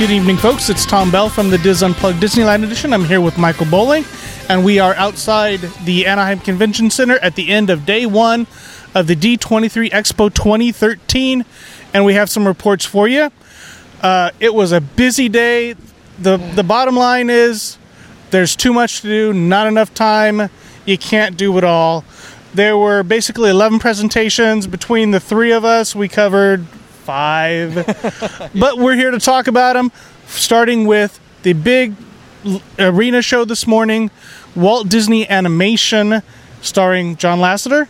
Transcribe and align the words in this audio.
Good 0.00 0.12
evening, 0.12 0.38
folks. 0.38 0.70
It's 0.70 0.86
Tom 0.86 1.10
Bell 1.10 1.28
from 1.28 1.50
the 1.50 1.58
Dis 1.58 1.82
Unplugged 1.82 2.22
Disneyland 2.22 2.64
Edition. 2.64 2.94
I'm 2.94 3.04
here 3.04 3.20
with 3.20 3.36
Michael 3.36 3.66
Bowling, 3.66 4.06
and 4.48 4.64
we 4.64 4.78
are 4.78 4.94
outside 4.94 5.60
the 5.84 6.06
Anaheim 6.06 6.38
Convention 6.38 6.88
Center 6.88 7.18
at 7.18 7.34
the 7.34 7.50
end 7.50 7.68
of 7.68 7.84
day 7.84 8.06
one 8.06 8.46
of 8.94 9.08
the 9.08 9.14
D23 9.14 9.90
Expo 9.90 10.32
2013, 10.32 11.44
and 11.92 12.04
we 12.06 12.14
have 12.14 12.30
some 12.30 12.46
reports 12.46 12.86
for 12.86 13.08
you. 13.08 13.30
Uh, 14.00 14.30
it 14.40 14.54
was 14.54 14.72
a 14.72 14.80
busy 14.80 15.28
day. 15.28 15.74
the 16.18 16.38
The 16.38 16.64
bottom 16.64 16.96
line 16.96 17.28
is 17.28 17.76
there's 18.30 18.56
too 18.56 18.72
much 18.72 19.02
to 19.02 19.06
do, 19.06 19.32
not 19.34 19.66
enough 19.66 19.92
time. 19.92 20.48
You 20.86 20.96
can't 20.96 21.36
do 21.36 21.58
it 21.58 21.64
all. 21.64 22.06
There 22.54 22.78
were 22.78 23.02
basically 23.02 23.50
11 23.50 23.80
presentations 23.80 24.66
between 24.66 25.10
the 25.10 25.20
three 25.20 25.52
of 25.52 25.66
us. 25.66 25.94
We 25.94 26.08
covered 26.08 26.64
five. 27.10 27.74
but 28.54 28.78
we're 28.78 28.94
here 28.94 29.10
to 29.10 29.18
talk 29.18 29.48
about 29.48 29.72
them, 29.72 29.90
starting 30.26 30.86
with 30.86 31.18
the 31.42 31.52
big 31.52 31.92
arena 32.78 33.20
show 33.20 33.44
this 33.44 33.66
morning 33.66 34.12
Walt 34.54 34.88
Disney 34.88 35.28
Animation, 35.28 36.22
starring 36.62 37.16
John 37.16 37.40
Lasseter. 37.40 37.88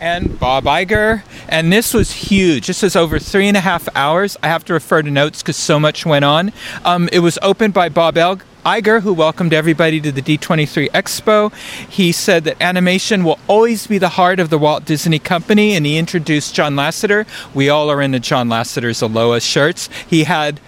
And 0.00 0.38
Bob 0.38 0.64
Iger. 0.64 1.22
And 1.48 1.72
this 1.72 1.92
was 1.92 2.12
huge. 2.12 2.68
This 2.68 2.82
was 2.82 2.94
over 2.94 3.18
three 3.18 3.48
and 3.48 3.56
a 3.56 3.60
half 3.60 3.88
hours. 3.96 4.36
I 4.44 4.46
have 4.46 4.64
to 4.66 4.74
refer 4.74 5.02
to 5.02 5.10
notes 5.10 5.42
because 5.42 5.56
so 5.56 5.80
much 5.80 6.06
went 6.06 6.24
on. 6.24 6.52
Um, 6.84 7.08
it 7.12 7.18
was 7.18 7.40
opened 7.42 7.74
by 7.74 7.88
Bob 7.88 8.14
Elg- 8.14 8.42
Iger, 8.64 9.02
who 9.02 9.12
welcomed 9.12 9.52
everybody 9.52 10.00
to 10.00 10.12
the 10.12 10.22
D23 10.22 10.90
Expo. 10.90 11.52
He 11.88 12.12
said 12.12 12.44
that 12.44 12.62
animation 12.62 13.24
will 13.24 13.38
always 13.48 13.88
be 13.88 13.98
the 13.98 14.10
heart 14.10 14.38
of 14.38 14.50
the 14.50 14.58
Walt 14.58 14.84
Disney 14.84 15.18
Company, 15.18 15.74
and 15.74 15.84
he 15.84 15.98
introduced 15.98 16.54
John 16.54 16.76
Lasseter. 16.76 17.26
We 17.54 17.68
all 17.68 17.90
are 17.90 18.00
into 18.00 18.20
John 18.20 18.48
Lasseter's 18.48 19.02
Aloha 19.02 19.40
shirts. 19.40 19.88
He 20.08 20.24
had 20.24 20.60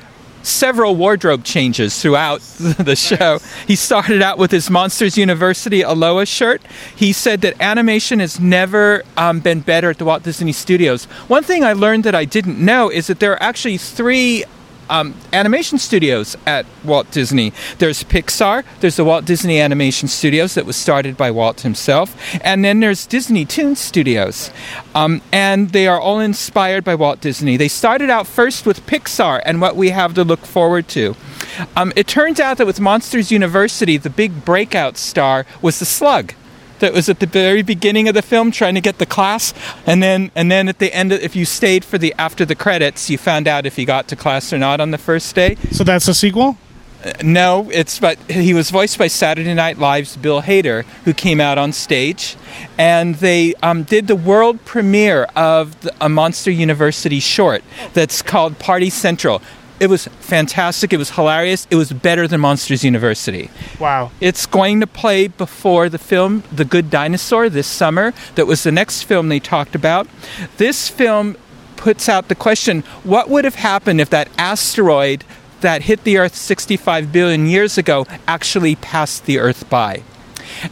several 0.42 0.95
wardrobe 0.97 1.45
changes 1.45 2.01
throughout 2.01 2.41
the 2.78 2.97
show. 2.97 3.39
He 3.67 3.77
started 3.77 4.23
out 4.23 4.39
with 4.39 4.51
his 4.51 4.70
Monsters 4.70 5.17
University 5.17 5.83
Aloha 5.83 6.25
shirt. 6.25 6.62
He 6.95 7.12
said 7.12 7.41
that 7.42 7.61
animation 7.61 8.20
has 8.20 8.39
never 8.39 9.03
um, 9.17 9.41
been 9.41 9.61
better 9.61 9.91
at 9.91 9.98
the 9.98 10.05
Walt 10.05 10.23
Disney 10.23 10.53
Studios. 10.53 11.05
One 11.29 11.42
thing 11.42 11.64
I 11.64 11.73
learned 11.73 12.05
that 12.05 12.14
I 12.14 12.25
didn't 12.25 12.58
know 12.58 12.91
is 12.91 13.06
that 13.06 13.20
there 13.20 13.33
are 13.33 13.42
actually 13.42 13.79
three 13.79 14.45
um, 14.95 15.14
animation 15.33 15.78
studios 15.78 16.37
at 16.47 16.67
Walt 16.84 17.11
Disney. 17.11 17.53
There's 17.78 18.05
Pixar, 18.05 18.64
there's 18.81 18.97
the 18.97 19.05
Walt 19.05 19.25
Disney 19.25 19.61
Animation 19.61 20.09
Studios 20.09 20.55
that 20.55 20.67
was 20.67 20.77
started 20.77 21.17
by 21.17 21.33
Walt 21.33 21.62
himself, 21.62 22.17
and 22.45 22.64
then 22.64 22.78
there's 22.78 23.05
Disney 23.06 23.45
Toon 23.45 23.75
Studios. 23.75 24.51
Um, 24.95 25.20
and 25.33 25.70
they 25.70 25.89
are 25.89 26.01
all 26.01 26.20
inspired 26.20 26.84
by 26.84 26.95
Walt 26.95 27.20
Disney. 27.20 27.56
They 27.56 27.69
started 27.69 28.09
out 28.09 28.28
first 28.28 28.67
with 28.67 28.86
Pixar 28.86 29.42
and 29.45 29.61
what 29.61 29.75
we 29.75 29.91
have 29.91 30.14
to 30.14 30.23
look 30.23 30.41
forward 30.41 30.86
to. 30.89 31.17
Um, 31.75 31.92
it 31.97 32.06
turns 32.06 32.39
out 32.39 32.58
that 32.58 32.67
with 32.67 32.81
Monsters 32.81 33.33
University, 33.33 33.97
the 33.97 34.11
big 34.11 34.45
breakout 34.45 34.97
star 34.97 35.45
was 35.61 35.81
the 35.81 35.86
slug 35.86 36.34
that 36.78 36.92
was 36.92 37.08
at 37.08 37.20
the 37.20 37.27
very 37.27 37.62
beginning 37.62 38.08
of 38.08 38.14
the 38.14 38.22
film 38.22 38.50
trying 38.50 38.75
to 38.75 38.80
get 38.80 38.98
the 38.98 39.06
class. 39.06 39.55
And 39.86 40.03
then 40.03 40.30
and 40.34 40.50
then 40.50 40.69
at 40.69 40.78
the 40.78 40.92
end 40.94 41.12
of, 41.12 41.20
if 41.20 41.36
you 41.36 41.44
stayed 41.44 41.84
for 41.84 41.98
the 41.98 42.14
after 42.19 42.44
the 42.44 42.55
credits 42.55 43.11
you 43.11 43.19
found 43.19 43.48
out 43.48 43.67
if 43.67 43.77
he 43.77 43.84
got 43.84 44.08
to 44.08 44.17
class 44.17 44.53
or 44.53 44.58
not 44.58 44.80
on 44.80 44.91
the 44.91 44.98
first 44.98 45.34
day. 45.34 45.56
So 45.70 45.84
that's 45.84 46.08
a 46.08 46.14
sequel? 46.14 46.56
Uh, 47.05 47.12
no 47.22 47.69
it's 47.70 47.98
but 47.98 48.19
he 48.30 48.55
was 48.55 48.70
voiced 48.70 48.97
by 48.97 49.06
saturday 49.06 49.52
night 49.52 49.77
live's 49.77 50.17
bill 50.17 50.41
hader 50.41 50.84
who 51.05 51.12
came 51.12 51.41
out 51.41 51.58
on 51.58 51.72
stage. 51.72 52.36
And 52.78 53.17
they 53.17 53.55
um, 53.62 53.83
did 53.83 54.06
the 54.06 54.17
world 54.17 54.64
premiere 54.64 55.24
of 55.36 55.79
the, 55.83 55.95
a 56.01 56.08
monster 56.08 56.51
university 56.51 57.20
short 57.20 57.62
that's 57.92 58.23
called 58.23 58.58
party 58.58 58.91
central 58.91 59.42
it 59.80 59.89
was 59.89 60.07
fantastic. 60.20 60.92
It 60.92 60.98
was 60.98 61.11
hilarious. 61.11 61.67
It 61.70 61.77
was 61.77 61.92
better 61.92 62.29
than 62.29 62.40
Monsters 62.40 62.85
University. 62.85 63.51
Wow. 63.80 64.11
It's 64.20 64.46
going 64.46 64.80
to 64.80 64.86
play 64.86 65.29
before 65.29 65.89
the 65.89 65.98
film 65.98 66.45
The 66.52 66.64
Good 66.64 66.90
Dinosaur 66.90 67.48
this 67.48 67.67
summer. 67.67 68.12
That 68.36 68.46
was 68.46 68.62
the 68.62 68.73
next 68.73 69.02
film 69.02 69.29
they 69.29 69.40
talked 69.40 69.74
about. 69.74 70.07
This 70.57 70.89
film 70.89 71.36
puts 71.77 72.08
out 72.08 72.29
the 72.29 72.35
question 72.35 72.83
what 73.02 73.29
would 73.29 73.45
have 73.45 73.57
happened 73.57 74.01
if 74.01 74.11
that 74.11 74.29
asteroid 74.39 75.24
that 75.61 75.83
hit 75.83 76.05
the 76.05 76.18
Earth 76.18 76.35
65 76.35 77.12
billion 77.12 77.46
years 77.46 77.77
ago 77.77 78.06
actually 78.29 78.77
passed 78.77 79.27
the 79.27 79.39
Earth 79.39 79.68
by? 79.68 80.02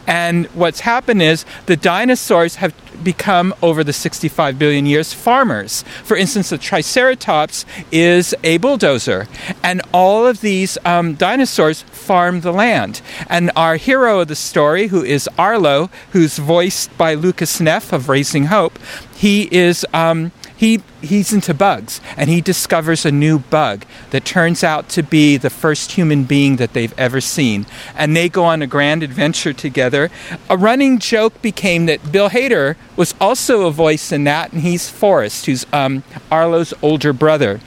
And 0.07 0.47
what's 0.47 0.81
happened 0.81 1.21
is 1.21 1.45
the 1.65 1.75
dinosaurs 1.75 2.55
have 2.55 2.73
become, 3.03 3.53
over 3.61 3.83
the 3.83 3.93
65 3.93 4.57
billion 4.57 4.85
years, 4.85 5.13
farmers. 5.13 5.83
For 6.03 6.15
instance, 6.15 6.49
the 6.49 6.57
Triceratops 6.57 7.65
is 7.91 8.35
a 8.43 8.57
bulldozer, 8.57 9.27
and 9.63 9.81
all 9.93 10.25
of 10.25 10.41
these 10.41 10.77
um, 10.85 11.15
dinosaurs 11.15 11.81
farm 11.83 12.41
the 12.41 12.53
land. 12.53 13.01
And 13.29 13.51
our 13.55 13.77
hero 13.77 14.19
of 14.19 14.27
the 14.27 14.35
story, 14.35 14.87
who 14.87 15.03
is 15.03 15.29
Arlo, 15.37 15.89
who's 16.11 16.37
voiced 16.37 16.95
by 16.97 17.13
Lucas 17.13 17.59
Neff 17.59 17.91
of 17.93 18.09
Raising 18.09 18.45
Hope, 18.45 18.79
he 19.15 19.53
is. 19.53 19.85
Um, 19.93 20.31
he 20.63 20.81
he's 21.01 21.33
into 21.33 21.53
bugs 21.53 21.99
and 22.15 22.29
he 22.29 22.39
discovers 22.39 23.05
a 23.05 23.11
new 23.11 23.37
bug 23.37 23.83
that 24.11 24.23
turns 24.23 24.63
out 24.63 24.87
to 24.87 25.03
be 25.03 25.35
the 25.35 25.49
first 25.49 25.91
human 25.91 26.23
being 26.23 26.55
that 26.55 26.71
they've 26.71 26.97
ever 26.97 27.19
seen 27.19 27.65
and 27.97 28.15
they 28.15 28.29
go 28.29 28.45
on 28.45 28.61
a 28.61 28.67
grand 28.67 29.03
adventure 29.03 29.51
together 29.51 30.09
a 30.49 30.55
running 30.55 30.99
joke 30.99 31.41
became 31.41 31.85
that 31.85 32.13
bill 32.13 32.29
hader 32.29 32.77
was 32.95 33.13
also 33.19 33.67
a 33.67 33.71
voice 33.71 34.13
in 34.13 34.23
that 34.23 34.53
and 34.53 34.61
he's 34.61 34.89
forrest 34.89 35.47
who's 35.47 35.65
um, 35.73 36.01
arlo's 36.31 36.73
older 36.81 37.11
brother 37.11 37.59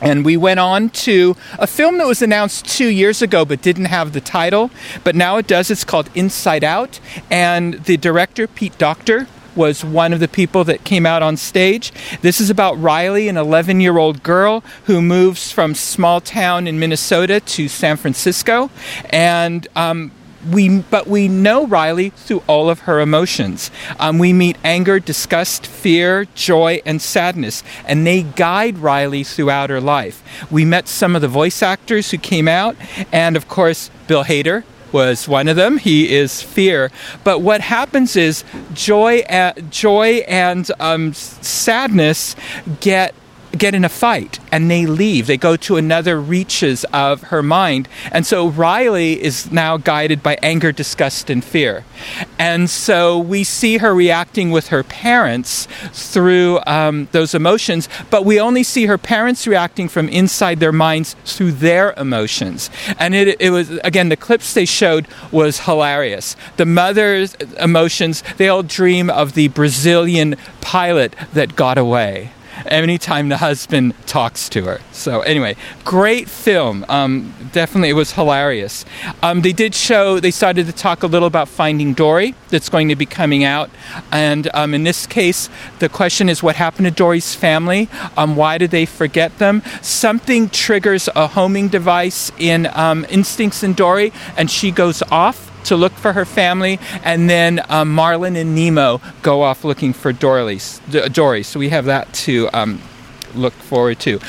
and 0.00 0.24
we 0.24 0.36
went 0.36 0.60
on 0.60 0.90
to 0.90 1.36
a 1.58 1.66
film 1.66 1.98
that 1.98 2.06
was 2.06 2.22
announced 2.22 2.66
two 2.66 2.88
years 2.88 3.20
ago 3.20 3.44
but 3.44 3.62
didn't 3.62 3.84
have 3.84 4.12
the 4.12 4.20
title, 4.20 4.72
but 5.04 5.14
now 5.14 5.36
it 5.36 5.46
does. 5.46 5.70
It's 5.70 5.84
called 5.84 6.10
Inside 6.12 6.64
Out. 6.64 6.98
And 7.30 7.74
the 7.84 7.96
director, 7.96 8.48
Pete 8.48 8.76
Docter, 8.78 9.28
was 9.56 9.84
one 9.84 10.12
of 10.12 10.20
the 10.20 10.28
people 10.28 10.64
that 10.64 10.84
came 10.84 11.06
out 11.06 11.22
on 11.22 11.36
stage. 11.36 11.92
This 12.20 12.40
is 12.40 12.50
about 12.50 12.80
Riley, 12.80 13.28
an 13.28 13.36
11 13.36 13.80
year 13.80 13.98
old 13.98 14.22
girl 14.22 14.64
who 14.84 15.02
moves 15.02 15.52
from 15.52 15.74
small 15.74 16.20
town 16.20 16.66
in 16.66 16.78
Minnesota 16.78 17.40
to 17.40 17.68
San 17.68 17.96
Francisco. 17.96 18.70
And 19.10 19.66
um, 19.76 20.12
we, 20.50 20.80
but 20.80 21.06
we 21.06 21.28
know 21.28 21.66
Riley 21.66 22.10
through 22.10 22.42
all 22.46 22.68
of 22.68 22.80
her 22.80 23.00
emotions. 23.00 23.70
Um, 23.98 24.18
we 24.18 24.32
meet 24.32 24.56
anger, 24.64 24.98
disgust, 24.98 25.66
fear, 25.66 26.26
joy, 26.34 26.80
and 26.84 27.00
sadness, 27.00 27.62
and 27.86 28.06
they 28.06 28.22
guide 28.22 28.78
Riley 28.78 29.24
throughout 29.24 29.70
her 29.70 29.80
life. 29.80 30.22
We 30.50 30.64
met 30.64 30.88
some 30.88 31.14
of 31.14 31.22
the 31.22 31.28
voice 31.28 31.62
actors 31.62 32.10
who 32.10 32.18
came 32.18 32.48
out, 32.48 32.76
and 33.12 33.36
of 33.36 33.48
course, 33.48 33.90
Bill 34.06 34.24
Hader, 34.24 34.64
was 34.92 35.28
one 35.28 35.48
of 35.48 35.56
them. 35.56 35.78
He 35.78 36.14
is 36.14 36.42
fear. 36.42 36.90
But 37.24 37.40
what 37.40 37.60
happens 37.60 38.16
is 38.16 38.44
joy, 38.74 39.20
uh, 39.20 39.52
joy 39.70 40.24
and 40.28 40.70
um, 40.80 41.14
sadness 41.14 42.36
get 42.80 43.14
get 43.56 43.74
in 43.74 43.84
a 43.84 43.88
fight 43.88 44.38
and 44.50 44.70
they 44.70 44.86
leave. 44.86 45.26
They 45.26 45.36
go 45.36 45.56
to 45.56 45.76
another 45.76 46.20
reaches 46.20 46.84
of 46.92 47.22
her 47.24 47.42
mind. 47.42 47.88
And 48.10 48.26
so 48.26 48.48
Riley 48.48 49.22
is 49.22 49.52
now 49.52 49.76
guided 49.76 50.22
by 50.22 50.38
anger, 50.42 50.72
disgust, 50.72 51.30
and 51.30 51.44
fear. 51.44 51.84
And 52.38 52.68
so 52.68 53.18
we 53.18 53.44
see 53.44 53.78
her 53.78 53.94
reacting 53.94 54.50
with 54.50 54.68
her 54.68 54.82
parents 54.82 55.68
through 55.92 56.60
um, 56.66 57.08
those 57.12 57.34
emotions, 57.34 57.88
but 58.10 58.24
we 58.24 58.40
only 58.40 58.62
see 58.62 58.86
her 58.86 58.98
parents 58.98 59.46
reacting 59.46 59.88
from 59.88 60.08
inside 60.08 60.60
their 60.60 60.72
minds 60.72 61.14
through 61.24 61.52
their 61.52 61.92
emotions. 61.96 62.70
And 62.98 63.14
it, 63.14 63.40
it 63.40 63.50
was, 63.50 63.70
again, 63.84 64.08
the 64.08 64.16
clips 64.16 64.54
they 64.54 64.64
showed 64.64 65.06
was 65.30 65.60
hilarious. 65.60 66.36
The 66.56 66.66
mother's 66.66 67.34
emotions, 67.60 68.22
they 68.36 68.48
all 68.48 68.62
dream 68.62 69.10
of 69.10 69.34
the 69.34 69.48
Brazilian 69.48 70.36
pilot 70.60 71.14
that 71.34 71.56
got 71.56 71.78
away 71.78 72.32
anytime 72.66 73.28
the 73.28 73.38
husband 73.38 73.94
talks 74.06 74.48
to 74.50 74.64
her. 74.64 74.80
So 74.92 75.20
anyway, 75.20 75.56
great 75.84 76.28
film. 76.28 76.84
Um, 76.88 77.34
definitely, 77.52 77.90
it 77.90 77.94
was 77.94 78.12
hilarious. 78.12 78.84
Um, 79.22 79.42
they 79.42 79.52
did 79.52 79.74
show. 79.74 80.20
They 80.20 80.30
started 80.30 80.66
to 80.66 80.72
talk 80.72 81.02
a 81.02 81.06
little 81.06 81.28
about 81.28 81.48
Finding 81.48 81.94
Dory. 81.94 82.34
That's 82.48 82.68
going 82.68 82.88
to 82.88 82.96
be 82.96 83.06
coming 83.06 83.44
out, 83.44 83.70
and 84.10 84.48
um, 84.54 84.74
in 84.74 84.84
this 84.84 85.06
case, 85.06 85.48
the 85.78 85.88
question 85.88 86.28
is 86.28 86.42
what 86.42 86.56
happened 86.56 86.86
to 86.86 86.90
Dory's 86.90 87.34
family. 87.34 87.88
Um, 88.16 88.36
why 88.36 88.58
did 88.58 88.70
they 88.70 88.86
forget 88.86 89.38
them? 89.38 89.62
Something 89.80 90.48
triggers 90.48 91.08
a 91.14 91.28
homing 91.28 91.68
device 91.68 92.30
in 92.38 92.68
um, 92.74 93.06
Instincts 93.08 93.62
in 93.62 93.74
Dory, 93.74 94.12
and 94.36 94.50
she 94.50 94.70
goes 94.70 95.02
off 95.10 95.51
to 95.64 95.76
look 95.76 95.92
for 95.92 96.12
her 96.12 96.24
family, 96.24 96.78
and 97.02 97.28
then 97.28 97.60
um, 97.68 97.92
Marlin 97.92 98.36
and 98.36 98.54
Nemo 98.54 99.00
go 99.22 99.42
off 99.42 99.64
looking 99.64 99.92
for 99.92 100.12
Dory. 100.12 100.58
Dory. 101.12 101.42
So 101.42 101.58
we 101.58 101.68
have 101.70 101.86
that 101.86 102.12
to 102.14 102.48
um, 102.52 102.80
look 103.34 103.52
forward 103.52 104.00
to. 104.00 104.20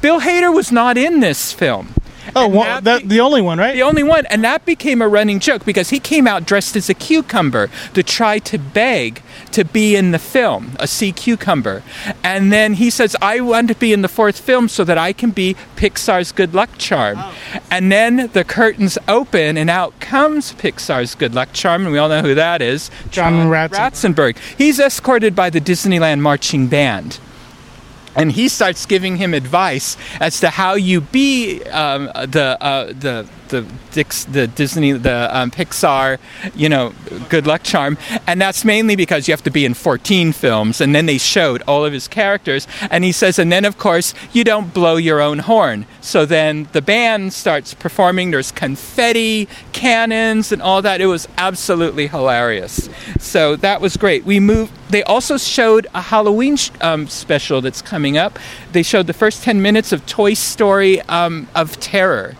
Bill 0.00 0.20
Hader 0.20 0.54
was 0.54 0.70
not 0.70 0.96
in 0.96 1.20
this 1.20 1.52
film. 1.52 1.88
Oh, 2.34 2.48
one, 2.48 2.84
that 2.84 3.02
be- 3.02 3.08
the 3.08 3.20
only 3.20 3.40
one, 3.40 3.58
right? 3.58 3.74
the 3.74 3.82
only 3.82 4.02
one, 4.02 4.26
and 4.26 4.42
that 4.44 4.64
became 4.64 5.00
a 5.00 5.08
running 5.08 5.38
joke 5.38 5.64
because 5.64 5.90
he 5.90 6.00
came 6.00 6.26
out 6.26 6.46
dressed 6.46 6.76
as 6.76 6.88
a 6.88 6.94
cucumber 6.94 7.70
to 7.94 8.02
try 8.02 8.38
to 8.40 8.58
beg 8.58 9.22
to 9.52 9.64
be 9.64 9.96
in 9.96 10.10
the 10.10 10.18
film, 10.18 10.72
a 10.80 10.86
sea 10.86 11.12
cucumber. 11.12 11.82
And 12.22 12.52
then 12.52 12.74
he 12.74 12.90
says, 12.90 13.16
I 13.22 13.40
want 13.40 13.68
to 13.68 13.74
be 13.74 13.92
in 13.92 14.02
the 14.02 14.08
fourth 14.08 14.38
film 14.38 14.68
so 14.68 14.84
that 14.84 14.98
I 14.98 15.12
can 15.12 15.30
be 15.30 15.56
Pixar's 15.76 16.32
good 16.32 16.54
luck 16.54 16.70
charm. 16.78 17.18
Oh. 17.18 17.34
And 17.70 17.92
then 17.92 18.30
the 18.32 18.44
curtains 18.44 18.98
open, 19.08 19.56
and 19.56 19.70
out 19.70 19.98
comes 20.00 20.52
Pixar's 20.54 21.14
good 21.14 21.34
luck 21.34 21.52
charm, 21.52 21.82
and 21.82 21.92
we 21.92 21.98
all 21.98 22.08
know 22.08 22.22
who 22.22 22.34
that 22.34 22.62
is 22.62 22.90
John 23.10 23.48
Ratzenberger. 23.48 23.70
Ratzenberg. 23.70 24.36
He's 24.58 24.78
escorted 24.78 25.34
by 25.34 25.50
the 25.50 25.60
Disneyland 25.60 26.20
Marching 26.20 26.66
Band 26.66 27.18
and 28.16 28.32
he 28.32 28.48
starts 28.48 28.86
giving 28.86 29.16
him 29.16 29.34
advice 29.34 29.96
as 30.20 30.40
to 30.40 30.50
how 30.50 30.74
you 30.74 31.02
be 31.02 31.62
um, 31.64 32.06
the 32.06 32.56
uh, 32.60 32.86
the 32.86 33.28
the 33.48 33.66
the 34.30 34.46
Disney 34.48 34.92
the 34.92 35.28
um, 35.36 35.50
Pixar 35.50 36.18
you 36.54 36.68
know 36.68 36.92
good 37.28 37.46
luck 37.46 37.62
charm. 37.62 37.98
And 38.26 38.40
that's 38.40 38.64
mainly 38.64 38.96
because 38.96 39.28
you 39.28 39.32
have 39.32 39.42
to 39.44 39.50
be 39.50 39.64
in 39.64 39.74
14 39.74 40.32
films 40.32 40.80
and 40.80 40.94
then 40.94 41.06
they 41.06 41.18
showed 41.18 41.62
all 41.62 41.84
of 41.84 41.92
his 41.92 42.08
characters. 42.08 42.66
And 42.90 43.04
he 43.04 43.12
says 43.12 43.38
and 43.38 43.52
then 43.52 43.64
of 43.64 43.78
course 43.78 44.14
you 44.32 44.44
don't 44.44 44.72
blow 44.72 44.96
your 44.96 45.20
own 45.20 45.40
horn. 45.40 45.86
So 46.00 46.26
then 46.26 46.68
the 46.72 46.82
band 46.82 47.32
starts 47.32 47.74
performing. 47.74 48.30
There's 48.30 48.52
confetti 48.52 49.48
cannons 49.72 50.52
and 50.52 50.62
all 50.62 50.82
that. 50.82 51.00
It 51.00 51.06
was 51.06 51.28
absolutely 51.36 52.08
hilarious. 52.08 52.88
So 53.18 53.56
that 53.56 53.80
was 53.80 53.96
great. 53.96 54.24
We 54.24 54.40
moved 54.40 54.72
they 54.88 55.02
also 55.02 55.36
showed 55.36 55.86
a 55.94 56.00
Halloween 56.00 56.56
um, 56.80 57.08
special 57.08 57.60
that's 57.60 57.82
coming 57.82 58.05
up. 58.14 58.38
They 58.72 58.82
showed 58.82 59.06
the 59.06 59.14
first 59.14 59.42
10 59.42 59.62
minutes 59.62 59.90
of 59.90 60.04
Toy 60.04 60.34
Story 60.34 61.00
um, 61.02 61.48
of 61.54 61.80
Terror. 61.80 62.36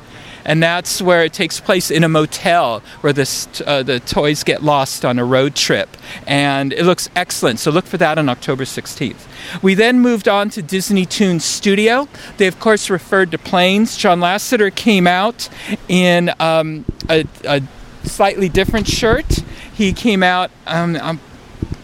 And 0.47 0.63
that's 0.63 1.03
where 1.03 1.25
it 1.25 1.33
takes 1.33 1.59
place 1.59 1.91
in 1.91 2.05
a 2.05 2.09
motel 2.09 2.81
where 3.01 3.13
this, 3.13 3.49
uh, 3.67 3.83
the 3.83 3.99
toys 3.99 4.45
get 4.45 4.63
lost 4.63 5.05
on 5.05 5.19
a 5.19 5.25
road 5.25 5.57
trip. 5.57 5.97
And 6.25 6.73
it 6.73 6.85
looks 6.85 7.11
excellent. 7.17 7.59
So 7.59 7.73
look 7.73 7.85
for 7.85 7.97
that 7.97 8.17
on 8.17 8.29
October 8.29 8.63
16th. 8.63 9.27
We 9.61 9.75
then 9.75 9.99
moved 9.99 10.29
on 10.29 10.51
to 10.51 10.63
Disney 10.63 11.05
Toon 11.05 11.41
Studio. 11.41 12.07
They, 12.37 12.47
of 12.47 12.61
course, 12.61 12.89
referred 12.89 13.33
to 13.33 13.39
planes. 13.39 13.97
John 13.97 14.21
Lasseter 14.21 14.73
came 14.73 15.09
out 15.09 15.49
in 15.89 16.31
um, 16.39 16.85
a, 17.11 17.25
a 17.45 17.61
slightly 18.05 18.49
different 18.49 18.87
shirt. 18.87 19.43
He 19.75 19.93
came 19.93 20.23
out. 20.23 20.53
Um, 20.69 20.97
um, 20.97 21.21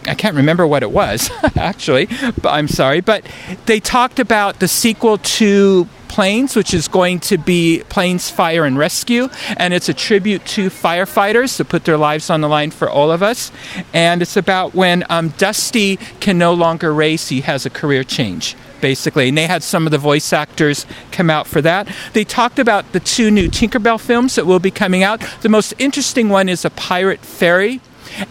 I 0.07 0.15
can't 0.15 0.35
remember 0.35 0.65
what 0.67 0.83
it 0.83 0.91
was, 0.91 1.29
actually, 1.55 2.07
but 2.41 2.49
I'm 2.49 2.67
sorry. 2.67 3.01
But 3.01 3.25
they 3.65 3.79
talked 3.79 4.19
about 4.19 4.59
the 4.59 4.67
sequel 4.67 5.17
to 5.17 5.87
Planes, 6.13 6.55
which 6.55 6.75
is 6.75 6.87
going 6.87 7.21
to 7.21 7.39
be 7.39 7.81
Planes 7.89 8.29
Fire 8.29 8.65
and 8.65 8.77
Rescue, 8.77 9.29
and 9.57 9.73
it's 9.73 9.89
a 9.89 9.95
tribute 9.95 10.45
to 10.45 10.69
firefighters 10.69 11.57
to 11.57 11.65
put 11.65 11.85
their 11.85 11.97
lives 11.97 12.29
on 12.29 12.41
the 12.41 12.47
line 12.47 12.69
for 12.69 12.87
all 12.87 13.11
of 13.11 13.23
us. 13.23 13.51
And 13.95 14.21
it's 14.21 14.37
about 14.37 14.75
when 14.75 15.03
um, 15.09 15.29
Dusty 15.39 15.97
can 16.19 16.37
no 16.37 16.53
longer 16.53 16.93
race, 16.93 17.29
he 17.29 17.41
has 17.41 17.65
a 17.65 17.71
career 17.71 18.03
change. 18.03 18.55
Basically, 18.79 19.29
and 19.29 19.37
they 19.37 19.47
had 19.47 19.63
some 19.63 19.87
of 19.87 19.91
the 19.91 19.97
voice 19.97 20.31
actors 20.31 20.85
come 21.11 21.31
out 21.31 21.47
for 21.47 21.61
that. 21.61 21.87
They 22.11 22.25
talked 22.25 22.59
about 22.59 22.91
the 22.91 22.99
two 22.99 23.31
new 23.31 23.49
Tinkerbell 23.49 23.99
films 23.99 24.35
that 24.35 24.45
will 24.45 24.59
be 24.59 24.69
coming 24.69 25.01
out. 25.01 25.19
The 25.41 25.49
most 25.49 25.73
interesting 25.79 26.29
one 26.29 26.47
is 26.47 26.63
A 26.63 26.69
Pirate 26.69 27.21
Fairy, 27.21 27.81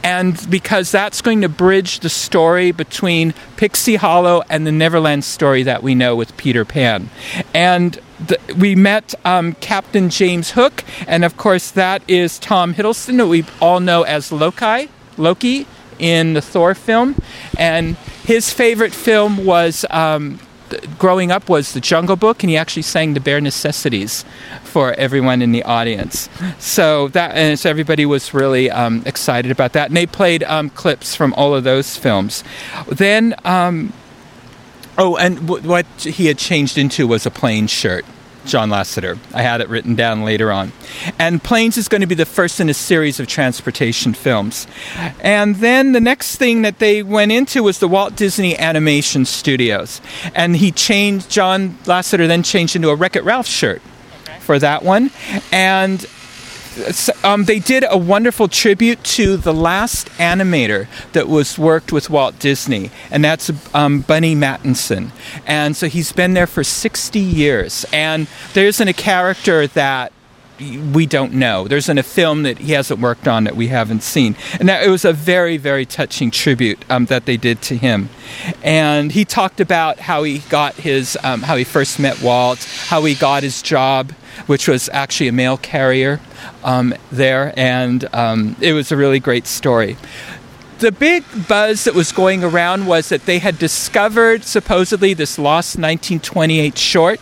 and 0.02 0.48
because 0.50 0.90
that's 0.90 1.20
going 1.20 1.42
to 1.42 1.48
bridge 1.48 2.00
the 2.00 2.08
story 2.08 2.72
between 2.72 3.34
Pixie 3.56 3.96
Hollow 3.96 4.42
and 4.48 4.66
the 4.66 4.72
Neverland 4.72 5.24
story 5.24 5.62
that 5.62 5.82
we 5.82 5.94
know 5.94 6.16
with 6.16 6.36
Peter 6.36 6.64
Pan. 6.64 7.10
And 7.54 7.98
the, 8.26 8.38
we 8.56 8.74
met 8.74 9.14
um, 9.24 9.54
Captain 9.54 10.10
James 10.10 10.52
Hook, 10.52 10.84
and 11.06 11.24
of 11.24 11.36
course, 11.36 11.70
that 11.72 12.02
is 12.08 12.38
Tom 12.38 12.74
Hiddleston, 12.74 13.16
who 13.16 13.28
we 13.28 13.44
all 13.60 13.80
know 13.80 14.02
as 14.02 14.30
Loki. 14.32 14.88
Loki 15.18 15.66
in 15.98 16.34
the 16.34 16.42
Thor 16.42 16.74
film, 16.74 17.14
and 17.58 17.96
his 18.24 18.52
favorite 18.52 18.94
film 18.94 19.44
was 19.44 19.84
um, 19.90 20.38
growing 20.98 21.30
up 21.30 21.48
was 21.48 21.72
The 21.72 21.80
Jungle 21.80 22.16
Book, 22.16 22.42
and 22.42 22.50
he 22.50 22.56
actually 22.56 22.82
sang 22.82 23.14
the 23.14 23.20
bare 23.20 23.40
necessities 23.40 24.24
for 24.64 24.92
everyone 24.94 25.42
in 25.42 25.52
the 25.52 25.62
audience. 25.64 26.28
So 26.58 27.08
that 27.08 27.32
and 27.36 27.58
so 27.58 27.70
everybody 27.70 28.06
was 28.06 28.32
really 28.34 28.70
um, 28.70 29.02
excited 29.06 29.50
about 29.50 29.72
that, 29.72 29.88
and 29.88 29.96
they 29.96 30.06
played 30.06 30.42
um, 30.44 30.70
clips 30.70 31.14
from 31.14 31.32
all 31.34 31.54
of 31.54 31.64
those 31.64 31.96
films. 31.96 32.44
Then. 32.88 33.34
Um, 33.44 33.92
Oh, 34.98 35.16
and 35.16 35.46
w- 35.46 35.66
what 35.66 35.86
he 36.02 36.26
had 36.26 36.36
changed 36.36 36.76
into 36.76 37.06
was 37.06 37.24
a 37.24 37.30
plain 37.30 37.66
shirt. 37.66 38.04
John 38.44 38.70
Lasseter. 38.70 39.18
I 39.32 39.42
had 39.42 39.60
it 39.60 39.68
written 39.68 39.94
down 39.94 40.24
later 40.24 40.50
on. 40.52 40.72
And 41.18 41.42
Planes 41.42 41.76
is 41.76 41.88
going 41.88 42.00
to 42.00 42.06
be 42.06 42.14
the 42.14 42.26
first 42.26 42.60
in 42.60 42.68
a 42.68 42.74
series 42.74 43.20
of 43.20 43.26
transportation 43.26 44.14
films. 44.14 44.66
And 45.20 45.56
then 45.56 45.92
the 45.92 46.00
next 46.00 46.36
thing 46.36 46.62
that 46.62 46.78
they 46.78 47.02
went 47.02 47.32
into 47.32 47.62
was 47.62 47.78
the 47.78 47.88
Walt 47.88 48.16
Disney 48.16 48.58
Animation 48.58 49.24
Studios. 49.24 50.00
And 50.34 50.56
he 50.56 50.72
changed, 50.72 51.30
John 51.30 51.78
Lasseter 51.84 52.26
then 52.26 52.42
changed 52.42 52.76
into 52.76 52.90
a 52.90 52.94
Wreck 52.94 53.16
It 53.16 53.24
Ralph 53.24 53.46
shirt 53.46 53.82
for 54.40 54.58
that 54.58 54.82
one. 54.82 55.10
And 55.50 56.04
um, 57.24 57.44
they 57.44 57.58
did 57.58 57.84
a 57.88 57.96
wonderful 57.96 58.48
tribute 58.48 59.02
to 59.04 59.36
the 59.36 59.52
last 59.52 60.08
animator 60.18 60.86
that 61.12 61.28
was 61.28 61.58
worked 61.58 61.92
with 61.92 62.10
Walt 62.10 62.38
Disney, 62.38 62.90
and 63.10 63.24
that's 63.24 63.50
um, 63.74 64.02
Burny 64.04 64.36
Mattinson. 64.36 65.10
And 65.46 65.76
so 65.76 65.88
he's 65.88 66.12
been 66.12 66.34
there 66.34 66.46
for 66.46 66.64
60 66.64 67.18
years. 67.18 67.84
And 67.92 68.26
there 68.54 68.66
isn't 68.66 68.88
a 68.88 68.92
character 68.92 69.66
that 69.68 70.12
we 70.58 71.06
don't 71.06 71.32
know. 71.32 71.66
There's 71.66 71.88
in 71.88 71.98
a 71.98 72.02
film 72.02 72.42
that 72.44 72.58
he 72.58 72.72
hasn't 72.72 73.00
worked 73.00 73.26
on 73.26 73.44
that 73.44 73.56
we 73.56 73.68
haven't 73.68 74.02
seen, 74.02 74.36
and 74.58 74.68
that, 74.68 74.84
it 74.84 74.88
was 74.88 75.04
a 75.04 75.12
very, 75.12 75.56
very 75.56 75.86
touching 75.86 76.30
tribute 76.30 76.84
um, 76.90 77.06
that 77.06 77.26
they 77.26 77.36
did 77.36 77.62
to 77.62 77.76
him. 77.76 78.08
And 78.62 79.12
he 79.12 79.24
talked 79.24 79.60
about 79.60 80.00
how 80.00 80.22
he 80.22 80.38
got 80.38 80.74
his, 80.74 81.18
um, 81.22 81.42
how 81.42 81.56
he 81.56 81.64
first 81.64 81.98
met 81.98 82.20
Walt, 82.22 82.64
how 82.86 83.04
he 83.04 83.14
got 83.14 83.42
his 83.42 83.62
job, 83.62 84.12
which 84.46 84.68
was 84.68 84.88
actually 84.92 85.28
a 85.28 85.32
mail 85.32 85.56
carrier 85.56 86.20
um, 86.64 86.94
there, 87.10 87.52
and 87.56 88.08
um, 88.14 88.56
it 88.60 88.72
was 88.72 88.92
a 88.92 88.96
really 88.96 89.20
great 89.20 89.46
story 89.46 89.96
the 90.82 90.90
big 90.90 91.22
buzz 91.46 91.84
that 91.84 91.94
was 91.94 92.10
going 92.10 92.42
around 92.42 92.86
was 92.86 93.08
that 93.08 93.24
they 93.24 93.38
had 93.38 93.56
discovered 93.56 94.42
supposedly 94.42 95.14
this 95.14 95.38
lost 95.38 95.76
1928 95.76 96.76
short, 96.76 97.20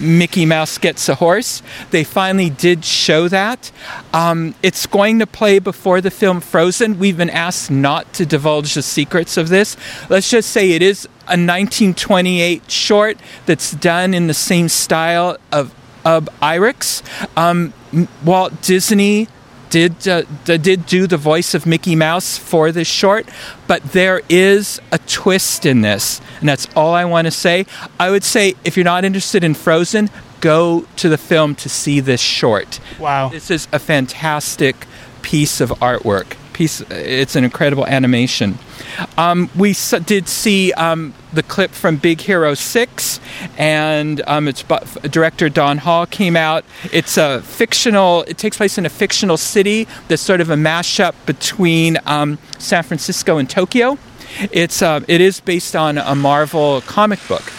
Mickey 0.00 0.44
Mouse 0.44 0.76
Gets 0.76 1.08
a 1.08 1.14
Horse. 1.14 1.62
They 1.92 2.02
finally 2.02 2.50
did 2.50 2.84
show 2.84 3.28
that. 3.28 3.70
Um, 4.12 4.56
it's 4.60 4.86
going 4.86 5.20
to 5.20 5.26
play 5.26 5.60
before 5.60 6.00
the 6.00 6.10
film 6.10 6.40
Frozen. 6.40 6.98
We've 6.98 7.16
been 7.16 7.30
asked 7.30 7.70
not 7.70 8.12
to 8.14 8.26
divulge 8.26 8.74
the 8.74 8.82
secrets 8.82 9.36
of 9.36 9.50
this. 9.50 9.76
Let's 10.10 10.28
just 10.28 10.50
say 10.50 10.72
it 10.72 10.82
is 10.82 11.06
a 11.28 11.38
1928 11.38 12.68
short 12.68 13.18
that's 13.46 13.70
done 13.70 14.14
in 14.14 14.26
the 14.26 14.34
same 14.34 14.68
style 14.68 15.36
of, 15.52 15.72
of 16.04 16.28
Iwerks. 16.42 17.04
Um, 17.38 17.72
Walt 18.24 18.62
Disney 18.62 19.28
did 19.76 20.08
uh, 20.08 20.22
d- 20.44 20.58
did 20.58 20.86
do 20.86 21.06
the 21.06 21.16
voice 21.18 21.54
of 21.54 21.66
Mickey 21.66 21.94
Mouse 21.94 22.38
for 22.38 22.72
this 22.72 22.88
short, 22.88 23.28
but 23.66 23.82
there 23.92 24.22
is 24.28 24.80
a 24.90 24.98
twist 24.98 25.66
in 25.66 25.82
this, 25.82 26.20
and 26.40 26.48
that's 26.48 26.66
all 26.74 26.94
I 26.94 27.04
want 27.04 27.26
to 27.26 27.30
say. 27.30 27.66
I 28.00 28.10
would 28.10 28.24
say 28.24 28.54
if 28.64 28.76
you're 28.76 28.84
not 28.94 29.04
interested 29.04 29.44
in 29.44 29.54
Frozen, 29.54 30.08
go 30.40 30.86
to 30.96 31.08
the 31.08 31.18
film 31.18 31.54
to 31.56 31.68
see 31.68 32.00
this 32.00 32.20
short. 32.20 32.80
Wow. 32.98 33.28
This 33.28 33.50
is 33.50 33.68
a 33.72 33.78
fantastic 33.78 34.76
piece 35.22 35.60
of 35.60 35.70
artwork. 35.80 36.36
Piece, 36.54 36.80
it's 36.90 37.36
an 37.36 37.44
incredible 37.44 37.84
animation. 37.86 38.58
Um, 39.18 39.50
we 39.54 39.70
s- 39.72 39.94
did 40.06 40.26
see 40.28 40.72
um, 40.72 41.12
the 41.36 41.42
clip 41.42 41.70
from 41.70 41.96
Big 41.96 42.20
Hero 42.22 42.54
6, 42.54 43.20
and 43.56 44.22
um, 44.26 44.48
it's 44.48 44.64
director 45.10 45.48
Don 45.48 45.78
Hall 45.78 46.06
came 46.06 46.34
out. 46.34 46.64
It's 46.92 47.16
a 47.16 47.42
fictional, 47.42 48.22
it 48.22 48.38
takes 48.38 48.56
place 48.56 48.78
in 48.78 48.86
a 48.86 48.88
fictional 48.88 49.36
city 49.36 49.86
that's 50.08 50.22
sort 50.22 50.40
of 50.40 50.50
a 50.50 50.56
mashup 50.56 51.14
between 51.26 51.98
um, 52.06 52.38
San 52.58 52.82
Francisco 52.82 53.38
and 53.38 53.48
Tokyo. 53.48 53.98
It's, 54.50 54.82
uh, 54.82 55.00
it 55.06 55.20
is 55.20 55.40
based 55.40 55.76
on 55.76 55.98
a 55.98 56.14
Marvel 56.14 56.80
comic 56.82 57.20
book. 57.28 57.52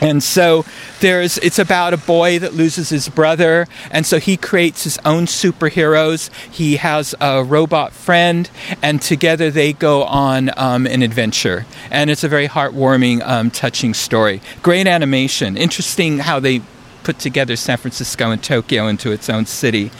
And 0.00 0.22
so 0.22 0.64
there's 1.00 1.38
it's 1.38 1.58
about 1.58 1.94
a 1.94 1.98
boy 1.98 2.38
that 2.38 2.54
loses 2.54 2.88
his 2.88 3.08
brother 3.08 3.66
and 3.90 4.06
so 4.06 4.18
he 4.18 4.36
creates 4.36 4.84
his 4.84 4.98
own 5.04 5.26
superheroes. 5.26 6.30
He 6.50 6.76
has 6.76 7.14
a 7.20 7.44
robot 7.44 7.92
friend 7.92 8.48
and 8.82 9.00
together 9.00 9.50
they 9.50 9.72
go 9.72 10.04
on 10.04 10.50
um, 10.56 10.86
an 10.86 11.02
adventure. 11.02 11.66
And 11.90 12.10
it's 12.10 12.24
a 12.24 12.28
very 12.28 12.48
heartwarming, 12.48 13.26
um, 13.26 13.50
touching 13.50 13.94
story. 13.94 14.40
Great 14.62 14.86
animation. 14.86 15.56
Interesting 15.56 16.18
how 16.18 16.40
they 16.40 16.62
put 17.02 17.18
together 17.18 17.56
San 17.56 17.78
Francisco 17.78 18.30
and 18.30 18.42
Tokyo 18.42 18.86
into 18.86 19.12
its 19.12 19.28
own 19.28 19.46
city. 19.46 19.90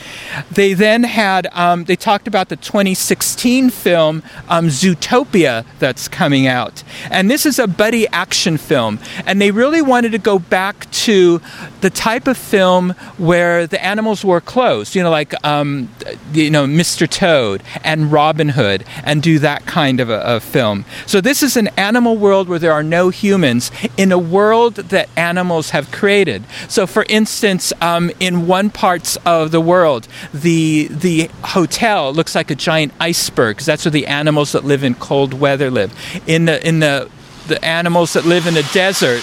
They 0.50 0.74
then 0.74 1.04
had, 1.04 1.46
um, 1.52 1.84
they 1.84 1.96
talked 1.96 2.28
about 2.28 2.48
the 2.48 2.56
2016 2.56 3.70
film 3.70 4.22
um, 4.48 4.68
Zootopia 4.68 5.64
that's 5.78 6.08
coming 6.08 6.46
out. 6.46 6.82
And 7.10 7.30
this 7.30 7.46
is 7.46 7.58
a 7.58 7.66
buddy 7.66 8.06
action 8.08 8.56
film. 8.56 8.98
And 9.26 9.40
they 9.40 9.50
really 9.50 9.82
wanted 9.82 10.12
to 10.12 10.18
go 10.18 10.38
back 10.38 10.90
to 10.90 11.40
the 11.80 11.90
type 11.90 12.26
of 12.26 12.36
film 12.36 12.90
where 13.16 13.66
the 13.66 13.82
animals 13.84 14.24
were 14.24 14.40
closed, 14.40 14.94
you 14.94 15.02
know, 15.02 15.10
like, 15.10 15.34
um, 15.44 15.88
you 16.32 16.50
know, 16.50 16.66
Mr. 16.66 17.08
Toad 17.08 17.62
and 17.84 18.12
Robin 18.12 18.50
Hood, 18.50 18.84
and 19.04 19.22
do 19.22 19.38
that 19.38 19.66
kind 19.66 20.00
of 20.00 20.10
a, 20.10 20.20
a 20.22 20.40
film. 20.40 20.84
So 21.06 21.20
this 21.20 21.42
is 21.42 21.56
an 21.56 21.68
animal 21.76 22.16
world 22.16 22.48
where 22.48 22.58
there 22.58 22.72
are 22.72 22.82
no 22.82 23.08
humans 23.08 23.70
in 23.96 24.12
a 24.12 24.18
world 24.18 24.76
that 24.76 25.08
animals 25.16 25.70
have 25.70 25.90
created. 25.90 26.44
So, 26.68 26.86
for 26.90 27.06
instance, 27.08 27.72
um, 27.80 28.10
in 28.20 28.46
one 28.46 28.68
parts 28.70 29.16
of 29.24 29.50
the 29.50 29.60
world, 29.60 30.08
the 30.34 30.88
the 30.90 31.30
hotel 31.44 32.12
looks 32.12 32.34
like 32.34 32.50
a 32.50 32.54
giant 32.54 32.92
iceberg 33.00 33.56
because 33.56 33.66
that's 33.66 33.84
where 33.84 33.92
the 33.92 34.06
animals 34.06 34.52
that 34.52 34.64
live 34.64 34.84
in 34.84 34.94
cold 34.94 35.32
weather 35.32 35.70
live. 35.70 35.92
In 36.26 36.44
the 36.46 36.66
in 36.66 36.80
the 36.80 37.08
the 37.46 37.64
animals 37.64 38.12
that 38.12 38.24
live 38.26 38.46
in 38.46 38.54
the 38.54 38.68
desert, 38.72 39.22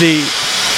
the 0.00 0.22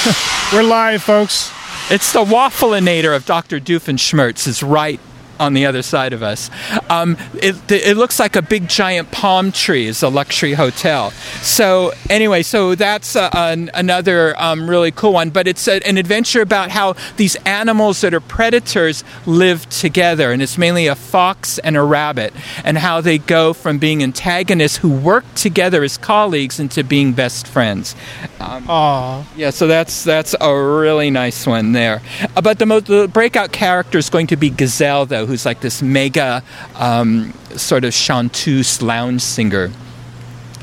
We're 0.53 0.63
live, 0.63 1.01
folks. 1.03 1.51
it's 1.89 2.13
the 2.13 2.23
waffleinator 2.23 3.15
of 3.15 3.25
Dr. 3.25 3.59
Doofenshmirtz 3.59 4.47
is 4.47 4.61
right 4.61 4.99
on 5.39 5.53
the 5.53 5.65
other 5.65 5.81
side 5.81 6.13
of 6.13 6.23
us. 6.23 6.49
Um, 6.89 7.17
it, 7.35 7.55
it 7.71 7.97
looks 7.97 8.19
like 8.19 8.35
a 8.35 8.41
big 8.41 8.67
giant 8.67 9.11
palm 9.11 9.51
tree 9.51 9.87
is 9.87 10.03
a 10.03 10.09
luxury 10.09 10.53
hotel. 10.53 11.11
So 11.41 11.91
anyway, 12.09 12.43
so 12.43 12.75
that's 12.75 13.15
uh, 13.15 13.29
an, 13.33 13.69
another 13.73 14.39
um, 14.41 14.69
really 14.69 14.91
cool 14.91 15.13
one. 15.13 15.29
But 15.29 15.47
it's 15.47 15.67
a, 15.67 15.85
an 15.87 15.97
adventure 15.97 16.41
about 16.41 16.71
how 16.71 16.95
these 17.17 17.35
animals 17.45 18.01
that 18.01 18.13
are 18.13 18.19
predators 18.19 19.03
live 19.25 19.67
together, 19.69 20.31
and 20.31 20.41
it's 20.41 20.57
mainly 20.57 20.87
a 20.87 20.95
fox 20.95 21.57
and 21.59 21.75
a 21.75 21.83
rabbit, 21.83 22.33
and 22.63 22.77
how 22.77 23.01
they 23.01 23.17
go 23.17 23.53
from 23.53 23.77
being 23.77 24.03
antagonists 24.03 24.77
who 24.77 24.89
work 24.89 25.25
together 25.35 25.83
as 25.83 25.97
colleagues 25.97 26.59
into 26.59 26.83
being 26.83 27.13
best 27.13 27.47
friends. 27.47 27.95
Aw. 28.39 29.25
Yeah, 29.35 29.49
so 29.49 29.67
that's 29.67 30.03
that's 30.03 30.35
a 30.39 30.55
really 30.55 31.09
nice 31.09 31.45
one 31.47 31.71
there. 31.71 32.01
Uh, 32.35 32.41
but 32.41 32.59
the, 32.59 32.65
mo- 32.65 32.79
the 32.79 33.07
breakout 33.07 33.51
character 33.51 33.97
is 33.97 34.09
going 34.09 34.27
to 34.27 34.35
be 34.35 34.49
Gazelle, 34.49 35.05
though, 35.05 35.24
who's 35.25 35.45
like 35.45 35.61
this 35.61 35.81
mega 35.81 36.43
um, 36.75 37.33
sort 37.55 37.83
of 37.83 37.93
chanteuse 37.93 38.81
lounge 38.81 39.21
singer. 39.21 39.71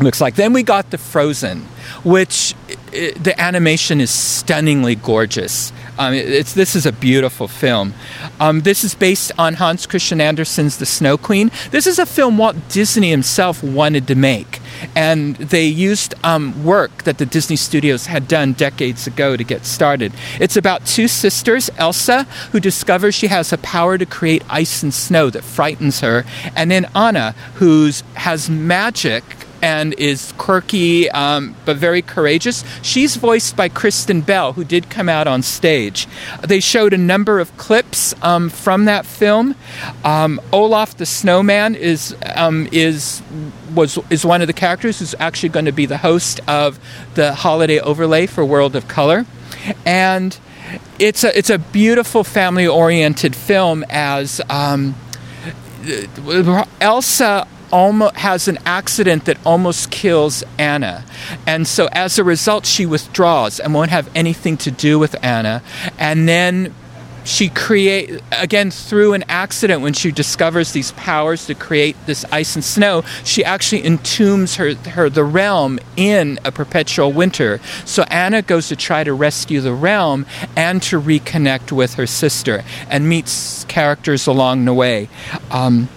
Looks 0.00 0.20
like. 0.20 0.34
Then 0.34 0.52
we 0.52 0.62
got 0.62 0.90
the 0.90 0.98
Frozen, 0.98 1.60
which 2.02 2.54
i 2.94 3.12
the 3.22 3.34
animation 3.40 4.00
is 4.00 4.10
stunningly 4.10 4.94
gorgeous. 4.94 5.72
Um, 5.98 6.14
it- 6.14 6.28
it's 6.28 6.52
this 6.54 6.74
is 6.74 6.86
a 6.86 6.92
beautiful 6.92 7.48
film. 7.48 7.94
Um, 8.40 8.60
this 8.62 8.84
is 8.84 8.94
based 8.94 9.32
on 9.38 9.54
Hans 9.54 9.86
Christian 9.86 10.20
Andersen's 10.20 10.76
The 10.78 10.86
Snow 10.86 11.16
Queen. 11.16 11.50
This 11.70 11.86
is 11.86 11.98
a 11.98 12.06
film 12.06 12.38
Walt 12.38 12.56
Disney 12.68 13.10
himself 13.10 13.62
wanted 13.62 14.06
to 14.08 14.14
make, 14.14 14.60
and 14.94 15.36
they 15.36 15.66
used 15.66 16.14
um, 16.24 16.64
work 16.64 17.04
that 17.04 17.18
the 17.18 17.26
Disney 17.26 17.56
Studios 17.56 18.06
had 18.06 18.28
done 18.28 18.52
decades 18.54 19.06
ago 19.06 19.36
to 19.36 19.44
get 19.44 19.64
started. 19.64 20.12
It's 20.40 20.56
about 20.56 20.86
two 20.86 21.08
sisters, 21.08 21.70
Elsa, 21.78 22.24
who 22.52 22.60
discovers 22.60 23.14
she 23.14 23.28
has 23.28 23.52
a 23.52 23.58
power 23.58 23.98
to 23.98 24.06
create 24.06 24.42
ice 24.48 24.82
and 24.82 24.92
snow 24.92 25.30
that 25.30 25.44
frightens 25.44 26.00
her, 26.00 26.24
and 26.56 26.70
then 26.70 26.86
Anna, 26.94 27.34
who 27.54 27.90
has 28.14 28.48
magic 28.50 29.24
and 29.62 29.94
is 29.94 30.32
quirky 30.36 31.08
um, 31.10 31.54
but 31.64 31.76
very 31.76 32.02
courageous. 32.02 32.64
She's 32.82 33.16
voiced 33.16 33.56
by 33.56 33.68
Kristen 33.68 34.20
Bell, 34.20 34.52
who 34.52 34.64
did 34.64 34.90
come 34.90 35.08
out 35.08 35.28
on 35.28 35.42
stage. 35.42 36.08
They 36.42 36.60
showed 36.60 36.92
a 36.92 36.98
number 36.98 37.38
of 37.38 37.56
clips 37.56 38.12
um, 38.22 38.50
from 38.50 38.84
that 38.86 39.06
film. 39.06 39.54
Um, 40.04 40.40
Olaf 40.52 40.96
the 40.96 41.06
Snowman 41.06 41.76
is 41.76 42.14
um, 42.34 42.68
is 42.72 43.22
was 43.74 43.98
is 44.10 44.26
one 44.26 44.40
of 44.40 44.48
the 44.48 44.52
characters 44.52 44.98
who's 44.98 45.14
actually 45.18 45.48
going 45.50 45.64
to 45.66 45.72
be 45.72 45.86
the 45.86 45.98
host 45.98 46.40
of 46.48 46.78
the 47.14 47.32
holiday 47.32 47.78
overlay 47.78 48.26
for 48.26 48.44
World 48.44 48.74
of 48.74 48.88
Color, 48.88 49.24
and 49.86 50.36
it's 50.98 51.22
a 51.22 51.36
it's 51.38 51.50
a 51.50 51.58
beautiful 51.58 52.24
family 52.24 52.66
oriented 52.66 53.36
film 53.36 53.84
as. 53.88 54.40
Um, 54.50 54.96
Elsa 56.80 57.48
almost 57.72 58.16
has 58.16 58.46
an 58.46 58.58
accident 58.64 59.24
that 59.24 59.38
almost 59.44 59.90
kills 59.90 60.44
Anna. 60.58 61.04
And 61.46 61.66
so 61.66 61.88
as 61.92 62.18
a 62.18 62.24
result 62.24 62.66
she 62.66 62.86
withdraws 62.86 63.58
and 63.58 63.74
won't 63.74 63.90
have 63.90 64.08
anything 64.14 64.56
to 64.58 64.70
do 64.70 64.98
with 64.98 65.16
Anna. 65.24 65.62
And 65.98 66.28
then 66.28 66.74
she 67.24 67.48
create 67.48 68.20
again 68.32 68.70
through 68.70 69.14
an 69.14 69.24
accident 69.28 69.80
when 69.80 69.92
she 69.92 70.10
discovers 70.10 70.72
these 70.72 70.92
powers 70.92 71.46
to 71.46 71.54
create 71.54 71.96
this 72.06 72.24
ice 72.32 72.54
and 72.54 72.64
snow 72.64 73.02
she 73.24 73.44
actually 73.44 73.82
entombs 73.82 74.56
her, 74.56 74.74
her 74.90 75.08
the 75.08 75.24
realm 75.24 75.78
in 75.96 76.38
a 76.44 76.50
perpetual 76.50 77.12
winter 77.12 77.60
so 77.84 78.02
anna 78.04 78.42
goes 78.42 78.68
to 78.68 78.76
try 78.76 79.04
to 79.04 79.12
rescue 79.12 79.60
the 79.60 79.72
realm 79.72 80.26
and 80.56 80.82
to 80.82 81.00
reconnect 81.00 81.70
with 81.70 81.94
her 81.94 82.06
sister 82.06 82.64
and 82.88 83.08
meets 83.08 83.64
characters 83.64 84.26
along 84.26 84.64
the 84.64 84.74
way 84.74 85.08
um, 85.50 85.88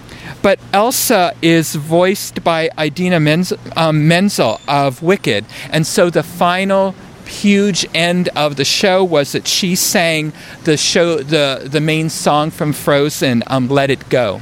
but 0.45 0.59
Elsa 0.71 1.33
is 1.41 1.73
voiced 1.73 2.43
by 2.43 2.69
Idina 2.79 3.17
Menz- 3.17 3.57
um, 3.75 4.07
Menzel 4.07 4.61
of 4.67 5.01
Wicked, 5.01 5.43
and 5.71 5.87
so 5.87 6.11
the 6.11 6.21
final 6.21 6.93
huge 7.25 7.83
end 7.95 8.29
of 8.35 8.55
the 8.55 8.63
show 8.63 9.03
was 9.03 9.31
that 9.31 9.47
she 9.47 9.73
sang 9.73 10.33
the 10.65 10.77
show 10.77 11.17
the 11.17 11.67
the 11.67 11.81
main 11.81 12.11
song 12.11 12.51
from 12.51 12.73
Frozen, 12.73 13.41
um, 13.47 13.67
"Let 13.69 13.89
It 13.89 14.07
Go." 14.09 14.41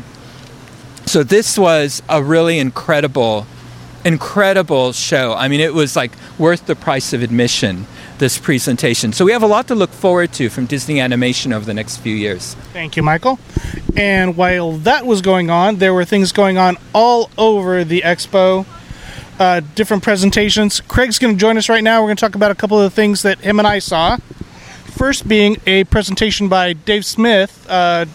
So 1.05 1.23
this 1.23 1.57
was 1.57 2.03
a 2.09 2.21
really 2.21 2.59
incredible, 2.59 3.47
incredible 4.03 4.91
show. 4.91 5.33
I 5.33 5.47
mean, 5.47 5.61
it 5.61 5.73
was 5.73 5.95
like 5.95 6.11
worth 6.37 6.65
the 6.65 6.75
price 6.75 7.13
of 7.13 7.23
admission. 7.23 7.87
This 8.19 8.37
presentation. 8.37 9.11
So 9.11 9.25
we 9.25 9.31
have 9.31 9.43
a 9.43 9.47
lot 9.47 9.67
to 9.67 9.75
look 9.75 9.89
forward 9.89 10.31
to 10.33 10.49
from 10.49 10.65
Disney 10.65 11.01
Animation 11.01 11.51
over 11.51 11.65
the 11.65 11.73
next 11.73 11.97
few 11.97 12.15
years. 12.15 12.53
Thank 12.71 12.95
you, 12.95 13.03
Michael. 13.03 13.39
And 13.97 14.37
while 14.37 14.73
that 14.73 15.05
was 15.05 15.21
going 15.21 15.49
on, 15.49 15.77
there 15.77 15.93
were 15.93 16.05
things 16.05 16.31
going 16.31 16.57
on 16.57 16.77
all 16.93 17.29
over 17.37 17.83
the 17.83 18.01
expo. 18.01 18.65
Uh, 19.39 19.61
different 19.75 20.03
presentations. 20.03 20.79
Craig's 20.79 21.17
going 21.19 21.33
to 21.33 21.39
join 21.39 21.57
us 21.57 21.67
right 21.67 21.83
now. 21.83 22.01
We're 22.01 22.07
going 22.07 22.17
to 22.17 22.21
talk 22.21 22.35
about 22.35 22.51
a 22.51 22.55
couple 22.55 22.77
of 22.77 22.83
the 22.83 22.95
things 22.95 23.23
that 23.23 23.39
him 23.39 23.59
and 23.59 23.67
I 23.67 23.79
saw. 23.79 24.17
First, 24.95 25.27
being 25.27 25.57
a 25.65 25.83
presentation 25.85 26.47
by 26.47 26.73
Dave 26.73 27.03
Smith, 27.03 27.65
uh, 27.67 28.05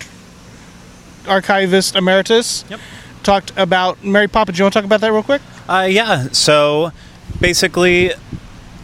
archivist 1.26 1.97
emeritus. 1.97 2.64
Yep. 2.71 2.81
Talked 3.25 3.52
about 3.57 4.02
Mary 4.05 4.28
Poppins. 4.28 4.57
Do 4.57 4.61
you 4.61 4.64
want 4.64 4.75
to 4.75 4.78
talk 4.78 4.87
about 4.87 5.00
that 5.00 5.12
real 5.12 5.25
quick? 5.25 5.43
Uh, 5.69 5.87
yeah, 5.90 6.28
so 6.33 6.93
basically, 7.40 8.12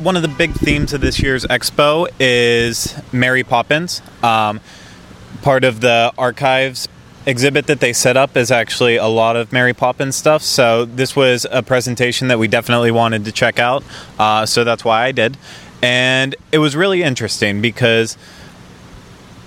one 0.04 0.16
of 0.16 0.22
the 0.22 0.28
big 0.28 0.52
themes 0.52 0.92
of 0.92 1.00
this 1.00 1.18
year's 1.18 1.46
expo 1.46 2.06
is 2.20 2.94
Mary 3.10 3.42
Poppins. 3.42 4.02
Um, 4.22 4.60
part 5.40 5.64
of 5.64 5.80
the 5.80 6.12
archives 6.18 6.88
exhibit 7.24 7.66
that 7.68 7.80
they 7.80 7.94
set 7.94 8.14
up 8.14 8.36
is 8.36 8.50
actually 8.50 8.96
a 8.96 9.06
lot 9.06 9.34
of 9.34 9.50
Mary 9.50 9.72
Poppins 9.72 10.14
stuff. 10.14 10.42
So 10.42 10.84
this 10.84 11.16
was 11.16 11.46
a 11.50 11.62
presentation 11.62 12.28
that 12.28 12.38
we 12.38 12.48
definitely 12.48 12.90
wanted 12.90 13.24
to 13.24 13.32
check 13.32 13.58
out. 13.58 13.82
Uh, 14.18 14.44
so 14.44 14.62
that's 14.62 14.84
why 14.84 15.04
I 15.04 15.12
did. 15.12 15.38
And 15.80 16.36
it 16.52 16.58
was 16.58 16.76
really 16.76 17.02
interesting 17.02 17.62
because, 17.62 18.18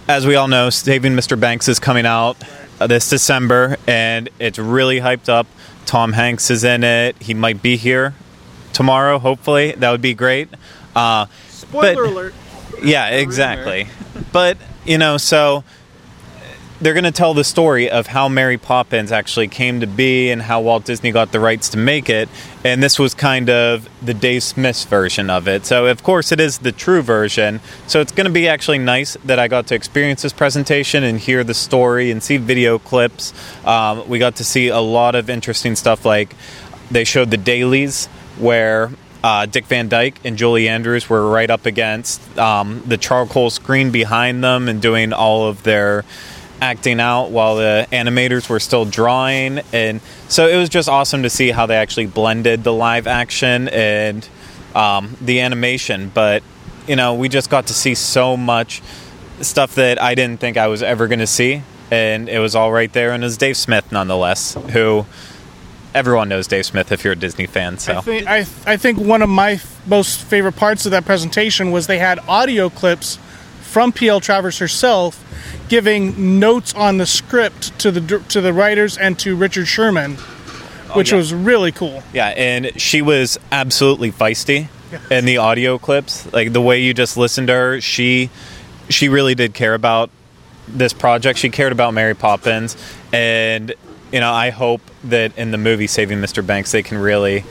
as 0.08 0.26
we 0.26 0.36
all 0.36 0.48
know, 0.48 0.72
Saving 0.72 1.14
Mr. 1.14 1.40
Banks 1.40 1.68
is 1.68 1.78
coming 1.78 2.08
out 2.08 2.36
this 2.80 3.08
December, 3.08 3.78
and 3.86 4.28
it's 4.40 4.58
really 4.58 5.02
hyped 5.02 5.30
up. 5.30 5.46
Tom 5.86 6.14
Hanks 6.14 6.50
is 6.50 6.64
in 6.64 6.84
it. 6.84 7.16
He 7.22 7.36
might 7.36 7.62
be 7.62 7.78
here 7.78 8.16
tomorrow, 8.74 9.20
hopefully. 9.20 9.74
That 9.78 9.92
would 9.92 10.02
be 10.02 10.14
great. 10.14 10.50
Uh, 10.96 11.28
Spoiler 11.50 11.96
But- 11.96 12.12
alert. 12.12 12.34
yeah, 12.84 13.08
exactly. 13.10 13.88
but, 14.32 14.58
you 14.86 14.98
know, 14.98 15.18
so 15.18 15.64
they're 16.80 16.94
going 16.94 17.04
to 17.06 17.12
tell 17.12 17.34
the 17.34 17.44
story 17.44 17.90
of 17.90 18.06
how 18.06 18.30
Mary 18.30 18.58
Poppins 18.58 19.12
actually 19.12 19.48
came 19.48 19.80
to 19.80 19.88
be 19.88 20.30
and 20.30 20.40
how 20.44 20.62
Walt 20.62 20.86
Disney 20.86 21.10
got 21.12 21.32
the 21.32 21.40
rights 21.40 21.70
to 21.70 21.78
make 21.78 22.08
it. 22.08 22.30
And 22.64 22.84
this 22.84 23.00
was 23.00 23.16
kind 23.16 23.50
of 23.50 23.90
the 24.04 24.14
Dave 24.14 24.44
Smith's 24.44 24.84
version 24.84 25.32
of 25.32 25.48
it. 25.48 25.66
So, 25.66 25.88
of 25.88 26.04
course, 26.04 26.32
it 26.32 26.40
is 26.40 26.60
the 26.60 26.72
true 26.72 27.02
version. 27.02 27.62
So, 27.88 28.00
it's 28.00 28.12
going 28.12 28.26
to 28.26 28.32
be 28.32 28.48
actually 28.48 28.78
nice 28.78 29.18
that 29.26 29.40
I 29.40 29.48
got 29.48 29.66
to 29.68 29.76
experience 29.76 30.22
this 30.22 30.34
presentation 30.34 31.04
and 31.04 31.20
hear 31.20 31.44
the 31.44 31.56
story 31.56 32.12
and 32.12 32.22
see 32.22 32.38
video 32.38 32.78
clips. 32.78 33.34
Um, 33.66 34.08
we 34.08 34.20
got 34.20 34.36
to 34.36 34.44
see 34.44 34.68
a 34.68 34.80
lot 34.80 35.16
of 35.16 35.32
interesting 35.32 35.76
stuff 35.76 36.06
like 36.06 36.36
they 36.92 37.04
showed 37.06 37.32
the 37.32 37.38
dailies 37.38 38.08
where 38.40 38.92
uh, 39.24 39.46
Dick 39.46 39.66
Van 39.66 39.90
Dyke 39.90 40.20
and 40.24 40.38
Julie 40.38 40.70
Andrews 40.70 41.10
were 41.10 41.30
right 41.30 41.50
up 41.50 41.66
against 41.66 42.38
um, 42.38 42.84
the 42.86 42.98
charcoal 42.98 43.50
screen 43.50 43.92
behind 43.92 44.44
them 44.44 44.68
and 44.68 44.82
doing 44.82 45.14
all 45.14 45.48
of 45.48 45.64
their 45.64 46.06
acting 46.62 47.00
out 47.00 47.30
while 47.30 47.56
the 47.56 47.88
animators 47.92 48.50
were 48.50 48.60
still 48.60 48.86
drawing. 48.86 49.60
And 49.74 50.02
so 50.28 50.48
it 50.48 50.56
was 50.58 50.70
just 50.70 50.90
awesome 50.90 51.24
to 51.24 51.30
see 51.30 51.52
how 51.52 51.66
they 51.66 51.76
actually 51.76 52.08
blended 52.08 52.64
the 52.64 52.74
live 52.74 53.08
action 53.08 53.68
and 53.70 54.28
um, 54.74 55.18
the 55.22 55.42
animation. 55.42 56.12
But 56.14 56.44
you 56.88 56.96
know, 56.96 57.16
we 57.16 57.30
just 57.30 57.50
got 57.50 57.68
to 57.68 57.74
see 57.74 57.96
so 57.96 58.38
much 58.38 58.82
stuff 59.42 59.76
that 59.76 60.02
I 60.02 60.16
didn't 60.16 60.40
think 60.40 60.58
I 60.58 60.68
was 60.68 60.82
ever 60.82 61.08
going 61.08 61.20
to 61.20 61.28
see, 61.28 61.62
and 61.92 62.30
it 62.30 62.40
was 62.40 62.56
all 62.56 62.72
right 62.72 62.92
there. 62.92 63.12
And 63.12 63.24
it 63.24 63.26
was 63.26 63.38
Dave 63.38 63.58
Smith, 63.58 63.92
nonetheless, 63.92 64.54
who 64.72 65.06
everyone 65.98 66.30
knows 66.30 66.48
Dave 66.48 66.66
Smith 66.66 66.92
if 66.92 67.04
you're 67.04 67.14
a 67.14 67.18
Disney 67.18 67.48
fan. 67.48 67.80
So 67.80 67.98
I 67.98 68.02
think 68.02 68.28
I, 68.28 68.38
I 68.66 68.78
think 68.78 69.00
one 69.00 69.24
of 69.24 69.30
my 69.30 69.54
f- 69.54 69.88
most 69.88 70.22
favorite 70.22 70.56
parts 70.56 70.86
of 70.86 70.92
that 70.92 71.06
presentation 71.06 71.72
was 71.72 71.88
they 71.88 71.98
had 71.98 72.20
audio 72.28 72.70
clips 72.70 73.18
from 73.62 73.92
PL 73.92 74.20
Travers 74.20 74.60
herself 74.60 75.24
giving 75.70 76.40
notes 76.40 76.74
on 76.74 76.98
the 76.98 77.06
script 77.06 77.78
to 77.80 77.92
the 77.92 78.20
to 78.30 78.42
the 78.42 78.54
writers 78.54 78.98
and 78.98 79.18
to 79.20 79.36
Richard 79.36 79.68
Sherman, 79.68 80.18
oh, 80.20 80.92
which 80.94 81.12
yeah. 81.12 81.18
was 81.18 81.34
really 81.34 81.72
cool. 81.72 82.04
Yeah, 82.14 82.28
and 82.28 82.80
she 82.80 83.02
was 83.02 83.40
absolutely 83.52 84.12
feisty 84.12 84.68
in 85.12 85.26
the 85.26 85.38
audio 85.38 85.80
clips. 85.80 86.32
Like 86.32 86.54
the 86.54 86.62
way 86.62 86.82
you 86.82 86.94
just 86.94 87.18
listened 87.18 87.48
to 87.48 87.54
her, 87.54 87.82
she 87.82 88.30
she 88.88 89.10
really 89.10 89.34
did 89.34 89.56
care 89.56 89.74
about 89.74 90.12
this 90.68 90.94
project. 90.94 91.40
She 91.40 91.50
cared 91.50 91.72
about 91.72 91.94
Mary 91.94 92.16
Poppins, 92.16 92.78
and 93.12 93.74
you 94.12 94.20
know, 94.20 94.32
I 94.32 94.50
hope 94.50 94.82
that 95.06 95.38
in 95.38 95.52
the 95.52 95.58
movie 95.58 95.88
Saving 95.88 96.20
Mr. 96.20 96.46
Banks, 96.46 96.72
they 96.72 96.84
can 96.84 96.98
really 96.98 97.44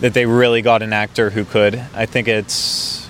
that 0.00 0.12
they 0.12 0.26
really 0.26 0.60
got 0.60 0.82
an 0.82 0.92
actor 0.92 1.30
who 1.30 1.44
could. 1.44 1.74
I 1.94 2.06
think 2.06 2.28
it's 2.28 3.08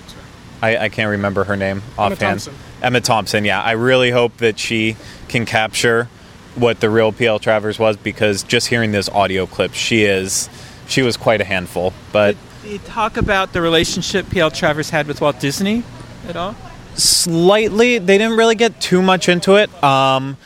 I, 0.61 0.77
I 0.77 0.89
can't 0.89 1.09
remember 1.09 1.43
her 1.45 1.55
name 1.55 1.81
offhand. 1.97 2.19
Thompson. 2.19 2.53
Emma 2.81 3.01
Thompson. 3.01 3.45
Yeah, 3.45 3.61
I 3.61 3.71
really 3.71 4.11
hope 4.11 4.37
that 4.37 4.59
she 4.59 4.95
can 5.27 5.45
capture 5.45 6.07
what 6.55 6.79
the 6.79 6.89
real 6.89 7.11
PL 7.11 7.39
Travers 7.39 7.77
was 7.77 7.97
because 7.97 8.43
just 8.43 8.67
hearing 8.67 8.91
those 8.91 9.09
audio 9.09 9.45
clips, 9.45 9.75
she 9.75 10.03
is 10.03 10.49
she 10.87 11.01
was 11.01 11.17
quite 11.17 11.41
a 11.41 11.45
handful. 11.45 11.93
But 12.11 12.35
Did 12.63 12.73
you 12.73 12.79
talk 12.79 13.17
about 13.17 13.53
the 13.53 13.61
relationship 13.61 14.29
P.L. 14.29 14.51
Travers 14.51 14.89
had 14.89 15.07
with 15.07 15.21
Walt 15.21 15.39
Disney 15.39 15.83
at 16.27 16.35
all? 16.35 16.55
slightly, 16.97 17.99
they 17.99 18.17
didn't 18.17 18.37
really 18.37 18.55
get 18.55 18.81
too 18.81 19.01
much 19.01 19.29
into 19.29 19.55
it. 19.55 19.71
Um, 19.83 20.37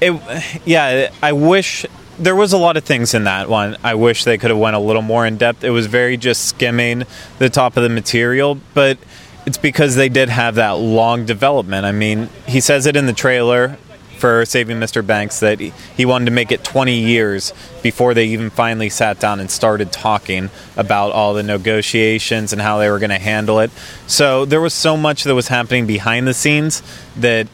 it, 0.00 0.60
yeah, 0.64 1.10
I 1.22 1.32
wish 1.32 1.86
there 2.18 2.36
was 2.36 2.52
a 2.52 2.58
lot 2.58 2.76
of 2.76 2.84
things 2.84 3.14
in 3.14 3.24
that 3.24 3.48
one. 3.48 3.76
I 3.82 3.94
wish 3.94 4.24
they 4.24 4.38
could 4.38 4.50
have 4.50 4.58
went 4.58 4.76
a 4.76 4.78
little 4.78 5.02
more 5.02 5.26
in 5.26 5.38
depth. 5.38 5.64
It 5.64 5.70
was 5.70 5.86
very 5.86 6.16
just 6.16 6.46
skimming 6.46 7.04
the 7.38 7.50
top 7.50 7.76
of 7.76 7.82
the 7.82 7.88
material, 7.88 8.58
but 8.74 8.98
it's 9.46 9.58
because 9.58 9.96
they 9.96 10.08
did 10.08 10.28
have 10.28 10.56
that 10.56 10.72
long 10.72 11.26
development. 11.26 11.84
I 11.84 11.92
mean, 11.92 12.28
he 12.46 12.60
says 12.60 12.86
it 12.86 12.96
in 12.96 13.06
the 13.06 13.12
trailer 13.12 13.76
for 14.18 14.44
Saving 14.44 14.78
Mr. 14.78 15.04
Banks 15.04 15.40
that 15.40 15.58
he, 15.58 15.72
he 15.96 16.04
wanted 16.04 16.26
to 16.26 16.30
make 16.30 16.52
it 16.52 16.62
20 16.62 16.96
years 16.96 17.52
before 17.82 18.14
they 18.14 18.26
even 18.26 18.50
finally 18.50 18.88
sat 18.88 19.18
down 19.18 19.40
and 19.40 19.50
started 19.50 19.90
talking 19.90 20.48
about 20.76 21.10
all 21.10 21.34
the 21.34 21.42
negotiations 21.42 22.52
and 22.52 22.62
how 22.62 22.78
they 22.78 22.88
were 22.88 23.00
going 23.00 23.10
to 23.10 23.18
handle 23.18 23.58
it. 23.58 23.72
So 24.06 24.44
there 24.44 24.60
was 24.60 24.74
so 24.74 24.96
much 24.96 25.24
that 25.24 25.34
was 25.34 25.48
happening 25.48 25.88
behind 25.88 26.28
the 26.28 26.34
scenes 26.34 26.84
that 27.16 27.48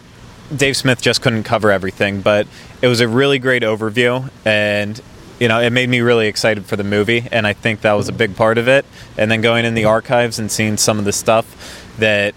Dave 0.54 0.76
Smith 0.76 1.02
just 1.02 1.20
couldn't 1.20 1.44
cover 1.44 1.70
everything, 1.70 2.20
but 2.20 2.46
it 2.80 2.86
was 2.86 3.00
a 3.00 3.08
really 3.08 3.38
great 3.38 3.62
overview 3.62 4.30
and 4.44 5.00
you 5.38 5.46
know, 5.46 5.60
it 5.60 5.70
made 5.70 5.88
me 5.88 6.00
really 6.00 6.26
excited 6.26 6.66
for 6.66 6.74
the 6.74 6.82
movie 6.84 7.28
and 7.30 7.46
I 7.46 7.52
think 7.52 7.82
that 7.82 7.92
was 7.92 8.08
a 8.08 8.12
big 8.12 8.34
part 8.34 8.58
of 8.58 8.66
it. 8.66 8.84
And 9.16 9.30
then 9.30 9.40
going 9.40 9.64
in 9.64 9.74
the 9.74 9.84
archives 9.84 10.38
and 10.38 10.50
seeing 10.50 10.76
some 10.76 10.98
of 10.98 11.04
the 11.04 11.12
stuff 11.12 11.94
that 11.98 12.34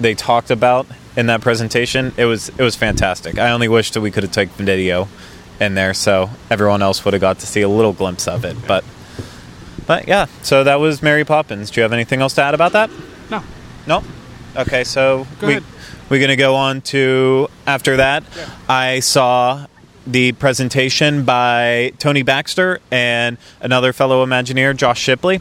they 0.00 0.14
talked 0.14 0.50
about 0.50 0.86
in 1.16 1.26
that 1.26 1.40
presentation, 1.40 2.12
it 2.16 2.24
was 2.26 2.48
it 2.50 2.60
was 2.60 2.76
fantastic. 2.76 3.38
I 3.38 3.50
only 3.52 3.68
wish 3.68 3.92
that 3.92 4.00
we 4.00 4.10
could 4.10 4.22
have 4.22 4.32
taken 4.32 4.66
video 4.66 5.08
in 5.60 5.74
there 5.74 5.94
so 5.94 6.30
everyone 6.50 6.82
else 6.82 7.04
would 7.04 7.14
have 7.14 7.20
got 7.20 7.38
to 7.38 7.46
see 7.46 7.62
a 7.62 7.68
little 7.68 7.92
glimpse 7.92 8.26
of 8.28 8.44
it. 8.44 8.56
But 8.66 8.84
but 9.86 10.08
yeah, 10.08 10.26
so 10.42 10.64
that 10.64 10.76
was 10.76 11.02
Mary 11.02 11.24
Poppins. 11.24 11.70
Do 11.70 11.80
you 11.80 11.82
have 11.82 11.92
anything 11.92 12.20
else 12.20 12.34
to 12.34 12.42
add 12.42 12.54
about 12.54 12.72
that? 12.72 12.90
No. 13.30 13.42
No? 13.86 14.02
Okay, 14.56 14.84
so 14.84 15.26
Go 15.40 15.46
we 15.46 15.52
ahead. 15.54 15.64
We're 16.12 16.20
gonna 16.20 16.36
go 16.36 16.56
on 16.56 16.82
to 16.82 17.48
after 17.66 17.96
that. 17.96 18.22
I 18.68 19.00
saw 19.00 19.64
the 20.06 20.32
presentation 20.32 21.24
by 21.24 21.94
Tony 21.98 22.22
Baxter 22.22 22.80
and 22.90 23.38
another 23.62 23.94
fellow 23.94 24.22
Imagineer, 24.22 24.76
Josh 24.76 25.00
Shipley. 25.00 25.40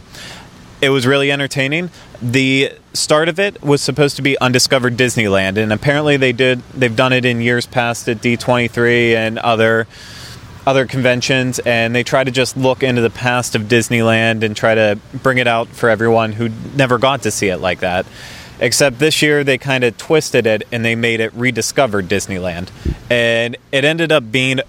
It 0.79 0.87
was 0.87 1.05
really 1.05 1.29
entertaining. 1.29 1.89
The 2.21 2.71
start 2.93 3.27
of 3.27 3.37
it 3.37 3.61
was 3.61 3.81
supposed 3.81 4.15
to 4.15 4.21
be 4.21 4.39
Undiscovered 4.39 4.95
Disneyland, 4.95 5.57
and 5.57 5.73
apparently 5.73 6.15
they 6.15 6.31
did. 6.31 6.61
They've 6.73 6.95
done 6.95 7.11
it 7.11 7.25
in 7.25 7.41
years 7.41 7.65
past 7.65 8.07
at 8.07 8.21
D23 8.21 9.13
and 9.13 9.39
other 9.39 9.87
other 10.65 10.85
conventions, 10.85 11.59
and 11.59 11.93
they 11.93 12.03
try 12.03 12.23
to 12.23 12.31
just 12.31 12.55
look 12.55 12.81
into 12.81 13.01
the 13.01 13.09
past 13.09 13.55
of 13.55 13.63
Disneyland 13.63 14.41
and 14.41 14.55
try 14.55 14.73
to 14.75 14.97
bring 15.21 15.37
it 15.37 15.47
out 15.47 15.67
for 15.67 15.89
everyone 15.89 16.31
who 16.31 16.47
never 16.75 16.97
got 16.97 17.23
to 17.23 17.31
see 17.31 17.49
it 17.49 17.57
like 17.57 17.81
that. 17.81 18.05
Except 18.61 18.99
this 18.99 19.21
year 19.21 19.43
they 19.43 19.57
kind 19.57 19.83
of 19.83 19.97
twisted 19.97 20.45
it 20.45 20.63
and 20.71 20.85
they 20.85 20.95
made 20.95 21.19
it 21.19 21.33
rediscovered 21.33 22.07
Disneyland, 22.07 22.69
and 23.09 23.57
it 23.71 23.83
ended 23.83 24.11
up 24.11 24.31
being 24.31 24.61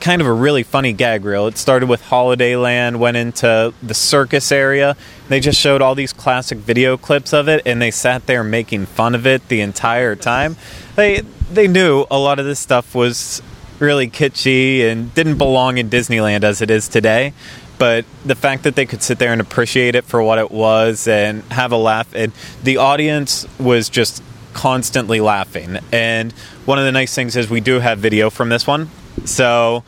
kind 0.00 0.20
of 0.20 0.26
a 0.26 0.32
really 0.32 0.62
funny 0.62 0.92
gag 0.92 1.24
reel. 1.24 1.46
It 1.48 1.58
started 1.58 1.88
with 1.88 2.00
Holiday 2.02 2.56
Land, 2.56 3.00
went 3.00 3.16
into 3.16 3.74
the 3.82 3.94
circus 3.94 4.50
area. 4.50 4.96
They 5.28 5.40
just 5.40 5.60
showed 5.60 5.82
all 5.82 5.94
these 5.94 6.12
classic 6.12 6.58
video 6.58 6.96
clips 6.96 7.32
of 7.32 7.48
it, 7.48 7.62
and 7.66 7.82
they 7.82 7.90
sat 7.90 8.26
there 8.26 8.42
making 8.42 8.86
fun 8.86 9.14
of 9.14 9.26
it 9.26 9.46
the 9.48 9.60
entire 9.60 10.16
time. 10.16 10.56
They 10.96 11.20
they 11.52 11.68
knew 11.68 12.06
a 12.10 12.18
lot 12.18 12.38
of 12.38 12.46
this 12.46 12.60
stuff 12.60 12.94
was 12.94 13.42
really 13.78 14.08
kitschy 14.08 14.82
and 14.90 15.14
didn't 15.14 15.38
belong 15.38 15.78
in 15.78 15.88
Disneyland 15.88 16.42
as 16.44 16.60
it 16.60 16.70
is 16.70 16.88
today. 16.88 17.32
But 17.78 18.04
the 18.24 18.34
fact 18.34 18.64
that 18.64 18.74
they 18.74 18.86
could 18.86 19.02
sit 19.02 19.18
there 19.18 19.32
and 19.32 19.40
appreciate 19.40 19.94
it 19.94 20.04
for 20.04 20.22
what 20.22 20.38
it 20.38 20.50
was 20.50 21.06
and 21.06 21.42
have 21.44 21.72
a 21.72 21.76
laugh, 21.76 22.12
and 22.14 22.32
the 22.62 22.78
audience 22.78 23.46
was 23.58 23.88
just 23.88 24.22
constantly 24.52 25.20
laughing. 25.20 25.78
And 25.92 26.32
one 26.64 26.78
of 26.78 26.84
the 26.84 26.92
nice 26.92 27.14
things 27.14 27.36
is 27.36 27.48
we 27.48 27.60
do 27.60 27.78
have 27.78 27.98
video 27.98 28.30
from 28.30 28.48
this 28.48 28.66
one. 28.66 28.90
So 29.24 29.84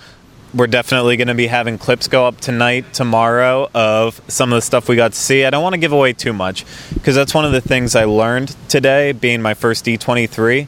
we're 0.54 0.66
definitely 0.66 1.16
going 1.16 1.28
to 1.28 1.34
be 1.34 1.46
having 1.46 1.78
clips 1.78 2.08
go 2.08 2.26
up 2.26 2.40
tonight, 2.40 2.92
tomorrow 2.92 3.68
of 3.74 4.20
some 4.28 4.52
of 4.52 4.56
the 4.56 4.62
stuff 4.62 4.88
we 4.88 4.96
got 4.96 5.12
to 5.12 5.18
see. 5.18 5.44
I 5.44 5.50
don't 5.50 5.62
want 5.62 5.74
to 5.74 5.78
give 5.80 5.92
away 5.92 6.12
too 6.12 6.32
much 6.32 6.64
because 6.94 7.14
that's 7.14 7.34
one 7.34 7.44
of 7.44 7.52
the 7.52 7.60
things 7.60 7.94
I 7.94 8.04
learned 8.04 8.56
today, 8.68 9.12
being 9.12 9.42
my 9.42 9.54
first 9.54 9.84
D23. 9.84 10.66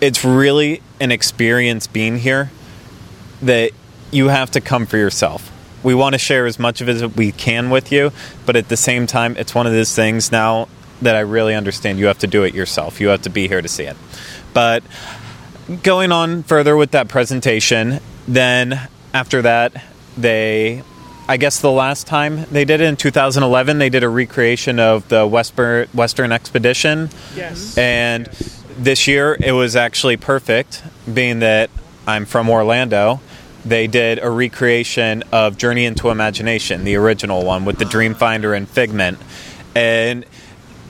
It's 0.00 0.24
really 0.24 0.82
an 1.00 1.10
experience 1.10 1.86
being 1.86 2.18
here 2.18 2.50
that 3.42 3.72
you 4.10 4.28
have 4.28 4.50
to 4.52 4.60
come 4.60 4.86
for 4.86 4.96
yourself. 4.96 5.50
We 5.84 5.94
want 5.94 6.14
to 6.14 6.18
share 6.18 6.46
as 6.46 6.58
much 6.58 6.80
of 6.80 6.88
it 6.88 6.96
as 6.96 7.14
we 7.14 7.30
can 7.30 7.70
with 7.70 7.92
you, 7.92 8.10
but 8.46 8.56
at 8.56 8.68
the 8.68 8.76
same 8.76 9.06
time, 9.06 9.36
it's 9.36 9.54
one 9.54 9.66
of 9.66 9.72
those 9.72 9.94
things 9.94 10.32
now 10.32 10.68
that 11.02 11.14
I 11.14 11.20
really 11.20 11.54
understand 11.54 11.98
you 11.98 12.06
have 12.06 12.18
to 12.20 12.26
do 12.26 12.42
it 12.42 12.54
yourself. 12.54 13.00
You 13.00 13.08
have 13.08 13.22
to 13.22 13.30
be 13.30 13.46
here 13.46 13.60
to 13.60 13.68
see 13.68 13.84
it. 13.84 13.96
But 14.54 14.82
going 15.82 16.12
on 16.12 16.42
further 16.42 16.76
with 16.76 16.92
that 16.92 17.08
presentation, 17.08 18.00
then 18.26 18.88
after 19.12 19.42
that, 19.42 19.84
they, 20.16 20.82
I 21.28 21.36
guess 21.36 21.60
the 21.60 21.70
last 21.70 22.06
time 22.06 22.44
they 22.50 22.64
did 22.64 22.80
it 22.80 22.84
in 22.84 22.96
2011, 22.96 23.78
they 23.78 23.90
did 23.90 24.02
a 24.02 24.08
recreation 24.08 24.80
of 24.80 25.08
the 25.08 25.26
Western, 25.26 25.88
Western 25.92 26.32
Expedition. 26.32 27.10
Yes. 27.36 27.76
And 27.76 28.26
this 28.78 29.06
year 29.06 29.36
it 29.40 29.52
was 29.52 29.76
actually 29.76 30.16
perfect, 30.16 30.82
being 31.12 31.40
that 31.40 31.70
I'm 32.06 32.26
from 32.26 32.48
Orlando. 32.50 33.20
They 33.64 33.86
did 33.86 34.18
a 34.22 34.30
recreation 34.30 35.24
of 35.32 35.56
Journey 35.56 35.84
into 35.86 36.10
Imagination, 36.10 36.84
the 36.84 36.96
original 36.96 37.44
one 37.44 37.64
with 37.64 37.78
the 37.78 37.84
Dreamfinder 37.84 38.56
and 38.56 38.68
Figment. 38.68 39.18
And 39.74 40.24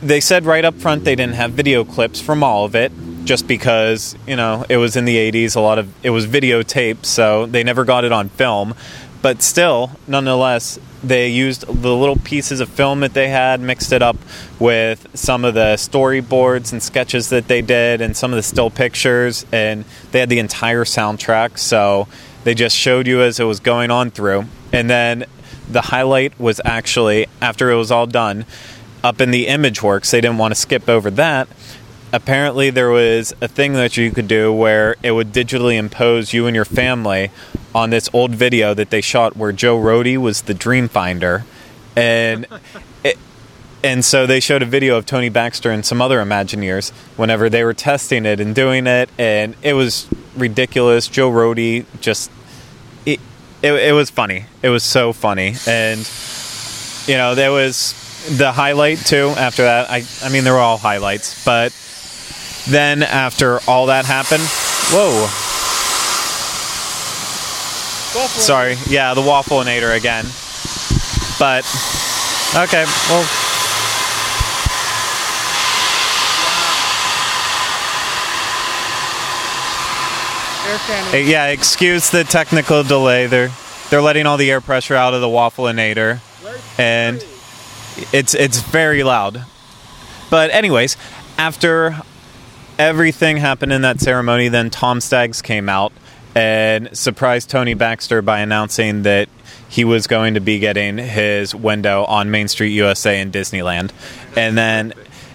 they 0.03 0.21
said 0.21 0.45
right 0.45 0.65
up 0.65 0.75
front 0.75 1.05
they 1.05 1.15
didn't 1.15 1.35
have 1.35 1.53
video 1.53 1.85
clips 1.85 2.21
from 2.21 2.43
all 2.43 2.65
of 2.65 2.75
it 2.75 2.93
just 3.25 3.47
because 3.47 4.15
you 4.27 4.37
know 4.37 4.67
it 4.69 4.77
was 4.77 4.97
in 4.97 5.07
the 5.07 5.17
80s 5.17 5.57
a 5.57 5.61
lot 5.61 5.79
of 5.79 5.89
it 6.05 6.11
was 6.11 6.27
videotaped 6.27 7.07
so 7.07 7.47
they 7.47 7.65
never 7.65 7.85
got 7.85 8.05
it 8.05 8.13
on 8.13 8.29
film 8.29 8.75
but 9.23 9.41
still 9.41 9.93
nonetheless 10.07 10.79
they 11.03 11.29
used 11.29 11.67
the 11.67 11.95
little 11.95 12.17
pieces 12.17 12.61
of 12.61 12.69
film 12.69 13.01
that 13.01 13.15
they 13.15 13.29
had 13.29 13.61
mixed 13.61 13.93
it 13.93 14.03
up 14.03 14.17
with 14.59 15.07
some 15.15 15.45
of 15.45 15.55
the 15.55 15.75
storyboards 15.77 16.73
and 16.73 16.83
sketches 16.83 17.31
that 17.31 17.49
they 17.49 17.63
did 17.63 18.03
and 18.03 18.15
some 18.15 18.31
of 18.31 18.37
the 18.37 18.43
still 18.43 18.71
pictures 18.71 19.47
and 19.53 19.87
they 20.13 20.21
had 20.21 20.29
the 20.29 20.39
entire 20.39 20.85
soundtrack 20.85 21.59
so 21.59 22.07
they 22.45 22.55
just 22.55 22.77
showed 22.77 23.07
you 23.07 23.23
as 23.23 23.41
it 23.41 23.45
was 23.45 23.61
going 23.61 23.91
on 23.91 24.11
through. 24.11 24.45
And 24.73 24.89
then 24.89 25.25
the 25.69 25.81
highlight 25.81 26.39
was 26.39 26.61
actually 26.65 27.27
after 27.41 27.71
it 27.71 27.77
was 27.77 27.91
all 27.91 28.07
done 28.07 28.45
up 29.03 29.21
in 29.21 29.31
the 29.31 29.47
image 29.47 29.83
works 29.83 30.11
they 30.11 30.21
didn't 30.21 30.39
want 30.39 30.53
to 30.53 30.61
skip 30.61 30.89
over 30.89 31.11
that. 31.11 31.49
Apparently 32.13 32.71
there 32.71 32.91
was 32.91 33.35
a 33.41 33.49
thing 33.49 33.73
that 33.75 33.97
you 33.97 34.11
could 34.11 34.29
do 34.29 34.53
where 34.53 34.97
it 35.03 35.13
would 35.13 35.33
digitally 35.33 35.77
impose 35.77 36.33
you 36.33 36.47
and 36.47 36.55
your 36.55 36.65
family 36.65 37.31
on 37.75 37.91
this 37.91 38.09
old 38.13 38.33
video 38.35 38.73
that 38.73 38.91
they 38.91 39.01
shot 39.01 39.37
where 39.37 39.53
Joe 39.53 39.79
Rohde 39.79 40.17
was 40.19 40.43
the 40.43 40.55
dream 40.55 40.89
finder. 40.89 41.45
And 41.97 42.47
and 43.85 44.05
so 44.05 44.27
they 44.27 44.41
showed 44.41 44.63
a 44.63 44.67
video 44.67 44.97
of 44.97 45.07
Tony 45.07 45.29
Baxter 45.29 45.71
and 45.71 45.87
some 45.87 46.03
other 46.03 46.19
Imagineers 46.19 46.91
whenever 47.17 47.49
they 47.49 47.63
were 47.63 47.75
testing 47.75 48.27
it 48.27 48.41
and 48.41 48.55
doing 48.55 48.89
it 48.89 49.09
and 49.19 49.55
it 49.63 49.75
was 49.75 50.09
ridiculous 50.37 51.07
Joe 51.07 51.31
Rohde 51.31 51.85
just 52.01 52.31
it, 53.07 53.21
it, 53.63 53.73
it 53.73 53.93
was 53.93 54.11
funny 54.11 54.47
it 54.63 54.71
was 54.71 54.83
so 54.83 55.13
funny 55.13 55.55
and 55.69 56.09
you 57.07 57.17
know 57.17 57.37
there 57.37 57.53
was 57.53 57.95
the 58.29 58.53
highlight 58.53 58.99
too. 58.99 59.29
After 59.37 59.63
that, 59.63 59.91
I 59.91 60.05
I 60.23 60.29
mean 60.31 60.45
they 60.45 60.51
were 60.51 60.59
all 60.59 60.79
highlights, 60.79 61.45
but 61.45 61.73
then 62.69 63.03
after 63.03 63.61
all 63.69 63.87
that 63.87 64.05
happened, 64.05 64.43
whoa. 64.91 65.27
Sorry, 68.41 68.77
yeah, 68.89 69.15
the 69.15 69.21
waffle 69.21 69.59
waffleinator 69.59 69.97
again. 69.97 70.25
But 71.39 71.65
okay, 72.57 72.85
well. 73.09 73.54
Air 80.67 81.23
Yeah, 81.23 81.49
excuse 81.49 82.11
the 82.11 82.25
technical 82.25 82.83
delay. 82.83 83.27
They're 83.27 83.51
they're 83.91 84.03
letting 84.03 84.27
all 84.27 84.37
the 84.37 84.51
air 84.51 84.61
pressure 84.61 84.95
out 84.95 85.13
of 85.13 85.21
the 85.21 85.27
waffleinator, 85.27 86.21
and 86.79 87.25
it's 88.13 88.35
it's 88.35 88.61
very 88.61 89.03
loud. 89.03 89.45
But 90.31 90.51
anyways, 90.51 90.97
after 91.37 91.97
everything 92.79 93.37
happened 93.37 93.73
in 93.73 93.83
that 93.83 94.01
ceremony, 94.01 94.49
then 94.49 94.71
Tom 94.71 95.01
Staggs 95.01 95.43
came 95.43 95.69
out 95.69 95.93
and 96.35 96.97
surprised 96.97 97.51
Tony 97.51 97.75
Baxter 97.75 98.23
by 98.23 98.41
announcing 98.41 99.03
that 99.03 99.29
he 99.69 99.85
was 99.85 100.07
going 100.07 100.35
to 100.35 100.41
be 100.41 100.59
getting 100.59 100.99
his 100.99 101.55
window 101.55 102.05
on 102.05 102.31
Main 102.31 102.49
Street 102.49 102.71
USA 102.71 103.21
in 103.21 103.31
Disneyland, 103.31 103.91
and 104.35 104.57
then 104.57 104.95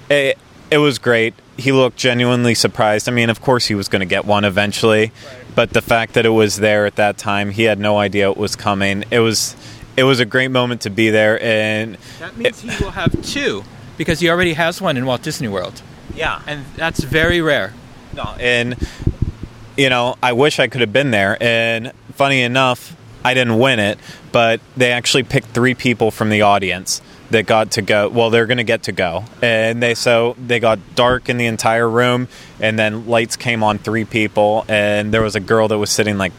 it, 0.10 0.38
it 0.72 0.78
was 0.80 0.98
great. 0.98 1.34
He 1.60 1.72
looked 1.72 1.98
genuinely 1.98 2.56
surprised. 2.56 3.10
I 3.10 3.12
mean, 3.12 3.30
of 3.30 3.42
course, 3.42 3.66
he 3.66 3.76
was 3.76 3.88
going 3.88 4.00
to 4.00 4.06
get 4.06 4.26
one 4.26 4.46
eventually, 4.46 5.12
but 5.56 5.72
the 5.72 5.82
fact 5.82 6.14
that 6.14 6.26
it 6.26 6.30
was 6.30 6.58
there 6.58 6.86
at 6.86 6.96
that 6.96 7.18
time, 7.18 7.52
he 7.52 7.64
had 7.64 7.80
no 7.80 7.98
idea 7.98 8.30
it 8.30 8.38
was 8.38 8.56
coming. 8.56 9.04
It 9.12 9.20
was 9.20 9.56
it 9.98 10.04
was 10.04 10.20
a 10.20 10.26
great 10.26 10.52
moment 10.52 10.82
to 10.82 10.90
be 10.90 11.10
there, 11.10 11.42
and 11.44 11.98
That 12.20 12.38
means 12.38 12.62
he 12.62 12.70
will 12.84 12.92
have 12.92 13.22
two 13.22 13.64
because 13.98 14.22
he 14.22 14.30
already 14.30 14.54
has 14.54 14.82
one 14.82 14.96
in 14.96 15.06
Walt 15.06 15.22
Disney 15.22 15.50
World, 15.50 15.82
yeah, 16.16 16.42
and 16.48 16.66
that's 16.78 17.04
very 17.04 17.42
rare. 17.42 17.74
No, 18.16 18.36
and 18.40 18.76
you 19.78 19.90
know, 19.90 20.16
I 20.24 20.34
wish 20.34 20.60
I 20.60 20.68
could 20.68 20.82
have 20.82 20.94
been 20.94 21.12
there. 21.12 21.38
And 21.42 21.92
funny 22.14 22.42
enough, 22.42 22.96
I 23.24 23.34
didn't 23.34 23.60
win 23.60 23.80
it, 23.80 24.00
but 24.32 24.62
they 24.78 24.92
actually 24.92 25.24
picked 25.24 25.48
three 25.50 25.74
people 25.74 26.12
from 26.12 26.30
the 26.30 26.42
audience 26.42 27.02
that 27.32 27.46
got 27.46 27.72
to 27.72 27.82
go. 27.82 28.10
Well, 28.10 28.30
they're 28.30 28.46
going 28.46 28.58
to 28.58 28.64
get 28.64 28.84
to 28.84 28.92
go, 28.92 29.26
and 29.42 29.82
they 29.82 29.96
so 29.96 30.36
they 30.38 30.60
got 30.60 30.80
dark 30.96 31.30
in 31.30 31.38
the 31.38 31.46
entire 31.46 31.90
room, 31.90 32.28
and 32.60 32.78
then 32.78 33.08
lights 33.08 33.36
came 33.36 33.64
on 33.64 33.78
three 33.78 34.06
people, 34.06 34.66
and 34.68 35.14
there 35.14 35.22
was 35.22 35.36
a 35.36 35.40
girl 35.40 35.68
that 35.68 35.78
was 35.78 35.90
sitting 35.90 36.18
like 36.18 36.34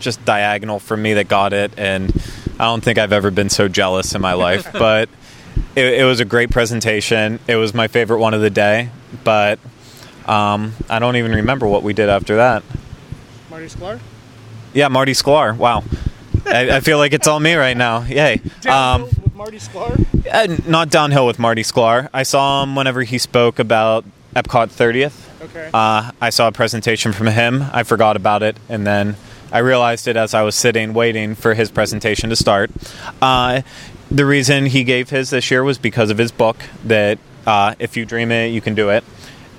just 0.00 0.24
diagonal 0.24 0.78
from 0.78 1.02
me 1.02 1.14
that 1.14 1.28
got 1.28 1.52
it, 1.52 1.72
and 1.78 2.12
I 2.58 2.64
don't 2.64 2.82
think 2.82 2.98
I've 2.98 3.12
ever 3.12 3.30
been 3.30 3.50
so 3.50 3.68
jealous 3.68 4.14
in 4.14 4.20
my 4.20 4.34
life, 4.34 4.72
but. 4.72 5.08
It, 5.76 6.00
it 6.00 6.04
was 6.04 6.18
a 6.20 6.24
great 6.24 6.50
presentation. 6.50 7.38
It 7.46 7.56
was 7.56 7.74
my 7.74 7.86
favorite 7.86 8.18
one 8.18 8.34
of 8.34 8.40
the 8.40 8.50
day, 8.50 8.90
but 9.22 9.58
um, 10.26 10.72
I 10.88 10.98
don't 10.98 11.16
even 11.16 11.32
remember 11.32 11.66
what 11.66 11.82
we 11.82 11.92
did 11.92 12.08
after 12.08 12.36
that. 12.36 12.62
Marty 13.50 13.66
Sklar. 13.66 14.00
Yeah, 14.72 14.88
Marty 14.88 15.12
Sklar. 15.12 15.56
Wow. 15.56 15.84
I, 16.46 16.76
I 16.76 16.80
feel 16.80 16.98
like 16.98 17.12
it's 17.12 17.26
all 17.26 17.38
me 17.40 17.54
right 17.54 17.76
now. 17.76 18.02
Yay. 18.02 18.40
Um, 18.68 19.02
with 19.02 19.23
Marty 19.34 19.58
Sklar. 19.58 19.98
uh, 20.32 20.56
not 20.68 20.90
downhill 20.90 21.26
with 21.26 21.38
Marty 21.38 21.62
Sklar. 21.62 22.08
I 22.14 22.22
saw 22.22 22.62
him 22.62 22.76
whenever 22.76 23.02
he 23.02 23.18
spoke 23.18 23.58
about 23.58 24.04
Epcot 24.34 24.68
30th. 24.68 25.42
Okay. 25.42 25.70
Uh, 25.74 26.12
I 26.20 26.30
saw 26.30 26.48
a 26.48 26.52
presentation 26.52 27.12
from 27.12 27.26
him. 27.26 27.64
I 27.72 27.82
forgot 27.82 28.16
about 28.16 28.42
it, 28.42 28.56
and 28.68 28.86
then 28.86 29.16
I 29.52 29.58
realized 29.58 30.06
it 30.08 30.16
as 30.16 30.34
I 30.34 30.42
was 30.42 30.54
sitting 30.54 30.94
waiting 30.94 31.34
for 31.34 31.54
his 31.54 31.70
presentation 31.70 32.30
to 32.30 32.36
start. 32.36 32.70
Uh, 33.20 33.62
the 34.10 34.24
reason 34.24 34.66
he 34.66 34.84
gave 34.84 35.10
his 35.10 35.30
this 35.30 35.50
year 35.50 35.64
was 35.64 35.78
because 35.78 36.10
of 36.10 36.18
his 36.18 36.30
book 36.30 36.56
that 36.84 37.18
uh, 37.46 37.74
if 37.78 37.96
you 37.96 38.06
dream 38.06 38.30
it, 38.30 38.48
you 38.48 38.60
can 38.60 38.74
do 38.74 38.90
it, 38.90 39.04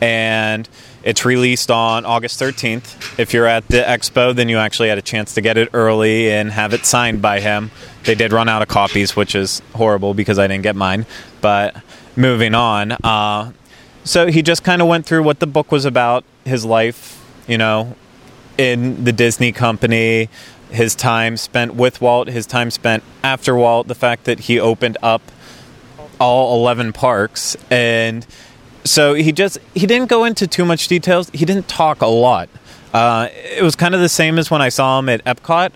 and 0.01 0.67
it's 1.05 1.23
released 1.23 1.69
on 1.69 2.03
August 2.03 2.41
13th. 2.41 3.19
If 3.19 3.31
you're 3.31 3.45
at 3.45 3.67
the 3.67 3.77
expo, 3.77 4.35
then 4.35 4.49
you 4.49 4.57
actually 4.57 4.89
had 4.89 4.97
a 4.97 5.03
chance 5.03 5.35
to 5.35 5.41
get 5.41 5.55
it 5.55 5.69
early 5.71 6.31
and 6.31 6.51
have 6.51 6.73
it 6.73 6.83
signed 6.83 7.21
by 7.21 7.39
him. 7.39 7.69
They 8.05 8.15
did 8.15 8.33
run 8.33 8.49
out 8.49 8.63
of 8.63 8.67
copies, 8.67 9.15
which 9.15 9.35
is 9.35 9.61
horrible 9.75 10.15
because 10.15 10.39
I 10.39 10.47
didn't 10.47 10.63
get 10.63 10.75
mine. 10.75 11.05
But 11.41 11.79
moving 12.15 12.55
on, 12.55 12.93
uh, 13.03 13.51
so 14.03 14.27
he 14.27 14.41
just 14.41 14.63
kind 14.63 14.81
of 14.81 14.87
went 14.87 15.05
through 15.05 15.21
what 15.21 15.39
the 15.39 15.47
book 15.47 15.71
was 15.71 15.85
about, 15.85 16.23
his 16.43 16.65
life, 16.65 17.23
you 17.47 17.59
know, 17.59 17.95
in 18.57 19.03
the 19.03 19.13
Disney 19.13 19.51
company, 19.51 20.27
his 20.71 20.95
time 20.95 21.37
spent 21.37 21.75
with 21.75 22.01
Walt, 22.01 22.27
his 22.27 22.47
time 22.47 22.71
spent 22.71 23.03
after 23.23 23.55
Walt, 23.55 23.87
the 23.87 23.95
fact 23.95 24.23
that 24.23 24.41
he 24.41 24.59
opened 24.59 24.97
up 25.03 25.21
all 26.19 26.59
11 26.59 26.93
parks 26.93 27.55
and 27.69 28.25
so 28.85 29.13
he 29.15 29.31
just 29.31 29.57
he 29.73 29.85
didn't 29.85 30.09
go 30.09 30.23
into 30.23 30.47
too 30.47 30.63
much 30.63 30.87
details. 30.87 31.29
He 31.31 31.43
didn't 31.43 31.67
talk 31.67 32.01
a 32.01 32.07
lot. 32.07 32.49
Uh, 32.93 33.27
it 33.33 33.61
was 33.61 33.75
kind 33.75 33.93
of 33.93 33.99
the 33.99 34.07
same 34.07 34.39
as 34.39 34.49
when 34.49 34.61
I 34.61 34.69
saw 34.69 34.99
him 34.99 35.09
at 35.09 35.23
Epcot. 35.25 35.71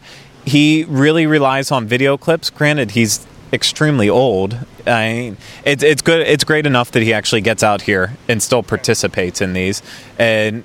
He 0.45 0.85
really 0.85 1.27
relies 1.27 1.69
on 1.71 1.85
video 1.85 2.17
clips. 2.17 2.49
Granted, 2.49 2.91
he's 2.91 3.27
extremely 3.51 4.09
old. 4.09 4.57
I 4.85 5.35
it's 5.65 5.83
it's 5.83 6.01
good. 6.01 6.25
It's 6.27 6.43
great 6.43 6.65
enough 6.65 6.91
that 6.91 7.03
he 7.03 7.13
actually 7.13 7.41
gets 7.41 7.63
out 7.63 7.81
here 7.81 8.15
and 8.27 8.41
still 8.41 8.63
participates 8.63 9.41
in 9.41 9.53
these. 9.53 9.81
And 10.17 10.63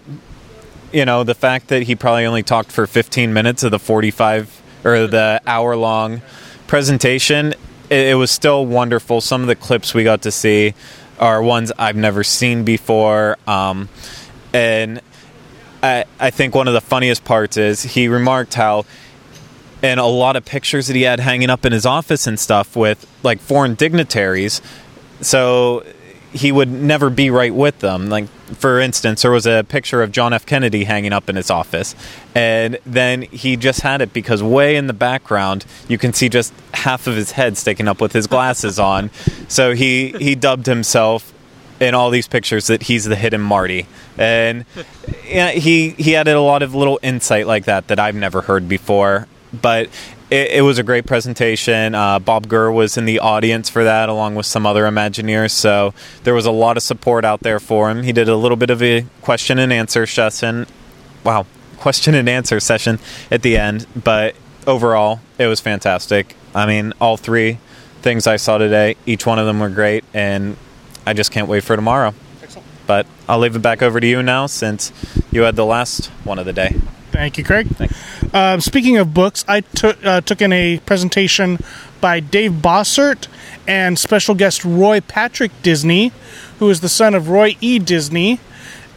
you 0.93 1.05
know, 1.05 1.25
the 1.25 1.35
fact 1.35 1.69
that 1.69 1.85
he 1.85 1.97
probably 1.97 2.25
only 2.25 2.45
talked 2.45 2.71
for 2.71 2.87
15 2.87 3.33
minutes 3.33 3.65
of 3.65 3.73
the 3.73 3.81
45 3.81 4.63
or 4.85 5.07
the 5.09 5.43
hour 5.45 5.75
long 5.77 6.23
presentation, 6.69 7.55
it, 7.91 8.09
it 8.11 8.15
was 8.15 8.31
still 8.31 8.65
wonderful. 8.65 9.21
Some 9.21 9.41
of 9.41 9.49
the 9.49 9.57
clips 9.57 9.93
we 9.93 10.05
got 10.05 10.23
to 10.23 10.31
see 10.31 10.75
are 11.25 11.43
ones 11.43 11.73
I've 11.79 11.97
never 11.97 12.23
seen 12.23 12.65
before. 12.65 13.39
Um, 13.47 13.89
and 14.53 15.01
I, 15.83 16.05
I 16.21 16.31
think 16.31 16.55
one 16.55 16.69
of 16.69 16.75
the 16.75 16.83
funniest 16.83 17.25
parts 17.25 17.57
is 17.57 17.83
he 17.83 18.09
remarked 18.09 18.55
how 18.55 18.85
and 19.83 19.99
a 19.99 20.05
lot 20.05 20.37
of 20.37 20.45
pictures 20.45 20.87
that 20.87 20.97
he 20.97 21.03
had 21.03 21.21
hanging 21.21 21.51
up 21.51 21.65
in 21.65 21.73
his 21.73 21.87
office 21.87 22.27
and 22.27 22.39
stuff 22.39 22.77
with 22.77 23.07
like 23.23 23.41
foreign 23.41 23.75
dignitaries. 23.75 24.61
So 25.23 25.85
he 26.35 26.51
would 26.51 26.69
never 26.69 27.09
be 27.11 27.31
right 27.31 27.55
with 27.55 27.79
them. 27.79 28.09
Like 28.09 28.29
for 28.55 28.81
instance, 28.81 29.23
there 29.23 29.31
was 29.31 29.47
a 29.47 29.65
picture 29.69 30.03
of 30.03 30.13
John 30.13 30.33
F. 30.33 30.45
Kennedy 30.45 30.85
hanging 30.85 31.13
up 31.13 31.31
in 31.31 31.37
his 31.37 31.51
office, 31.51 31.95
and 32.35 32.79
then 32.85 33.23
he 33.23 33.57
just 33.57 33.81
had 33.81 34.03
it 34.03 34.13
because 34.13 34.43
way 34.43 34.77
in 34.77 34.87
the 34.89 34.93
background 34.93 35.65
you 35.89 35.97
can 35.97 36.13
see 36.13 36.29
just 36.29 36.53
half 36.75 37.07
of 37.07 37.15
his 37.15 37.33
head 37.33 37.57
sticking 37.57 37.89
up 37.89 38.01
with 38.01 38.13
his 38.13 38.27
glasses 38.27 38.79
on. 38.79 39.11
So 39.49 39.75
he 39.75 40.11
he 40.19 40.35
dubbed 40.35 40.67
himself 40.67 41.33
in 41.81 41.95
all 41.95 42.11
these 42.11 42.29
pictures 42.29 42.67
that 42.67 42.85
he's 42.85 43.05
the 43.05 43.17
hidden 43.17 43.41
Marty, 43.41 43.87
and 44.19 44.65
yeah, 45.27 45.53
he 45.53 45.91
he 45.91 46.17
added 46.17 46.35
a 46.35 46.41
lot 46.41 46.63
of 46.63 46.75
little 46.75 46.99
insight 47.03 47.47
like 47.47 47.65
that 47.67 47.89
that 47.89 48.01
I've 48.01 48.17
never 48.17 48.43
heard 48.43 48.69
before. 48.69 49.29
But 49.53 49.89
it, 50.35 50.51
it 50.51 50.61
was 50.63 50.79
a 50.79 50.83
great 50.83 51.07
presentation. 51.07 51.95
Uh, 51.95 52.19
Bob 52.19 52.49
Gurr 52.49 52.71
was 52.73 52.97
in 52.97 53.05
the 53.05 53.21
audience 53.21 53.71
for 53.71 53.85
that, 53.85 54.09
along 54.09 54.35
with 54.35 54.47
some 54.47 54.67
other 54.67 54.85
Imagineers. 54.85 55.53
So 55.53 55.95
there 56.25 56.35
was 56.35 56.45
a 56.45 56.51
lot 56.51 56.77
of 56.77 56.83
support 56.83 57.25
out 57.25 57.41
there 57.41 57.61
for 57.61 57.89
him. 57.89 58.03
He 58.03 58.13
did 58.13 58.29
a 58.29 58.37
little 58.37 58.57
bit 58.57 58.71
of 58.71 58.83
a 58.83 59.07
question 59.23 59.61
and 59.61 59.73
answer 59.73 60.07
session. 60.07 60.67
Wow, 61.23 61.47
question 61.77 62.15
and 62.17 62.29
answer 62.29 62.59
session 62.59 62.99
at 63.31 63.43
the 63.43 63.57
end. 63.57 63.87
But 63.95 64.35
overall, 64.67 65.21
it 65.39 65.47
was 65.47 65.61
fantastic. 65.61 66.35
I 66.53 66.67
mean, 66.67 66.93
all 67.01 67.17
three 67.17 67.59
things 68.03 68.27
I 68.27 68.37
saw 68.37 68.59
today, 68.59 68.97
each 69.07 69.27
one 69.27 69.39
of 69.39 69.47
them 69.47 69.61
were 69.61 69.71
great, 69.71 70.05
and 70.13 70.57
I 71.07 71.13
just 71.13 71.31
can't 71.31 71.49
wait 71.49 71.63
for 71.63 71.77
tomorrow. 71.77 72.13
Excellent. 72.43 72.67
But 72.89 73.07
I'll 73.29 73.39
leave 73.39 73.55
it 73.55 73.63
back 73.63 73.83
over 73.83 74.01
to 74.01 74.07
you 74.07 74.21
now 74.23 74.47
since 74.47 74.93
you 75.31 75.43
had 75.43 75.55
the 75.55 75.65
last 75.65 76.07
one 76.25 76.41
of 76.41 76.45
the 76.45 76.53
day. 76.53 76.75
Thank 77.15 77.39
you, 77.39 77.45
Craig. 77.45 77.69
Um, 78.33 78.61
speaking 78.61 78.97
of 78.97 79.15
books, 79.15 79.45
I 79.47 79.61
took 79.61 80.05
uh, 80.05 80.21
took 80.21 80.43
in 80.43 80.53
a 80.53 80.81
presentation 80.81 81.61
by 82.01 82.19
Dave 82.19 82.55
Bossert 82.55 83.29
and 83.69 83.97
special 83.97 84.35
guest 84.35 84.65
Roy 84.65 85.01
Patrick 85.01 85.53
Disney, 85.63 86.11
who 86.59 86.69
is 86.71 86.81
the 86.81 86.89
son 86.89 87.15
of 87.15 87.29
Roy 87.29 87.57
E. 87.61 87.79
Disney. 87.79 88.41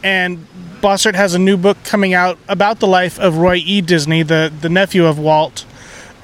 And 0.02 0.48
Bossert 0.80 1.14
has 1.14 1.34
a 1.34 1.38
new 1.38 1.56
book 1.56 1.76
coming 1.84 2.12
out 2.12 2.38
about 2.48 2.80
the 2.80 2.88
life 2.88 3.20
of 3.20 3.36
Roy 3.36 3.62
E. 3.64 3.80
Disney, 3.82 4.24
the, 4.24 4.52
the 4.62 4.68
nephew 4.68 5.06
of 5.06 5.16
Walt. 5.20 5.64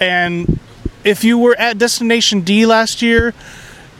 And 0.00 0.59
if 1.04 1.22
you 1.22 1.38
were 1.38 1.54
at 1.57 1.78
Destination 1.78 2.40
D 2.40 2.66
last 2.66 3.02
year, 3.02 3.35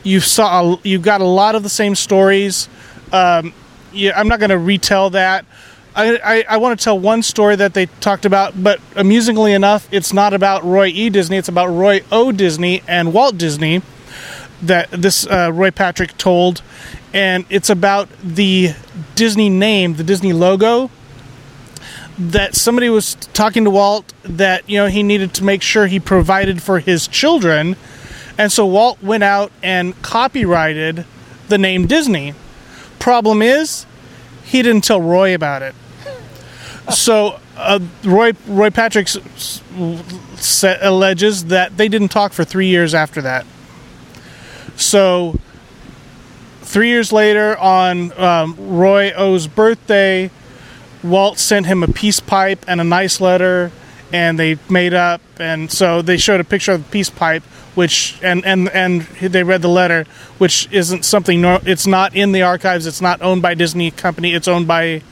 you 0.03 0.19
saw 0.19 0.79
you 0.83 0.99
got 0.99 1.21
a 1.21 1.25
lot 1.27 1.55
of 1.55 1.63
the 1.63 1.69
same 1.69 1.95
stories. 1.95 2.69
Um, 3.13 3.55
yeah, 3.93 4.19
I'm 4.19 4.27
not 4.27 4.41
going 4.41 4.51
to 4.51 4.59
retell 4.59 5.11
that. 5.11 5.45
I, 5.95 6.19
I, 6.19 6.45
I 6.49 6.57
want 6.57 6.79
to 6.79 6.85
tell 6.85 6.99
one 6.99 7.23
story 7.23 7.57
that 7.57 7.75
they 7.75 7.87
talked 7.87 8.25
about, 8.25 8.61
but 8.61 8.81
amusingly 8.97 9.53
enough, 9.53 9.89
it's 9.93 10.13
not 10.13 10.35
about 10.35 10.65
Roy 10.65 10.89
E. 10.89 11.09
Disney. 11.09 11.37
It's 11.37 11.49
about 11.49 11.69
Roy 11.69 12.03
O. 12.11 12.33
Disney 12.33 12.83
and 12.89 13.13
Walt 13.13 13.39
Disney 13.39 13.81
that 14.63 14.91
this 14.91 15.27
uh, 15.27 15.51
Roy 15.53 15.71
Patrick 15.71 16.17
told, 16.19 16.63
and 17.13 17.45
it's 17.51 17.71
about 17.71 18.09
the 18.23 18.75
Disney 19.15 19.49
name, 19.51 19.95
the 19.95 20.05
Disney 20.05 20.33
logo. 20.33 20.91
That 22.19 22.55
somebody 22.55 22.89
was 22.89 23.17
talking 23.33 23.65
to 23.65 23.71
Walt 23.71 24.13
that 24.23 24.69
you 24.69 24.79
know 24.79 24.87
he 24.87 25.03
needed 25.03 25.35
to 25.35 25.45
make 25.45 25.63
sure 25.63 25.87
he 25.87 25.99
provided 25.99 26.63
for 26.63 26.79
his 26.79 27.09
children, 27.09 27.77
And 28.37 28.51
so 28.51 28.67
Walt 28.67 29.03
went 29.03 29.23
out 29.23 29.53
and 29.63 30.01
copyrighted 30.03 31.05
the 31.49 31.59
name 31.59 31.87
Disney. 31.87 32.35
Problem 32.99 33.43
is, 33.43 33.87
he 34.45 34.63
didn't 34.63 34.85
tell 34.85 35.01
Roy 35.01 35.35
about 35.35 35.63
it. 35.63 35.75
So 36.91 37.41
uh, 37.57 37.81
Roy 38.05 38.33
Roy 38.47 38.71
Patrick 38.71 39.09
alleges 40.83 41.47
that 41.47 41.77
they 41.77 41.89
didn't 41.89 42.09
talk 42.09 42.33
for 42.33 42.45
three 42.45 42.67
years 42.67 42.95
after 42.95 43.23
that. 43.23 43.47
So 44.77 45.39
three 46.63 46.89
years 46.89 47.13
later, 47.13 47.57
on 47.57 48.13
um, 48.19 48.57
Roy 48.59 49.13
O's 49.13 49.47
birthday, 49.47 50.31
Walt 51.03 51.39
sent 51.39 51.67
him 51.67 51.83
a 51.83 51.89
peace 51.89 52.21
pipe 52.21 52.65
and 52.67 52.81
a 52.81 52.85
nice 52.85 53.21
letter, 53.21 53.71
and 54.13 54.39
they 54.39 54.59
made 54.69 54.95
up. 54.95 55.21
And 55.39 55.71
so 55.71 56.03
they 56.03 56.17
showed 56.17 56.41
a 56.41 56.45
picture 56.45 56.73
of 56.73 56.85
the 56.85 56.91
peace 56.91 57.11
pipe, 57.11 57.43
which 57.75 58.19
and 58.23 58.45
and 58.45 58.69
and 58.71 59.03
they 59.03 59.43
read 59.43 59.63
the 59.63 59.69
letter, 59.69 60.05
which 60.39 60.69
isn't 60.71 61.05
something. 61.05 61.41
Nor- 61.41 61.61
it's 61.65 61.87
not 61.87 62.15
in 62.15 62.33
the 62.33 62.43
archives. 62.43 62.87
It's 62.87 63.01
not 63.01 63.23
owned 63.23 63.43
by 63.43 63.55
Disney 63.55 63.91
company. 63.91 64.35
It's 64.35 64.49
owned 64.49 64.67
by. 64.67 65.03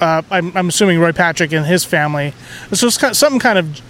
Uh, 0.00 0.22
I'm, 0.30 0.56
I'm 0.56 0.68
assuming 0.68 0.98
Roy 0.98 1.12
Patrick 1.12 1.52
and 1.52 1.64
his 1.66 1.84
family. 1.84 2.32
So 2.72 2.86
it's 2.86 2.98
kind 2.98 3.12
of, 3.12 3.16
something 3.16 3.40
kind 3.40 3.58
of 3.58 3.80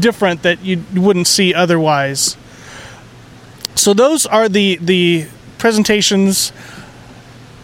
different 0.00 0.42
that 0.42 0.64
you 0.64 0.82
wouldn't 0.94 1.26
see 1.26 1.54
otherwise. 1.54 2.36
So 3.74 3.92
those 3.92 4.24
are 4.26 4.48
the 4.48 4.78
the 4.80 5.26
presentations, 5.58 6.52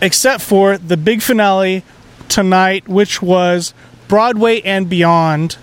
except 0.00 0.42
for 0.42 0.76
the 0.76 0.96
big 0.96 1.22
finale 1.22 1.84
tonight, 2.28 2.88
which 2.88 3.22
was 3.22 3.74
Broadway 4.08 4.60
and 4.62 4.88
Beyond. 4.88 5.56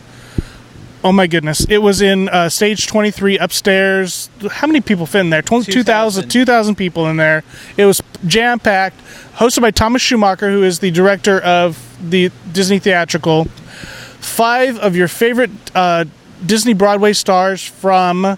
Oh 1.08 1.14
my 1.14 1.26
goodness! 1.26 1.66
It 1.70 1.78
was 1.78 2.02
in 2.02 2.28
uh, 2.28 2.50
stage 2.50 2.86
twenty 2.86 3.12
three 3.12 3.38
upstairs. 3.38 4.30
How 4.52 4.68
many 4.68 4.82
people 4.82 5.06
fit 5.06 5.22
in 5.22 5.30
there? 5.30 5.42
20, 5.42 5.72
2,000 5.72 6.28
2,000 6.28 6.76
people 6.76 7.08
in 7.08 7.16
there. 7.16 7.46
It 7.78 7.86
was 7.86 8.04
jam 8.26 8.60
packed. 8.60 9.00
Hosted 9.36 9.62
by 9.62 9.72
Thomas 9.72 10.02
Schumacher, 10.02 10.52
who 10.52 10.64
is 10.64 10.80
the 10.80 10.92
director 10.92 11.40
of 11.40 11.98
the 12.10 12.30
Disney 12.52 12.80
theatrical. 12.80 13.46
Five 13.46 14.80
of 14.80 14.98
your 14.98 15.08
favorite 15.08 15.52
uh, 15.74 16.04
Disney 16.46 16.74
Broadway 16.74 17.14
stars 17.14 17.64
from 17.64 18.38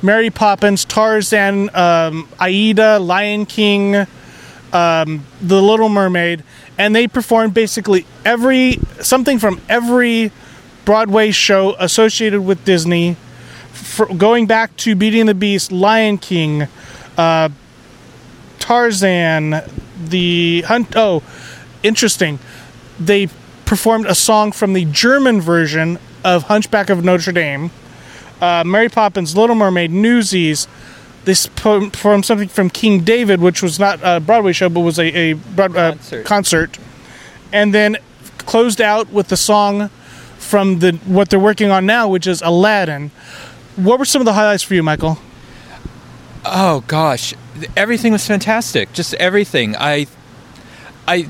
Mary 0.00 0.30
Poppins, 0.30 0.86
Tarzan, 0.86 1.68
um, 1.76 2.30
Aida, 2.40 2.98
Lion 2.98 3.44
King, 3.44 3.94
um, 4.72 5.26
The 5.42 5.60
Little 5.60 5.90
Mermaid, 5.90 6.44
and 6.78 6.96
they 6.96 7.08
performed 7.08 7.52
basically 7.52 8.06
every 8.24 8.78
something 9.02 9.38
from 9.38 9.60
every 9.68 10.32
Broadway 10.86 11.30
show 11.32 11.76
associated 11.78 12.40
with 12.40 12.64
Disney, 12.64 13.16
fr 13.72 14.06
going 14.06 14.46
back 14.46 14.74
to 14.78 14.94
Beauty 14.94 15.20
and 15.20 15.28
the 15.28 15.34
Beast, 15.34 15.70
Lion 15.70 16.16
King, 16.16 16.68
uh, 17.18 17.50
Tarzan, 18.58 19.62
the 20.02 20.62
Hunt. 20.62 20.96
Oh, 20.96 21.22
interesting. 21.82 22.38
They 22.98 23.28
performed 23.66 24.06
a 24.06 24.14
song 24.14 24.52
from 24.52 24.72
the 24.72 24.86
German 24.86 25.42
version 25.42 25.98
of 26.24 26.44
Hunchback 26.44 26.88
of 26.88 27.04
Notre 27.04 27.32
Dame 27.32 27.70
uh, 28.40 28.64
Mary 28.66 28.88
Poppins, 28.88 29.36
Little 29.36 29.56
Mermaid, 29.56 29.90
Newsies. 29.90 30.68
This 31.24 31.46
performed 31.46 32.24
something 32.24 32.48
from 32.48 32.70
King 32.70 33.00
David, 33.00 33.40
which 33.40 33.62
was 33.62 33.78
not 33.78 33.98
a 34.02 34.20
Broadway 34.20 34.52
show, 34.52 34.68
but 34.68 34.80
was 34.80 34.98
a, 34.98 35.06
a 35.06 35.32
broad, 35.32 35.76
uh, 35.76 35.92
Concert. 35.92 36.26
concert, 36.26 36.78
and 37.52 37.74
then 37.74 37.96
closed 38.38 38.80
out 38.80 39.10
with 39.10 39.28
the 39.28 39.36
song 39.36 39.90
from 40.46 40.78
the 40.78 40.92
what 41.04 41.28
they're 41.28 41.38
working 41.38 41.70
on 41.70 41.84
now, 41.86 42.08
which 42.08 42.26
is 42.26 42.40
Aladdin. 42.42 43.10
What 43.76 43.98
were 43.98 44.04
some 44.04 44.22
of 44.22 44.26
the 44.26 44.32
highlights 44.32 44.62
for 44.62 44.74
you, 44.74 44.82
Michael? 44.82 45.18
Oh 46.44 46.84
gosh, 46.86 47.34
everything 47.76 48.12
was 48.12 48.26
fantastic. 48.26 48.92
Just 48.92 49.14
everything. 49.14 49.76
I, 49.76 50.06
I, 51.06 51.28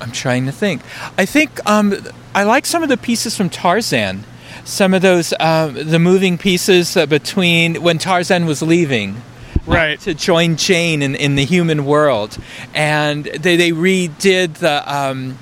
I'm 0.00 0.10
trying 0.10 0.46
to 0.46 0.52
think. 0.52 0.82
I 1.18 1.26
think 1.26 1.60
um, 1.68 1.94
I 2.34 2.44
like 2.44 2.66
some 2.66 2.82
of 2.82 2.88
the 2.88 2.96
pieces 2.96 3.36
from 3.36 3.50
Tarzan. 3.50 4.24
Some 4.64 4.94
of 4.94 5.02
those 5.02 5.34
um, 5.38 5.74
the 5.74 5.98
moving 5.98 6.38
pieces 6.38 6.96
uh, 6.96 7.06
between 7.06 7.82
when 7.82 7.98
Tarzan 7.98 8.46
was 8.46 8.62
leaving. 8.62 9.22
Right. 9.64 10.00
to 10.00 10.12
join 10.12 10.56
Jane 10.56 11.02
in, 11.02 11.14
in 11.14 11.36
the 11.36 11.44
human 11.44 11.84
world, 11.84 12.36
and 12.74 13.24
they 13.24 13.54
they 13.54 13.70
redid 13.70 14.54
the 14.54 14.82
um, 14.92 15.38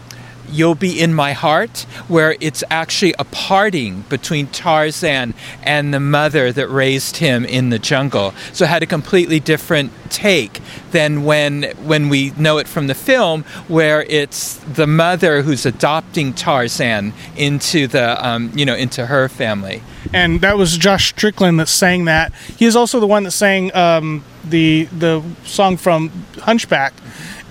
"You'll 0.50 0.74
Be 0.74 1.00
in 1.00 1.14
My 1.14 1.32
Heart," 1.32 1.86
where 2.08 2.36
it's 2.40 2.62
actually 2.70 3.14
a 3.18 3.24
parting 3.24 4.04
between 4.08 4.46
Tarzan 4.48 5.34
and 5.62 5.94
the 5.94 6.00
mother 6.00 6.52
that 6.52 6.68
raised 6.68 7.18
him 7.18 7.44
in 7.44 7.70
the 7.70 7.78
jungle. 7.78 8.34
So 8.52 8.64
it 8.64 8.68
had 8.68 8.82
a 8.82 8.86
completely 8.86 9.40
different 9.40 9.92
take 10.10 10.60
than 10.90 11.24
when 11.24 11.62
when 11.82 12.08
we 12.08 12.32
know 12.36 12.58
it 12.58 12.68
from 12.68 12.86
the 12.86 12.94
film, 12.94 13.44
where 13.68 14.02
it's 14.02 14.54
the 14.56 14.86
mother 14.86 15.42
who's 15.42 15.64
adopting 15.66 16.32
Tarzan 16.34 17.12
into 17.36 17.86
the 17.86 18.26
um, 18.26 18.50
you 18.54 18.64
know 18.64 18.74
into 18.74 19.06
her 19.06 19.28
family. 19.28 19.82
and 20.12 20.40
that 20.40 20.56
was 20.56 20.76
Josh 20.76 21.10
Strickland 21.10 21.60
that 21.60 21.68
sang 21.68 22.06
that. 22.06 22.32
He 22.56 22.64
is 22.64 22.74
also 22.76 23.00
the 23.00 23.06
one 23.06 23.24
that 23.24 23.32
sang 23.32 23.74
um, 23.74 24.24
the 24.44 24.84
the 24.98 25.22
song 25.44 25.76
from 25.76 26.10
Hunchback, 26.38 26.92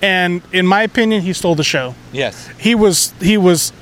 and 0.02 0.42
in 0.52 0.66
my 0.66 0.82
opinion, 0.82 1.22
he 1.22 1.32
stole 1.32 1.54
the 1.54 1.64
show. 1.64 1.94
Yes. 2.12 2.48
He 2.58 2.74
was 2.74 3.12
he 3.20 3.36
was 3.36 3.72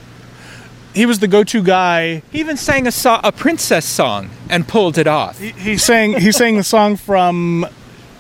he 0.95 1.07
was 1.07 1.19
the 1.21 1.29
go 1.29 1.45
to 1.45 1.63
guy. 1.63 2.23
He 2.33 2.41
even 2.41 2.57
sang 2.57 2.87
a, 2.87 2.93
so- 2.93 3.21
a 3.23 3.31
princess 3.33 3.85
song 3.87 4.31
and 4.49 4.67
pulled 4.67 4.99
it 4.99 5.07
off. 5.07 5.39
He, 5.39 5.51
he 5.51 5.77
sang 5.79 6.15
he 6.21 6.33
sang 6.33 6.57
the 6.57 6.65
song 6.65 6.97
from 6.97 7.67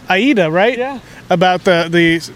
Aida, 0.08 0.50
right? 0.50 0.78
Yeah. 0.78 1.00
About 1.30 1.64
the 1.64 1.88
the 1.90 2.32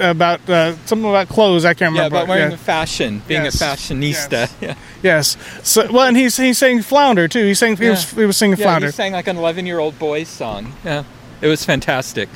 about 0.00 0.48
uh, 0.48 0.76
something 0.86 1.08
about 1.08 1.28
clothes. 1.28 1.64
I 1.64 1.74
can't 1.74 1.92
remember. 1.92 2.14
Yeah, 2.16 2.22
about 2.22 2.28
wearing 2.28 2.50
Yeah. 2.50 2.54
a 2.54 2.58
fashion, 2.58 3.22
being 3.26 3.42
Yes. 3.44 3.60
a 3.60 3.64
fashionista. 3.64 4.30
Yes. 4.32 4.54
Yeah. 4.60 4.74
Yes. 5.02 5.36
So 5.64 5.90
well, 5.90 6.06
and 6.06 6.16
he's 6.16 6.36
he 6.36 6.52
sang 6.52 6.82
Flounder 6.82 7.26
too. 7.26 7.44
He 7.44 7.54
sang 7.54 7.76
he 7.76 7.88
was 7.88 8.08
he 8.12 8.24
was 8.24 8.36
singing 8.36 8.58
Yeah, 8.58 8.66
Flounder. 8.66 8.86
he 8.86 8.92
sang 8.92 9.12
like 9.12 9.26
an 9.26 9.36
11 9.36 9.66
year 9.66 9.78
old 9.80 9.98
boy's 9.98 10.28
song. 10.28 10.72
Yeah. 10.84 11.02
It 11.40 11.48
was 11.48 11.64
fantastic. 11.64 12.28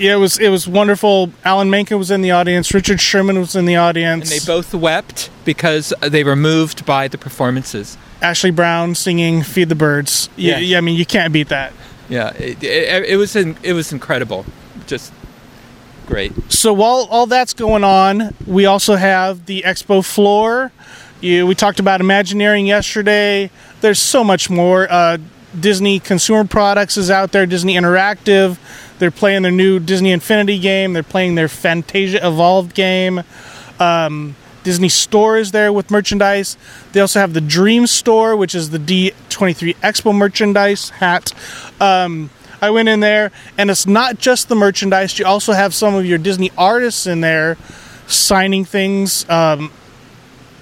Yeah, 0.00 0.14
it 0.14 0.18
was 0.18 0.38
it 0.38 0.48
was 0.48 0.66
wonderful. 0.66 1.30
Alan 1.44 1.68
Menken 1.68 1.98
was 1.98 2.10
in 2.10 2.22
the 2.22 2.30
audience. 2.30 2.72
Richard 2.72 3.00
Sherman 3.00 3.38
was 3.38 3.54
in 3.54 3.66
the 3.66 3.76
audience. 3.76 4.32
And 4.32 4.40
they 4.40 4.44
both 4.44 4.74
wept 4.74 5.30
because 5.44 5.92
they 6.00 6.24
were 6.24 6.36
moved 6.36 6.86
by 6.86 7.06
the 7.06 7.18
performances. 7.18 7.98
Ashley 8.22 8.50
Brown 8.50 8.94
singing 8.94 9.42
"Feed 9.42 9.68
the 9.68 9.74
Birds." 9.74 10.30
Yeah, 10.36 10.58
yeah, 10.58 10.78
I 10.78 10.80
mean 10.80 10.96
you 10.96 11.04
can't 11.04 11.32
beat 11.32 11.48
that. 11.48 11.72
Yeah, 12.08 12.30
it, 12.30 12.62
it, 12.64 13.10
it 13.10 13.16
was 13.16 13.36
in, 13.36 13.56
it 13.62 13.74
was 13.74 13.92
incredible. 13.92 14.46
Just 14.86 15.12
great. 16.06 16.32
So 16.50 16.72
while 16.72 17.06
all 17.10 17.26
that's 17.26 17.54
going 17.54 17.84
on, 17.84 18.34
we 18.46 18.66
also 18.66 18.96
have 18.96 19.46
the 19.46 19.62
expo 19.62 20.04
floor. 20.04 20.72
You, 21.20 21.46
we 21.46 21.54
talked 21.54 21.78
about 21.78 22.00
Imagineering 22.00 22.66
yesterday. 22.66 23.50
There's 23.82 24.00
so 24.00 24.24
much 24.24 24.48
more. 24.48 24.90
Uh, 24.90 25.18
Disney 25.58 25.98
Consumer 25.98 26.44
Products 26.44 26.96
is 26.96 27.10
out 27.10 27.32
there. 27.32 27.46
Disney 27.46 27.74
Interactive. 27.74 28.58
They're 28.98 29.10
playing 29.10 29.42
their 29.42 29.52
new 29.52 29.80
Disney 29.80 30.12
Infinity 30.12 30.58
game. 30.58 30.92
They're 30.92 31.02
playing 31.02 31.34
their 31.34 31.48
Fantasia 31.48 32.26
Evolved 32.26 32.74
game. 32.74 33.22
Um, 33.78 34.36
Disney 34.62 34.90
Store 34.90 35.38
is 35.38 35.52
there 35.52 35.72
with 35.72 35.90
merchandise. 35.90 36.56
They 36.92 37.00
also 37.00 37.20
have 37.20 37.32
the 37.32 37.40
Dream 37.40 37.86
Store, 37.86 38.36
which 38.36 38.54
is 38.54 38.70
the 38.70 38.78
D23 38.78 39.74
Expo 39.76 40.14
merchandise 40.14 40.90
hat. 40.90 41.32
Um, 41.80 42.30
I 42.60 42.70
went 42.70 42.90
in 42.90 43.00
there, 43.00 43.32
and 43.56 43.70
it's 43.70 43.86
not 43.86 44.18
just 44.18 44.48
the 44.48 44.54
merchandise. 44.54 45.18
You 45.18 45.24
also 45.24 45.52
have 45.52 45.74
some 45.74 45.94
of 45.94 46.04
your 46.04 46.18
Disney 46.18 46.50
artists 46.58 47.06
in 47.06 47.22
there 47.22 47.56
signing 48.06 48.66
things. 48.66 49.28
Um, 49.30 49.72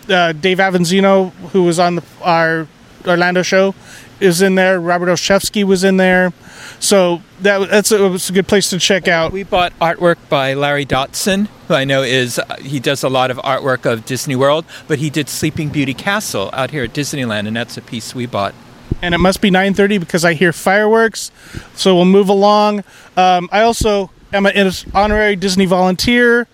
uh, 0.08 0.32
Dave 0.32 0.58
Avanzino, 0.58 1.32
who 1.50 1.64
was 1.64 1.78
on 1.78 1.96
the, 1.96 2.04
our 2.22 2.68
Orlando 3.06 3.42
show, 3.42 3.74
is 4.20 4.42
in 4.42 4.54
there. 4.54 4.80
Robert 4.80 5.06
Olszewski 5.08 5.64
was 5.64 5.84
in 5.84 5.96
there. 5.96 6.32
So 6.80 7.22
that 7.40 7.68
that's 7.70 7.92
a, 7.92 8.04
a 8.12 8.18
good 8.32 8.46
place 8.48 8.70
to 8.70 8.78
check 8.78 9.08
out. 9.08 9.32
We 9.32 9.42
bought 9.42 9.72
artwork 9.80 10.16
by 10.28 10.54
Larry 10.54 10.86
Dotson, 10.86 11.48
who 11.68 11.74
I 11.74 11.84
know 11.84 12.02
is 12.02 12.38
uh, 12.38 12.56
he 12.60 12.80
does 12.80 13.02
a 13.02 13.08
lot 13.08 13.30
of 13.30 13.36
artwork 13.38 13.90
of 13.90 14.04
Disney 14.04 14.36
World, 14.36 14.64
but 14.86 14.98
he 14.98 15.10
did 15.10 15.28
Sleeping 15.28 15.68
Beauty 15.70 15.94
Castle 15.94 16.50
out 16.52 16.70
here 16.70 16.84
at 16.84 16.92
Disneyland, 16.92 17.46
and 17.46 17.56
that's 17.56 17.76
a 17.76 17.82
piece 17.82 18.14
we 18.14 18.26
bought. 18.26 18.54
and 19.02 19.14
it 19.14 19.18
must 19.18 19.40
be 19.40 19.50
9:30 19.50 19.98
because 20.00 20.24
I 20.24 20.34
hear 20.34 20.52
fireworks. 20.52 21.30
So 21.74 21.94
we'll 21.94 22.04
move 22.04 22.28
along. 22.28 22.84
Um, 23.16 23.48
I 23.52 23.60
also 23.62 24.10
am 24.32 24.46
an 24.46 24.72
honorary 24.94 25.36
Disney 25.36 25.66
volunteer. 25.66 26.46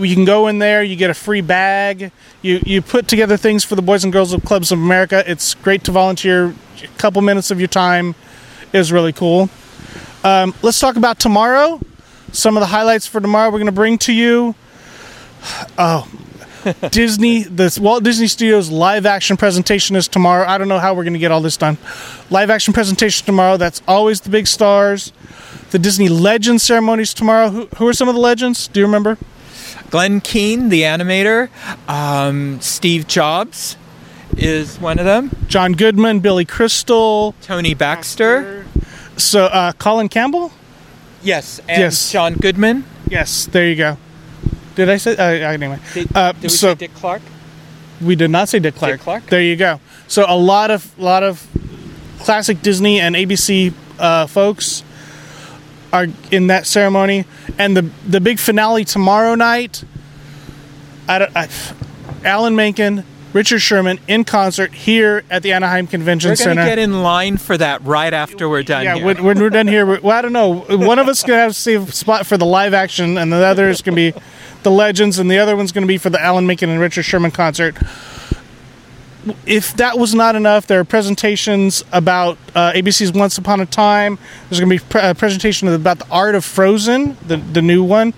You 0.00 0.14
can 0.14 0.24
go 0.24 0.48
in 0.48 0.58
there. 0.58 0.82
You 0.82 0.96
get 0.96 1.10
a 1.10 1.14
free 1.14 1.40
bag. 1.40 2.12
You 2.42 2.60
you 2.64 2.82
put 2.82 3.08
together 3.08 3.36
things 3.36 3.64
for 3.64 3.76
the 3.76 3.82
Boys 3.82 4.04
and 4.04 4.12
Girls 4.12 4.32
of 4.32 4.44
Clubs 4.44 4.72
of 4.72 4.78
America. 4.78 5.22
It's 5.26 5.54
great 5.54 5.84
to 5.84 5.92
volunteer. 5.92 6.54
A 6.82 6.86
couple 6.98 7.20
minutes 7.22 7.50
of 7.50 7.60
your 7.60 7.68
time 7.68 8.14
is 8.72 8.92
really 8.92 9.12
cool. 9.12 9.50
Um, 10.24 10.54
let's 10.62 10.78
talk 10.78 10.96
about 10.96 11.18
tomorrow. 11.18 11.80
Some 12.32 12.56
of 12.56 12.60
the 12.60 12.66
highlights 12.66 13.06
for 13.06 13.20
tomorrow 13.20 13.50
we're 13.50 13.58
going 13.58 13.66
to 13.66 13.72
bring 13.72 13.98
to 13.98 14.12
you. 14.12 14.54
Oh, 15.78 16.06
Disney, 16.90 17.42
the 17.42 17.76
Walt 17.80 18.04
Disney 18.04 18.26
Studios 18.26 18.70
live 18.70 19.06
action 19.06 19.36
presentation 19.36 19.96
is 19.96 20.08
tomorrow. 20.08 20.46
I 20.46 20.58
don't 20.58 20.68
know 20.68 20.78
how 20.78 20.94
we're 20.94 21.04
going 21.04 21.14
to 21.14 21.18
get 21.18 21.32
all 21.32 21.40
this 21.40 21.56
done. 21.56 21.78
Live 22.28 22.50
action 22.50 22.74
presentation 22.74 23.24
tomorrow. 23.24 23.56
That's 23.56 23.80
always 23.88 24.20
the 24.20 24.30
big 24.30 24.46
stars. 24.46 25.12
The 25.70 25.78
Disney 25.78 26.08
Legends 26.08 26.62
ceremonies 26.62 27.14
tomorrow. 27.14 27.48
Who, 27.48 27.66
who 27.76 27.88
are 27.88 27.92
some 27.94 28.08
of 28.08 28.14
the 28.14 28.20
legends? 28.20 28.68
Do 28.68 28.80
you 28.80 28.86
remember? 28.86 29.16
Glen 29.90 30.20
Keane, 30.20 30.68
the 30.68 30.82
animator, 30.82 31.48
um, 31.88 32.60
Steve 32.60 33.06
Jobs 33.08 33.76
is 34.36 34.78
one 34.80 34.98
of 34.98 35.04
them. 35.04 35.30
John 35.48 35.72
Goodman, 35.72 36.20
Billy 36.20 36.44
Crystal, 36.44 37.34
Tony 37.42 37.74
Baxter. 37.74 38.66
so 39.16 39.46
uh, 39.46 39.72
Collin 39.72 40.08
Campbell. 40.08 40.52
Yes, 41.22 41.60
and 41.68 41.80
Yes. 41.80 42.10
John 42.12 42.34
Goodman. 42.34 42.84
Yes, 43.08 43.46
there 43.46 43.66
you 43.68 43.74
go. 43.76 43.98
Did 44.76 44.88
I 44.88 44.96
say? 44.96 45.16
Uh, 45.16 45.50
anyway, 45.50 45.78
Did, 45.92 46.16
uh, 46.16 46.32
did 46.32 46.42
we 46.44 46.48
so 46.48 46.68
say 46.68 46.74
Dick 46.76 46.94
Clark? 46.94 47.22
we 48.00 48.14
did 48.16 48.30
not 48.30 48.48
say 48.48 48.60
Dick 48.60 48.76
Clark. 48.76 49.00
Clark? 49.00 49.26
There 49.26 49.42
you 49.42 49.56
go. 49.56 49.80
So 50.06 50.24
a 50.26 50.36
lot 50.36 50.70
of 50.70 50.96
lot 50.98 51.22
of 51.22 51.44
classic 52.20 52.62
Disney 52.62 53.00
and 53.00 53.14
ABC 53.16 53.74
uh, 53.98 54.26
folks 54.28 54.82
are 55.92 56.06
in 56.30 56.46
that 56.46 56.66
ceremony, 56.66 57.24
and 57.60 57.76
the 57.76 57.82
the 58.08 58.20
big 58.20 58.38
finale 58.38 58.84
tomorrow 58.84 59.34
night. 59.34 59.84
I, 61.08 61.18
don't- 61.18 61.36
I, 61.36 61.48
Alan 62.24 62.54
Menken, 62.54 63.04
Richard 63.32 63.60
Sherman 63.60 63.98
in 64.08 64.24
concert 64.24 64.72
here 64.72 65.24
at 65.30 65.42
the 65.42 65.52
Anaheim 65.52 65.86
Convention 65.86 66.36
center 66.36 66.50
We're 66.50 66.54
going 66.54 66.66
to 66.66 66.70
get 66.70 66.78
in 66.78 67.02
line 67.02 67.36
for 67.36 67.56
that 67.56 67.82
right 67.82 68.12
after 68.12 68.48
we're 68.48 68.62
done 68.62 68.84
yeah, 68.84 68.94
here. 68.96 69.04
when, 69.04 69.24
when 69.24 69.38
we're 69.40 69.50
done 69.50 69.66
here, 69.66 69.86
we're, 69.86 70.00
well, 70.00 70.16
I 70.16 70.22
don't 70.22 70.32
know. 70.32 70.60
One 70.60 70.98
of 70.98 71.08
us 71.08 71.22
gonna 71.22 71.38
have 71.38 71.52
to 71.52 71.58
save 71.58 71.88
a 71.88 71.92
spot 71.92 72.26
for 72.26 72.36
the 72.36 72.46
live 72.46 72.74
action, 72.74 73.18
and 73.18 73.32
the 73.32 73.44
other 73.44 73.68
is 73.68 73.82
gonna 73.82 73.94
be 73.96 74.14
the 74.62 74.70
Legends, 74.70 75.18
and 75.18 75.30
the 75.30 75.38
other 75.38 75.56
one's 75.56 75.72
gonna 75.72 75.86
be 75.86 75.98
for 75.98 76.10
the 76.10 76.20
Alan 76.20 76.46
Menken 76.46 76.70
and 76.70 76.80
Richard 76.80 77.04
Sherman 77.04 77.30
concert. 77.30 77.76
If 79.44 79.76
that 79.76 79.98
was 79.98 80.14
not 80.14 80.34
enough, 80.34 80.66
there 80.66 80.80
are 80.80 80.84
presentations 80.84 81.84
about 81.92 82.38
uh, 82.54 82.72
ABC's 82.72 83.12
Once 83.12 83.36
Upon 83.36 83.60
a 83.60 83.66
Time. 83.66 84.18
There's 84.48 84.60
going 84.60 84.70
to 84.70 84.82
be 84.82 84.88
pre- 84.90 85.02
a 85.02 85.14
presentation 85.14 85.68
about 85.68 85.98
the 85.98 86.08
art 86.10 86.34
of 86.34 86.44
Frozen, 86.44 87.18
the 87.26 87.36
the 87.36 87.60
new 87.60 87.84
one. 87.84 88.14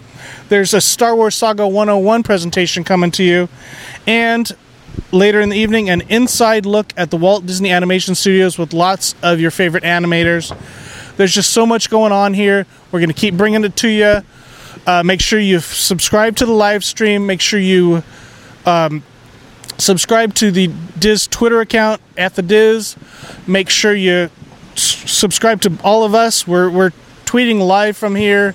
There's 0.49 0.75
a 0.75 0.81
Star 0.81 1.17
Wars 1.17 1.35
Saga 1.35 1.67
101 1.67 2.23
presentation 2.23 2.85
coming 2.85 3.11
to 3.13 3.25
you, 3.25 3.49
and 4.07 4.51
later 5.11 5.41
in 5.41 5.49
the 5.49 5.57
evening, 5.57 5.91
an 5.91 6.03
inside 6.09 6.67
look 6.67 6.93
at 6.97 7.11
the 7.11 7.17
Walt 7.17 7.47
Disney 7.47 7.71
Animation 7.71 8.15
Studios 8.15 8.57
with 8.57 8.73
lots 8.73 9.15
of 9.23 9.41
your 9.41 9.51
favorite 9.51 9.85
animators. 9.85 10.57
There's 11.17 11.35
just 11.35 11.53
so 11.53 11.67
much 11.67 11.91
going 11.91 12.13
on 12.13 12.35
here. 12.35 12.67
We're 12.91 13.01
going 13.01 13.09
to 13.09 13.15
keep 13.15 13.37
bringing 13.37 13.65
it 13.65 13.77
to 13.77 13.89
you. 13.89 14.23
Uh, 14.87 15.03
make 15.03 15.21
sure 15.21 15.39
you 15.39 15.61
subscribe 15.61 16.37
to 16.37 16.47
the 16.47 16.53
live 16.53 16.85
stream. 16.85 17.27
Make 17.27 17.41
sure 17.41 17.61
you 17.61 18.03
um, 18.67 19.03
subscribe 19.83 20.35
to 20.35 20.51
the 20.51 20.71
Dis 20.99 21.27
Twitter 21.27 21.61
account 21.61 22.01
at 22.17 22.35
the 22.37 22.43
Dis. 22.43 22.97
Make 23.47 23.69
sure 23.69 23.95
you 23.95 24.31
subscribe 24.75 25.61
to 25.63 25.77
all 25.83 26.05
of 26.05 26.15
us. 26.15 26.47
We're 26.47 26.71
we're 26.71 26.93
tweeting 27.25 27.67
live 27.67 27.97
from 27.97 28.15
here. 28.15 28.55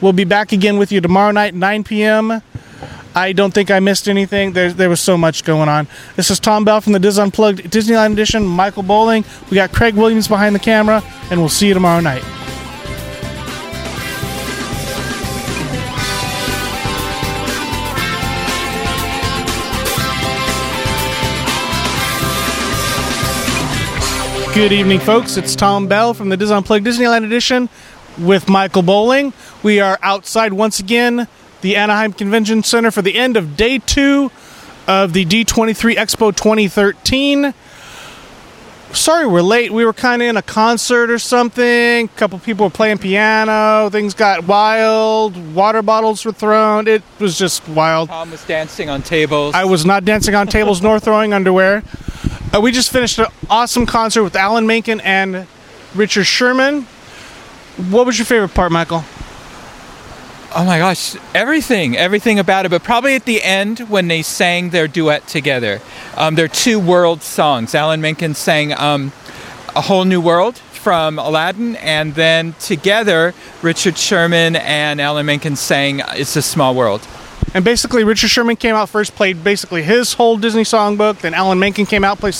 We'll 0.00 0.12
be 0.12 0.24
back 0.24 0.52
again 0.52 0.76
with 0.76 0.92
you 0.92 1.00
tomorrow 1.00 1.30
night, 1.30 1.54
9 1.54 1.84
p.m. 1.84 2.42
I 3.14 3.32
don't 3.32 3.54
think 3.54 3.70
I 3.70 3.78
missed 3.78 4.08
anything. 4.08 4.52
There, 4.52 4.72
there 4.72 4.90
was 4.90 5.00
so 5.00 5.16
much 5.16 5.44
going 5.44 5.68
on. 5.68 5.86
This 6.16 6.30
is 6.30 6.40
Tom 6.40 6.64
Bell 6.64 6.80
from 6.80 6.92
the 6.94 6.98
Dis 6.98 7.16
Unplugged 7.16 7.62
Disneyland 7.70 8.12
Edition. 8.12 8.44
Michael 8.44 8.82
Bowling. 8.82 9.24
We 9.50 9.54
got 9.54 9.72
Craig 9.72 9.94
Williams 9.94 10.26
behind 10.26 10.54
the 10.54 10.58
camera, 10.58 11.02
and 11.30 11.38
we'll 11.38 11.48
see 11.48 11.68
you 11.68 11.74
tomorrow 11.74 12.00
night. 12.00 12.43
Good 24.54 24.70
evening, 24.70 25.00
folks. 25.00 25.36
It's 25.36 25.56
Tom 25.56 25.88
Bell 25.88 26.14
from 26.14 26.28
the 26.28 26.36
Dis 26.36 26.52
Unplugged 26.52 26.86
Disneyland 26.86 27.24
Edition 27.24 27.68
with 28.16 28.48
Michael 28.48 28.82
Bowling. 28.82 29.32
We 29.64 29.80
are 29.80 29.98
outside 30.00 30.52
once 30.52 30.78
again, 30.78 31.26
the 31.62 31.74
Anaheim 31.74 32.12
Convention 32.12 32.62
Center 32.62 32.92
for 32.92 33.02
the 33.02 33.16
end 33.16 33.36
of 33.36 33.56
day 33.56 33.78
two 33.80 34.30
of 34.86 35.12
the 35.12 35.24
D23 35.24 35.96
Expo 35.96 36.34
2013. 36.34 37.52
Sorry 38.92 39.26
we're 39.26 39.42
late. 39.42 39.72
We 39.72 39.84
were 39.84 39.92
kind 39.92 40.22
of 40.22 40.28
in 40.28 40.36
a 40.36 40.42
concert 40.42 41.10
or 41.10 41.18
something. 41.18 42.04
A 42.04 42.08
couple 42.14 42.38
people 42.38 42.66
were 42.66 42.70
playing 42.70 42.98
piano. 42.98 43.90
Things 43.90 44.14
got 44.14 44.46
wild. 44.46 45.36
Water 45.52 45.82
bottles 45.82 46.24
were 46.24 46.30
thrown. 46.30 46.86
It 46.86 47.02
was 47.18 47.36
just 47.36 47.68
wild. 47.68 48.08
Tom 48.08 48.30
was 48.30 48.44
dancing 48.44 48.88
on 48.88 49.02
tables. 49.02 49.52
I 49.52 49.64
was 49.64 49.84
not 49.84 50.04
dancing 50.04 50.36
on 50.36 50.46
tables 50.46 50.80
nor 50.80 51.00
throwing 51.00 51.32
underwear. 51.32 51.82
Uh, 52.52 52.60
we 52.60 52.72
just 52.72 52.92
finished 52.92 53.18
an 53.18 53.26
awesome 53.48 53.86
concert 53.86 54.22
with 54.22 54.36
Alan 54.36 54.66
Menken 54.66 55.00
and 55.00 55.46
Richard 55.94 56.24
Sherman. 56.24 56.82
What 57.90 58.06
was 58.06 58.18
your 58.18 58.26
favorite 58.26 58.54
part, 58.54 58.72
Michael? 58.72 59.04
oh 60.54 60.64
my 60.64 60.78
gosh, 60.78 61.16
everything, 61.34 61.96
everything 61.96 62.38
about 62.38 62.64
it. 62.66 62.70
But 62.70 62.82
probably 62.84 63.14
at 63.14 63.24
the 63.24 63.42
end 63.42 63.80
when 63.80 64.08
they 64.08 64.22
sang 64.22 64.70
their 64.70 64.88
duet 64.88 65.26
together. 65.26 65.80
Um, 66.16 66.34
their 66.36 66.48
two 66.48 66.78
world 66.78 67.22
songs. 67.22 67.74
Alan 67.74 68.00
Menken 68.00 68.34
sang 68.34 68.72
um, 68.72 69.12
A 69.74 69.82
Whole 69.82 70.04
New 70.04 70.20
World 70.20 70.56
from 70.56 71.18
Aladdin, 71.18 71.76
and 71.76 72.14
then 72.14 72.54
together, 72.60 73.32
Richard 73.62 73.96
Sherman 73.96 74.54
and 74.56 75.00
Alan 75.00 75.26
Menken 75.26 75.56
sang 75.56 76.02
It's 76.10 76.36
a 76.36 76.42
Small 76.42 76.74
World. 76.74 77.06
And 77.52 77.64
basically, 77.64 78.04
Richard 78.04 78.30
Sherman 78.30 78.56
came 78.56 78.74
out 78.74 78.88
first, 78.88 79.14
played 79.14 79.44
basically 79.44 79.82
his 79.82 80.14
whole 80.14 80.36
Disney 80.38 80.62
songbook. 80.62 81.18
Then 81.20 81.34
Alan 81.34 81.58
Menken 81.58 81.86
came 81.86 82.02
out, 82.04 82.18
played 82.18 82.34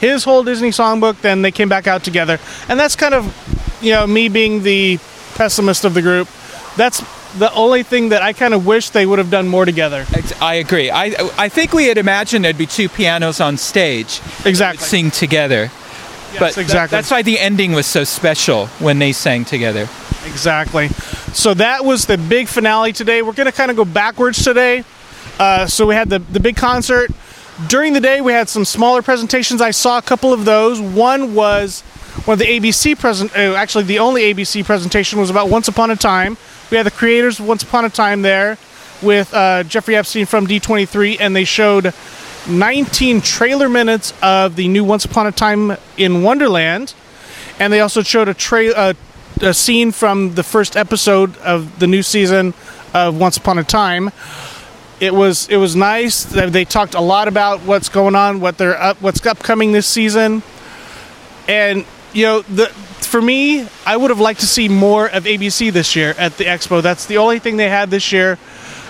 his 0.00 0.24
whole 0.24 0.44
Disney 0.44 0.70
songbook. 0.70 1.20
Then 1.20 1.42
they 1.42 1.50
came 1.50 1.68
back 1.68 1.86
out 1.86 2.04
together. 2.04 2.38
And 2.68 2.78
that's 2.78 2.94
kind 2.96 3.14
of, 3.14 3.78
you 3.82 3.92
know, 3.92 4.06
me 4.06 4.28
being 4.28 4.62
the 4.62 4.98
pessimist 5.34 5.84
of 5.84 5.94
the 5.94 6.02
group. 6.02 6.28
That's 6.76 7.02
the 7.38 7.52
only 7.54 7.82
thing 7.82 8.10
that 8.10 8.22
I 8.22 8.32
kind 8.32 8.54
of 8.54 8.66
wish 8.66 8.90
they 8.90 9.04
would 9.04 9.18
have 9.18 9.30
done 9.30 9.48
more 9.48 9.64
together. 9.64 10.06
I 10.40 10.54
agree. 10.54 10.90
I, 10.90 11.14
I 11.36 11.48
think 11.48 11.72
we 11.72 11.86
had 11.86 11.98
imagined 11.98 12.44
there'd 12.44 12.56
be 12.56 12.66
two 12.66 12.88
pianos 12.88 13.40
on 13.40 13.56
stage 13.56 14.20
Exactly. 14.44 14.84
sing 14.86 15.10
together. 15.10 15.70
but 16.38 16.54
that- 16.54 16.60
exactly. 16.62 16.96
that's 16.96 17.10
why 17.10 17.22
the 17.22 17.38
ending 17.38 17.72
was 17.72 17.86
so 17.86 18.04
special 18.04 18.66
when 18.78 18.98
they 18.98 19.12
sang 19.12 19.44
together. 19.44 19.88
Exactly. 20.26 20.88
So 21.32 21.54
that 21.54 21.84
was 21.84 22.06
the 22.06 22.18
big 22.18 22.48
finale 22.48 22.92
today. 22.92 23.22
We're 23.22 23.32
going 23.32 23.46
to 23.46 23.52
kind 23.52 23.70
of 23.70 23.76
go 23.76 23.84
backwards 23.84 24.42
today. 24.42 24.84
Uh, 25.38 25.66
so 25.66 25.86
we 25.86 25.94
had 25.94 26.08
the, 26.08 26.18
the 26.18 26.40
big 26.40 26.56
concert. 26.56 27.10
During 27.68 27.92
the 27.92 28.00
day, 28.00 28.20
we 28.20 28.32
had 28.32 28.48
some 28.48 28.64
smaller 28.64 29.02
presentations. 29.02 29.60
I 29.60 29.70
saw 29.70 29.98
a 29.98 30.02
couple 30.02 30.32
of 30.32 30.44
those. 30.44 30.80
One 30.80 31.34
was 31.34 31.82
one 32.24 32.34
of 32.34 32.38
the 32.38 32.46
ABC 32.46 32.98
present. 32.98 33.32
Uh, 33.34 33.54
actually, 33.54 33.84
the 33.84 33.98
only 33.98 34.32
ABC 34.32 34.64
presentation 34.64 35.18
was 35.18 35.30
about 35.30 35.48
Once 35.48 35.68
Upon 35.68 35.90
a 35.90 35.96
Time. 35.96 36.36
We 36.70 36.76
had 36.76 36.86
the 36.86 36.90
creators 36.90 37.38
of 37.38 37.46
Once 37.46 37.62
Upon 37.62 37.84
a 37.84 37.90
Time 37.90 38.22
there 38.22 38.58
with 39.02 39.32
uh, 39.32 39.62
Jeffrey 39.62 39.96
Epstein 39.96 40.26
from 40.26 40.46
D23, 40.46 41.18
and 41.20 41.36
they 41.36 41.44
showed 41.44 41.94
19 42.48 43.20
trailer 43.20 43.68
minutes 43.68 44.12
of 44.22 44.56
the 44.56 44.68
new 44.68 44.84
Once 44.84 45.04
Upon 45.04 45.26
a 45.26 45.32
Time 45.32 45.76
in 45.96 46.22
Wonderland 46.22 46.94
and 47.58 47.72
they 47.72 47.80
also 47.80 48.02
showed 48.02 48.28
a 48.28 48.34
tra- 48.34 48.68
uh, 48.68 48.94
a 49.42 49.54
scene 49.54 49.92
from 49.92 50.34
the 50.34 50.42
first 50.42 50.76
episode 50.76 51.36
of 51.38 51.78
the 51.78 51.86
new 51.86 52.02
season 52.02 52.54
of 52.94 53.18
Once 53.18 53.36
Upon 53.36 53.58
a 53.58 53.64
Time. 53.64 54.10
It 54.98 55.14
was 55.14 55.48
it 55.48 55.58
was 55.58 55.76
nice. 55.76 56.24
They 56.24 56.64
talked 56.64 56.94
a 56.94 57.00
lot 57.00 57.28
about 57.28 57.60
what's 57.60 57.88
going 57.88 58.14
on, 58.14 58.40
what 58.40 58.56
they're 58.56 58.80
up, 58.80 59.00
what's 59.02 59.24
upcoming 59.26 59.72
this 59.72 59.86
season, 59.86 60.42
and 61.48 61.84
you 62.12 62.24
know 62.24 62.42
the 62.42 62.68
for 63.06 63.22
me, 63.22 63.66
I 63.86 63.96
would 63.96 64.10
have 64.10 64.20
liked 64.20 64.40
to 64.40 64.46
see 64.46 64.68
more 64.68 65.06
of 65.06 65.24
ABC 65.24 65.72
this 65.72 65.96
year 65.96 66.14
at 66.18 66.36
the 66.36 66.44
expo. 66.44 66.82
That's 66.82 67.06
the 67.06 67.18
only 67.18 67.38
thing 67.38 67.56
they 67.56 67.68
had 67.68 67.90
this 67.90 68.12
year. 68.12 68.38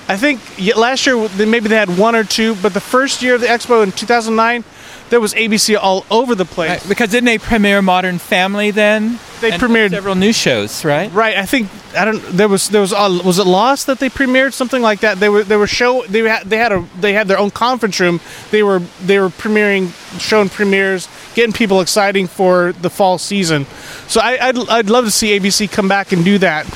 I 0.09 0.16
think 0.16 0.40
last 0.76 1.06
year 1.06 1.28
maybe 1.37 1.68
they 1.68 1.76
had 1.76 1.98
one 1.98 2.14
or 2.14 2.24
two, 2.24 2.54
but 2.56 2.72
the 2.72 2.80
first 2.80 3.22
year 3.22 3.35
of 3.35 3.40
the 3.40 3.48
expo 3.48 3.82
in 3.82 3.92
2009, 3.92 4.64
there 5.11 5.21
was 5.21 5.35
ABC 5.35 5.77
all 5.81 6.05
over 6.11 6.35
the 6.35 6.45
place. 6.45 6.71
Right, 6.71 6.88
Because 6.88 7.11
didn't 7.11 7.27
they 7.27 7.38
premiere 7.38 7.81
Modern 7.83 8.19
Family 8.19 8.71
then? 8.73 9.19
They 9.40 9.53
And 9.53 9.62
premiered- 9.62 9.90
several 9.90 10.14
new 10.14 10.33
shows, 10.33 10.85
right? 10.85 11.12
Right, 11.12 11.37
I 11.37 11.45
think 11.47 11.69
I 11.97 12.05
don't. 12.07 12.21
There 12.37 12.49
was 12.49 12.69
there 12.71 12.81
was 12.81 12.92
uh, 12.92 13.21
was 13.25 13.38
it 13.38 13.47
Lost 13.47 13.87
that 13.87 13.99
they 13.99 14.09
premiered 14.11 14.53
something 14.55 14.81
like 14.83 15.01
that. 15.01 15.21
They 15.21 15.29
were 15.29 15.45
they 15.45 15.57
were 15.57 15.66
show 15.66 16.03
they 16.09 16.21
had 16.21 16.45
they 16.49 16.57
had 16.57 16.73
a 16.73 16.85
they 17.01 17.12
had 17.12 17.29
their 17.29 17.38
own 17.38 17.51
conference 17.51 18.01
room. 18.01 18.21
They 18.51 18.62
were 18.62 18.81
they 19.05 19.19
were 19.19 19.29
premiering 19.29 19.92
showing 20.19 20.49
premieres, 20.49 21.09
getting 21.35 21.53
people 21.53 21.81
exciting 21.83 22.27
for 22.29 22.73
the 22.73 22.88
fall 22.90 23.19
season. 23.19 23.66
So 24.09 24.21
I, 24.23 24.38
I'd 24.49 24.59
I'd 24.71 24.90
love 24.90 25.05
to 25.05 25.11
see 25.11 25.38
ABC 25.38 25.71
come 25.71 25.88
back 25.88 26.12
and 26.12 26.25
do 26.25 26.38
that. 26.38 26.66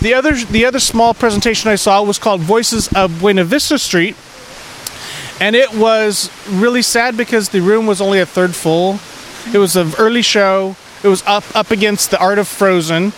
The 0.00 0.14
other 0.14 0.34
the 0.34 0.64
other 0.64 0.80
small 0.80 1.14
presentation 1.14 1.70
I 1.70 1.76
saw 1.76 2.02
was 2.02 2.18
called 2.18 2.40
Voices 2.40 2.88
of 2.94 3.20
Buena 3.20 3.44
Vista 3.44 3.78
Street, 3.78 4.16
and 5.40 5.54
it 5.54 5.72
was 5.74 6.30
really 6.50 6.82
sad 6.82 7.16
because 7.16 7.50
the 7.50 7.60
room 7.60 7.86
was 7.86 8.00
only 8.00 8.20
a 8.20 8.26
third 8.26 8.54
full. 8.54 8.98
It 9.54 9.58
was 9.58 9.76
an 9.76 9.92
early 9.98 10.22
show. 10.22 10.76
It 11.02 11.08
was 11.08 11.22
up 11.26 11.44
up 11.54 11.70
against 11.70 12.10
the 12.10 12.18
Art 12.18 12.38
of 12.38 12.48
Frozen 12.48 13.12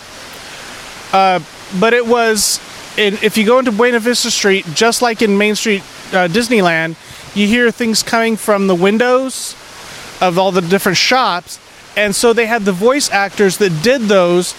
but 1.79 1.95
it 1.95 2.07
was 2.07 2.61
if 2.97 3.39
you 3.39 3.47
go 3.47 3.59
into 3.59 3.73
Buena 3.73 4.01
Vista 4.01 4.31
Street, 4.31 4.67
just 4.75 5.01
like 5.01 5.23
in 5.23 5.39
Main 5.39 5.55
Street 5.55 5.81
uh, 6.13 6.29
Disneyland, 6.29 6.97
you 7.35 7.47
hear 7.47 7.71
things 7.71 8.03
coming 8.03 8.37
from 8.37 8.67
the 8.67 8.75
windows 8.75 9.55
of 10.21 10.39
all 10.39 10.53
the 10.53 10.61
different 10.61 10.99
shops, 10.99 11.59
and 11.97 12.15
so 12.15 12.33
they 12.33 12.47
had 12.47 12.65
the 12.65 12.73
voice 12.73 13.11
actors 13.11 13.57
that 13.59 13.83
did 13.83 14.03
those 14.03 14.55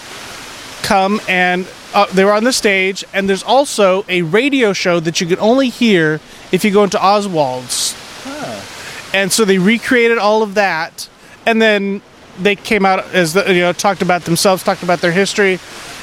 come 0.82 1.20
and 1.28 1.66
uh, 1.94 2.06
they 2.06 2.24
were 2.24 2.32
on 2.32 2.44
the 2.44 2.52
stage. 2.52 3.04
And 3.12 3.28
there's 3.28 3.42
also 3.42 4.04
a 4.08 4.22
radio 4.22 4.72
show 4.72 5.00
that 5.00 5.20
you 5.20 5.26
can 5.26 5.38
only 5.38 5.68
hear 5.68 6.20
if 6.50 6.64
you 6.64 6.70
go 6.70 6.84
into 6.84 6.98
Oswald's. 6.98 7.96
And 9.14 9.30
so 9.30 9.44
they 9.44 9.58
recreated 9.58 10.18
all 10.18 10.42
of 10.42 10.54
that, 10.54 11.08
and 11.44 11.60
then 11.60 12.00
they 12.38 12.56
came 12.56 12.86
out 12.86 13.04
as 13.14 13.34
the, 13.34 13.44
you 13.52 13.60
know 13.60 13.72
talked 13.72 14.00
about 14.00 14.22
themselves, 14.22 14.62
talked 14.62 14.82
about 14.82 15.00
their 15.00 15.12
history. 15.12 15.58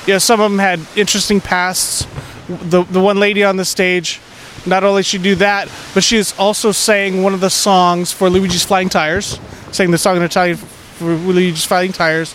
You 0.06 0.14
know, 0.14 0.20
some 0.20 0.40
of 0.40 0.52
them 0.52 0.60
had 0.60 0.80
interesting 0.96 1.42
pasts. 1.42 2.06
The 2.48 2.84
the 2.84 3.00
one 3.00 3.20
lady 3.20 3.44
on 3.44 3.58
the 3.58 3.66
stage, 3.66 4.20
not 4.66 4.84
only 4.84 5.02
she 5.02 5.18
do 5.18 5.36
that, 5.36 5.70
but 5.96 6.04
she 6.04 6.18
is 6.18 6.36
also 6.38 6.72
sang 6.72 7.24
one 7.24 7.34
of 7.34 7.40
the 7.40 7.50
songs 7.50 8.12
for 8.12 8.30
Luigi's 8.30 8.64
Flying 8.64 8.90
Tires, 8.90 9.40
sang 9.72 9.90
the 9.90 9.98
song 9.98 10.18
in 10.18 10.22
Italian 10.22 10.58
for 10.58 11.16
Luigi's 11.16 11.66
Flying 11.66 11.92
Tires. 11.92 12.34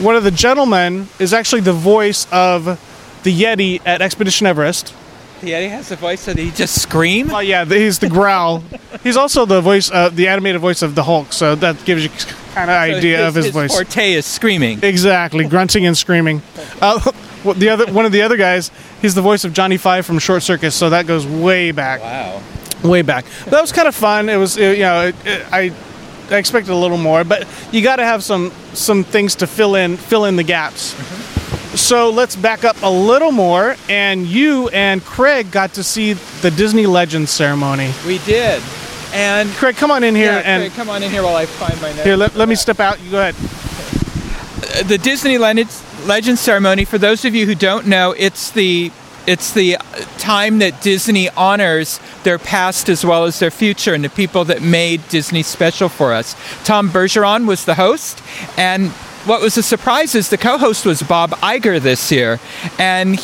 One 0.00 0.16
of 0.16 0.24
the 0.24 0.30
gentlemen 0.30 1.08
is 1.18 1.34
actually 1.34 1.60
the 1.60 1.74
voice 1.74 2.26
of 2.32 2.80
the 3.26 3.42
Yeti 3.42 3.80
at 3.84 4.00
Expedition 4.02 4.46
Everest. 4.46 4.94
The 5.40 5.50
Yeti 5.50 5.68
has 5.68 5.90
a 5.90 5.96
voice 5.96 6.26
that 6.26 6.38
he 6.38 6.52
just 6.52 6.80
scream. 6.80 7.32
Oh 7.32 7.40
yeah, 7.40 7.64
he's 7.64 7.98
the 7.98 8.08
growl. 8.08 8.62
he's 9.02 9.16
also 9.16 9.44
the 9.44 9.60
voice, 9.60 9.90
uh, 9.90 10.10
the 10.10 10.28
animated 10.28 10.60
voice 10.60 10.80
of 10.80 10.94
the 10.94 11.02
Hulk. 11.02 11.32
So 11.32 11.56
that 11.56 11.84
gives 11.84 12.04
you 12.04 12.10
kind 12.54 12.70
of 12.70 12.76
idea 12.76 13.26
of 13.26 13.34
his, 13.34 13.50
voice. 13.50 13.74
forte 13.74 14.12
is 14.12 14.24
screaming. 14.24 14.78
Exactly, 14.82 15.44
grunting 15.44 15.84
and 15.86 15.98
screaming. 15.98 16.40
Uh, 16.80 17.10
the 17.56 17.68
other 17.68 17.92
one 17.92 18.06
of 18.06 18.12
the 18.12 18.22
other 18.22 18.36
guys, 18.36 18.70
he's 19.02 19.16
the 19.16 19.22
voice 19.22 19.44
of 19.44 19.52
Johnny 19.52 19.76
Five 19.76 20.06
from 20.06 20.20
Short 20.20 20.44
Circuit. 20.44 20.70
So 20.70 20.90
that 20.90 21.08
goes 21.08 21.26
way 21.26 21.72
back, 21.72 22.02
Wow. 22.02 22.40
way 22.84 23.02
back. 23.02 23.24
But 23.42 23.50
that 23.50 23.60
was 23.60 23.72
kind 23.72 23.88
of 23.88 23.94
fun. 23.96 24.28
It 24.28 24.36
was, 24.36 24.56
uh, 24.56 24.60
you 24.60 24.82
know, 24.82 25.06
it, 25.08 25.16
it, 25.26 25.46
I. 25.52 25.72
I 26.28 26.38
expected 26.38 26.72
a 26.72 26.74
little 26.74 26.96
more, 26.98 27.22
but 27.22 27.46
you 27.70 27.82
got 27.82 27.96
to 27.96 28.04
have 28.04 28.24
some 28.24 28.50
some 28.72 29.04
things 29.04 29.36
to 29.36 29.46
fill 29.46 29.76
in 29.76 29.96
fill 29.96 30.24
in 30.24 30.34
the 30.34 30.42
gaps. 30.42 30.96
So 31.76 32.08
let's 32.08 32.36
back 32.36 32.64
up 32.64 32.76
a 32.82 32.90
little 32.90 33.32
more, 33.32 33.76
and 33.90 34.26
you 34.26 34.68
and 34.70 35.04
Craig 35.04 35.50
got 35.50 35.74
to 35.74 35.84
see 35.84 36.14
the 36.14 36.50
Disney 36.50 36.86
Legends 36.86 37.30
ceremony. 37.30 37.92
We 38.06 38.16
did. 38.20 38.62
And 39.12 39.50
Craig, 39.50 39.76
come 39.76 39.90
on 39.90 40.02
in 40.02 40.14
here 40.14 40.32
yeah, 40.32 40.38
and 40.38 40.62
Craig, 40.62 40.72
come 40.72 40.88
on 40.88 41.02
in 41.02 41.10
here 41.10 41.22
while 41.22 41.36
I 41.36 41.44
find 41.44 41.80
my 41.82 41.90
notes. 41.90 42.04
here. 42.04 42.16
Let, 42.16 42.34
let 42.34 42.48
me 42.48 42.54
step 42.54 42.80
out. 42.80 42.98
You 43.02 43.10
go 43.10 43.20
ahead. 43.20 43.34
the 44.86 44.96
Disney 44.96 45.36
Legends, 45.36 45.84
Legend 46.06 46.38
ceremony. 46.38 46.86
For 46.86 46.96
those 46.96 47.26
of 47.26 47.34
you 47.34 47.44
who 47.44 47.54
don't 47.54 47.86
know, 47.86 48.12
it's 48.12 48.50
the 48.50 48.90
it's 49.26 49.52
the 49.52 49.76
time 50.18 50.60
that 50.60 50.80
Disney 50.80 51.28
honors 51.30 52.00
their 52.22 52.38
past 52.38 52.88
as 52.88 53.04
well 53.04 53.24
as 53.24 53.38
their 53.38 53.50
future 53.50 53.92
and 53.92 54.04
the 54.04 54.08
people 54.08 54.44
that 54.46 54.62
made 54.62 55.06
Disney 55.08 55.42
special 55.42 55.88
for 55.88 56.12
us. 56.12 56.36
Tom 56.64 56.88
Bergeron 56.88 57.46
was 57.46 57.64
the 57.64 57.74
host, 57.74 58.22
and 58.56 58.92
what 59.26 59.42
was 59.42 59.56
a 59.58 59.62
surprise 59.62 60.14
is 60.14 60.30
the 60.30 60.38
co-host 60.38 60.86
was 60.86 61.02
Bob 61.02 61.30
Iger 61.30 61.80
this 61.80 62.10
year, 62.12 62.40
and 62.78 63.18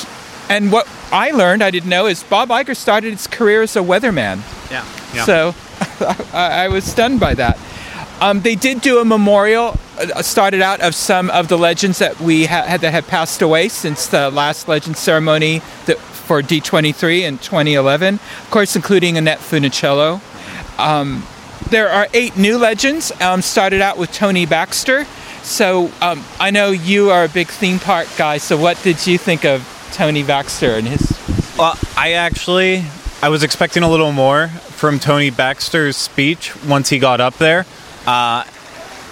and 0.49 0.73
what 0.73 0.89
I 1.13 1.31
learned 1.31 1.63
I 1.63 1.71
didn't 1.71 1.89
know 1.89 2.07
is 2.07 2.23
Bob 2.25 2.49
Iger 2.49 2.77
started 2.77 3.13
his 3.13 3.27
career 3.27 3.63
as 3.63 3.77
a 3.77 3.81
weatherman. 3.81 4.41
Yeah. 4.71 4.87
yeah. 5.15 5.25
So 5.25 5.55
I, 6.37 6.65
I 6.65 6.69
was 6.69 6.85
stunned 6.85 7.21
by 7.21 7.35
that. 7.35 7.59
Um, 8.21 8.41
they 8.41 8.55
did 8.55 8.81
do 8.81 8.99
a 8.99 9.05
memorial, 9.05 9.77
uh, 9.99 10.23
started 10.23 10.63
out 10.63 10.81
of 10.81 10.95
some 10.95 11.29
of 11.31 11.49
the 11.49 11.59
legends 11.59 11.99
that 11.99 12.21
we 12.21 12.47
ha- 12.47 12.63
had 12.63 12.81
that 12.83 12.93
had 12.93 13.09
passed 13.09 13.43
away 13.43 13.69
since 13.69 14.07
the 14.07 14.31
last 14.31 14.69
legend 14.69 14.97
ceremony 14.97 15.61
that, 15.87 15.99
for 15.99 16.41
D23 16.41 17.23
in 17.23 17.39
2011. 17.39 18.15
Of 18.15 18.49
course, 18.51 18.77
including 18.77 19.19
Annette 19.19 19.41
Funicello. 19.41 20.21
Um, 20.79 21.25
there 21.71 21.89
are 21.89 22.07
eight 22.15 22.37
new 22.37 22.59
legends. 22.59 23.11
Um, 23.21 23.43
started 23.43 23.81
out 23.81 23.99
with 23.99 24.13
Tony 24.13 24.47
Baxter. 24.47 25.07
So 25.43 25.91
um, 26.01 26.25
I 26.41 26.51
know 26.51 26.71
you 26.71 27.11
are 27.11 27.25
a 27.25 27.29
big 27.29 27.49
theme 27.49 27.79
park 27.79 28.09
guy. 28.17 28.39
So 28.39 28.57
what 28.57 28.81
did 28.83 29.07
you 29.07 29.19
think 29.19 29.45
of 29.45 29.67
Tony 29.93 30.23
Baxter 30.23 30.73
and 30.75 30.87
his? 30.87 31.19
Well, 31.59 31.79
I 31.97 32.13
actually 32.13 32.85
I 33.23 33.29
was 33.29 33.43
expecting 33.43 33.83
a 33.83 33.91
little 33.91 34.13
more 34.13 34.49
from 34.49 34.99
Tony 34.99 35.31
Baxter's 35.31 35.97
speech 35.97 36.53
once 36.65 36.89
he 36.89 36.99
got 36.99 37.21
up 37.21 37.35
there. 37.39 37.67
Uh, 38.07 38.45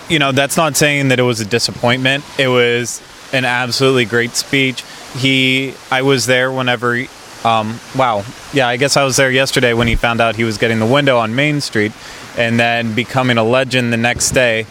you 0.08 0.18
know, 0.18 0.32
that's 0.32 0.56
not 0.56 0.76
saying 0.76 1.08
that 1.08 1.18
it 1.20 1.22
was 1.22 1.40
a 1.40 1.44
disappointment. 1.44 2.24
It 2.38 2.48
was 2.48 3.00
an 3.32 3.44
absolutely 3.44 4.04
great 4.06 4.32
speech. 4.34 4.82
He, 5.16 5.74
I 5.90 6.02
was 6.02 6.26
there 6.26 6.50
whenever. 6.50 6.94
he- 6.94 7.08
Um, 7.44 7.78
wow, 7.96 8.24
yeah, 8.52 8.66
I 8.68 8.76
guess 8.76 8.96
I 8.96 9.04
was 9.04 9.16
there 9.16 9.30
yesterday 9.30 9.72
when 9.72 9.86
he 9.86 9.94
found 9.96 10.20
out 10.20 10.34
he 10.36 10.44
was 10.44 10.58
getting 10.58 10.78
the 10.80 10.86
window 10.86 11.16
on 11.18 11.34
Main 11.34 11.60
Street, 11.60 11.92
and 12.36 12.58
then 12.60 12.94
becoming 12.94 13.38
a 13.38 13.44
legend 13.44 13.92
the 13.92 13.96
next 13.96 14.32
day. 14.32 14.66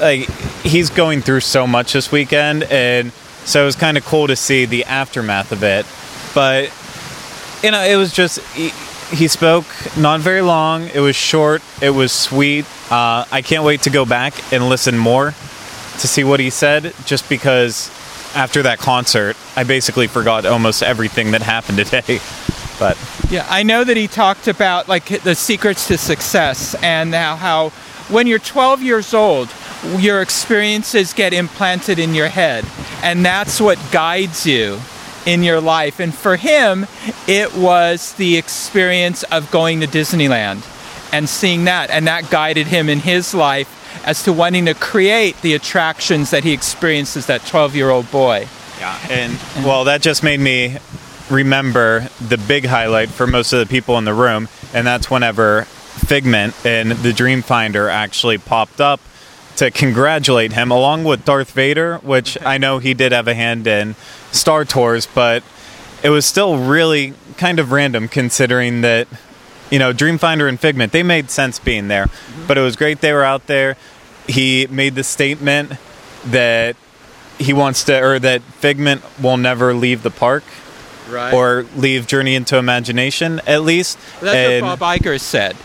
Like 0.00 0.28
he's 0.62 0.90
going 0.90 1.22
through 1.22 1.40
so 1.40 1.66
much 1.66 1.92
this 1.92 2.12
weekend, 2.12 2.64
and 2.64 3.12
so 3.44 3.62
it 3.62 3.66
was 3.66 3.76
kind 3.76 3.96
of 3.96 4.04
cool 4.04 4.26
to 4.26 4.36
see 4.36 4.64
the 4.64 4.84
aftermath 4.84 5.52
of 5.52 5.62
it. 5.62 5.86
But 6.34 6.72
you 7.62 7.70
know, 7.70 7.82
it 7.82 7.96
was 7.96 8.12
just 8.12 8.40
he, 8.54 8.70
he 9.14 9.28
spoke 9.28 9.66
not 9.96 10.20
very 10.20 10.42
long. 10.42 10.88
It 10.88 11.00
was 11.00 11.16
short. 11.16 11.62
It 11.80 11.90
was 11.90 12.12
sweet. 12.12 12.64
Uh, 12.90 13.24
I 13.30 13.42
can't 13.42 13.64
wait 13.64 13.82
to 13.82 13.90
go 13.90 14.04
back 14.04 14.34
and 14.52 14.68
listen 14.68 14.96
more 14.96 15.30
to 15.30 16.08
see 16.08 16.24
what 16.24 16.40
he 16.40 16.50
said. 16.50 16.94
Just 17.04 17.28
because 17.28 17.90
after 18.34 18.62
that 18.62 18.78
concert, 18.78 19.36
I 19.56 19.64
basically 19.64 20.06
forgot 20.06 20.46
almost 20.46 20.82
everything 20.82 21.32
that 21.32 21.42
happened 21.42 21.78
today. 21.78 22.20
But 22.78 22.96
Yeah, 23.28 23.44
I 23.50 23.64
know 23.64 23.82
that 23.82 23.96
he 23.96 24.06
talked 24.06 24.46
about 24.46 24.88
like 24.88 25.06
the 25.24 25.34
secrets 25.34 25.88
to 25.88 25.98
success 25.98 26.76
and 26.76 27.12
how, 27.12 27.34
how 27.34 27.68
when 28.08 28.28
you're 28.28 28.38
12 28.38 28.82
years 28.82 29.12
old, 29.12 29.48
your 29.98 30.22
experiences 30.22 31.12
get 31.12 31.32
implanted 31.32 31.98
in 31.98 32.14
your 32.14 32.28
head, 32.28 32.64
and 33.02 33.24
that's 33.24 33.60
what 33.60 33.78
guides 33.92 34.46
you 34.46 34.80
in 35.26 35.42
your 35.42 35.60
life. 35.60 36.00
And 36.00 36.14
for 36.14 36.36
him, 36.36 36.86
it 37.26 37.54
was 37.54 38.14
the 38.14 38.36
experience 38.36 39.22
of 39.24 39.50
going 39.50 39.80
to 39.80 39.86
Disneyland 39.86 40.64
and 41.12 41.28
seeing 41.28 41.64
that, 41.64 41.90
and 41.90 42.06
that 42.06 42.30
guided 42.30 42.66
him 42.66 42.88
in 42.88 43.00
his 43.00 43.34
life 43.34 43.74
as 44.06 44.22
to 44.24 44.32
wanting 44.32 44.66
to 44.66 44.74
create 44.74 45.40
the 45.42 45.54
attractions 45.54 46.30
that 46.30 46.44
he 46.44 46.52
experienced 46.52 47.16
as 47.16 47.26
that 47.26 47.44
12 47.46 47.74
year 47.74 47.90
old 47.90 48.10
boy. 48.10 48.46
yeah, 48.78 48.98
and 49.10 49.38
well, 49.64 49.84
that 49.84 50.02
just 50.02 50.22
made 50.22 50.40
me 50.40 50.78
remember 51.30 52.08
the 52.20 52.38
big 52.38 52.64
highlight 52.64 53.08
for 53.08 53.26
most 53.26 53.52
of 53.52 53.58
the 53.58 53.66
people 53.66 53.98
in 53.98 54.04
the 54.04 54.14
room, 54.14 54.48
and 54.72 54.86
that's 54.86 55.10
whenever 55.10 55.62
Figment 55.62 56.54
and 56.64 56.92
the 56.92 57.10
Dreamfinder 57.10 57.90
actually 57.90 58.38
popped 58.38 58.80
up 58.80 59.00
to 59.58 59.70
congratulate 59.70 60.52
him, 60.52 60.70
along 60.70 61.04
with 61.04 61.24
Darth 61.24 61.50
Vader, 61.52 61.98
which 61.98 62.38
I 62.44 62.58
know 62.58 62.78
he 62.78 62.94
did 62.94 63.12
have 63.12 63.26
a 63.28 63.34
hand 63.34 63.66
in 63.66 63.94
Star 64.32 64.64
Tours, 64.64 65.06
but 65.06 65.42
it 66.02 66.10
was 66.10 66.24
still 66.26 66.58
really 66.58 67.14
kind 67.36 67.58
of 67.58 67.72
random 67.72 68.06
considering 68.08 68.82
that, 68.82 69.08
you 69.70 69.78
know, 69.78 69.92
Dreamfinder 69.92 70.48
and 70.48 70.58
Figment, 70.60 70.92
they 70.92 71.02
made 71.02 71.30
sense 71.30 71.58
being 71.58 71.88
there. 71.88 72.06
Mm-hmm. 72.06 72.46
But 72.46 72.56
it 72.58 72.60
was 72.62 72.76
great 72.76 73.00
they 73.00 73.12
were 73.12 73.24
out 73.24 73.46
there. 73.48 73.76
He 74.28 74.66
made 74.70 74.94
the 74.94 75.04
statement 75.04 75.72
that 76.26 76.76
he 77.38 77.52
wants 77.52 77.84
to, 77.84 78.00
or 78.04 78.18
that 78.20 78.42
Figment 78.42 79.02
will 79.20 79.36
never 79.36 79.74
leave 79.74 80.02
the 80.02 80.10
park 80.10 80.44
Right. 81.08 81.32
or 81.32 81.64
leave 81.74 82.06
Journey 82.06 82.34
into 82.34 82.58
Imagination, 82.58 83.40
at 83.46 83.62
least. 83.62 83.98
that's 84.20 84.36
And 84.36 84.66
what 84.66 84.78
Bob 84.78 85.00
Iger 85.00 85.18
said. 85.18 85.56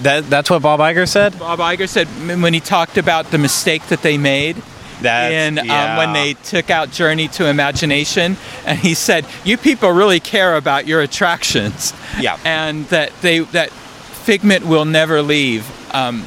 That, 0.00 0.28
that's 0.28 0.50
what 0.50 0.62
Bob 0.62 0.80
Iger 0.80 1.08
said? 1.08 1.38
Bob 1.38 1.58
Iger 1.58 1.88
said 1.88 2.06
when 2.42 2.52
he 2.54 2.60
talked 2.60 2.98
about 2.98 3.30
the 3.30 3.38
mistake 3.38 3.86
that 3.88 4.02
they 4.02 4.18
made 4.18 4.56
That's, 5.00 5.32
in 5.58 5.66
yeah. 5.66 5.92
um, 5.92 5.96
when 5.98 6.12
they 6.12 6.34
took 6.34 6.70
out 6.70 6.90
Journey 6.90 7.28
to 7.28 7.46
Imagination, 7.48 8.36
and 8.64 8.78
he 8.78 8.94
said, 8.94 9.24
"You 9.44 9.56
people 9.56 9.90
really 9.90 10.20
care 10.20 10.56
about 10.56 10.86
your 10.86 11.00
attractions, 11.00 11.92
Yeah. 12.18 12.38
and 12.44 12.86
that 12.88 13.12
they 13.22 13.40
that 13.40 13.70
Figment 13.70 14.66
will 14.66 14.84
never 14.84 15.22
leave, 15.22 15.64
um, 15.94 16.26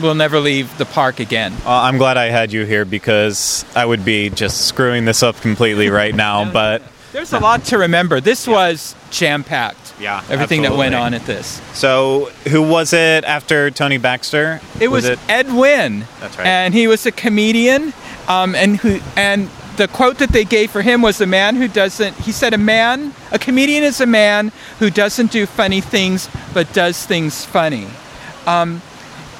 will 0.00 0.14
never 0.14 0.38
leave 0.40 0.76
the 0.78 0.84
park 0.84 1.20
again." 1.20 1.52
Uh, 1.66 1.70
I'm 1.70 1.98
glad 1.98 2.16
I 2.16 2.26
had 2.30 2.52
you 2.52 2.64
here 2.64 2.84
because 2.84 3.64
I 3.74 3.84
would 3.84 4.04
be 4.04 4.30
just 4.30 4.66
screwing 4.68 5.04
this 5.06 5.22
up 5.22 5.40
completely 5.40 5.88
right 5.90 6.14
now. 6.14 6.50
But 6.52 6.82
There's 7.12 7.32
a 7.32 7.40
lot 7.40 7.64
to 7.66 7.78
remember. 7.78 8.20
This 8.20 8.46
was 8.46 8.94
jam 9.10 9.42
packed. 9.42 9.85
Yeah, 9.98 10.22
everything 10.28 10.62
that 10.62 10.76
went 10.76 10.94
on 10.94 11.14
at 11.14 11.24
this. 11.24 11.60
so, 11.72 12.30
who 12.48 12.62
was 12.62 12.92
it 12.92 13.24
after 13.24 13.70
Tony 13.70 13.98
Baxter? 13.98 14.60
It 14.80 14.88
was, 14.88 15.06
Ed 15.28 15.52
Wynn. 15.54 16.04
That's 16.20 16.36
right. 16.36 16.46
And 16.46 16.74
he 16.74 16.86
was 16.86 17.06
a 17.06 17.12
comedian. 17.12 17.94
Um, 18.28 18.54
and 18.54 18.76
who 18.76 19.00
and 19.16 19.48
the 19.76 19.88
quote 19.88 20.18
that 20.18 20.30
they 20.30 20.44
gave 20.44 20.70
for 20.70 20.82
him 20.82 21.00
was 21.00 21.20
a 21.20 21.26
man 21.26 21.56
who 21.56 21.68
doesn't. 21.68 22.14
He 22.16 22.32
said, 22.32 22.52
"A 22.52 22.58
man, 22.58 23.14
a 23.30 23.38
comedian 23.38 23.84
is 23.84 24.00
a 24.00 24.06
man 24.06 24.52
who 24.78 24.90
doesn't 24.90 25.30
do 25.30 25.46
funny 25.46 25.80
things 25.80 26.28
but 26.52 26.72
does 26.72 27.04
things 27.06 27.44
funny." 27.44 27.86
Um, 28.46 28.82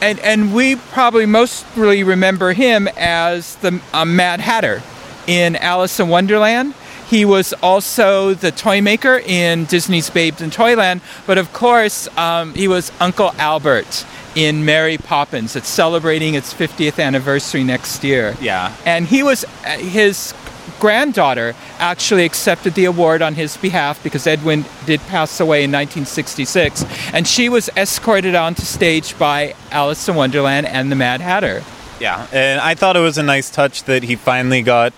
and 0.01 0.19
and 0.21 0.55
we 0.55 0.77
probably 0.77 1.27
mostly 1.27 2.05
remember 2.05 2.53
him 2.53 2.89
as 2.97 3.57
the 3.57 3.81
uh, 3.93 4.05
Mad 4.05 4.41
Hatter 4.41 4.83
in 5.27 5.57
Alice 5.57 5.99
in 5.99 6.09
Wonderland. 6.09 6.75
He 7.09 7.25
was 7.25 7.53
also 7.63 8.35
the 8.35 8.51
toy 8.51 8.81
maker 8.81 9.23
in 9.25 9.65
Disney's 9.67 10.11
Babes 10.11 10.43
in 10.43 10.51
Toyland, 10.51 11.01
but 11.27 11.39
of 11.39 11.53
course, 11.53 12.09
um, 12.19 12.53
he 12.55 12.67
was 12.67 12.91
Uncle 13.01 13.33
Albert 13.39 14.05
in 14.35 14.65
Mary 14.65 14.99
Poppins. 14.99 15.57
It's 15.57 15.69
celebrating 15.69 16.35
its 16.35 16.53
50th 16.53 17.03
anniversary 17.03 17.65
next 17.65 18.03
year. 18.05 18.37
Yeah. 18.41 18.75
And 18.85 19.07
he 19.07 19.23
was, 19.23 19.45
uh, 19.45 19.79
his 19.79 20.35
granddaughter 20.79 21.55
actually 21.79 22.25
accepted 22.25 22.75
the 22.75 22.85
award 22.85 23.23
on 23.23 23.35
his 23.35 23.57
behalf 23.57 24.03
because 24.03 24.27
Ed 24.27 24.45
Wynn 24.45 24.65
did 24.85 25.01
pass 25.03 25.41
away 25.41 25.65
in 25.65 25.71
1966. 25.71 26.85
And 27.13 27.27
she 27.27 27.49
was 27.49 27.71
escorted 27.77 28.35
onto 28.35 28.63
stage 28.63 29.19
by 29.19 29.55
Alice 29.71 30.09
in 30.09 30.17
Wonderland 30.17 30.67
and 30.67 30.91
the 30.91 30.97
Mad 30.97 31.21
Hatter. 31.21 31.63
Yeah, 31.99 32.27
and 32.31 32.61
I 32.61 32.75
thought 32.75 32.97
it 32.97 33.01
was 33.01 33.17
a 33.17 33.23
nice 33.23 33.49
touch 33.49 33.85
that 33.85 34.03
he 34.03 34.17
finally 34.17 34.61
got 34.61 34.93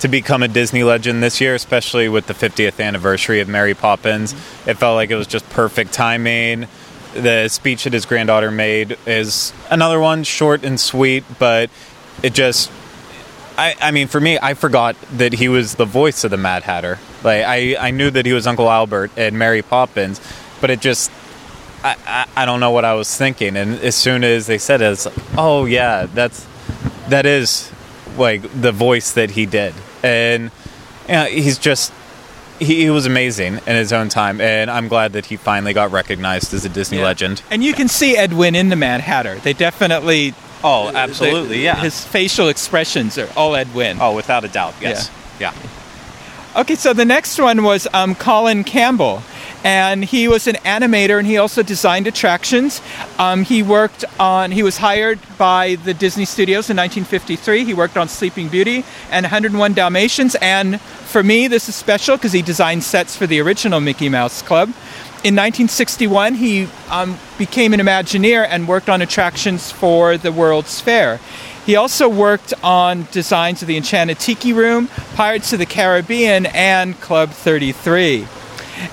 to 0.00 0.08
become 0.08 0.42
a 0.42 0.48
Disney 0.48 0.84
legend 0.84 1.22
this 1.22 1.40
year, 1.40 1.54
especially 1.54 2.08
with 2.08 2.26
the 2.26 2.34
50th 2.34 2.84
anniversary 2.84 3.40
of 3.40 3.48
Mary 3.48 3.74
Poppins. 3.74 4.32
It 4.66 4.74
felt 4.74 4.96
like 4.96 5.10
it 5.10 5.16
was 5.16 5.26
just 5.26 5.48
perfect 5.50 5.92
timing. 5.92 6.66
The 7.14 7.48
speech 7.48 7.84
that 7.84 7.92
his 7.92 8.06
granddaughter 8.06 8.50
made 8.50 8.98
is 9.06 9.52
another 9.70 10.00
one, 10.00 10.24
short 10.24 10.64
and 10.64 10.78
sweet, 10.78 11.24
but 11.38 11.70
it 12.22 12.34
just. 12.34 12.70
I, 13.56 13.76
I 13.80 13.90
mean, 13.92 14.08
for 14.08 14.20
me, 14.20 14.36
I 14.42 14.54
forgot 14.54 14.96
that 15.12 15.34
he 15.34 15.48
was 15.48 15.76
the 15.76 15.84
voice 15.84 16.24
of 16.24 16.32
the 16.32 16.36
Mad 16.36 16.64
Hatter. 16.64 16.98
Like, 17.22 17.44
I, 17.44 17.76
I 17.78 17.90
knew 17.92 18.10
that 18.10 18.26
he 18.26 18.32
was 18.32 18.48
Uncle 18.48 18.68
Albert 18.68 19.12
and 19.16 19.38
Mary 19.38 19.62
Poppins, 19.62 20.20
but 20.60 20.70
it 20.70 20.80
just 20.80 21.12
I, 21.84 21.96
I, 22.06 22.42
I 22.42 22.44
don't 22.46 22.60
know 22.60 22.70
what 22.70 22.84
I 22.84 22.94
was 22.94 23.14
thinking. 23.14 23.56
And 23.56 23.78
as 23.80 23.94
soon 23.94 24.24
as 24.24 24.46
they 24.46 24.58
said 24.58 24.80
it, 24.80 24.86
it's 24.86 25.04
like, 25.06 25.14
oh 25.36 25.66
yeah, 25.66 26.06
that's 26.06 26.46
that 27.08 27.26
is 27.26 27.70
like 28.16 28.42
the 28.60 28.72
voice 28.72 29.12
that 29.12 29.30
he 29.32 29.46
did, 29.46 29.74
and 30.02 30.50
you 31.08 31.14
know, 31.14 31.24
he's 31.24 31.58
just 31.58 31.92
he, 32.58 32.82
he 32.82 32.90
was 32.90 33.06
amazing 33.06 33.54
in 33.54 33.76
his 33.76 33.92
own 33.92 34.08
time, 34.08 34.40
and 34.40 34.70
I'm 34.70 34.88
glad 34.88 35.12
that 35.14 35.26
he 35.26 35.36
finally 35.36 35.72
got 35.72 35.90
recognized 35.90 36.54
as 36.54 36.64
a 36.64 36.68
Disney 36.68 36.98
Yeah. 36.98 37.04
legend. 37.04 37.42
And 37.50 37.62
you 37.64 37.72
can 37.74 37.88
see 37.88 38.16
Ed 38.16 38.32
Wynn 38.32 38.54
in 38.54 38.68
the 38.68 38.76
Mad 38.76 39.00
Hatter. 39.00 39.36
They 39.36 39.52
definitely. 39.52 40.34
Oh, 40.62 40.90
absolutely, 40.94 41.56
the- 41.58 41.62
yeah. 41.64 41.76
His 41.76 42.02
facial 42.04 42.48
expressions 42.48 43.18
are 43.18 43.28
all 43.36 43.54
Ed 43.54 43.74
Wynn. 43.74 43.98
Oh, 44.00 44.14
without 44.14 44.44
a 44.44 44.48
doubt, 44.48 44.74
yes, 44.80 45.10
yeah. 45.38 45.52
Okay, 46.56 46.76
so 46.76 46.92
the 46.92 47.04
next 47.04 47.38
one 47.40 47.64
was 47.64 47.86
um, 47.92 48.14
Collin 48.14 48.62
Campbell. 48.64 49.22
And 49.64 50.04
he 50.04 50.28
was 50.28 50.46
an 50.46 50.56
animator 50.56 51.18
and 51.18 51.26
he 51.26 51.38
also 51.38 51.62
designed 51.62 52.06
attractions. 52.06 52.82
Um, 53.18 53.44
he 53.44 53.62
worked 53.62 54.04
on, 54.20 54.52
he 54.52 54.62
was 54.62 54.76
hired 54.76 55.18
by 55.38 55.76
the 55.76 55.94
Disney 55.94 56.26
Studios 56.26 56.68
in 56.68 56.76
1953. 56.76 57.64
He 57.64 57.72
worked 57.72 57.96
on 57.96 58.08
Sleeping 58.08 58.48
Beauty 58.48 58.84
and 59.10 59.24
101 59.24 59.72
Dalmatians. 59.72 60.36
And 60.42 60.80
for 60.80 61.22
me, 61.22 61.48
this 61.48 61.68
is 61.68 61.74
special 61.74 62.16
because 62.16 62.32
he 62.32 62.42
designed 62.42 62.84
sets 62.84 63.16
for 63.16 63.26
the 63.26 63.40
original 63.40 63.80
Mickey 63.80 64.10
Mouse 64.10 64.42
Club. 64.42 64.68
In 65.24 65.34
1961, 65.36 66.34
he 66.34 66.68
um, 66.90 67.18
became 67.38 67.72
an 67.72 67.80
Imagineer 67.80 68.46
and 68.46 68.68
worked 68.68 68.90
on 68.90 69.00
attractions 69.00 69.70
for 69.70 70.18
the 70.18 70.30
World's 70.30 70.82
Fair. 70.82 71.18
He 71.64 71.76
also 71.76 72.10
worked 72.10 72.52
on 72.62 73.08
designs 73.10 73.62
of 73.62 73.68
the 73.68 73.78
Enchanted 73.78 74.18
Tiki 74.18 74.52
Room, 74.52 74.88
Pirates 75.14 75.54
of 75.54 75.60
the 75.60 75.64
Caribbean, 75.64 76.44
and 76.44 77.00
Club 77.00 77.30
33. 77.30 78.26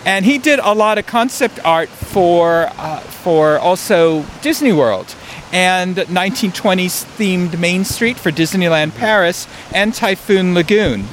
And 0.05 0.25
he 0.25 0.37
did 0.37 0.59
a 0.59 0.73
lot 0.73 0.97
of 0.97 1.05
concept 1.05 1.59
art 1.65 1.89
for, 1.89 2.69
uh, 2.77 2.99
for 2.99 3.57
also 3.59 4.23
Disney 4.41 4.71
World 4.73 5.15
and 5.53 5.95
1920s 5.97 7.05
themed 7.17 7.59
Main 7.59 7.83
Street 7.83 8.17
for 8.17 8.31
Disneyland 8.31 8.95
Paris 8.95 9.47
and 9.73 9.93
Typhoon 9.93 10.53
Lagoon. 10.53 11.05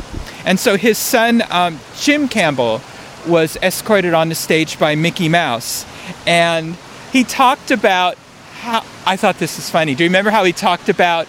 And 0.45 0.59
so 0.61 0.77
his 0.77 0.97
son, 0.99 1.43
um, 1.51 1.81
Jim 1.99 2.29
Campbell, 2.29 2.81
was 3.27 3.57
escorted 3.63 4.15
on 4.15 4.29
the 4.29 4.35
stage 4.35 4.79
by 4.79 4.95
Mickey 4.95 5.29
Mouse. 5.29 5.85
And 6.27 6.77
he 7.13 7.25
talked 7.25 7.71
about 7.71 8.17
how 8.61 8.85
I 9.07 9.17
thought 9.17 9.39
this 9.39 9.57
was 9.57 9.69
funny. 9.71 9.95
Do 9.95 10.05
you 10.05 10.09
remember 10.11 10.31
how 10.31 10.45
he 10.45 10.53
talked 10.53 10.89
about 10.89 11.27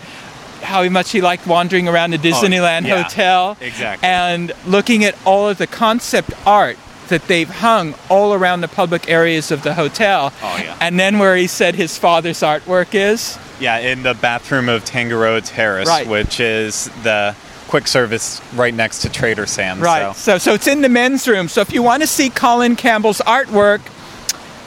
how 0.61 0.87
much 0.89 1.11
he 1.11 1.21
liked 1.21 1.47
wandering 1.47 1.87
around 1.87 2.11
the 2.11 2.17
Disneyland 2.17 2.83
Oh, 2.85 2.87
yeah. 2.87 3.03
hotel? 3.03 3.57
Exactly. 3.59 4.07
And 4.07 4.51
looking 4.65 5.03
at 5.03 5.15
all 5.25 5.49
of 5.49 5.57
the 5.57 5.67
concept 5.67 6.31
art 6.45 6.77
that 7.10 7.28
they've 7.28 7.49
hung 7.49 7.93
all 8.10 8.34
around 8.34 8.62
the 8.62 8.68
public 8.68 9.10
areas 9.10 9.51
of 9.51 9.62
the 9.64 9.74
hotel. 9.74 10.32
Oh, 10.41 10.57
yeah. 10.57 10.78
And 10.80 10.99
then 10.99 11.20
where 11.20 11.36
he 11.36 11.47
said 11.47 11.76
his 11.76 11.97
father's 11.97 12.39
artwork 12.39 12.89
is. 12.93 13.38
Yeah, 13.60 13.78
in 13.80 14.03
the 14.03 14.14
bathroom 14.14 14.70
of 14.70 14.86
Tangaroa 14.86 15.41
Terrace, 15.41 15.88
Right. 15.89 16.07
which 16.07 16.39
is 16.39 16.86
the 17.03 17.36
quick 17.68 17.88
service 17.88 18.41
right 18.55 18.74
next 18.74 19.01
to 19.01 19.10
Trader 19.10 19.45
Sam's. 19.45 19.82
Right. 19.82 20.16
So. 20.16 20.34
So, 20.34 20.38
so 20.38 20.53
it's 20.53 20.68
in 20.68 20.82
the 20.82 20.89
men's 20.89 21.28
room. 21.28 21.47
So 21.49 21.62
if 21.62 21.72
you 21.74 21.84
want 21.84 22.01
to 22.01 22.07
see 22.07 22.30
Collin 22.30 22.76
Campbell's 22.76 23.20
artwork, 23.20 23.82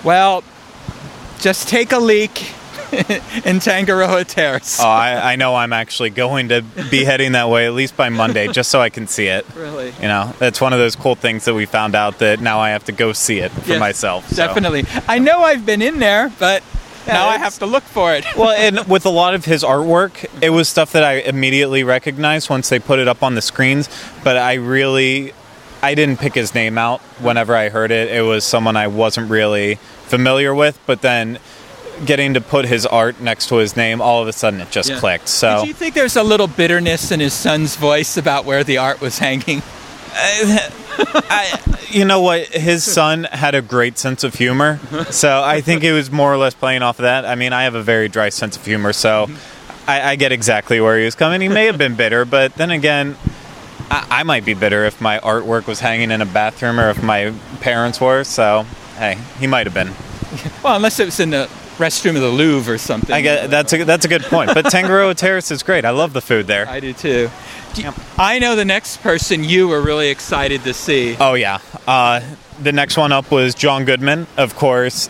well, 0.05 0.45
just 1.41 1.69
take 1.69 1.91
a 1.93 1.99
leak 1.99 2.53
in 3.45 3.59
Tangaroa 3.61 4.25
Terrace. 4.25 4.79
Oh, 4.81 4.87
I, 4.87 5.33
I 5.33 5.37
know 5.37 5.55
I'm 5.57 5.73
actually 5.73 6.11
going 6.11 6.49
to 6.51 6.63
be 6.91 7.05
heading 7.05 7.33
that 7.33 7.49
way 7.49 7.67
at 7.67 7.73
least 7.75 7.97
by 7.97 8.09
Monday, 8.09 8.49
just 8.49 8.71
so 8.71 8.81
I 8.81 8.91
can 8.91 9.07
see 9.07 9.27
it. 9.27 9.47
Really? 9.57 9.93
You 10.01 10.09
know, 10.09 10.35
that's 10.39 10.61
one 10.61 10.73
of 10.73 10.79
those 10.79 10.95
cool 10.97 11.15
things 11.15 11.45
that 11.47 11.55
we 11.55 11.65
found 11.67 11.95
out 11.95 12.19
that 12.19 12.41
now 12.41 12.61
I 12.61 12.71
have 12.71 12.85
to 12.85 12.93
go 12.93 13.13
see 13.13 13.39
it 13.39 13.51
for 13.51 13.71
Yes, 13.71 13.81
myself. 13.81 14.29
so. 14.29 14.37
Definitely. 14.37 14.85
I 15.09 15.19
know 15.19 15.41
I've 15.43 15.65
been 15.65 15.81
in 15.83 15.99
there, 15.99 16.31
but 16.39 16.63
now 17.07 17.29
I 17.29 17.39
have 17.39 17.59
to 17.61 17.67
look 17.67 17.83
for 17.85 18.15
it. 18.15 18.25
Well, 18.37 18.51
and 18.57 18.87
with 18.87 19.07
a 19.07 19.11
lot 19.11 19.35
of 19.35 19.45
his 19.45 19.63
artwork, 19.65 20.27
it 20.43 20.51
was 20.51 20.69
stuff 20.69 20.93
that 20.93 21.03
I 21.03 21.15
immediately 21.15 21.85
recognized 21.85 22.51
once 22.51 22.69
they 22.69 22.79
put 22.79 22.99
it 22.99 23.09
up 23.09 23.23
on 23.23 23.35
the 23.35 23.43
screens. 23.43 23.89
But 24.23 24.37
I 24.37 24.55
really, 24.55 25.33
I 25.83 25.95
didn't 25.95 26.19
pick 26.21 26.35
his 26.35 26.55
name 26.55 26.77
out 26.79 27.01
whenever 27.21 27.57
I 27.57 27.71
heard 27.71 27.91
it. 27.91 28.11
It 28.11 28.23
was 28.23 28.45
someone 28.45 28.77
I 28.77 28.87
wasn't 28.89 29.31
really 29.31 29.77
familiar 30.05 30.55
with. 30.55 30.79
But 30.87 31.01
then 31.03 31.39
getting 32.05 32.35
to 32.35 32.41
put 32.41 32.65
his 32.67 32.85
art 32.87 33.21
next 33.21 33.49
to 33.49 33.57
his 33.57 33.77
name, 33.77 34.01
all 34.01 34.23
of 34.23 34.29
a 34.29 34.33
sudden 34.33 34.61
it 34.61 34.71
just 34.71 34.89
Yeah. 34.91 34.99
clicked. 34.99 35.29
So 35.29 35.61
Did 35.61 35.69
you 35.69 35.75
think 35.75 35.95
there's 35.95 36.17
a 36.17 36.23
little 36.23 36.47
bitterness 36.49 37.11
in 37.11 37.21
his 37.21 37.33
son's 37.35 37.77
voice 37.77 38.17
about 38.17 38.45
where 38.45 38.65
the 38.65 38.79
art 38.79 39.01
was 39.01 39.19
hanging? 39.19 39.63
I, 40.15 41.59
you 41.89 42.05
know 42.05 42.21
what? 42.21 42.47
His 42.49 42.85
son 42.85 43.25
had 43.25 43.55
a 43.55 43.63
great 43.63 43.99
sense 43.99 44.25
of 44.25 44.35
humor, 44.35 44.79
so 45.11 45.43
I 45.43 45.61
think 45.63 45.85
it 45.85 45.93
was 45.93 46.11
more 46.11 46.33
or 46.33 46.37
less 46.37 46.55
playing 46.55 46.83
off 46.83 46.99
of 46.99 47.05
that. 47.05 47.25
I 47.25 47.35
mean, 47.35 47.53
I 47.53 47.65
have 47.65 47.75
a 47.75 47.83
very 47.83 48.09
dry 48.09 48.29
sense 48.29 48.57
of 48.57 48.65
humor, 48.65 48.93
so 48.93 49.29
I, 49.87 50.11
I 50.11 50.17
get 50.17 50.33
exactly 50.33 50.81
where 50.81 50.99
he 50.99 51.05
was 51.05 51.15
coming. 51.15 51.41
He 51.41 51.49
may 51.49 51.67
have 51.67 51.79
been 51.79 51.95
bitter, 51.95 52.25
but 52.25 52.55
then 52.55 52.71
again, 52.71 53.17
I, 53.91 54.07
I 54.11 54.23
might 54.23 54.45
be 54.45 54.53
bitter 54.55 54.85
if 54.85 55.01
my 55.01 55.19
artwork 55.21 55.67
was 55.67 55.81
hanging 55.81 56.11
in 56.11 56.21
a 56.21 56.27
bathroom 56.27 56.79
or 56.79 56.91
if 56.91 57.03
my 57.03 57.33
parents 57.61 58.01
were. 58.01 58.23
So, 58.25 58.67
hey, 58.99 59.17
he 59.41 59.47
might 59.47 59.67
have 59.67 59.75
been. 59.75 59.93
Well, 60.63 60.77
unless 60.77 61.01
it 61.01 61.07
was 61.07 61.21
in 61.21 61.31
the 61.31 61.49
restroom 61.83 62.15
of 62.17 62.23
the 62.23 62.29
Louvre 62.31 62.75
or 62.75 62.79
something. 62.79 63.13
I 63.15 63.21
get 63.21 63.51
that's 63.51 63.73
a 63.73 63.85
that's 63.85 64.05
a 64.05 64.09
good 64.09 64.23
point. 64.23 64.53
But 64.55 64.67
Tangaroa 64.67 65.15
Terrace 65.17 65.51
is 65.51 65.63
great. 65.63 65.85
I 65.85 65.91
love 65.91 66.13
the 66.13 66.21
food 66.21 66.47
there. 66.47 66.69
I 66.69 66.81
do 66.81 66.93
too. 66.93 67.31
Do 67.75 67.83
you- 67.83 67.93
I 68.19 68.39
know 68.39 68.55
the 68.57 68.65
next 68.65 68.99
person 69.03 69.45
you 69.45 69.69
were 69.69 69.81
really 69.83 70.09
excited 70.09 70.63
to 70.65 70.75
see. 70.75 71.17
Oh 71.19 71.35
yeah. 71.35 71.59
Uh, 71.87 72.21
the 72.61 72.73
next 72.73 72.97
one 72.97 73.13
up 73.13 73.31
was 73.31 73.55
John 73.55 73.85
Goodman, 73.85 74.27
of 74.37 74.55
course. 74.57 75.09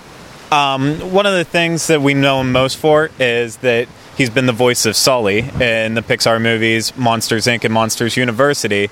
Um, 0.50 0.98
one 1.12 1.24
of 1.26 1.32
the 1.34 1.44
things 1.44 1.86
that 1.86 2.02
we 2.02 2.12
know 2.14 2.40
him 2.42 2.52
most 2.52 2.76
for 2.76 3.10
is 3.18 3.56
that 3.58 3.88
he's 4.16 4.28
been 4.30 4.44
the 4.46 4.52
voice 4.52 4.84
of 4.84 4.94
Sully 4.94 5.38
in 5.38 5.94
the 5.94 6.02
Pixar 6.02 6.40
movies 6.42 6.94
Monsters 6.96 7.46
Inc. 7.46 7.64
and 7.64 7.72
Monsters 7.72 8.16
University. 8.18 8.90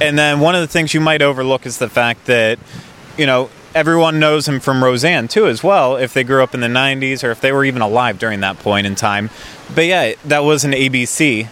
And 0.00 0.18
then 0.18 0.40
one 0.40 0.54
of 0.54 0.60
the 0.60 0.66
things 0.66 0.92
you 0.92 1.00
might 1.00 1.22
overlook 1.22 1.64
is 1.64 1.78
the 1.78 1.88
fact 1.88 2.26
that, 2.26 2.58
you 3.16 3.24
know, 3.24 3.48
everyone 3.74 4.18
knows 4.18 4.48
him 4.48 4.60
from 4.60 4.82
Roseanne 4.82 5.28
too, 5.28 5.46
as 5.46 5.62
well, 5.62 5.96
if 5.96 6.14
they 6.14 6.24
grew 6.24 6.42
up 6.42 6.54
in 6.54 6.60
the 6.60 6.68
90s 6.68 7.22
or 7.22 7.30
if 7.30 7.40
they 7.40 7.52
were 7.52 7.64
even 7.64 7.82
alive 7.82 8.18
during 8.18 8.40
that 8.40 8.58
point 8.58 8.86
in 8.86 8.94
time. 8.94 9.30
But 9.74 9.86
yeah, 9.86 10.14
that 10.24 10.40
was 10.40 10.64
an 10.64 10.72
ABC 10.72 11.48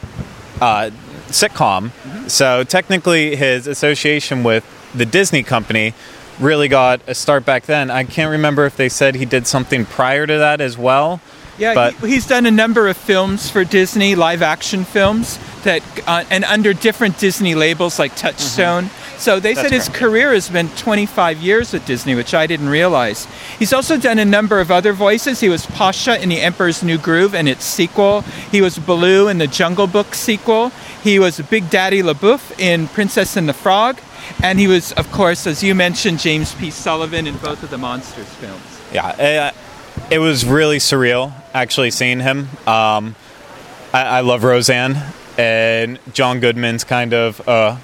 uh, 0.60 0.90
sitcom. 1.28 1.90
So 2.30 2.64
technically, 2.64 3.36
his 3.36 3.66
association 3.66 4.42
with 4.42 4.64
the 4.94 5.06
Disney 5.06 5.42
company 5.42 5.94
really 6.40 6.68
got 6.68 7.00
a 7.06 7.14
start 7.14 7.44
back 7.44 7.64
then. 7.64 7.90
I 7.90 8.04
can't 8.04 8.30
remember 8.30 8.66
if 8.66 8.76
they 8.76 8.88
said 8.88 9.14
he 9.14 9.24
did 9.24 9.46
something 9.46 9.84
prior 9.84 10.26
to 10.26 10.38
that 10.38 10.60
as 10.60 10.76
well. 10.76 11.20
Yeah, 11.58 11.74
but 11.74 11.94
he, 11.94 12.08
he's 12.08 12.26
done 12.26 12.44
a 12.44 12.50
number 12.50 12.88
of 12.88 12.96
films 12.96 13.50
for 13.50 13.64
Disney, 13.64 14.14
live 14.14 14.42
action 14.42 14.84
films 14.84 15.38
that, 15.64 15.82
uh, 16.06 16.24
and 16.30 16.44
under 16.44 16.74
different 16.74 17.18
Disney 17.18 17.54
labels 17.54 17.98
like 17.98 18.14
Touchstone. 18.14 18.90
So 19.18 19.40
they 19.40 19.54
That's 19.54 19.68
said 19.68 19.72
his 19.72 19.88
correct. 19.88 19.98
career 20.00 20.32
has 20.34 20.48
been 20.48 20.68
25 20.70 21.38
years 21.38 21.72
with 21.72 21.86
Disney, 21.86 22.14
which 22.14 22.34
I 22.34 22.46
didn't 22.46 22.68
realize. 22.68 23.26
He's 23.58 23.72
also 23.72 23.96
done 23.96 24.18
a 24.18 24.24
number 24.24 24.60
of 24.60 24.70
other 24.70 24.92
voices. 24.92 25.40
He 25.40 25.48
was 25.48 25.64
Pasha 25.66 26.20
in 26.22 26.28
The 26.28 26.40
Emperor's 26.40 26.82
New 26.82 26.98
Groove 26.98 27.34
and 27.34 27.48
its 27.48 27.64
sequel. 27.64 28.20
He 28.50 28.60
was 28.60 28.78
Baloo 28.78 29.28
in 29.28 29.38
the 29.38 29.46
Jungle 29.46 29.86
Book 29.86 30.14
sequel. 30.14 30.68
He 31.02 31.18
was 31.18 31.40
Big 31.40 31.70
Daddy 31.70 32.02
La 32.02 32.12
Bouff 32.12 32.58
in 32.60 32.88
Princess 32.88 33.36
and 33.36 33.48
the 33.48 33.54
Frog. 33.54 33.98
And 34.42 34.58
he 34.58 34.66
was, 34.66 34.92
of 34.92 35.10
course, 35.12 35.46
as 35.46 35.62
you 35.62 35.74
mentioned, 35.74 36.18
James 36.18 36.54
P. 36.54 36.70
Sullivan 36.70 37.26
in 37.26 37.36
both 37.38 37.62
of 37.62 37.70
the 37.70 37.78
Monsters 37.78 38.26
films. 38.34 38.80
yeah, 38.92 39.52
uh, 39.54 40.06
it 40.10 40.18
was 40.18 40.44
really 40.44 40.78
surreal 40.78 41.32
actually 41.54 41.90
seeing 41.90 42.20
him. 42.20 42.48
Um, 42.66 43.14
I, 43.94 44.02
I 44.02 44.20
love 44.20 44.44
Roseanne, 44.44 44.96
and 45.38 45.98
John 46.12 46.40
Goodman's 46.40 46.84
kind 46.84 47.14
of 47.14 47.48
uh, 47.48 47.76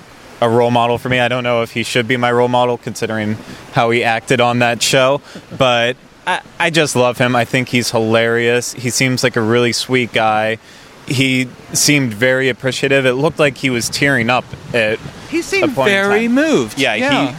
a 0.43 0.49
role 0.49 0.71
model 0.71 0.99
for 0.99 1.09
me. 1.09 1.21
I 1.21 1.29
don't 1.29 1.45
know 1.45 1.63
if 1.63 1.71
he 1.73 1.83
should 1.85 2.07
be 2.09 2.17
my 2.17 2.31
role 2.33 2.49
model 2.49 2.77
considering 2.77 3.35
how 3.73 3.91
he 3.91 4.03
acted 4.05 4.41
on 4.41 4.59
that 4.59 4.83
show, 4.83 5.21
but 5.57 5.97
I, 6.27 6.41
I 6.59 6.71
just 6.71 6.97
love 6.97 7.17
him. 7.19 7.35
I 7.37 7.45
think 7.45 7.69
he's 7.69 7.91
hilarious. 7.93 8.73
He 8.73 8.91
seems 8.91 9.23
like 9.23 9.37
a 9.37 9.41
really 9.41 9.73
sweet 9.73 10.13
guy. 10.13 10.59
He 11.07 11.49
seemed 11.73 12.13
very 12.15 12.49
appreciative. 12.49 13.07
It 13.07 13.15
looked 13.15 13.39
like 13.39 13.57
he 13.57 13.71
was 13.71 13.89
tearing 13.89 14.31
up 14.31 14.45
at 14.75 14.99
He 15.31 15.43
seemed 15.43 15.73
very 15.73 16.29
moved. 16.29 16.79
Yeah, 16.79 16.97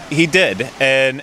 he 0.09 0.15
he 0.15 0.25
did, 0.27 0.69
and 0.81 1.21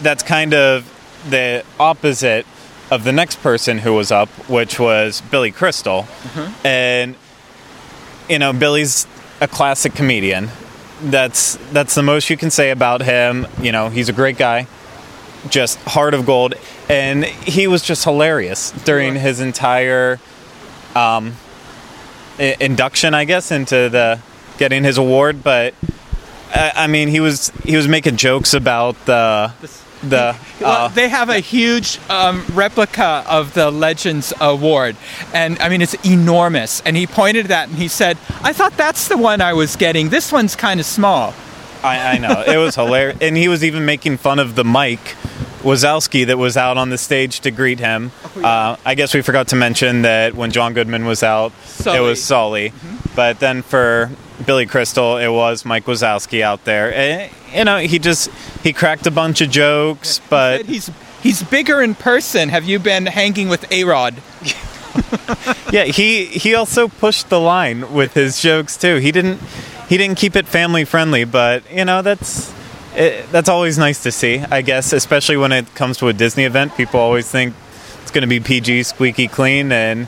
that's 0.00 0.22
kind 0.22 0.54
of 0.54 0.90
the 1.30 1.64
opposite 1.80 2.46
of 2.90 3.04
the 3.04 3.12
next 3.12 3.42
person 3.42 3.78
who 3.78 3.92
was 3.94 4.10
up, 4.12 4.28
which 4.48 4.78
was 4.78 5.20
Billy 5.30 5.50
Crystal, 5.50 6.02
Mm-hmm. 6.02 6.66
and 6.66 7.16
you 8.28 8.38
know 8.38 8.52
Billy's 8.52 9.06
a 9.40 9.48
classic 9.48 9.94
comedian. 9.94 10.48
That's 11.02 11.56
that's 11.72 11.94
the 11.94 12.02
most 12.02 12.30
you 12.30 12.36
can 12.36 12.50
say 12.50 12.70
about 12.70 13.02
him. 13.02 13.46
You 13.60 13.72
know, 13.72 13.88
he's 13.90 14.08
a 14.08 14.12
great 14.12 14.38
guy, 14.38 14.66
just 15.50 15.78
heart 15.80 16.14
of 16.14 16.24
gold, 16.24 16.54
and 16.88 17.24
he 17.24 17.66
was 17.66 17.82
just 17.82 18.04
hilarious 18.04 18.70
during 18.84 19.14
his 19.16 19.40
entire 19.40 20.20
um, 20.94 21.34
i- 22.38 22.56
induction, 22.60 23.12
I 23.12 23.24
guess, 23.24 23.50
into 23.50 23.88
the 23.88 24.20
getting 24.58 24.84
his 24.84 24.96
award. 24.96 25.42
But 25.42 25.74
I, 26.54 26.72
I 26.76 26.86
mean, 26.86 27.08
he 27.08 27.20
was 27.20 27.50
he 27.64 27.76
was 27.76 27.88
making 27.88 28.16
jokes 28.16 28.54
about 28.54 28.94
the 29.04 29.52
the 30.10 30.36
Well, 30.60 30.86
uh, 30.86 30.88
they 30.88 31.08
have 31.08 31.28
a 31.28 31.40
huge 31.40 31.98
um, 32.08 32.44
replica 32.52 33.24
of 33.28 33.54
the 33.54 33.70
Legends 33.70 34.32
Award, 34.40 34.96
and 35.32 35.58
I 35.60 35.68
mean 35.68 35.82
it's 35.82 35.94
enormous. 36.04 36.80
And 36.82 36.96
he 36.96 37.06
pointed 37.06 37.46
at 37.46 37.48
that 37.48 37.68
and 37.68 37.78
he 37.78 37.88
said, 37.88 38.18
"I 38.42 38.52
thought 38.52 38.76
that's 38.76 39.08
the 39.08 39.16
one 39.16 39.40
I 39.40 39.52
was 39.52 39.76
getting. 39.76 40.08
This 40.08 40.32
one's 40.32 40.56
kind 40.56 40.80
of 40.80 40.86
small." 40.86 41.34
I, 41.82 42.14
I 42.14 42.18
know 42.18 42.42
it 42.46 42.56
was 42.56 42.74
hilarious, 42.74 43.18
and 43.22 43.36
he 43.36 43.48
was 43.48 43.62
even 43.62 43.84
making 43.84 44.16
fun 44.16 44.38
of 44.38 44.54
the 44.54 44.64
Mike 44.64 45.16
Wazowski 45.62 46.26
that 46.26 46.38
was 46.38 46.56
out 46.56 46.76
on 46.76 46.90
the 46.90 46.98
stage 46.98 47.40
to 47.40 47.50
greet 47.50 47.78
him. 47.78 48.12
uh, 48.36 48.76
I 48.84 48.94
guess 48.94 49.14
we 49.14 49.22
forgot 49.22 49.48
to 49.48 49.56
mention 49.56 50.02
that 50.02 50.34
when 50.34 50.50
John 50.50 50.74
Goodman 50.74 51.04
was 51.06 51.22
out, 51.22 51.52
Sully. 51.64 51.98
it 51.98 52.00
was 52.00 52.22
Sully, 52.22 52.72
but 53.14 53.40
then 53.40 53.62
for 53.62 54.10
Billy 54.44 54.66
Crystal, 54.66 55.16
it 55.16 55.28
was 55.28 55.64
Mike 55.64 55.84
Wazowski 55.84 56.42
out 56.42 56.64
there. 56.64 56.92
And, 56.94 57.30
you 57.54 57.64
know, 57.64 57.78
he 57.78 57.98
just 57.98 58.30
he 58.62 58.72
cracked 58.72 59.06
a 59.06 59.10
bunch 59.10 59.40
of 59.40 59.50
jokes, 59.50 60.20
but 60.28 60.66
He's 60.66 60.90
he's 61.22 61.42
bigger 61.42 61.80
in 61.82 61.94
person. 61.94 62.48
Have 62.48 62.64
you 62.64 62.78
been 62.78 63.06
hanging 63.06 63.48
with 63.48 63.70
A 63.70 63.84
Rod? 63.84 64.14
yeah, 65.72 65.84
he 65.84 66.26
he 66.26 66.54
also 66.54 66.88
pushed 66.88 67.28
the 67.28 67.40
line 67.40 67.92
with 67.92 68.14
his 68.14 68.40
jokes 68.40 68.76
too. 68.76 68.96
He 68.96 69.12
didn't 69.12 69.40
he 69.88 69.96
didn't 69.96 70.18
keep 70.18 70.36
it 70.36 70.46
family 70.46 70.84
friendly, 70.84 71.24
but 71.24 71.62
you 71.70 71.84
know 71.84 72.02
that's 72.02 72.52
it, 72.96 73.30
that's 73.30 73.48
always 73.48 73.78
nice 73.78 74.02
to 74.02 74.12
see. 74.12 74.38
I 74.38 74.62
guess, 74.62 74.92
especially 74.92 75.36
when 75.36 75.52
it 75.52 75.74
comes 75.74 75.98
to 75.98 76.08
a 76.08 76.12
Disney 76.12 76.44
event, 76.44 76.76
people 76.76 77.00
always 77.00 77.30
think 77.30 77.54
it's 78.02 78.10
going 78.10 78.22
to 78.22 78.28
be 78.28 78.40
PG, 78.40 78.84
squeaky 78.84 79.28
clean, 79.28 79.72
and 79.72 80.06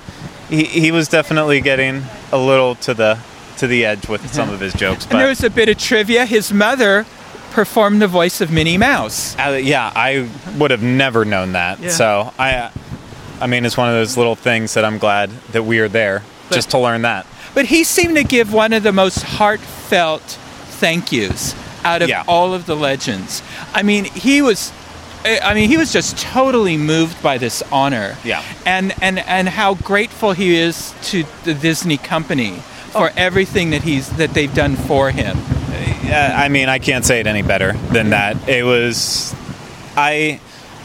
he 0.48 0.64
he 0.64 0.92
was 0.92 1.08
definitely 1.08 1.60
getting 1.60 2.04
a 2.32 2.38
little 2.38 2.74
to 2.76 2.94
the 2.94 3.18
to 3.58 3.66
the 3.66 3.84
edge 3.84 4.08
with 4.08 4.32
some 4.32 4.50
of 4.50 4.60
his 4.60 4.72
jokes. 4.74 5.06
And 5.06 5.18
there 5.20 5.28
was 5.28 5.42
a 5.44 5.50
bit 5.50 5.68
of 5.68 5.78
trivia. 5.78 6.26
His 6.26 6.52
mother 6.52 7.04
performed 7.52 8.02
the 8.02 8.08
voice 8.08 8.40
of 8.40 8.50
Minnie 8.50 8.76
Mouse. 8.78 9.36
uh, 9.38 9.58
yeah, 9.62 9.90
I 9.94 10.28
would 10.58 10.70
have 10.70 10.82
never 10.82 11.24
known 11.24 11.52
that. 11.52 11.80
Yeah. 11.80 11.88
So 11.90 12.32
I. 12.38 12.70
I 13.38 13.46
mean, 13.48 13.66
it's 13.66 13.76
one 13.76 13.88
of 13.90 13.94
those 13.94 14.16
little 14.16 14.34
things 14.34 14.72
that 14.74 14.84
I'm 14.86 14.96
glad 14.96 15.28
that 15.52 15.64
we 15.64 15.78
are 15.80 15.88
there 15.88 16.22
just 16.50 16.70
to 16.70 16.78
learn 16.78 17.02
that. 17.02 17.26
But 17.54 17.66
he 17.66 17.84
seemed 17.84 18.16
to 18.16 18.24
give 18.24 18.50
one 18.50 18.72
of 18.72 18.82
the 18.82 18.92
most 18.92 19.22
heartfelt 19.22 20.22
thank 20.22 21.12
yous 21.12 21.54
out 21.84 22.00
of 22.00 22.08
Yeah. 22.08 22.24
all 22.26 22.54
of 22.54 22.64
the 22.64 22.74
legends. 22.74 23.42
I 23.74 23.82
mean, 23.82 24.04
he 24.06 24.40
was 24.40 24.72
I 25.24 25.54
mean, 25.54 25.68
he 25.68 25.76
was 25.76 25.92
just 25.92 26.16
totally 26.16 26.76
moved 26.78 27.22
by 27.22 27.36
this 27.36 27.62
honor. 27.72 28.16
Yeah. 28.24 28.42
And 28.64 28.94
and 29.02 29.18
and 29.18 29.48
how 29.50 29.74
grateful 29.74 30.32
he 30.32 30.56
is 30.56 30.94
to 31.10 31.24
the 31.44 31.52
Disney 31.52 31.98
company 31.98 32.62
for 32.96 33.10
everything 33.16 33.70
that 33.70 33.82
he's 33.82 34.08
that 34.16 34.30
they've 34.34 34.52
done 34.54 34.76
for 34.76 35.10
him. 35.10 35.36
Yeah, 36.04 36.32
I 36.36 36.48
mean, 36.48 36.68
I 36.68 36.78
can't 36.78 37.04
say 37.04 37.20
it 37.20 37.26
any 37.26 37.42
better 37.42 37.72
than 37.72 38.10
that. 38.10 38.48
It 38.48 38.64
was, 38.64 39.34
I, 39.96 40.40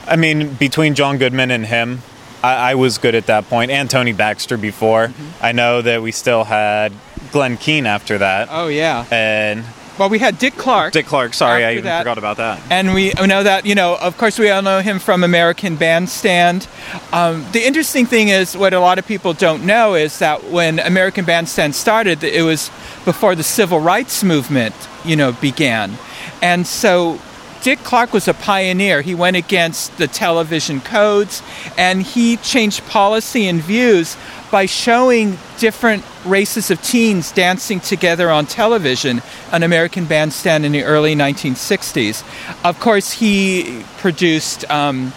I 0.07 0.15
mean, 0.15 0.53
between 0.55 0.95
John 0.95 1.17
Goodman 1.19 1.51
and 1.51 1.63
him, 1.65 2.01
I, 2.43 2.71
I 2.71 2.75
was 2.75 2.97
good 2.97 3.13
at 3.13 3.27
that 3.27 3.47
point, 3.47 3.69
and 3.69 3.87
Tony 3.89 4.13
Baxter 4.13 4.57
before. 4.57 5.07
Mm-hmm. 5.07 5.45
I 5.45 5.51
know 5.51 5.81
that 5.83 6.01
we 6.01 6.11
still 6.11 6.43
had 6.43 6.91
Glen 7.31 7.57
Keane 7.57 7.85
after 7.85 8.17
that, 8.17 8.47
Oh 8.51 8.67
yeah. 8.67 9.05
and 9.11 9.63
Well, 9.97 10.09
we 10.09 10.19
had 10.19 10.39
Dick 10.39 10.55
Clark. 10.57 10.93
Dick 10.93 11.05
Clark. 11.05 11.33
Sorry, 11.33 11.63
I 11.63 11.73
even 11.73 11.83
that- 11.85 11.99
forgot 12.01 12.17
about 12.17 12.37
that. 12.37 12.59
And 12.69 12.93
we 12.93 13.13
know 13.13 13.43
that, 13.43 13.65
you 13.65 13.75
know, 13.75 13.95
of 13.95 14.17
course, 14.17 14.39
we 14.39 14.49
all 14.49 14.61
know 14.61 14.79
him 14.79 14.99
from 14.99 15.23
American 15.23 15.75
Bandstand. 15.75 16.67
Um, 17.13 17.45
the 17.51 17.65
interesting 17.65 18.05
thing 18.05 18.29
is, 18.29 18.55
what 18.55 18.73
a 18.73 18.79
lot 18.79 18.97
of 18.99 19.05
people 19.05 19.33
don't 19.33 19.65
know 19.65 19.93
is 19.95 20.19
that 20.19 20.45
when 20.45 20.79
American 20.79 21.25
Bandstand 21.25 21.75
started, 21.75 22.23
it 22.23 22.43
was 22.43 22.69
before 23.05 23.35
the 23.35 23.43
civil 23.43 23.79
rights 23.79 24.23
movement, 24.23 24.73
you 25.05 25.15
know, 25.15 25.33
began. 25.33 25.97
And 26.41 26.65
so 26.65 27.19
Dick 27.61 27.79
Clark 27.83 28.11
was 28.13 28.27
a 28.27 28.33
pioneer. 28.33 29.01
He 29.01 29.13
went 29.13 29.37
against 29.37 29.95
the 29.97 30.07
television 30.07 30.81
codes 30.81 31.43
and 31.77 32.01
he 32.01 32.37
changed 32.37 32.83
policy 32.87 33.47
and 33.47 33.61
views 33.61 34.17
by 34.51 34.65
showing 34.65 35.37
different 35.57 36.03
races 36.25 36.69
of 36.69 36.81
teens 36.81 37.31
dancing 37.31 37.79
together 37.79 38.29
on 38.29 38.45
television 38.45 39.21
on 39.51 39.63
American 39.63 40.05
Bandstand 40.05 40.65
in 40.65 40.73
the 40.73 40.83
early 40.83 41.15
1960s. 41.15 42.23
Of 42.63 42.79
course, 42.79 43.13
he 43.13 43.83
produced, 43.97 44.69
um, 44.69 45.13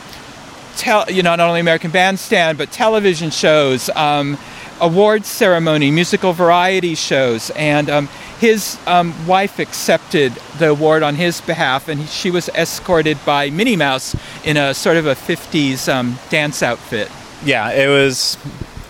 you 1.09 1.23
know, 1.23 1.35
not 1.37 1.41
only 1.41 1.61
American 1.61 1.91
Bandstand, 1.91 2.57
but 2.57 2.71
television 2.71 3.31
shows, 3.31 3.91
um, 3.91 4.39
awards 4.81 5.29
ceremony, 5.29 5.91
musical 5.91 6.33
variety 6.33 6.95
shows, 6.95 7.51
and 7.51 7.91
um, 7.91 8.09
his 8.39 8.79
um, 8.87 9.15
wife 9.27 9.59
accepted 9.59 10.33
the 10.59 10.71
award 10.71 11.03
on 11.03 11.15
his 11.15 11.41
behalf, 11.41 11.89
and 11.89 12.01
he, 12.01 12.07
she 12.07 12.31
was 12.31 12.49
escorted 12.51 13.19
by 13.25 13.51
Minnie 13.51 13.77
Mouse 13.77 14.15
in 14.45 14.57
a 14.57 14.75
sort 14.75 14.97
of 14.97 15.07
a 15.07 15.15
50s 15.15 15.93
um, 15.93 16.19
dance 16.31 16.63
outfit. 16.63 17.11
Yeah, 17.45 17.71
it 17.71 17.89
was. 17.89 18.37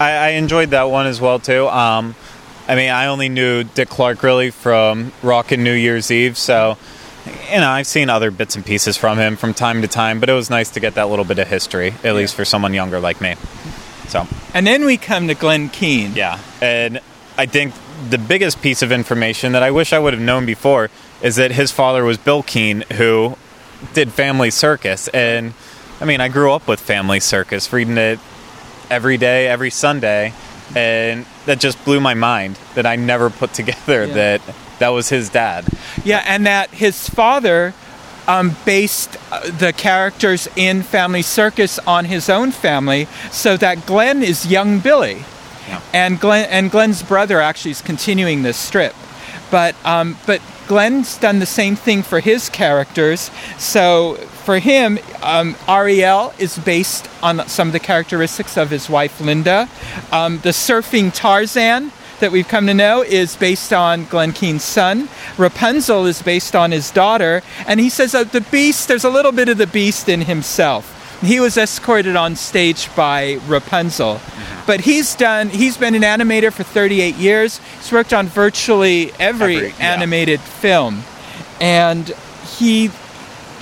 I, 0.04 0.26
I 0.26 0.28
enjoyed 0.30 0.70
that 0.70 0.84
one 0.84 1.06
as 1.06 1.20
well 1.20 1.38
too. 1.38 1.66
Um, 1.68 2.14
I 2.68 2.76
mean, 2.76 2.90
I 2.90 3.06
only 3.06 3.28
knew 3.28 3.64
Dick 3.64 3.88
Clark 3.88 4.22
really 4.22 4.50
from 4.50 5.12
Rockin' 5.22 5.62
New 5.62 5.72
Year's 5.74 6.10
Eve, 6.10 6.36
so 6.38 6.76
you 7.50 7.58
know 7.60 7.68
I've 7.68 7.86
seen 7.86 8.10
other 8.10 8.30
bits 8.30 8.54
and 8.56 8.64
pieces 8.64 8.96
from 8.96 9.18
him 9.18 9.36
from 9.36 9.54
time 9.54 9.82
to 9.82 9.88
time. 9.88 10.20
But 10.20 10.28
it 10.28 10.34
was 10.34 10.50
nice 10.50 10.70
to 10.70 10.80
get 10.80 10.94
that 10.94 11.08
little 11.08 11.24
bit 11.24 11.38
of 11.38 11.48
history, 11.48 11.94
at 12.04 12.14
least 12.14 12.34
for 12.34 12.44
someone 12.44 12.74
younger 12.74 13.00
like 13.00 13.20
me. 13.20 13.34
So 14.08 14.26
And 14.52 14.66
then 14.66 14.84
we 14.84 14.96
come 14.96 15.28
to 15.28 15.34
Glen 15.34 15.70
Keane. 15.70 16.12
yeah, 16.14 16.38
and 16.60 17.00
I 17.38 17.46
think 17.46 17.74
the 18.10 18.18
biggest 18.18 18.60
piece 18.60 18.82
of 18.82 18.92
information 18.92 19.52
that 19.52 19.62
I 19.62 19.70
wish 19.70 19.92
I 19.92 19.98
would 19.98 20.12
have 20.12 20.22
known 20.22 20.44
before 20.44 20.90
is 21.22 21.36
that 21.36 21.52
his 21.52 21.70
father 21.72 22.04
was 22.04 22.18
Bil 22.18 22.42
Keane, 22.42 22.84
who 22.94 23.36
did 23.94 24.12
Family 24.12 24.50
Circus, 24.50 25.08
and 25.08 25.54
I 26.00 26.04
mean 26.04 26.20
I 26.20 26.28
grew 26.28 26.52
up 26.52 26.66
with 26.68 26.80
Family 26.80 27.20
Circus, 27.20 27.72
reading 27.72 27.96
it 27.98 28.18
every 28.94 29.16
day, 29.18 29.48
every 29.48 29.70
Sunday, 29.70 30.32
and 30.76 31.26
that 31.46 31.58
just 31.58 31.84
blew 31.84 32.00
my 32.00 32.14
mind 32.14 32.56
that 32.76 32.86
I 32.86 32.94
never 32.96 33.28
put 33.28 33.52
together 33.52 34.04
Yeah. 34.06 34.14
that 34.14 34.40
that 34.78 34.88
was 34.88 35.08
his 35.08 35.28
dad. 35.30 35.64
Yeah, 36.04 36.22
and 36.26 36.46
that 36.46 36.70
his 36.70 37.08
father 37.08 37.74
um, 38.26 38.56
based 38.64 39.16
uh, 39.30 39.50
the 39.58 39.72
characters 39.72 40.48
in 40.56 40.82
Family 40.82 41.22
Circus 41.22 41.78
on 41.86 42.04
his 42.06 42.28
own 42.30 42.52
family, 42.52 43.06
so 43.30 43.56
that 43.56 43.84
Glen 43.86 44.22
is 44.22 44.46
young 44.46 44.78
Billy, 44.80 45.24
Yeah. 45.68 45.80
and 45.92 46.18
Glen 46.20 46.48
and 46.50 46.70
Glen's 46.70 47.02
brother 47.02 47.40
actually 47.40 47.72
is 47.72 47.82
continuing 47.82 48.42
this 48.42 48.56
strip, 48.56 48.94
but 49.54 49.76
um, 49.84 50.16
but 50.26 50.42
Glen's 50.66 51.16
done 51.16 51.38
the 51.38 51.46
same 51.46 51.76
thing 51.76 52.02
for 52.02 52.18
his 52.18 52.48
characters. 52.48 53.30
So 53.56 54.16
for 54.44 54.58
him, 54.58 54.98
um, 55.22 55.54
Ariel 55.68 56.34
is 56.40 56.58
based 56.58 57.08
on 57.22 57.46
some 57.46 57.68
of 57.68 57.72
the 57.72 57.78
characteristics 57.78 58.56
of 58.56 58.70
his 58.70 58.90
wife 58.90 59.20
Linda. 59.20 59.68
Um, 60.10 60.38
the 60.38 60.48
surfing 60.48 61.14
Tarzan 61.14 61.92
that 62.18 62.32
we've 62.32 62.48
come 62.48 62.66
to 62.66 62.74
know 62.74 63.02
is 63.02 63.36
based 63.36 63.72
on 63.72 64.06
Glen 64.06 64.32
Keane's 64.32 64.64
son. 64.64 65.08
Rapunzel 65.38 66.04
is 66.06 66.20
based 66.20 66.56
on 66.56 66.72
his 66.72 66.90
daughter, 66.90 67.40
and 67.68 67.78
he 67.78 67.88
says 67.88 68.10
that 68.10 68.32
the 68.32 68.40
beast, 68.40 68.88
there's 68.88 69.04
a 69.04 69.10
little 69.10 69.30
bit 69.30 69.48
of 69.48 69.56
the 69.56 69.68
beast 69.68 70.08
in 70.08 70.22
himself. 70.22 70.93
He 71.24 71.40
was 71.40 71.56
escorted 71.56 72.16
on 72.16 72.36
stage 72.36 72.94
by 72.94 73.38
Rapunzel. 73.46 74.16
Mm-hmm. 74.16 74.66
But 74.66 74.80
he's 74.80 75.14
done 75.14 75.50
he's 75.50 75.76
been 75.76 75.94
an 75.94 76.02
animator 76.02 76.52
for 76.52 76.62
38 76.62 77.16
years. 77.16 77.60
He's 77.76 77.92
worked 77.92 78.12
on 78.12 78.26
virtually 78.28 79.12
every, 79.18 79.56
Every, 79.56 79.68
yeah. 79.68 79.94
animated 79.94 80.40
film. 80.40 81.02
And 81.60 82.08
he 82.58 82.90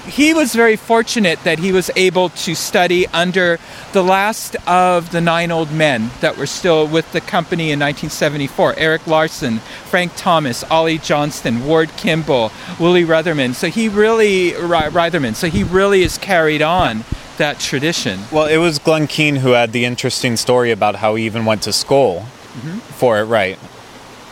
he 0.06 0.34
was 0.34 0.52
very 0.52 0.74
fortunate 0.74 1.42
that 1.44 1.60
he 1.60 1.70
was 1.70 1.88
able 1.94 2.30
to 2.30 2.54
study 2.56 3.06
under 3.08 3.58
the 3.92 4.02
last 4.02 4.56
of 4.66 5.12
the 5.12 5.20
nine 5.20 5.52
old 5.52 5.70
men 5.70 6.10
that 6.20 6.36
were 6.36 6.46
still 6.46 6.88
with 6.88 7.10
the 7.12 7.20
company 7.20 7.70
in 7.70 7.78
1974 7.78 8.74
Eric 8.76 9.06
Larson, 9.06 9.58
Frank 9.58 10.12
Thomas, 10.16 10.64
Ollie 10.64 10.98
Johnston, 10.98 11.66
Ward 11.66 11.90
Kimball, 11.96 12.50
Willie 12.80 13.04
Rutherman. 13.04 13.54
So 13.54 13.68
he 13.68 13.88
really, 13.88 14.52
Reitherman, 14.52 15.34
so 15.34 15.48
he 15.48 15.62
really 15.62 16.02
has 16.02 16.18
carried 16.18 16.62
on 16.62 17.04
that 17.42 17.58
tradition. 17.58 18.20
Well, 18.30 18.46
it 18.46 18.58
was 18.58 18.78
Glen 18.78 19.08
Keane 19.08 19.36
who 19.36 19.50
had 19.50 19.72
the 19.72 19.84
interesting 19.84 20.36
story 20.36 20.70
about 20.70 20.94
how 20.94 21.16
he 21.16 21.26
even 21.26 21.44
went 21.44 21.62
to 21.62 21.72
school 21.72 22.20
mm-hmm. 22.20 22.78
for 22.78 23.18
it, 23.18 23.24
right? 23.24 23.58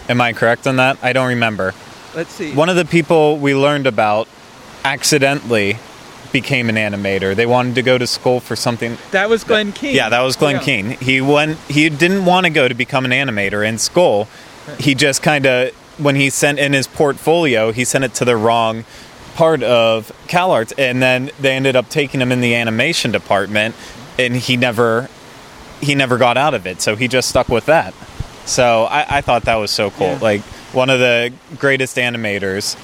Am 0.08 0.20
I 0.20 0.32
correct 0.32 0.68
on 0.68 0.76
that? 0.76 0.96
I 1.02 1.12
don't 1.12 1.28
remember. 1.28 1.74
Let's 2.14 2.30
see. 2.30 2.54
One 2.54 2.68
of 2.68 2.76
the 2.76 2.84
people 2.84 3.36
we 3.36 3.54
learned 3.54 3.88
about 3.88 4.28
accidentally 4.84 5.76
became 6.30 6.68
an 6.68 6.76
animator. 6.76 7.34
They 7.34 7.46
wanted 7.46 7.74
to 7.74 7.82
go 7.82 7.98
to 7.98 8.06
school 8.06 8.38
for 8.38 8.54
something. 8.54 8.96
That 9.11 9.28
was 9.28 9.42
Glen 9.42 9.72
Keane. 9.72 9.96
Yeah, 9.96 10.08
that 10.08 10.20
was 10.20 10.36
Glenn 10.36 10.56
yeah. 10.56 10.62
Keane. 10.62 10.90
He 10.90 11.20
went. 11.20 11.58
He 11.68 11.88
didn't 11.90 12.24
want 12.24 12.46
to 12.46 12.50
go 12.50 12.68
to 12.68 12.74
become 12.74 13.04
an 13.04 13.11
animator 13.11 13.66
in 13.66 13.78
school. 13.78 14.28
He 14.78 14.94
just 14.94 15.20
kind 15.20 15.46
of 15.46 15.70
when 15.98 16.14
he 16.14 16.30
sent 16.30 16.61
in 16.61 16.72
his 16.72 16.86
portfolio, 16.86 17.72
he 17.72 17.84
sent 17.84 18.04
it 18.04 18.14
to 18.14 18.24
the 18.24 18.36
wrong 18.36 18.84
part 19.41 19.62
of 19.62 20.12
CalArts, 20.28 20.70
and 20.76 21.01
then 21.01 21.30
they 21.41 21.57
ended 21.57 21.74
up 21.74 21.88
taking 21.88 22.20
him 22.20 22.30
in 22.30 22.43
the 22.43 22.55
animation 22.55 23.11
department, 23.11 23.74
and 24.18 24.36
he 24.36 24.59
never 24.59 25.09
he 25.80 25.95
never 25.95 26.18
got 26.18 26.36
out 26.36 26.53
of 26.53 26.66
it. 26.66 26.82
So 26.82 26.95
he 26.95 27.09
just 27.09 27.30
stuck 27.30 27.49
with 27.49 27.64
that. 27.64 27.95
So 28.45 28.84
I, 28.84 29.16
I 29.16 29.20
thought 29.22 29.45
that 29.45 29.55
was 29.55 29.70
so 29.70 29.91
cool. 29.93 30.09
Yeah. 30.09 30.18
Like 30.20 30.43
one 30.74 30.91
of 30.91 31.01
the 31.01 31.32
greatest 31.59 31.97
animators 31.97 32.76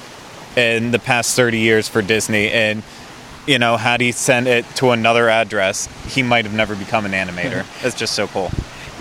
in 0.57 0.89
the 0.89 0.97
past 0.97 1.35
30 1.35 1.59
years 1.59 1.87
for 1.87 2.01
Disney. 2.01 2.49
And, 2.49 2.81
you 3.45 3.59
know, 3.59 3.77
had 3.77 4.01
he 4.01 4.11
sent 4.11 4.47
it 4.47 4.65
to 4.77 4.89
another 4.89 5.29
address, 5.29 5.87
he 6.07 6.23
might 6.23 6.45
have 6.45 6.55
never 6.55 6.75
become 6.75 7.05
an 7.05 7.11
animator. 7.11 7.67
That's 7.83 7.93
just 7.93 8.13
so 8.13 8.25
cool. 8.25 8.49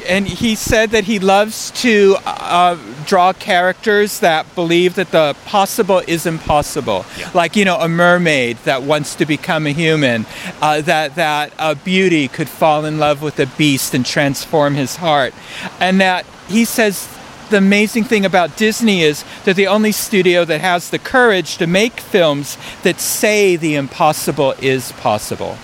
And 0.07 0.29
he 0.29 0.57
said 0.57 0.91
that 0.91 1.05
he 1.05 1.19
loves 1.21 1.71
to 1.83 2.17
uh, 2.27 2.77
draw 3.07 3.33
characters 3.33 4.21
that 4.21 4.55
believe 4.55 4.95
that 4.97 5.11
the 5.11 5.37
possible 5.47 6.03
is 6.07 6.27
impossible. 6.27 7.05
Yeah. 7.19 7.31
Like, 7.35 7.57
you 7.57 7.65
know, 7.65 7.79
a 7.79 7.89
mermaid 7.89 8.59
that 8.65 8.83
wants 8.83 9.15
to 9.17 9.27
become 9.27 9.67
a 9.67 9.71
human, 9.71 10.27
uh, 10.61 10.81
that, 10.83 11.15
that 11.15 11.53
a 11.59 11.75
beauty 11.75 12.29
could 12.29 12.49
fall 12.49 12.85
in 12.85 12.99
love 12.99 13.23
with 13.23 13.39
a 13.41 13.47
beast 13.47 13.95
and 13.95 14.05
transform 14.05 14.75
his 14.75 14.97
heart. 14.97 15.33
And 15.81 16.01
that 16.01 16.27
he 16.49 16.65
says 16.65 17.09
the 17.51 17.59
amazing 17.59 18.05
thing 18.05 18.25
about 18.25 18.57
Disney 18.57 19.03
is 19.03 19.25
they're 19.45 19.55
the 19.55 19.69
only 19.69 19.93
studio 19.93 20.45
that 20.45 20.61
has 20.61 20.91
the 20.91 20.99
courage 20.99 21.59
to 21.59 21.67
make 21.67 22.01
films 22.01 22.59
that 22.83 23.01
say 23.01 23.57
the 23.57 23.75
impossible 23.77 24.55
is 24.61 24.93
possible. 24.93 25.57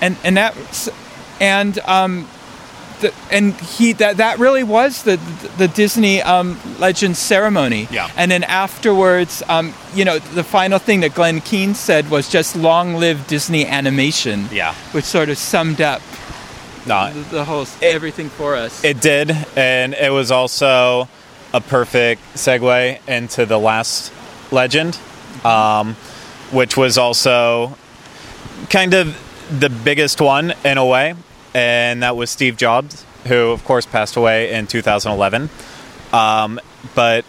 And 0.00 0.16
and 0.24 0.36
that 0.36 0.56
and 1.40 1.78
um, 1.80 2.28
the, 3.00 3.14
and 3.30 3.54
he 3.54 3.92
that 3.94 4.18
that 4.18 4.38
really 4.38 4.62
was 4.62 5.02
the 5.02 5.16
the 5.58 5.68
Disney 5.68 6.22
um, 6.22 6.58
Legends 6.78 7.18
ceremony. 7.18 7.88
Yeah. 7.90 8.10
And 8.16 8.30
then 8.30 8.44
afterwards, 8.44 9.42
um, 9.48 9.74
you 9.94 10.04
know, 10.04 10.18
the 10.18 10.44
final 10.44 10.78
thing 10.78 11.00
that 11.00 11.14
Glen 11.14 11.40
Keane 11.40 11.74
said 11.74 12.10
was 12.10 12.28
just 12.28 12.56
"Long 12.56 12.94
live 12.94 13.26
Disney 13.26 13.66
animation." 13.66 14.48
Yeah. 14.52 14.74
Which 14.92 15.04
sort 15.04 15.28
of 15.28 15.38
summed 15.38 15.80
up 15.80 16.02
no, 16.86 17.12
the, 17.12 17.20
the 17.36 17.44
whole 17.44 17.62
it, 17.62 17.82
everything 17.82 18.28
for 18.28 18.56
us. 18.56 18.82
It 18.84 19.00
did, 19.00 19.30
and 19.56 19.94
it 19.94 20.12
was 20.12 20.30
also 20.30 21.08
a 21.52 21.60
perfect 21.60 22.22
segue 22.34 23.08
into 23.08 23.46
the 23.46 23.58
last 23.58 24.12
legend, 24.52 24.98
um, 25.44 25.94
which 26.52 26.76
was 26.76 26.96
also 26.96 27.76
kind 28.68 28.94
of 28.94 29.16
the 29.58 29.68
biggest 29.68 30.20
one 30.20 30.54
in 30.64 30.78
a 30.78 30.86
way, 30.86 31.14
and 31.54 32.02
that 32.02 32.16
was 32.16 32.30
Steve 32.30 32.56
Jobs, 32.56 33.04
who 33.26 33.50
of 33.50 33.64
course 33.64 33.86
passed 33.86 34.16
away 34.16 34.52
in 34.52 34.66
2011. 34.66 35.50
Um, 36.12 36.60
but 36.94 37.24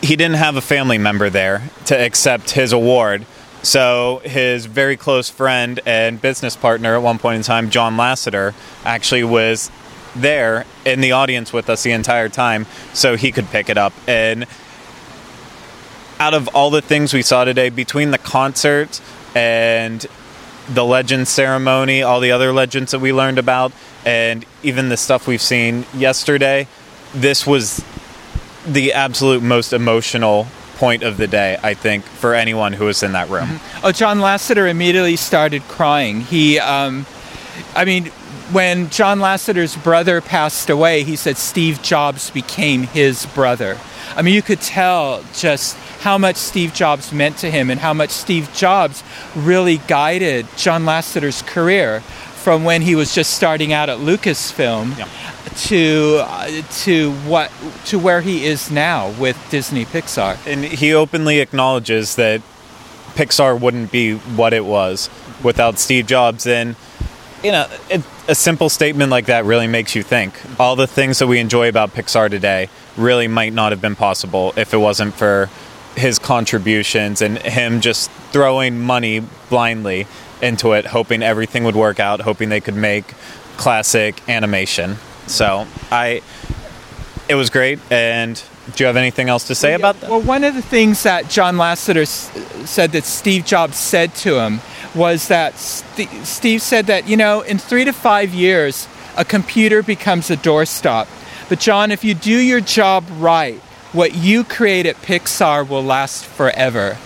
he 0.00 0.16
didn't 0.16 0.36
have 0.36 0.56
a 0.56 0.62
family 0.62 0.98
member 0.98 1.28
there 1.28 1.70
to 1.86 1.98
accept 1.98 2.52
his 2.52 2.72
award 2.72 3.26
so 3.62 4.22
his 4.24 4.66
very 4.66 4.96
close 4.96 5.28
friend 5.28 5.80
and 5.84 6.20
business 6.20 6.56
partner 6.56 6.94
at 6.94 7.02
one 7.02 7.18
point 7.18 7.36
in 7.36 7.42
time, 7.42 7.70
John 7.70 7.96
Lasseter, 7.96 8.54
actually 8.84 9.24
was 9.24 9.70
there 10.16 10.64
in 10.84 11.00
the 11.00 11.12
audience 11.12 11.52
with 11.52 11.68
us 11.68 11.82
the 11.82 11.92
entire 11.92 12.28
time 12.28 12.66
so 12.94 13.16
he 13.16 13.30
could 13.30 13.48
pick 13.50 13.68
it 13.68 13.76
up. 13.76 13.92
And 14.08 14.46
out 16.18 16.34
of 16.34 16.48
all 16.48 16.70
the 16.70 16.82
things 16.82 17.12
we 17.12 17.22
saw 17.22 17.44
today, 17.44 17.68
between 17.68 18.10
the 18.10 18.18
concert 18.18 19.00
and 19.34 20.06
the 20.72 20.84
legend 20.84 21.28
ceremony, 21.28 22.02
all 22.02 22.20
the 22.20 22.32
other 22.32 22.52
legends 22.52 22.92
that 22.92 23.00
we 23.00 23.12
learned 23.12 23.38
about, 23.38 23.72
and 24.04 24.44
even 24.62 24.88
the 24.88 24.96
stuff 24.96 25.26
we've 25.26 25.42
seen 25.42 25.84
yesterday, 25.94 26.66
this 27.14 27.46
was 27.46 27.84
the 28.66 28.92
absolute 28.92 29.42
most 29.42 29.72
emotional 29.72 30.46
point 30.76 31.02
of 31.02 31.16
the 31.16 31.26
day, 31.26 31.58
I 31.62 31.74
think, 31.74 32.04
for 32.04 32.34
anyone 32.34 32.72
who 32.72 32.86
was 32.86 33.02
in 33.02 33.12
that 33.12 33.28
room. 33.28 33.46
Mm-hmm. 33.46 33.86
Oh, 33.86 33.92
John 33.92 34.18
Lasseter 34.18 34.70
immediately 34.70 35.16
started 35.16 35.62
crying. 35.62 36.20
He, 36.20 36.58
um, 36.58 37.04
I 37.74 37.84
mean, 37.84 38.10
when 38.52 38.90
John 38.90 39.20
Lasseter's 39.20 39.76
brother 39.76 40.20
passed 40.20 40.70
away, 40.70 41.04
he 41.04 41.16
said 41.16 41.36
Steve 41.36 41.82
Jobs 41.82 42.30
became 42.30 42.84
his 42.84 43.26
brother. 43.26 43.78
I 44.16 44.22
mean, 44.22 44.34
you 44.34 44.42
could 44.42 44.60
tell 44.60 45.24
just 45.34 45.76
how 46.00 46.18
much 46.18 46.36
Steve 46.36 46.74
Jobs 46.74 47.12
meant 47.12 47.38
to 47.38 47.50
him 47.50 47.70
and 47.70 47.80
how 47.80 47.94
much 47.94 48.10
Steve 48.10 48.52
Jobs 48.52 49.04
really 49.36 49.78
guided 49.86 50.46
John 50.56 50.84
Lasseter's 50.84 51.42
career 51.42 52.00
from 52.00 52.64
when 52.64 52.82
he 52.82 52.94
was 52.94 53.14
just 53.14 53.34
starting 53.34 53.72
out 53.72 53.90
at 53.90 53.98
Lucasfilm 53.98 54.98
yeah 54.98 55.06
to 55.56 56.20
uh, 56.22 56.62
to 56.70 57.12
what 57.26 57.50
to 57.86 57.98
where 57.98 58.20
he 58.20 58.46
is 58.46 58.70
now 58.70 59.10
with 59.12 59.36
Disney 59.50 59.84
Pixar. 59.84 60.38
And 60.46 60.64
he 60.64 60.94
openly 60.94 61.40
acknowledges 61.40 62.16
that 62.16 62.40
Pixar 63.14 63.60
wouldn't 63.60 63.90
be 63.90 64.14
what 64.14 64.52
it 64.52 64.64
was 64.64 65.10
without 65.42 65.78
Steve 65.78 66.06
Jobs. 66.06 66.46
And 66.46 66.76
you 67.42 67.52
know, 67.52 67.66
it, 67.88 68.02
a 68.28 68.34
simple 68.34 68.68
statement 68.68 69.10
like 69.10 69.26
that 69.26 69.44
really 69.44 69.66
makes 69.66 69.94
you 69.94 70.02
think. 70.02 70.34
All 70.58 70.76
the 70.76 70.86
things 70.86 71.18
that 71.18 71.26
we 71.26 71.38
enjoy 71.38 71.68
about 71.68 71.94
Pixar 71.94 72.30
today 72.30 72.68
really 72.96 73.28
might 73.28 73.52
not 73.52 73.72
have 73.72 73.80
been 73.80 73.96
possible 73.96 74.52
if 74.56 74.74
it 74.74 74.78
wasn't 74.78 75.14
for 75.14 75.48
his 75.96 76.18
contributions 76.18 77.22
and 77.22 77.38
him 77.38 77.80
just 77.80 78.10
throwing 78.32 78.78
money 78.78 79.22
blindly 79.48 80.06
into 80.40 80.72
it, 80.72 80.86
hoping 80.86 81.22
everything 81.22 81.64
would 81.64 81.76
work 81.76 82.00
out, 82.00 82.20
hoping 82.20 82.48
they 82.48 82.60
could 82.60 82.76
make 82.76 83.04
classic 83.56 84.26
animation. 84.28 84.96
So 85.26 85.66
I, 85.90 86.22
it 87.28 87.34
was 87.34 87.50
great. 87.50 87.78
And 87.90 88.42
do 88.74 88.84
you 88.84 88.86
have 88.86 88.96
anything 88.96 89.28
else 89.28 89.48
to 89.48 89.54
say 89.54 89.74
about 89.74 90.00
that? 90.00 90.10
Well, 90.10 90.20
one 90.20 90.44
of 90.44 90.54
the 90.54 90.62
things 90.62 91.02
that 91.02 91.28
John 91.28 91.56
Lasseter 91.56 92.02
s- 92.02 92.30
said 92.70 92.92
that 92.92 93.04
Steve 93.04 93.44
Jobs 93.44 93.76
said 93.76 94.14
to 94.16 94.40
him 94.40 94.60
was 94.94 95.28
that 95.28 95.56
St- 95.56 96.26
Steve 96.26 96.62
said 96.62 96.86
that 96.86 97.08
you 97.08 97.16
know 97.16 97.42
in 97.42 97.58
three 97.58 97.84
to 97.84 97.92
five 97.92 98.34
years 98.34 98.88
a 99.16 99.24
computer 99.24 99.82
becomes 99.82 100.30
a 100.30 100.36
doorstop. 100.36 101.08
But 101.48 101.60
John, 101.60 101.90
if 101.90 102.04
you 102.04 102.14
do 102.14 102.36
your 102.36 102.60
job 102.60 103.04
right, 103.18 103.58
what 103.92 104.14
you 104.14 104.44
create 104.44 104.86
at 104.86 104.96
Pixar 104.96 105.68
will 105.68 105.82
last 105.82 106.24
forever. 106.24 106.96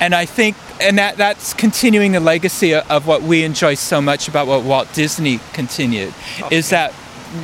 And 0.00 0.14
I 0.14 0.24
think, 0.24 0.56
and 0.80 0.98
that, 0.98 1.16
that's 1.16 1.54
continuing 1.54 2.12
the 2.12 2.20
legacy 2.20 2.72
of, 2.72 2.90
of, 2.90 3.06
what 3.06 3.22
we 3.22 3.44
enjoy 3.44 3.74
so 3.74 4.00
much 4.00 4.28
about 4.28 4.46
what 4.46 4.64
Walt 4.64 4.92
Disney 4.92 5.38
continued, 5.52 6.12
okay. 6.40 6.56
is 6.56 6.70
that 6.70 6.92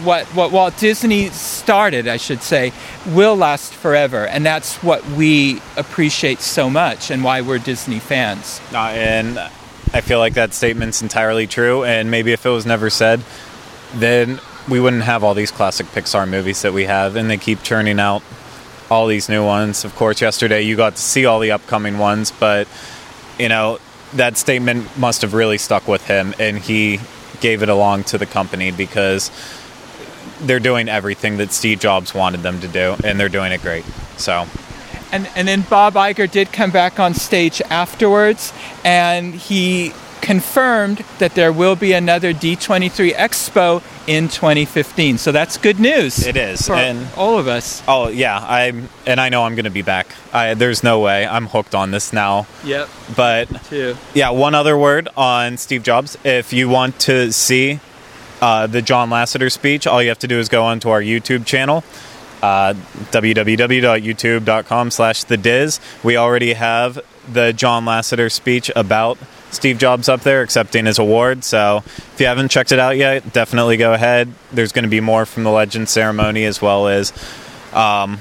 what 0.02 0.26
what 0.34 0.50
Walt 0.50 0.76
Disney 0.78 1.28
started, 1.30 2.08
I 2.08 2.16
should 2.16 2.42
say, 2.42 2.72
will 3.06 3.36
last 3.36 3.72
forever, 3.72 4.26
and 4.26 4.44
that's 4.44 4.82
what 4.82 5.06
we 5.10 5.62
appreciate 5.76 6.40
so 6.40 6.68
much, 6.68 7.10
and 7.10 7.22
why 7.22 7.40
we're 7.40 7.58
Disney 7.58 8.00
fans. 8.00 8.60
Uh, 8.72 8.78
and 8.78 9.38
I 9.92 10.00
feel 10.00 10.18
like 10.18 10.34
that 10.34 10.54
statement's 10.54 11.02
entirely 11.02 11.46
true. 11.46 11.84
And 11.84 12.10
maybe 12.10 12.32
if 12.32 12.44
it 12.44 12.50
was 12.50 12.66
never 12.66 12.90
said, 12.90 13.22
then 13.94 14.40
we 14.68 14.80
wouldn't 14.80 15.02
have 15.02 15.24
all 15.24 15.34
these 15.34 15.50
classic 15.50 15.86
Pixar 15.86 16.28
movies 16.28 16.62
that 16.62 16.72
we 16.72 16.84
have, 16.84 17.16
and 17.16 17.30
they 17.30 17.38
keep 17.38 17.62
churning 17.62 17.98
out 17.98 18.22
all 18.90 19.06
these 19.06 19.28
new 19.28 19.44
ones. 19.44 19.84
Of 19.84 19.94
course, 19.96 20.20
yesterday 20.20 20.62
you 20.62 20.76
got 20.76 20.96
to 20.96 21.02
see 21.02 21.26
all 21.26 21.40
the 21.40 21.52
upcoming 21.52 21.98
ones, 21.98 22.30
but 22.30 22.68
you 23.38 23.48
know 23.48 23.78
that 24.14 24.36
statement 24.36 24.96
must 24.98 25.22
have 25.22 25.34
really 25.34 25.58
stuck 25.58 25.88
with 25.88 26.06
him, 26.06 26.34
and 26.38 26.58
he 26.58 27.00
gave 27.40 27.62
it 27.62 27.68
along 27.68 28.04
to 28.04 28.18
the 28.18 28.26
company 28.26 28.70
because 28.70 29.30
they're 30.40 30.60
doing 30.60 30.88
everything 30.88 31.38
that 31.38 31.52
Steve 31.52 31.80
Jobs 31.80 32.14
wanted 32.14 32.42
them 32.42 32.60
to 32.60 32.68
do, 32.68 32.96
and 33.04 33.18
they're 33.18 33.28
doing 33.28 33.52
it 33.52 33.62
great. 33.62 33.84
So. 34.16 34.46
And, 35.12 35.28
and 35.34 35.48
then 35.48 35.62
Bob 35.62 35.94
Iger 35.94 36.30
did 36.30 36.52
come 36.52 36.70
back 36.70 37.00
on 37.00 37.14
stage 37.14 37.62
afterwards, 37.70 38.52
and 38.84 39.34
he 39.34 39.92
confirmed 40.20 40.98
that 41.18 41.34
there 41.34 41.52
will 41.52 41.76
be 41.76 41.92
another 41.92 42.34
D23 42.34 43.14
Expo 43.14 43.82
in 44.06 44.28
2015. 44.28 45.16
So 45.16 45.32
that's 45.32 45.56
good 45.56 45.78
news. 45.80 46.26
It 46.26 46.36
is, 46.36 46.66
for 46.66 46.74
and- 46.74 47.06
all 47.16 47.38
of 47.38 47.48
us. 47.48 47.82
Oh 47.88 48.08
yeah, 48.08 48.38
I'm 48.38 48.88
and 49.06 49.20
I 49.20 49.28
know 49.28 49.44
I'm 49.44 49.54
going 49.54 49.64
to 49.64 49.70
be 49.70 49.82
back. 49.82 50.08
I, 50.32 50.54
there's 50.54 50.82
no 50.82 51.00
way 51.00 51.26
I'm 51.26 51.46
hooked 51.46 51.74
on 51.74 51.92
this 51.92 52.12
now. 52.12 52.46
Yep. 52.64 52.88
But 53.16 53.64
Too. 53.66 53.96
yeah, 54.12 54.30
one 54.30 54.54
other 54.54 54.76
word 54.76 55.08
on 55.16 55.56
Steve 55.56 55.82
Jobs. 55.82 56.18
If 56.24 56.52
you 56.52 56.68
want 56.68 56.98
to 57.00 57.32
see 57.32 57.80
uh, 58.42 58.66
the 58.66 58.82
John 58.82 59.10
Lasseter 59.10 59.50
speech, 59.50 59.86
all 59.86 60.02
you 60.02 60.08
have 60.10 60.18
to 60.20 60.28
do 60.28 60.38
is 60.38 60.48
go 60.48 60.64
onto 60.64 60.90
our 60.90 61.00
YouTube 61.00 61.46
channel, 61.46 61.84
uh, 62.42 62.74
www.youtube.com 63.10 64.90
slash 64.90 65.24
the 65.24 65.36
Dis. 65.36 65.80
We 66.02 66.16
already 66.16 66.52
have 66.54 67.00
the 67.32 67.52
John 67.52 67.84
Lasseter 67.84 68.30
speech 68.30 68.70
about 68.74 69.18
Steve 69.50 69.78
Jobs 69.78 70.08
up 70.08 70.20
there 70.20 70.42
accepting 70.42 70.86
his 70.86 70.98
award. 70.98 71.44
So 71.44 71.82
if 71.86 72.16
you 72.18 72.26
haven't 72.26 72.50
checked 72.50 72.72
it 72.72 72.78
out 72.78 72.96
yet, 72.96 73.32
definitely 73.32 73.76
go 73.76 73.92
ahead. 73.92 74.32
There's 74.52 74.72
going 74.72 74.84
to 74.84 74.90
be 74.90 75.00
more 75.00 75.26
from 75.26 75.44
the 75.44 75.50
Legend 75.50 75.88
ceremony 75.88 76.44
as 76.44 76.60
well 76.60 76.88
as 76.88 77.12
um, 77.72 78.18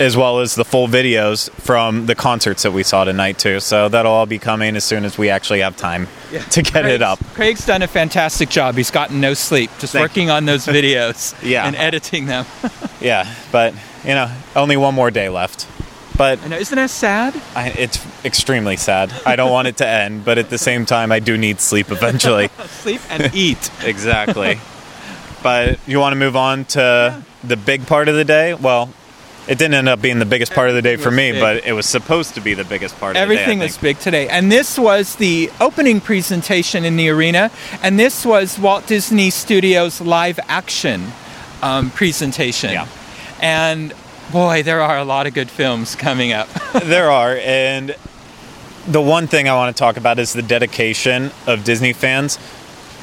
as 0.00 0.16
well 0.16 0.40
as 0.40 0.56
the 0.56 0.64
full 0.64 0.88
videos 0.88 1.50
from 1.50 2.06
the 2.06 2.14
concerts 2.16 2.62
that 2.64 2.72
we 2.72 2.82
saw 2.82 3.04
tonight 3.04 3.38
too. 3.38 3.60
So 3.60 3.88
that'll 3.88 4.10
all 4.10 4.26
be 4.26 4.38
coming 4.40 4.74
as 4.74 4.82
soon 4.82 5.04
as 5.04 5.16
we 5.16 5.28
actually 5.30 5.60
have 5.60 5.76
time 5.76 6.08
to 6.50 6.62
get 6.62 6.86
it 6.86 7.02
up. 7.02 7.18
Craig's 7.34 7.64
done 7.66 7.82
a 7.82 7.86
fantastic 7.86 8.48
job. 8.48 8.74
He's 8.76 8.90
gotten 8.90 9.20
no 9.20 9.34
sleep 9.34 9.70
just 9.78 9.92
Thank 9.92 10.02
working 10.02 10.30
on 10.30 10.46
those 10.46 10.66
videos 10.78 11.40
Yeah. 11.48 11.66
and 11.66 11.76
editing 11.76 12.26
them. 12.26 12.46
Yeah, 13.00 13.34
but 13.50 13.72
you 14.04 14.10
know, 14.10 14.30
only 14.54 14.76
one 14.76 14.94
more 14.94 15.10
day 15.10 15.30
left. 15.30 15.66
But 16.18 16.38
I 16.42 16.48
know, 16.48 16.58
isn't 16.58 16.76
that 16.76 16.90
sad? 16.90 17.34
I, 17.54 17.68
it's 17.70 17.98
extremely 18.26 18.76
sad. 18.76 19.10
I 19.24 19.36
don't 19.36 19.50
want 19.50 19.68
it 19.68 19.78
to 19.78 19.86
end, 19.88 20.22
but 20.26 20.36
at 20.36 20.50
the 20.50 20.58
same 20.58 20.84
time, 20.84 21.10
I 21.10 21.18
do 21.18 21.38
need 21.38 21.60
sleep 21.60 21.90
eventually. 21.90 22.48
Sleep 22.82 23.00
and 23.08 23.34
eat. 23.34 23.70
exactly. 23.84 24.60
But 25.42 25.78
you 25.86 25.98
want 25.98 26.12
to 26.12 26.16
move 26.18 26.36
on 26.36 26.66
to 26.66 27.22
the 27.42 27.56
big 27.56 27.86
part 27.86 28.08
of 28.10 28.16
the 28.16 28.24
day? 28.26 28.52
Well, 28.52 28.90
it 29.50 29.58
didn't 29.58 29.74
end 29.74 29.88
up 29.88 30.00
being 30.00 30.20
the 30.20 30.24
biggest 30.24 30.52
part 30.52 30.68
of 30.68 30.76
the 30.76 30.82
day 30.82 30.94
for 30.94 31.10
me, 31.10 31.32
big. 31.32 31.40
but 31.40 31.64
it 31.64 31.72
was 31.72 31.84
supposed 31.84 32.36
to 32.36 32.40
be 32.40 32.54
the 32.54 32.64
biggest 32.64 32.96
part 33.00 33.16
of 33.16 33.20
Everything 33.20 33.58
the 33.58 33.64
day. 33.64 33.68
Was 33.68 33.78
big 33.78 33.98
today. 33.98 34.28
And 34.28 34.50
this 34.50 34.78
was 34.78 35.16
the 35.16 35.50
opening 35.60 36.00
presentation 36.00 36.84
in 36.84 36.96
the 36.96 37.08
arena. 37.08 37.50
And 37.82 37.98
this 37.98 38.24
was 38.24 38.60
Walt 38.60 38.86
Disney 38.86 39.28
Studios 39.28 40.00
live 40.00 40.38
action 40.46 41.12
um, 41.62 41.90
presentation. 41.90 42.70
Yeah. 42.70 42.86
And 43.40 43.92
boy, 44.30 44.62
there 44.62 44.82
are 44.82 44.98
a 44.98 45.04
lot 45.04 45.26
of 45.26 45.34
good 45.34 45.50
films 45.50 45.96
coming 45.96 46.32
up. 46.32 46.48
there 46.84 47.10
are, 47.10 47.36
and 47.36 47.96
the 48.86 49.02
one 49.02 49.26
thing 49.26 49.48
I 49.48 49.54
want 49.56 49.74
to 49.76 49.78
talk 49.78 49.96
about 49.96 50.20
is 50.20 50.32
the 50.32 50.42
dedication 50.42 51.32
of 51.48 51.64
Disney 51.64 51.92
fans 51.92 52.38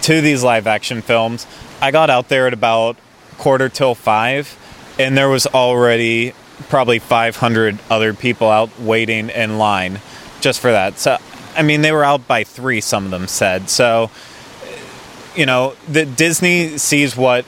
to 0.03 0.21
these 0.21 0.43
live 0.43 0.65
action 0.65 1.01
films. 1.01 1.45
I 1.81 1.91
got 1.91 2.09
out 2.09 2.29
there 2.29 2.47
at 2.47 2.53
about 2.53 2.95
quarter 3.37 3.67
till 3.67 3.95
five, 3.95 4.57
and 4.99 5.17
there 5.17 5.29
was 5.29 5.47
already 5.47 6.33
probably 6.69 6.99
500 6.99 7.77
other 7.89 8.13
people 8.13 8.49
out 8.49 8.79
waiting 8.79 9.29
in 9.29 9.57
line 9.57 9.99
just 10.41 10.59
for 10.59 10.71
that. 10.71 10.97
So, 10.97 11.17
I 11.55 11.61
mean, 11.63 11.81
they 11.81 11.91
were 11.91 12.03
out 12.03 12.27
by 12.27 12.43
three, 12.43 12.81
some 12.81 13.05
of 13.05 13.11
them 13.11 13.27
said. 13.27 13.69
So, 13.69 14.09
you 15.35 15.45
know, 15.45 15.75
the 15.87 16.05
Disney 16.05 16.77
sees 16.77 17.15
what 17.15 17.45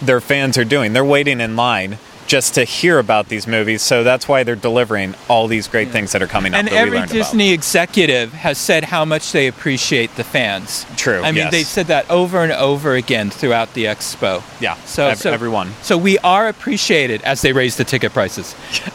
their 0.00 0.20
fans 0.20 0.58
are 0.58 0.64
doing. 0.64 0.92
They're 0.92 1.04
waiting 1.04 1.40
in 1.40 1.56
line 1.56 1.98
just 2.32 2.54
to 2.54 2.64
hear 2.64 2.98
about 2.98 3.28
these 3.28 3.46
movies. 3.46 3.82
So 3.82 4.02
that's 4.04 4.26
why 4.26 4.42
they're 4.42 4.56
delivering 4.56 5.14
all 5.28 5.48
these 5.48 5.68
great 5.68 5.90
things 5.90 6.12
that 6.12 6.22
are 6.22 6.26
coming 6.26 6.54
up 6.54 6.60
and 6.60 6.68
that 6.68 6.72
we 6.72 6.96
every 6.96 7.06
Disney 7.06 7.52
executive 7.52 8.32
has 8.32 8.56
said 8.56 8.84
how 8.84 9.04
much 9.04 9.32
they 9.32 9.48
appreciate 9.48 10.16
the 10.16 10.24
fans. 10.24 10.86
True, 10.96 11.20
I 11.20 11.26
mean, 11.26 11.34
yes. 11.34 11.50
they 11.50 11.62
said 11.62 11.88
that 11.88 12.10
over 12.10 12.42
and 12.42 12.50
over 12.50 12.94
again 12.94 13.28
throughout 13.28 13.74
the 13.74 13.84
expo. 13.84 14.42
Yeah. 14.62 14.76
So, 14.86 15.08
ev- 15.08 15.18
so 15.18 15.30
everyone. 15.30 15.72
So 15.82 15.98
we 15.98 16.16
are 16.20 16.48
appreciated 16.48 17.20
as 17.20 17.42
they 17.42 17.52
raise 17.52 17.76
the 17.76 17.84
ticket 17.84 18.14
prices. 18.14 18.56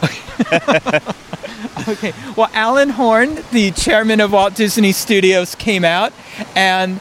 okay. 1.88 2.12
Well, 2.36 2.50
Alan 2.52 2.88
Horn, 2.88 3.38
the 3.52 3.70
chairman 3.70 4.20
of 4.20 4.32
Walt 4.32 4.56
Disney 4.56 4.90
Studios, 4.90 5.54
came 5.54 5.84
out 5.84 6.12
and 6.56 7.00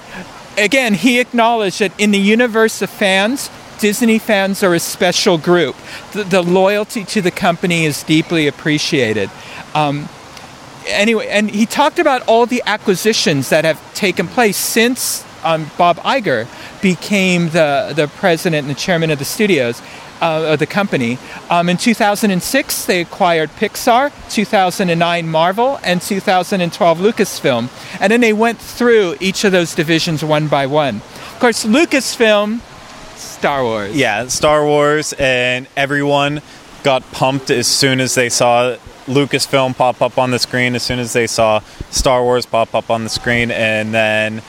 again 0.56 0.94
he 0.94 1.20
acknowledged 1.20 1.80
that 1.80 2.00
in 2.00 2.12
the 2.12 2.20
universe 2.20 2.84
of 2.84 2.92
fans. 2.92 3.50
Disney 3.80 4.20
fans 4.20 4.64
are 4.64 4.74
a 4.74 4.80
special 4.80 5.38
group. 5.38 5.76
The, 6.14 6.24
the 6.24 6.42
loyalty 6.42 7.04
to 7.06 7.22
the 7.22 7.32
company 7.32 7.86
is 7.86 8.04
deeply 8.04 8.48
appreciated. 8.48 9.30
Um, 9.74 10.10
anyway, 10.88 11.28
and 11.28 11.50
he 11.50 11.66
talked 11.66 12.00
about 12.00 12.28
all 12.28 12.46
the 12.46 12.64
acquisitions 12.66 13.50
that 13.50 13.66
have 13.66 13.82
taken 13.94 14.28
place 14.28 14.58
since 14.58 15.26
um, 15.44 15.70
Bob 15.78 15.98
Iger 15.98 16.48
became 16.82 17.50
the, 17.50 17.94
the 17.96 18.08
president 18.08 18.68
and 18.68 18.76
the 18.76 18.80
chairman 18.80 19.12
of 19.12 19.20
the 19.20 19.26
studios. 19.26 19.82
Uh, 20.20 20.54
of 20.54 20.58
the 20.58 20.66
company. 20.66 21.20
Um, 21.48 21.70
in 21.70 21.78
2006, 21.78 22.86
they 22.88 23.02
acquired 23.02 23.52
Pixar, 23.52 24.12
2009 24.32 25.30
Marvel, 25.30 25.80
and 25.84 26.02
2012 26.02 26.98
Lucasfilm. 26.98 27.70
And 28.02 28.12
then 28.12 28.22
they 28.22 28.34
went 28.34 28.58
through 28.58 29.18
each 29.20 29.44
of 29.44 29.52
those 29.52 29.76
divisions 29.76 30.26
one 30.26 30.48
by 30.48 30.66
one. 30.66 30.96
Of 30.96 31.38
course, 31.40 31.66
Lucasfilm, 31.66 32.62
Star 33.18 33.64
Wars. 33.64 33.96
Yeah, 33.96 34.28
Star 34.28 34.66
Wars, 34.66 35.14
and 35.18 35.68
everyone 35.76 36.42
got 36.84 37.10
pumped 37.12 37.50
as 37.50 37.68
soon 37.68 38.00
as 38.00 38.16
they 38.16 38.30
saw 38.30 38.78
Lucasfilm 39.08 39.76
pop 39.76 40.02
up 40.02 40.18
on 40.18 40.32
the 40.32 40.40
screen, 40.40 40.76
as 40.76 40.84
soon 40.84 41.00
as 41.00 41.14
they 41.14 41.28
saw 41.28 41.60
Star 41.92 42.24
Wars 42.24 42.46
pop 42.46 42.76
up 42.76 42.90
on 42.90 43.04
the 43.04 43.10
screen, 43.10 43.52
and 43.52 43.94
then. 43.94 44.42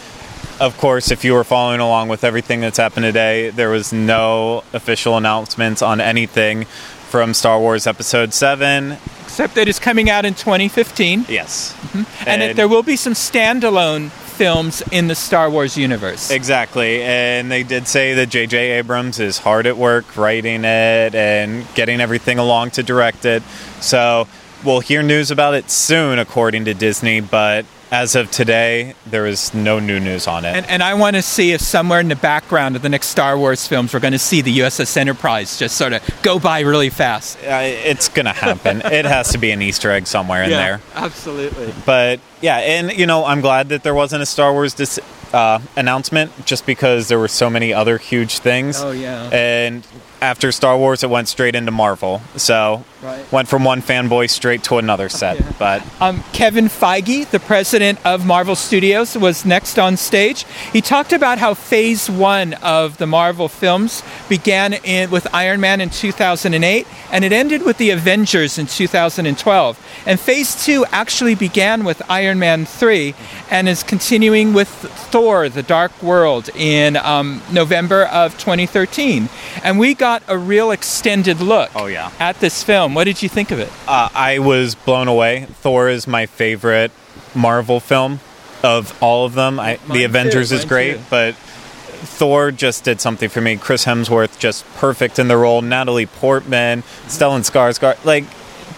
Of 0.60 0.76
course, 0.76 1.12
if 1.12 1.24
you 1.24 1.34
were 1.34 1.44
following 1.44 1.78
along 1.78 2.08
with 2.08 2.24
everything 2.24 2.60
that's 2.60 2.78
happened 2.78 3.04
today, 3.04 3.50
there 3.50 3.70
was 3.70 3.92
no 3.92 4.64
official 4.72 5.16
announcements 5.16 5.82
on 5.82 6.00
anything 6.00 6.64
from 6.64 7.32
Star 7.32 7.60
Wars 7.60 7.86
Episode 7.86 8.34
7. 8.34 8.96
Except 9.22 9.54
that 9.54 9.68
it's 9.68 9.78
coming 9.78 10.10
out 10.10 10.24
in 10.24 10.34
2015. 10.34 11.26
Yes. 11.28 11.74
Mm-hmm. 11.74 12.28
and, 12.28 12.42
that 12.42 12.56
there 12.56 12.66
will 12.66 12.82
be 12.82 12.96
some 12.96 13.12
standalone 13.12 14.10
films 14.38 14.84
in 14.92 15.08
the 15.08 15.16
Star 15.16 15.50
Wars 15.50 15.76
universe. 15.76 16.30
Exactly, 16.30 17.02
and 17.02 17.50
they 17.50 17.64
did 17.64 17.88
say 17.88 18.14
that 18.14 18.28
J.J. 18.28 18.78
Abrams 18.78 19.18
is 19.18 19.38
hard 19.38 19.66
at 19.66 19.76
work 19.76 20.16
writing 20.16 20.64
it 20.64 21.14
and 21.14 21.66
getting 21.74 22.00
everything 22.00 22.38
along 22.38 22.70
to 22.70 22.84
direct 22.84 23.24
it. 23.24 23.42
So 23.80 24.28
we'll 24.64 24.78
hear 24.78 25.02
news 25.02 25.32
about 25.32 25.54
it 25.54 25.70
soon, 25.70 26.20
according 26.20 26.66
to 26.66 26.74
Disney. 26.74 27.20
But 27.20 27.66
as 27.90 28.14
of 28.14 28.30
today, 28.30 28.94
there 29.06 29.26
is 29.26 29.54
no 29.54 29.78
new 29.78 29.98
news 29.98 30.26
on 30.26 30.44
it. 30.44 30.54
and, 30.54 30.66
and 30.66 30.82
I 30.82 30.94
want 30.94 31.16
to 31.16 31.22
see 31.22 31.52
if 31.52 31.60
somewhere 31.60 32.00
in 32.00 32.08
the 32.08 32.16
background 32.16 32.76
of 32.76 32.82
the 32.82 32.88
next 32.88 33.08
Star 33.08 33.38
Wars 33.38 33.66
films, 33.66 33.94
we're 33.94 34.00
going 34.00 34.12
to 34.12 34.18
see 34.18 34.40
the 34.42 34.58
USS 34.58 34.96
Enterprise 34.96 35.58
just 35.58 35.76
sort 35.76 35.92
of 35.92 36.02
go 36.22 36.38
by 36.38 36.60
really 36.60 36.90
fast. 36.90 37.38
Uh, 37.38 37.60
it's 37.62 38.08
gonna 38.08 38.32
happen. 38.32 38.82
it 38.84 39.04
has 39.04 39.30
to 39.32 39.38
be 39.38 39.50
an 39.50 39.62
Easter 39.62 39.90
egg 39.90 40.06
somewhere 40.06 40.44
in 40.44 40.50
there. 40.50 40.80
absolutely. 40.94 41.72
But 41.86 42.20
yeah, 42.40 42.58
and 42.58 42.92
you 42.92 43.06
know, 43.06 43.24
I'm 43.24 43.40
glad 43.40 43.70
that 43.70 43.82
there 43.82 43.94
wasn't 43.94 44.22
a 44.22 44.26
Star 44.26 44.52
Wars 44.52 44.74
dis- 44.74 45.00
uh, 45.32 45.60
announcement, 45.76 46.32
just 46.46 46.66
because 46.66 47.08
there 47.08 47.18
were 47.18 47.28
so 47.28 47.50
many 47.50 47.72
other 47.72 47.98
huge 47.98 48.38
things. 48.38 48.80
Oh, 48.80 48.90
yeah. 48.92 49.28
And 49.30 49.86
after 50.20 50.50
Star 50.52 50.76
Wars, 50.76 51.02
it 51.02 51.10
went 51.10 51.28
straight 51.28 51.54
into 51.54 51.70
Marvel. 51.70 52.20
So 52.36 52.84
Right. 53.00 53.30
went 53.30 53.46
from 53.46 53.62
one 53.62 53.80
fanboy 53.80 54.28
straight 54.28 54.64
to 54.64 54.78
another 54.78 55.08
set. 55.08 55.36
Yeah. 55.38 55.52
But 55.58 55.82
Um, 56.00 56.24
Kevin 56.32 56.68
Feige, 56.68 57.30
the 57.30 57.38
president 57.38 58.00
of 58.04 58.26
Marvel 58.26 58.56
Studios, 58.56 59.16
was 59.16 59.44
next 59.44 59.78
on 59.78 59.96
stage. 59.96 60.44
He 60.72 60.80
talked 60.80 61.12
about 61.12 61.38
how 61.38 61.54
Phase 61.54 62.10
One 62.10 62.54
of 62.54 62.96
the 62.98 63.06
Marvel 63.06 63.48
films 63.48 64.02
began 64.28 64.72
in, 64.72 65.10
with 65.10 65.28
Iron 65.32 65.60
Man 65.60 65.80
in 65.80 65.90
2008, 65.90 66.86
and 67.12 67.24
it 67.24 67.30
ended 67.32 67.62
with 67.64 67.76
the 67.78 67.90
Avengers 67.90 68.58
in 68.58 68.66
2012. 68.66 69.78
And 70.04 70.18
Phase 70.18 70.64
Two 70.64 70.84
actually 70.90 71.36
began 71.36 71.84
with 71.84 72.02
Iron 72.08 72.40
Man 72.40 72.66
3, 72.66 73.14
and 73.48 73.68
is 73.68 73.84
continuing 73.84 74.52
with 74.52 74.68
Thor: 74.68 75.48
The 75.48 75.62
Dark 75.62 75.92
World 76.02 76.50
in 76.56 76.96
um, 76.96 77.42
November 77.52 78.06
of 78.06 78.36
2013. 78.38 79.28
And 79.62 79.78
we 79.78 79.94
got 79.94 80.07
a 80.28 80.36
real 80.38 80.70
extended 80.70 81.40
look 81.40 81.70
Oh, 81.74 81.86
yeah. 81.86 82.10
at 82.18 82.40
this 82.40 82.62
film. 82.62 82.94
What 82.94 83.04
did 83.04 83.22
you 83.22 83.28
think 83.28 83.50
of 83.50 83.58
it? 83.58 83.70
uh, 83.86 84.08
I 84.14 84.38
was 84.38 84.74
blown 84.74 85.08
away. 85.08 85.46
Thor 85.62 85.88
is 85.88 86.06
my 86.06 86.26
favorite 86.26 86.90
Marvel 87.34 87.80
film 87.80 88.20
of 88.62 88.96
all 89.02 89.24
of 89.26 89.34
them. 89.34 89.60
I, 89.60 89.78
the 89.92 90.04
Avengers 90.04 90.48
too, 90.50 90.56
is 90.56 90.64
great, 90.64 90.94
too. 90.96 91.02
but 91.10 91.34
Thor 91.34 92.50
just 92.50 92.84
did 92.84 93.00
something 93.00 93.28
for 93.28 93.40
me. 93.40 93.56
Chris 93.56 93.84
Hemsworth 93.84 94.38
just 94.38 94.64
perfect 94.76 95.18
in 95.18 95.28
the 95.28 95.36
role. 95.36 95.62
Natalie 95.62 96.06
Portman, 96.06 96.82
Stellan 97.06 97.40
Skarsgård, 97.48 98.04
like 98.04 98.24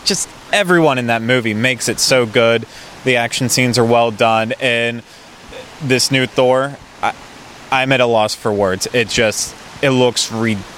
just 0.05 0.29
everyone 0.53 0.99
in 0.99 1.07
that 1.09 1.23
movie 1.23 1.55
makes 1.55 1.89
it 1.89 1.99
so 2.01 2.27
good. 2.27 2.67
The 3.05 3.17
action 3.17 3.49
scenes 3.49 3.79
are 3.79 3.85
well 3.85 4.11
done, 4.11 4.53
and 4.61 5.03
this 5.83 6.11
new 6.11 6.27
Thor, 6.27 6.77
I, 7.03 7.15
I'm 7.71 7.93
at 7.93 8.01
a 8.01 8.07
loss 8.07 8.35
for 8.35 8.53
words. 8.53 8.87
It 8.93 9.09
just 9.09 9.55
it 9.83 9.91
looks 9.91 10.31
ridiculous. 10.31 10.77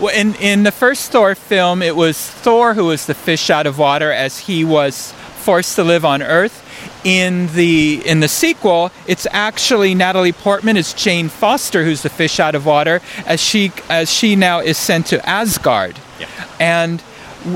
Well, 0.00 0.14
in 0.14 0.34
in 0.36 0.62
the 0.62 0.72
first 0.72 1.10
Thor 1.12 1.34
film, 1.34 1.82
it 1.82 1.96
was 1.96 2.18
Thor 2.18 2.74
who 2.74 2.84
was 2.86 3.06
the 3.06 3.14
fish 3.14 3.50
out 3.50 3.66
of 3.66 3.78
water 3.78 4.12
as 4.12 4.40
he 4.40 4.64
was 4.64 5.12
forced 5.36 5.76
to 5.76 5.84
live 5.84 6.04
on 6.04 6.22
Earth. 6.22 6.62
in 7.04 7.46
the 7.54 8.02
in 8.04 8.20
the 8.20 8.28
sequel, 8.28 8.90
it's 9.06 9.26
actually 9.30 9.94
Natalie 9.94 10.32
Portman 10.32 10.76
as 10.76 10.92
Jane 10.92 11.28
Foster, 11.28 11.84
who's 11.84 12.02
the 12.02 12.08
fish 12.10 12.40
out 12.40 12.54
of 12.56 12.66
water, 12.66 13.00
as 13.26 13.40
she 13.40 13.70
as 13.88 14.12
she 14.12 14.34
now 14.36 14.58
is 14.60 14.76
sent 14.76 15.06
to 15.06 15.24
Asgard, 15.28 15.96
Yeah. 16.20 16.26
and 16.60 17.02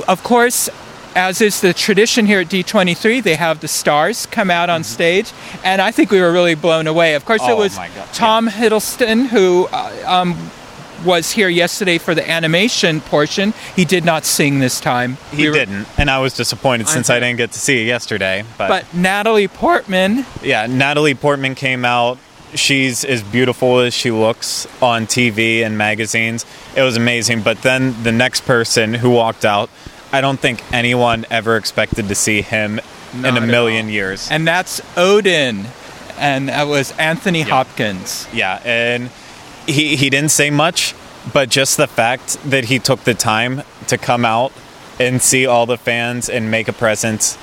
of 0.08 0.22
course. 0.22 0.68
As 1.16 1.40
is 1.40 1.60
the 1.60 1.74
tradition 1.74 2.24
here 2.26 2.38
at 2.38 2.48
D23, 2.48 3.20
they 3.20 3.34
have 3.34 3.58
the 3.58 3.66
stars 3.66 4.26
come 4.26 4.48
out 4.48 4.70
on 4.70 4.84
stage, 4.84 5.32
and 5.64 5.82
I 5.82 5.90
think 5.90 6.12
we 6.12 6.20
were 6.20 6.30
really 6.32 6.54
blown 6.54 6.86
away. 6.86 7.14
Of 7.16 7.24
course, 7.24 7.42
it 7.42 7.46
Mm-hmm. 7.46 7.52
Oh, 7.54 7.56
was 7.56 7.76
my 7.76 7.88
God, 7.88 8.08
Tom 8.14 8.48
Hiddleston 8.48 9.26
who 9.26 9.66
uh, 9.72 9.90
um, 10.06 10.36
was 11.04 11.30
here 11.32 11.48
yesterday 11.48 11.98
for 11.98 12.14
the 12.14 12.28
animation 12.28 13.00
portion. 13.00 13.54
He 13.76 13.84
did 13.84 14.04
not 14.04 14.24
sing 14.24 14.58
this 14.58 14.80
time. 14.80 15.16
He 15.30 15.44
We 15.44 15.48
were- 15.50 15.54
didn't, 15.54 15.86
and 15.98 16.10
I 16.10 16.18
was 16.18 16.34
disappointed 16.34 16.88
since 16.88 17.08
I, 17.10 17.18
didn't 17.20 17.36
get 17.38 17.52
to 17.52 17.58
see 17.58 17.82
it 17.82 17.86
yesterday. 17.86 18.44
But, 18.58 18.68
But 18.68 18.94
Natalie 18.94 19.48
Portman, 19.48 20.26
yeah, 20.42 20.66
Natalie 20.66 21.14
Portman 21.14 21.54
came 21.54 21.84
out. 21.84 22.18
She's 22.54 23.04
as 23.04 23.22
beautiful 23.22 23.78
as 23.78 23.94
she 23.94 24.10
looks 24.10 24.66
on 24.82 25.06
TV 25.06 25.64
and 25.64 25.78
magazines. 25.78 26.44
It 26.74 26.82
was 26.82 26.96
amazing. 26.96 27.42
But 27.42 27.62
then 27.62 28.02
the 28.02 28.10
next 28.12 28.40
person 28.44 28.94
who 28.94 29.10
walked 29.10 29.44
out, 29.44 29.70
I 30.12 30.20
don't 30.20 30.40
think 30.40 30.60
anyone 30.72 31.24
ever 31.30 31.56
expected 31.56 32.08
to 32.08 32.14
see 32.16 32.42
him 32.42 32.80
Not 33.14 33.36
in 33.36 33.36
a 33.42 33.46
million 33.46 33.88
years. 33.88 34.28
and 34.32 34.48
that's 34.48 34.80
Odin, 34.96 35.66
and 36.18 36.48
that 36.48 36.66
was 36.66 36.90
Anthony 36.98 37.42
Hopkins. 37.42 38.26
Yeah, 38.32 38.58
and 38.64 39.10
he 39.66 39.96
he 39.96 40.10
didn't 40.10 40.30
say 40.30 40.50
much, 40.50 40.94
but 41.32 41.48
just 41.48 41.76
the 41.76 41.86
fact 41.86 42.38
that 42.50 42.64
he 42.66 42.78
took 42.78 43.00
the 43.04 43.14
time 43.14 43.62
to 43.88 43.98
come 43.98 44.24
out 44.24 44.52
and 44.98 45.20
see 45.22 45.46
all 45.46 45.66
the 45.66 45.76
fans 45.78 46.28
and 46.28 46.50
make 46.50 46.68
a 46.68 46.72
presence, 46.72 47.38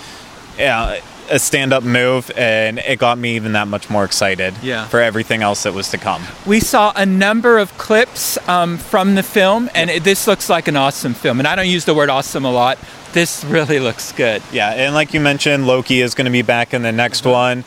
yeah, 0.58 1.00
a 1.30 1.40
stand-up 1.40 1.84
move, 1.84 2.32
and 2.38 2.78
it 2.80 3.00
got 3.00 3.18
me 3.18 3.36
even 3.36 3.52
that 3.54 3.68
much 3.68 3.90
more 3.90 4.06
excited 4.06 4.54
Yeah. 4.62 4.88
for 4.88 5.02
everything 5.02 5.42
else 5.42 5.64
that 5.64 5.74
was 5.74 5.90
to 5.90 5.98
come. 5.98 6.22
We 6.46 6.60
saw 6.62 6.94
a 6.96 7.06
number 7.06 7.58
of 7.58 7.76
clips 7.78 8.38
um, 8.48 8.78
from 8.78 9.16
the 9.16 9.24
film, 9.24 9.70
and 9.76 9.90
it, 9.90 10.04
this 10.04 10.26
looks 10.28 10.50
like 10.50 10.68
an 10.70 10.78
awesome 10.78 11.14
film. 11.14 11.40
And 11.40 11.48
I 11.48 11.56
don't 11.56 11.68
use 11.68 11.84
the 11.86 11.94
word 11.94 12.10
awesome 12.10 12.46
a 12.46 12.52
lot. 12.52 12.78
This 13.14 13.44
really 13.44 13.80
looks 13.80 14.12
good. 14.14 14.42
Yeah, 14.54 14.70
and 14.70 14.94
like 14.94 15.14
you 15.14 15.20
mentioned, 15.20 15.68
Loki 15.68 16.00
is 16.02 16.14
going 16.16 16.26
to 16.26 16.32
be 16.32 16.44
back 16.44 16.74
in 16.74 16.82
the 16.84 16.92
next 16.94 17.26
one, 17.26 17.66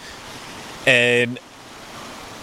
and 0.87 1.39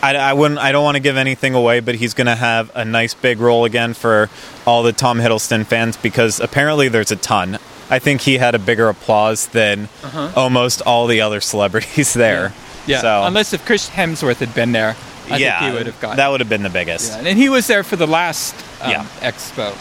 I, 0.02 0.16
I 0.16 0.34
wouldn't, 0.34 0.60
I 0.60 0.72
don't 0.72 0.84
want 0.84 0.96
to 0.96 1.02
give 1.02 1.18
anything 1.18 1.56
away, 1.56 1.80
but 1.80 1.96
he's 1.96 2.14
going 2.14 2.28
to 2.28 2.36
have 2.36 2.72
a 2.76 2.86
nice 2.86 3.14
big 3.14 3.40
role 3.40 3.66
again 3.66 3.94
for 3.94 4.30
all 4.66 4.84
the 4.84 4.94
Tom 4.94 5.18
Hiddleston 5.20 5.66
fans 5.66 5.98
because 5.98 6.40
apparently 6.40 6.88
there's 6.88 7.12
a 7.12 7.16
ton. 7.16 7.58
I 7.90 8.00
think 8.00 8.22
he 8.22 8.38
had 8.38 8.54
a 8.54 8.60
bigger 8.60 8.90
applause 8.90 9.48
than 9.48 9.90
almost 10.36 10.82
all 10.82 11.08
the 11.08 11.22
other 11.22 11.40
celebrities 11.42 12.14
there. 12.16 12.54
Yeah, 12.86 13.02
so, 13.02 13.24
unless 13.24 13.54
if 13.54 13.66
Chris 13.66 13.90
Hemsworth 13.90 14.38
had 14.38 14.54
been 14.54 14.72
there, 14.72 14.96
I 15.30 15.38
yeah, 15.38 15.60
think 15.60 15.72
he 15.72 15.78
would 15.78 15.88
have 15.88 16.00
gotten. 16.00 16.18
that 16.18 16.30
would 16.30 16.40
have 16.42 16.50
been 16.50 16.64
the 16.64 16.70
biggest. 16.70 17.12
Yeah, 17.12 17.28
and 17.30 17.38
he 17.38 17.50
was 17.50 17.68
there 17.68 17.84
for 17.84 17.96
the 17.98 18.08
last 18.08 18.56
um, 18.82 18.92
Yeah. 18.92 19.06
expo 19.20 19.76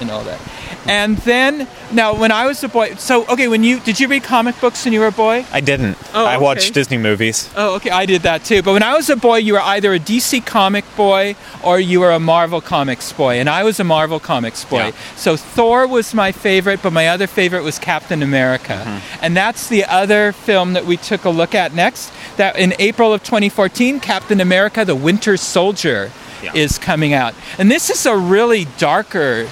and 0.00 0.10
all 0.10 0.24
that. 0.24 0.40
And 0.86 1.16
then 1.18 1.68
now, 1.92 2.14
when 2.14 2.32
I 2.32 2.46
was 2.46 2.64
a 2.64 2.68
boy, 2.68 2.94
so 2.94 3.26
okay, 3.28 3.48
when 3.48 3.62
you 3.62 3.80
did 3.80 4.00
you 4.00 4.08
read 4.08 4.22
comic 4.24 4.58
books 4.60 4.84
when 4.84 4.92
you 4.94 5.00
were 5.00 5.08
a 5.08 5.12
boy? 5.12 5.44
I 5.52 5.60
didn't. 5.60 5.96
Oh, 6.14 6.24
I 6.24 6.36
okay. 6.36 6.42
watched 6.44 6.74
Disney 6.74 6.98
movies. 6.98 7.50
Oh, 7.56 7.76
okay, 7.76 7.90
I 7.90 8.06
did 8.06 8.22
that 8.22 8.44
too. 8.44 8.62
But 8.62 8.72
when 8.72 8.82
I 8.82 8.94
was 8.94 9.10
a 9.10 9.16
boy, 9.16 9.36
you 9.38 9.54
were 9.54 9.60
either 9.60 9.92
a 9.92 9.98
DC 9.98 10.44
comic 10.46 10.84
boy 10.96 11.36
or 11.62 11.78
you 11.78 12.00
were 12.00 12.10
a 12.12 12.18
Marvel 12.20 12.60
comics 12.60 13.12
boy, 13.12 13.38
and 13.40 13.48
I 13.48 13.62
was 13.62 13.78
a 13.78 13.84
Marvel 13.84 14.18
comics 14.20 14.64
boy. 14.64 14.86
Yeah. 14.86 14.92
So 15.16 15.36
Thor 15.36 15.86
was 15.86 16.14
my 16.14 16.32
favorite, 16.32 16.80
but 16.82 16.92
my 16.92 17.08
other 17.08 17.26
favorite 17.26 17.62
was 17.62 17.78
Captain 17.78 18.22
America, 18.22 18.82
Mm-hmm. 18.84 19.18
and 19.24 19.36
that's 19.36 19.68
the 19.68 19.84
other 19.84 20.32
film 20.32 20.72
that 20.72 20.86
we 20.86 20.96
took 20.96 21.24
a 21.24 21.30
look 21.30 21.54
at 21.54 21.74
next. 21.74 22.10
That 22.36 22.56
in 22.58 22.72
April 22.78 23.12
of 23.12 23.22
2014, 23.22 24.00
Captain 24.00 24.40
America: 24.40 24.84
The 24.84 24.96
Winter 24.96 25.36
Soldier 25.36 26.10
Yeah. 26.42 26.52
is 26.54 26.78
coming 26.78 27.12
out, 27.12 27.34
and 27.58 27.70
this 27.70 27.90
is 27.90 28.06
a 28.06 28.16
really 28.16 28.66
darker 28.78 29.48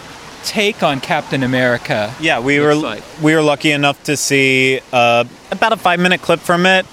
take 0.49 0.83
on 0.83 1.01
Captain 1.01 1.43
America. 1.43 2.15
Yeah, 2.21 2.41
we 2.41 2.59
were 2.59 2.75
like. 2.75 3.03
we 3.23 3.35
were 3.35 3.43
lucky 3.43 3.71
enough 3.71 4.03
to 4.05 4.17
see 4.17 4.81
uh, 4.93 5.25
about 5.51 5.73
a 5.73 5.77
five 5.77 6.01
minute 6.01 6.23
clip 6.23 6.41
from 6.41 6.65
it. 6.65 6.87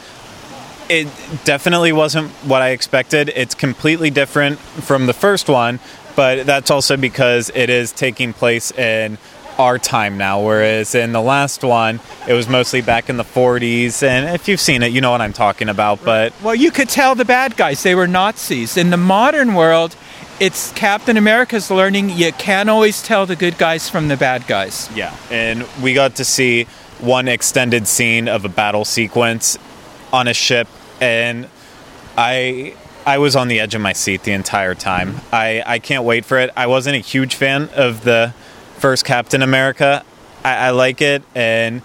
It 0.89 1.07
definitely 1.45 1.93
wasn't 1.93 2.29
what 2.43 2.61
I 2.61 2.69
expected. 2.69 3.31
It's 3.33 3.55
completely 3.55 4.11
different 4.11 4.59
from 4.59 5.07
the 5.07 5.13
first 5.13 5.47
one, 5.47 5.79
but 6.15 6.45
that's 6.45 6.69
also 6.69 6.97
because 6.97 7.49
it 7.55 7.69
is 7.69 7.91
taking 7.91 8.33
place 8.33 8.71
in 8.71 9.17
our 9.57 9.79
time 9.79 10.17
now. 10.17 10.41
Whereas 10.41 10.93
in 10.93 11.13
the 11.13 11.21
last 11.21 11.63
one, 11.63 12.01
it 12.27 12.33
was 12.33 12.47
mostly 12.47 12.81
back 12.81 13.09
in 13.09 13.17
the 13.17 13.23
40s. 13.23 14.03
And 14.03 14.35
if 14.35 14.47
you've 14.47 14.59
seen 14.59 14.83
it, 14.83 14.91
you 14.91 15.01
know 15.01 15.11
what 15.11 15.21
I'm 15.21 15.33
talking 15.33 15.69
about. 15.69 16.03
But 16.03 16.33
Well, 16.43 16.55
you 16.55 16.71
could 16.71 16.89
tell 16.89 17.15
the 17.15 17.25
bad 17.25 17.55
guys, 17.55 17.81
they 17.81 17.95
were 17.95 18.07
Nazis. 18.07 18.77
In 18.77 18.89
the 18.89 18.97
modern 18.97 19.55
world, 19.55 19.95
it's 20.39 20.71
Captain 20.73 21.17
America's 21.17 21.71
learning 21.71 22.09
you 22.09 22.31
can't 22.33 22.69
always 22.69 23.01
tell 23.01 23.25
the 23.25 23.35
good 23.35 23.57
guys 23.57 23.89
from 23.89 24.07
the 24.07 24.17
bad 24.17 24.47
guys. 24.47 24.89
Yeah, 24.95 25.15
and 25.31 25.65
we 25.81 25.93
got 25.93 26.15
to 26.15 26.25
see 26.25 26.65
one 26.99 27.27
extended 27.27 27.87
scene 27.87 28.27
of 28.27 28.45
a 28.45 28.49
battle 28.49 28.85
sequence 28.85 29.57
on 30.11 30.27
a 30.27 30.33
ship, 30.33 30.67
and 30.99 31.47
I 32.17 32.75
I 33.05 33.17
was 33.19 33.35
on 33.35 33.47
the 33.47 33.59
edge 33.59 33.75
of 33.75 33.81
my 33.81 33.93
seat 33.93 34.23
the 34.23 34.31
entire 34.33 34.75
time. 34.75 35.21
I 35.31 35.63
I 35.65 35.79
can't 35.79 36.03
wait 36.03 36.25
for 36.25 36.37
it. 36.37 36.49
I 36.57 36.67
wasn't 36.67 36.95
a 36.95 36.99
huge 36.99 37.35
fan 37.35 37.69
of 37.75 38.03
the 38.03 38.33
first 38.77 39.05
Captain 39.05 39.41
America. 39.41 40.03
I, 40.43 40.67
I 40.67 40.69
like 40.71 41.01
it, 41.01 41.23
and 41.33 41.81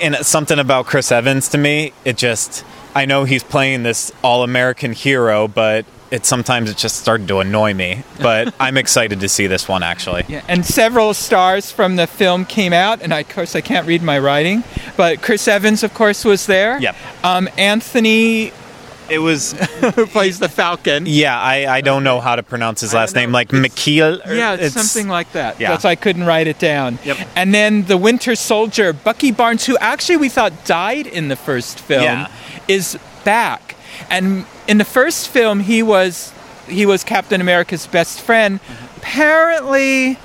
and 0.00 0.16
something 0.16 0.58
about 0.58 0.86
Chris 0.86 1.10
Evans 1.10 1.48
to 1.48 1.58
me, 1.58 1.92
it 2.04 2.16
just 2.16 2.64
I 2.94 3.06
know 3.06 3.24
he's 3.24 3.42
playing 3.42 3.84
this 3.84 4.12
all 4.22 4.42
American 4.42 4.92
hero, 4.92 5.48
but 5.48 5.86
it 6.10 6.24
sometimes 6.24 6.70
it 6.70 6.76
just 6.76 6.96
started 6.96 7.28
to 7.28 7.38
annoy 7.40 7.74
me. 7.74 8.02
But 8.20 8.54
I'm 8.60 8.76
excited 8.76 9.20
to 9.20 9.28
see 9.28 9.46
this 9.46 9.68
one 9.68 9.82
actually. 9.82 10.24
Yeah, 10.28 10.42
and 10.48 10.64
several 10.64 11.14
stars 11.14 11.70
from 11.70 11.96
the 11.96 12.06
film 12.06 12.44
came 12.44 12.72
out, 12.72 13.02
and 13.02 13.12
I, 13.14 13.20
of 13.20 13.28
course 13.28 13.54
I 13.56 13.60
can't 13.60 13.86
read 13.86 14.02
my 14.02 14.18
writing, 14.18 14.64
but 14.96 15.22
Chris 15.22 15.46
Evans, 15.48 15.82
of 15.82 15.94
course, 15.94 16.24
was 16.24 16.46
there. 16.46 16.80
Yep. 16.80 16.96
Um, 17.24 17.48
Anthony, 17.58 18.52
It 19.10 19.20
was 19.20 19.52
who 19.52 20.04
plays 20.06 20.38
the 20.38 20.50
Falcon. 20.50 21.04
Yeah, 21.06 21.40
I, 21.40 21.66
I 21.76 21.80
don't 21.80 22.04
know 22.04 22.20
how 22.20 22.36
to 22.36 22.42
pronounce 22.42 22.82
his 22.82 22.92
last 22.92 23.14
name. 23.14 23.32
Like 23.32 23.50
It's- 23.54 23.72
McKeel? 23.72 24.26
or- 24.26 24.34
Yeah, 24.34 24.52
it's 24.60 24.74
something 24.74 25.08
like 25.08 25.32
that. 25.32 25.58
yeah. 25.58 25.70
That's 25.70 25.84
why 25.84 25.90
I 25.92 25.96
couldn't 25.96 26.24
write 26.26 26.46
it 26.46 26.58
down. 26.58 26.98
Yep. 27.04 27.16
And 27.34 27.54
then 27.54 27.84
the 27.86 27.96
Winter 27.96 28.34
Soldier, 28.34 28.92
Bucky 28.92 29.30
Barnes, 29.32 29.64
who 29.64 29.78
actually 29.78 30.18
we 30.18 30.28
thought 30.28 30.52
died 30.66 31.06
in 31.06 31.28
the 31.28 31.36
first 31.36 31.80
film, 31.80 32.02
Yeah. 32.02 32.28
is 32.68 32.98
back. 33.24 33.76
And 34.10 34.44
in 34.66 34.78
the 34.78 34.84
first 34.84 35.28
film, 35.28 35.60
he 35.60 35.82
was 35.82 36.32
he 36.68 36.84
was 36.86 37.02
Captain 37.04 37.40
America's 37.40 37.86
best 37.86 38.20
friend. 38.20 38.60
Apparently, 38.96 40.18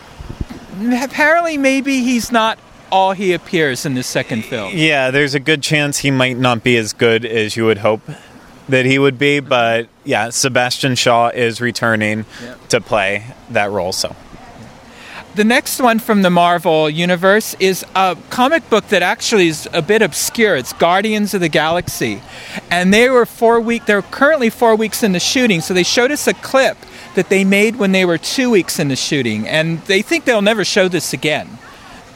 apparently, 1.01 1.57
maybe 1.57 2.01
he's 2.03 2.31
not 2.31 2.59
all 2.91 3.13
he 3.13 3.33
appears 3.33 3.85
in 3.85 3.95
the 3.95 4.03
second 4.03 4.43
film. 4.45 4.71
Yeah, 4.75 5.09
there's 5.09 5.33
a 5.33 5.39
good 5.39 5.63
chance 5.63 5.99
he 5.99 6.11
might 6.11 6.37
not 6.37 6.63
be 6.63 6.77
as 6.77 6.93
good 6.93 7.25
as 7.25 7.55
you 7.55 7.65
would 7.65 7.79
hope 7.79 8.01
that 8.69 8.85
he 8.85 8.99
would 8.99 9.17
be, 9.17 9.39
but 9.39 9.87
yeah, 10.03 10.29
Sebastian 10.29 10.95
Shaw 10.95 11.29
is 11.29 11.59
returning 11.59 12.25
Yep. 12.41 12.67
to 12.69 12.81
play 12.81 13.25
that 13.49 13.71
role. 13.71 13.91
So 13.91 14.15
The 15.35 15.43
next 15.43 15.81
one 15.81 15.97
from 15.97 16.21
the 16.21 16.29
Marvel 16.29 16.87
universe 16.87 17.55
is 17.59 17.83
a 17.95 18.15
comic 18.29 18.69
book 18.69 18.89
that 18.89 19.01
actually 19.01 19.47
is 19.47 19.67
a 19.73 19.81
bit 19.81 20.03
obscure. 20.03 20.55
It's 20.55 20.73
Guardians 20.73 21.33
of 21.33 21.41
the 21.41 21.49
Galaxy, 21.49 22.21
and 22.69 22.93
they 22.93 23.09
were 23.09 23.25
four 23.25 23.59
week. 23.59 23.87
They're 23.87 24.03
currently 24.03 24.51
four 24.51 24.75
weeks 24.75 25.01
in 25.01 25.11
the 25.11 25.19
shooting, 25.19 25.61
so 25.61 25.73
they 25.73 25.81
showed 25.81 26.11
us 26.11 26.27
a 26.27 26.35
clip 26.35 26.77
that 27.15 27.29
they 27.29 27.43
made 27.43 27.77
when 27.77 27.93
they 27.93 28.05
were 28.05 28.19
two 28.19 28.51
weeks 28.51 28.77
in 28.77 28.89
the 28.89 28.95
shooting, 28.95 29.47
and 29.47 29.81
they 29.85 30.03
think 30.03 30.25
they'll 30.25 30.43
never 30.43 30.63
show 30.63 30.87
this 30.87 31.13
again. 31.13 31.57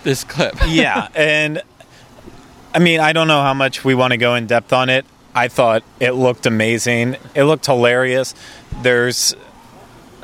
This 0.03 0.24
clip. 0.24 0.53
yeah, 0.68 1.07
and 1.15 1.63
I 2.76 2.78
mean, 2.78 2.99
I 2.99 3.13
don't 3.13 3.28
know 3.28 3.41
how 3.41 3.55
much 3.55 3.84
we 3.84 3.95
want 3.95 4.11
to 4.11 4.18
go 4.18 4.36
in 4.36 4.45
depth 4.45 4.74
on 4.74 4.89
it. 4.89 5.05
I 5.34 5.47
thought 5.47 5.84
it 5.99 6.11
looked 6.11 6.45
amazing. 6.45 7.18
It 7.34 7.45
looked 7.45 7.65
hilarious. 7.65 8.36
There's 8.84 9.36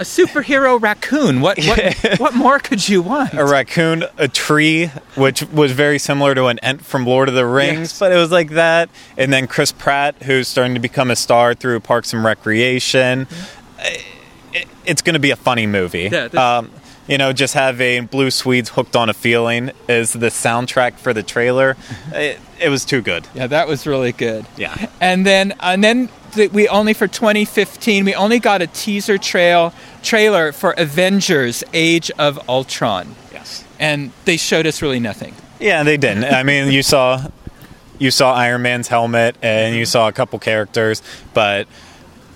a 0.03 0.05
superhero 0.05 0.81
raccoon. 0.81 1.41
What 1.41 1.57
what 1.65 1.95
what 2.19 2.35
more 2.35 2.59
could 2.59 2.87
you 2.87 3.01
want? 3.01 3.33
a 3.33 3.45
raccoon, 3.45 4.03
a 4.17 4.27
tree, 4.27 4.87
which 5.15 5.43
was 5.51 5.71
very 5.71 5.97
similar 5.99 6.35
to 6.35 6.45
an 6.47 6.59
Ent 6.59 6.83
from 6.85 7.05
Lord 7.05 7.29
of 7.29 7.35
the 7.35 7.45
Rings, 7.45 7.79
Yes. 7.91 7.99
but 7.99 8.11
it 8.11 8.17
was 8.17 8.31
like 8.31 8.51
that. 8.51 8.89
And 9.17 9.31
then 9.31 9.47
Chris 9.47 9.71
Pratt, 9.71 10.15
who's 10.23 10.47
starting 10.47 10.73
to 10.73 10.79
become 10.79 11.09
a 11.09 11.15
star 11.15 11.53
through 11.53 11.79
Parks 11.79 12.13
and 12.13 12.23
Recreation. 12.23 13.27
It- 13.79 14.67
it's 14.85 15.01
going 15.01 15.13
to 15.13 15.19
be 15.19 15.31
a 15.31 15.35
funny 15.37 15.65
movie. 15.65 16.09
Yeah, 16.11 16.27
this- 16.27 16.35
um, 16.39 16.69
you 17.07 17.17
know, 17.17 17.33
just 17.33 17.53
having 17.53 18.05
Blue 18.05 18.29
Swedes 18.31 18.69
hooked 18.69 18.95
on 18.95 19.09
a 19.09 19.13
feeling 19.13 19.71
is 19.89 20.13
the 20.13 20.27
soundtrack 20.27 20.97
for 20.97 21.13
the 21.13 21.23
trailer. 21.23 21.75
It, 22.13 22.37
it 22.59 22.69
was 22.69 22.85
too 22.85 23.01
good. 23.01 23.25
Yeah, 23.33 23.47
that 23.47 23.67
was 23.67 23.87
really 23.87 24.11
good. 24.11 24.45
Yeah. 24.57 24.87
And 25.01 25.25
then 25.25 25.53
and 25.59 25.83
then 25.83 26.09
th- 26.33 26.51
we 26.51 26.67
only 26.69 26.93
for 26.93 27.07
2015 27.07 28.05
we 28.05 28.13
only 28.15 28.39
got 28.39 28.61
a 28.61 28.67
teaser 28.67 29.17
trail 29.17 29.73
trailer 30.03 30.51
for 30.51 30.71
Avengers: 30.77 31.63
Age 31.73 32.11
of 32.19 32.39
Ultron, 32.49 33.15
Yes. 33.33 33.63
and 33.79 34.11
they 34.25 34.37
showed 34.37 34.67
us 34.67 34.81
really 34.81 34.99
nothing. 34.99 35.33
Yeah, 35.59 35.83
they 35.83 35.97
didn't. 35.97 36.25
I 36.25 36.43
mean, 36.43 36.71
you 36.71 36.83
saw 36.83 37.25
you 37.99 38.11
saw 38.11 38.33
Iron 38.33 38.61
Man's 38.61 38.87
helmet 38.89 39.35
and 39.41 39.75
you 39.75 39.85
saw 39.85 40.07
a 40.07 40.11
couple 40.11 40.37
characters, 40.39 41.01
but 41.33 41.67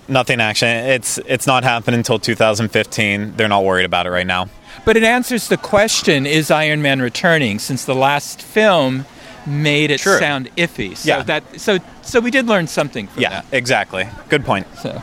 nothing 0.08 0.40
action. 0.40 0.70
It's 0.70 1.18
it's 1.26 1.46
not 1.48 1.64
happening 1.64 1.98
until 2.00 2.20
2015. 2.20 3.34
They're 3.36 3.48
not 3.48 3.64
worried 3.64 3.86
about 3.86 4.06
it 4.08 4.12
right 4.12 4.28
now. 4.28 4.50
But 4.86 4.96
it 4.98 5.04
answers 5.04 5.48
the 5.50 5.58
question: 5.58 6.26
Is 6.26 6.50
Iron 6.52 6.82
Man 6.82 7.02
returning? 7.02 7.60
Since 7.60 7.86
the 7.86 7.96
last 7.96 8.42
film 8.42 9.06
made 9.46 9.92
it 9.92 10.00
Sure. 10.02 10.20
sound 10.20 10.50
iffy. 10.58 10.96
So 10.96 11.08
Yeah. 11.10 11.24
that 11.24 11.44
so 11.60 11.80
so 12.04 12.20
we 12.20 12.32
did 12.32 12.48
learn 12.48 12.68
something 12.68 13.08
from 13.08 13.22
Yeah, 13.24 13.30
that. 13.30 13.46
exactly. 13.52 14.08
Good 14.30 14.46
point. 14.46 14.68
So, 14.82 15.02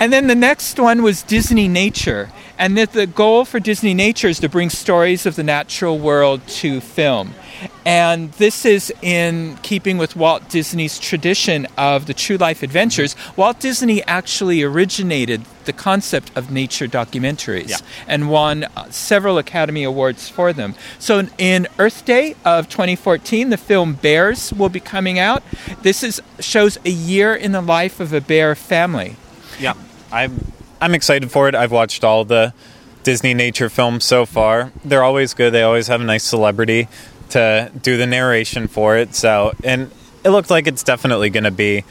and 0.00 0.12
then 0.12 0.26
the 0.26 0.34
next 0.34 0.78
one 0.78 1.02
was 1.02 1.22
Disney 1.22 1.68
Nature, 1.68 2.30
and 2.58 2.76
that 2.78 2.92
the 2.92 3.06
goal 3.06 3.44
for 3.44 3.60
Disney 3.60 3.94
Nature 3.94 4.28
is 4.28 4.40
to 4.40 4.48
bring 4.48 4.70
stories 4.70 5.26
of 5.26 5.36
the 5.36 5.42
natural 5.42 5.98
world 5.98 6.46
to 6.48 6.80
film. 6.80 7.34
And 7.86 8.32
this 8.32 8.64
is 8.64 8.92
in 9.02 9.56
keeping 9.62 9.96
with 9.98 10.16
Walt 10.16 10.48
Disney's 10.48 10.98
tradition 10.98 11.66
of 11.78 12.06
the 12.06 12.14
true 12.14 12.36
life 12.36 12.62
adventures. 12.62 13.14
Walt 13.36 13.60
Disney 13.60 14.02
actually 14.04 14.62
originated 14.62 15.42
the 15.66 15.72
concept 15.72 16.30
of 16.36 16.50
nature 16.50 16.86
documentaries 16.88 17.68
Yeah. 17.70 17.76
and 18.08 18.28
won 18.28 18.64
uh, 18.76 18.90
several 18.90 19.38
Academy 19.38 19.84
Awards 19.84 20.28
for 20.28 20.52
them. 20.52 20.74
So 20.98 21.26
in 21.38 21.68
Earth 21.78 22.04
Day 22.04 22.34
of 22.44 22.68
2014, 22.68 23.50
the 23.50 23.56
film 23.56 23.94
Bears 23.94 24.52
will 24.52 24.68
be 24.68 24.80
coming 24.80 25.18
out. 25.18 25.42
This 25.82 26.02
is 26.02 26.20
shows 26.40 26.78
a 26.84 26.90
year 26.90 27.34
in 27.34 27.52
the 27.52 27.62
life 27.62 28.00
of 28.00 28.12
a 28.12 28.20
bear 28.20 28.54
family. 28.54 29.16
Yeah, 29.60 29.74
I'm 30.14 30.52
I'm 30.80 30.94
excited 30.94 31.30
for 31.30 31.48
it. 31.48 31.54
I've 31.54 31.72
watched 31.72 32.04
all 32.04 32.24
the 32.24 32.54
Disney 33.02 33.34
nature 33.34 33.68
films 33.68 34.04
so 34.04 34.24
far. 34.24 34.70
They're 34.84 35.02
always 35.02 35.34
good. 35.34 35.52
They 35.52 35.62
always 35.62 35.88
have 35.88 36.00
a 36.00 36.04
nice 36.04 36.24
celebrity 36.24 36.88
to 37.30 37.70
do 37.82 37.96
the 37.96 38.06
narration 38.06 38.68
for 38.68 38.96
it. 38.96 39.14
So, 39.14 39.54
and 39.64 39.90
it 40.24 40.30
looked 40.30 40.50
like 40.50 40.66
it's 40.66 40.82
definitely 40.82 41.30
going 41.30 41.44
to 41.44 41.50
be 41.50 41.84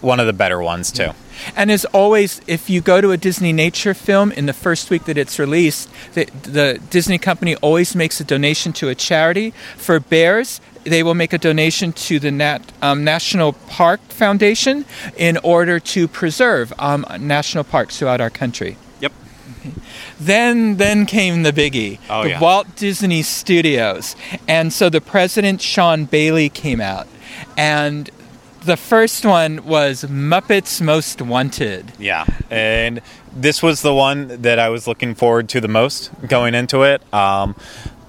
one 0.00 0.20
of 0.20 0.26
the 0.26 0.32
better 0.32 0.60
ones 0.60 0.90
too. 0.90 1.10
And 1.54 1.70
as 1.70 1.84
always, 1.86 2.40
if 2.46 2.70
you 2.70 2.80
go 2.80 3.00
to 3.00 3.10
a 3.10 3.16
Disney 3.16 3.52
nature 3.52 3.94
film 3.94 4.32
in 4.32 4.46
the 4.46 4.52
first 4.52 4.88
week 4.88 5.04
that 5.04 5.18
it's 5.18 5.38
released, 5.38 5.90
the, 6.14 6.24
the 6.42 6.80
Disney 6.88 7.18
company 7.18 7.56
always 7.56 7.94
makes 7.94 8.20
a 8.20 8.24
donation 8.24 8.72
to 8.74 8.88
a 8.88 8.94
charity. 8.94 9.50
For 9.76 10.00
bears, 10.00 10.60
they 10.88 11.02
will 11.02 11.14
make 11.14 11.32
a 11.32 11.38
donation 11.38 11.92
to 11.92 12.18
the 12.18 12.30
Nat, 12.30 12.60
um, 12.82 13.04
National 13.04 13.52
Park 13.52 14.00
Foundation 14.08 14.84
in 15.16 15.36
order 15.42 15.78
to 15.80 16.08
preserve 16.08 16.72
um, 16.78 17.04
national 17.20 17.64
parks 17.64 17.98
throughout 17.98 18.20
our 18.20 18.30
country. 18.30 18.76
Yep. 19.00 19.12
Then, 20.18 20.76
then 20.76 21.06
came 21.06 21.42
the 21.42 21.52
biggie, 21.52 21.98
Oh, 22.08 22.22
the 22.22 22.30
yeah. 22.30 22.40
Walt 22.40 22.74
Disney 22.76 23.22
Studios, 23.22 24.16
and 24.48 24.72
so 24.72 24.88
the 24.88 25.00
president 25.00 25.60
Sean 25.60 26.04
Bailey 26.04 26.48
came 26.48 26.80
out, 26.80 27.06
and 27.56 28.08
the 28.64 28.76
first 28.76 29.24
one 29.24 29.64
was 29.64 30.04
Muppets 30.04 30.80
Most 30.80 31.20
Wanted. 31.22 31.92
Yeah, 31.98 32.24
and 32.50 33.00
this 33.34 33.62
was 33.62 33.82
the 33.82 33.94
one 33.94 34.42
that 34.42 34.58
I 34.58 34.70
was 34.70 34.86
looking 34.86 35.14
forward 35.14 35.48
to 35.50 35.60
the 35.60 35.68
most 35.68 36.10
going 36.26 36.54
into 36.54 36.82
it. 36.82 37.02
Um, 37.12 37.54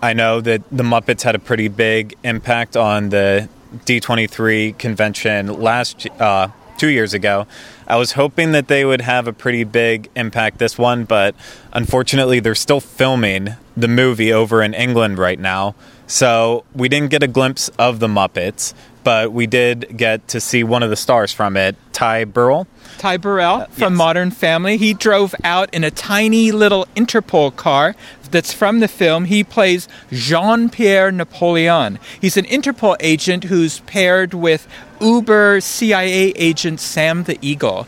I 0.02 0.14
know 0.14 0.41
that 0.41 0.62
the 0.72 0.84
Muppets 0.84 1.24
had 1.24 1.36
a 1.36 1.39
pretty 1.39 1.68
big 1.68 2.16
impact 2.24 2.78
on 2.78 3.10
the 3.10 3.50
D23 3.86 4.78
convention 4.78 5.60
last 5.60 6.08
uh, 6.20 6.50
two 6.78 6.89
years 6.89 7.14
ago. 7.14 7.48
I 7.88 7.95
was 7.95 8.12
hoping 8.14 8.52
that 8.52 8.68
they 8.68 8.86
would 8.86 9.02
have 9.02 9.28
a 9.28 9.34
pretty 9.34 9.64
big 9.64 10.10
impact 10.16 10.60
this 10.60 10.78
one, 10.78 11.06
but 11.06 11.36
unfortunately, 11.74 12.39
they're 12.39 12.56
still 12.56 12.80
filming 12.80 13.56
the 13.76 13.88
movie 13.88 14.32
over 14.32 14.62
in 14.62 14.74
England 14.74 15.18
right 15.18 15.39
now. 15.39 15.76
So 16.06 16.64
we 16.74 16.89
didn't 16.89 17.10
get 17.10 17.24
a 17.24 17.28
glimpse 17.28 17.70
of 17.80 18.00
the 18.00 18.08
Muppets, 18.08 18.74
but 19.04 19.32
we 19.32 19.48
did 19.48 19.98
get 19.98 20.28
to 20.30 20.39
see 20.39 20.64
one 20.64 20.84
of 20.84 20.89
the 20.89 20.95
stars 20.95 21.32
from 21.32 21.58
it, 21.58 21.76
Ty 21.93 22.26
Burrell. 22.26 22.68
Ty 22.98 23.18
Burrell 23.18 23.66
from 23.72 23.93
yes. 23.93 23.98
Modern 23.98 24.32
Family. 24.32 24.78
He 24.78 24.93
drove 24.93 25.36
out 25.43 25.74
in 25.74 25.84
a 25.84 25.91
tiny 25.91 26.52
little 26.52 26.88
Interpol 26.95 27.56
car 27.56 27.95
that's 28.28 28.54
from 28.54 28.80
the 28.80 28.88
film. 28.88 29.26
He 29.26 29.44
plays 29.44 29.88
Jean 30.12 30.70
Pierre 30.70 31.12
Napoleon. 31.12 32.00
He's 32.22 32.38
an 32.38 32.46
Interpol 32.46 32.96
agent 33.00 33.46
who's 33.46 33.80
paired 33.82 34.34
with 34.34 34.68
Uber 35.02 35.62
CIA 35.62 36.30
agent 36.36 36.80
Sam 36.80 37.24
the 37.24 37.38
Eagle. 37.42 37.88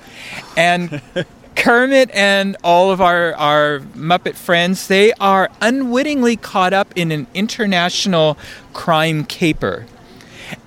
And 0.58 1.02
Kermit 1.56 2.10
and 2.14 2.56
all 2.64 2.90
of 2.92 3.02
our, 3.02 3.34
our 3.36 3.80
Muppet 3.96 4.36
friends, 4.36 4.88
they 4.88 5.12
are 5.20 5.50
unwittingly 5.62 6.38
caught 6.38 6.72
up 6.74 6.94
in 6.96 7.12
an 7.12 7.28
international 7.34 8.38
crime 8.74 9.26
caper. 9.26 9.86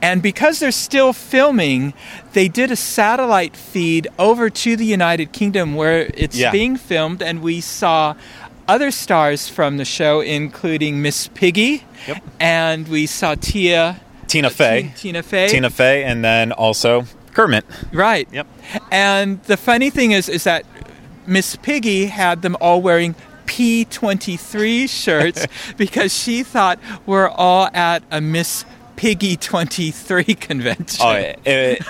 And 0.00 0.22
because 0.22 0.60
they're 0.60 0.70
still 0.70 1.12
filming, 1.12 1.92
they 2.34 2.46
did 2.46 2.70
a 2.70 2.76
satellite 2.76 3.56
feed 3.56 4.06
over 4.18 4.48
to 4.48 4.76
the 4.76 4.84
United 4.84 5.32
Kingdom 5.32 5.74
where 5.74 6.10
it's 6.14 6.36
Yeah. 6.36 6.52
being 6.52 6.76
filmed, 6.76 7.20
and 7.22 7.42
we 7.42 7.60
saw 7.60 8.14
other 8.68 8.90
stars 8.90 9.48
from 9.48 9.76
the 9.76 9.84
show, 9.84 10.20
including 10.20 11.02
Miss 11.02 11.28
Piggy, 11.28 11.84
Yep. 12.06 12.22
and 12.40 12.88
we 12.88 13.06
saw 13.06 13.34
Tia, 13.34 14.00
Tina 14.26 14.50
Fey. 14.50 14.92
Tina 14.96 15.22
Fey, 15.22 15.48
Tina 15.48 15.70
Fey, 15.70 16.04
and 16.04 16.24
then 16.24 16.52
also 16.52 17.04
Kermit. 17.34 17.64
right? 17.92 18.28
Yep. 18.32 18.46
And 18.90 19.42
the 19.44 19.56
funny 19.56 19.90
thing 19.90 20.12
is, 20.12 20.28
is 20.28 20.44
that 20.44 20.64
Miss 21.26 21.56
Piggy 21.56 22.06
had 22.06 22.42
them 22.42 22.56
all 22.60 22.80
wearing 22.82 23.14
P23 23.46 24.88
shirts 24.88 25.46
because 25.76 26.14
she 26.16 26.42
thought 26.42 26.78
we're 27.06 27.28
all 27.28 27.68
at 27.74 28.02
a 28.10 28.20
Miss 28.20 28.64
Piggy 28.96 29.36
23 29.36 30.24
convention. 30.34 31.00
Oh, 31.04 31.12
it, 31.12 31.38
it, 31.44 31.82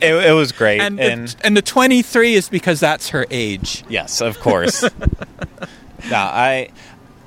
it, 0.00 0.14
it 0.26 0.32
was 0.34 0.52
great. 0.52 0.80
and 0.80 1.00
And, 1.00 1.28
the, 1.28 1.46
and 1.46 1.56
the 1.56 1.62
23 1.62 2.34
is 2.34 2.48
because 2.48 2.80
that's 2.80 3.08
her 3.10 3.26
age. 3.30 3.84
yes, 3.88 4.20
of 4.20 4.38
course. 4.40 4.84
now, 6.10 6.26
I 6.26 6.68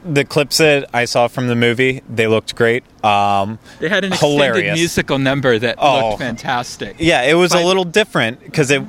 the 0.08 0.24
clips 0.24 0.58
that 0.60 0.88
I 0.94 1.06
saw 1.06 1.28
from 1.28 1.48
the 1.48 1.56
movie, 1.56 2.04
they 2.08 2.28
looked 2.28 2.54
great. 2.56 2.84
Um, 3.04 3.58
They 3.80 3.90
had 3.90 4.04
an 4.04 4.14
extended 4.14 4.36
Hilarious. 4.36 4.78
musical 4.78 5.18
number 5.18 5.58
that 5.58 5.76
Oh. 5.80 6.10
looked 6.10 6.20
fantastic. 6.22 6.98
yeah, 7.00 7.24
it 7.24 7.34
was 7.34 7.54
But- 7.54 7.64
a 7.64 7.66
little 7.66 7.86
different 7.86 8.44
because 8.44 8.70
it. 8.72 8.84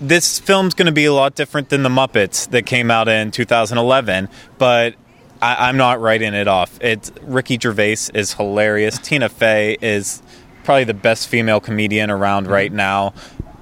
This 0.00 0.38
film's 0.38 0.74
going 0.74 0.86
to 0.86 0.92
be 0.92 1.04
a 1.04 1.12
lot 1.12 1.34
different 1.34 1.68
than 1.68 1.82
the 1.82 1.88
Muppets 1.88 2.48
that 2.50 2.66
came 2.66 2.90
out 2.90 3.08
in 3.08 3.30
2011, 3.30 4.28
but 4.58 4.94
I, 5.40 5.68
I'm 5.68 5.76
not 5.76 6.00
writing 6.00 6.34
it 6.34 6.48
off. 6.48 6.78
It's 6.80 7.12
Ricky 7.22 7.58
Gervais 7.60 7.96
is 8.14 8.34
hilarious. 8.34 8.98
Tina 8.98 9.28
Fey 9.28 9.76
is 9.80 10.22
probably 10.64 10.84
the 10.84 10.94
best 10.94 11.28
female 11.28 11.60
comedian 11.60 12.10
around 12.10 12.48
right 12.48 12.72
now. 12.72 13.12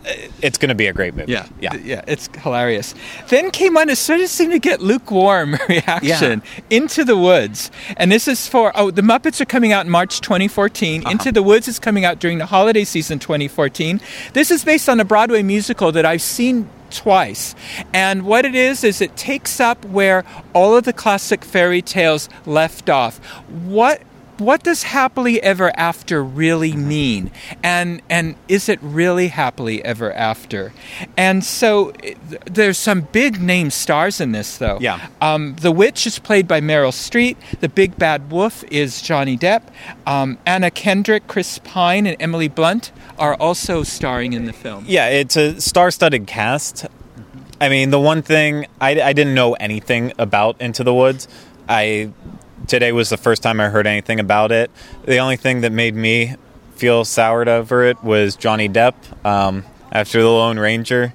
It's 0.04 0.58
going 0.58 0.70
to 0.70 0.74
be 0.74 0.86
a 0.86 0.92
great 0.92 1.14
movie. 1.14 1.32
Yeah, 1.32 1.46
yeah. 1.60 1.74
yeah, 1.76 2.04
it's 2.06 2.28
hilarious. 2.38 2.94
Then 3.28 3.50
came 3.50 3.76
on, 3.76 3.88
it 3.88 3.96
sort 3.96 4.20
of 4.20 4.28
seemed 4.28 4.52
to 4.52 4.58
get 4.58 4.80
lukewarm 4.80 5.56
reaction. 5.68 6.42
Into 6.70 7.04
the 7.04 7.16
Woods, 7.16 7.70
and 7.96 8.10
this 8.10 8.26
is 8.26 8.48
for 8.48 8.72
oh, 8.74 8.90
the 8.90 9.02
Muppets 9.02 9.40
are 9.40 9.44
coming 9.44 9.72
out 9.72 9.86
in 9.86 9.90
March 9.90 10.20
2014. 10.20 11.02
Uh-huh. 11.02 11.10
Into 11.10 11.30
the 11.30 11.42
Woods 11.42 11.68
is 11.68 11.78
coming 11.78 12.04
out 12.04 12.18
during 12.18 12.38
the 12.38 12.46
holiday 12.46 12.84
season 12.84 13.18
2014. 13.18 14.00
This 14.32 14.50
is 14.50 14.64
based 14.64 14.88
on 14.88 14.98
a 14.98 15.04
Broadway 15.04 15.42
musical 15.42 15.92
that 15.92 16.04
I've 16.04 16.22
seen 16.22 16.68
twice, 16.90 17.54
and 17.94 18.24
what 18.24 18.44
it 18.44 18.54
is 18.54 18.84
is 18.84 19.00
it 19.00 19.16
takes 19.16 19.60
up 19.60 19.84
where 19.84 20.24
all 20.52 20.76
of 20.76 20.84
the 20.84 20.92
classic 20.92 21.44
fairy 21.44 21.80
tales 21.80 22.28
left 22.44 22.90
off. 22.90 23.18
What 23.48 24.02
what 24.44 24.62
does 24.62 24.82
happily 24.82 25.42
ever 25.42 25.70
after 25.76 26.22
really 26.22 26.72
mean 26.72 27.30
and 27.62 28.02
and 28.10 28.34
is 28.48 28.68
it 28.68 28.78
really 28.82 29.28
happily 29.28 29.84
ever 29.84 30.12
after 30.12 30.72
and 31.16 31.44
so 31.44 31.92
there's 32.44 32.78
some 32.78 33.02
big 33.12 33.40
name 33.40 33.70
stars 33.70 34.20
in 34.20 34.32
this 34.32 34.58
though 34.58 34.78
Yeah. 34.80 34.98
um, 35.20 35.54
the 35.60 35.70
witch 35.72 36.06
is 36.06 36.18
played 36.18 36.46
by 36.48 36.60
meryl 36.60 36.92
streep 36.92 37.36
the 37.60 37.68
big 37.68 37.96
bad 37.98 38.30
wolf 38.30 38.64
is 38.70 39.00
johnny 39.02 39.36
depp 39.38 39.62
um, 40.06 40.38
anna 40.46 40.70
kendrick 40.70 41.26
chris 41.28 41.58
pine 41.58 42.06
and 42.06 42.16
emily 42.20 42.48
blunt 42.48 42.92
are 43.18 43.34
also 43.36 43.82
starring 43.82 44.32
in 44.32 44.46
the 44.46 44.52
film 44.52 44.84
Yeah, 44.88 45.08
it's 45.08 45.36
a 45.36 45.60
star-studded 45.60 46.26
cast. 46.26 46.86
I 47.60 47.68
mean, 47.68 47.90
the 47.90 48.00
one 48.00 48.22
thing 48.22 48.66
I, 48.80 49.00
I 49.00 49.12
didn't 49.12 49.34
know 49.34 49.52
anything 49.54 50.12
about 50.18 50.60
Into 50.60 50.82
the 50.82 50.92
Woods. 50.92 51.28
I 51.68 52.10
today 52.66 52.92
was 52.92 53.10
the 53.10 53.16
first 53.16 53.42
time 53.42 53.60
I 53.60 53.68
heard 53.68 53.86
anything 53.86 54.20
about 54.20 54.52
it. 54.52 54.70
The 55.04 55.18
only 55.18 55.36
thing 55.36 55.62
that 55.62 55.72
made 55.72 55.94
me 55.94 56.36
feel 56.74 57.04
soured 57.04 57.48
over 57.48 57.84
it 57.84 58.02
was 58.02 58.36
Johnny 58.36 58.68
Depp 58.68 58.94
um, 59.24 59.64
after 59.90 60.22
the 60.22 60.28
Lone 60.28 60.58
Ranger. 60.58 61.12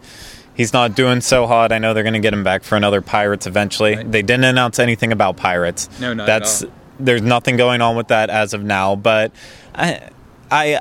He's 0.56 0.74
not 0.74 0.96
doing 0.96 1.22
so 1.22 1.46
hot. 1.46 1.72
I 1.72 1.78
know 1.78 1.94
they're 1.94 2.04
going 2.04 2.14
to 2.14 2.20
get 2.20 2.34
him 2.34 2.44
back 2.44 2.64
for 2.64 2.76
another 2.76 3.02
Pirates 3.02 3.46
eventually. 3.46 3.96
Right. 3.96 4.12
They 4.12 4.22
didn't 4.24 4.46
announce 4.46 4.80
anything 4.80 5.12
about 5.12 5.38
Pirates. 5.38 5.88
No, 6.00 6.14
not 6.14 6.28
at 6.28 6.40
That's 6.42 6.66
there's 7.00 7.22
nothing 7.22 7.58
going 7.58 7.82
on 7.82 7.96
with 7.96 8.08
that 8.08 8.30
as 8.30 8.54
of 8.54 8.64
now. 8.64 8.96
But 8.96 9.32
I, 9.76 10.10
I 10.50 10.80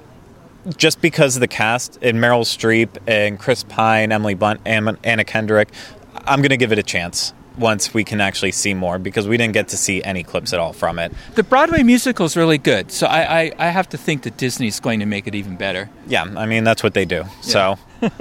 just 0.77 1.01
because 1.01 1.37
of 1.37 1.41
the 1.41 1.49
cast 1.49 1.99
and 2.03 2.19
Meryl 2.19 2.43
Streep 2.43 2.97
and 3.07 3.39
Chris 3.39 3.63
Pine, 3.65 4.13
Emily 4.13 4.35
Blunt, 4.35 4.61
and 4.65 4.97
Anna 5.05 5.25
Kendrick, 5.25 5.69
I'm 6.15 6.41
going 6.41 6.51
to 6.51 6.57
give 6.57 6.73
it 6.73 6.79
a 6.79 6.83
chance. 6.83 7.33
Once 7.59 7.95
we 7.95 8.05
can 8.05 8.21
actually 8.21 8.53
see 8.53 8.75
more 8.75 8.99
because 8.99 9.27
we 9.27 9.37
didn't 9.37 9.55
get 9.55 9.69
to 9.69 9.77
see 9.77 10.03
any 10.05 10.23
clips 10.23 10.53
at 10.53 10.59
all 10.61 10.73
from 10.73 10.99
it. 10.99 11.13
The 11.35 11.43
Broadway 11.43 11.83
musical 11.83 12.27
is 12.27 12.37
really 12.37 12.59
good, 12.59 12.93
so 12.93 13.07
I, 13.07 13.41
I, 13.41 13.53
I 13.59 13.67
have 13.69 13.89
to 13.91 13.99
think 13.99 14.23
that 14.23 14.37
Disney's 14.37 14.79
going 14.81 15.01
to 15.01 15.07
make 15.07 15.27
it 15.27 15.35
even 15.35 15.57
better. 15.57 15.89
Yeah, 16.07 16.23
I 16.37 16.47
mean 16.47 16.65
that's 16.65 16.83
what 16.83 16.95
they 16.95 17.05
do. 17.05 17.25
So 17.41 17.79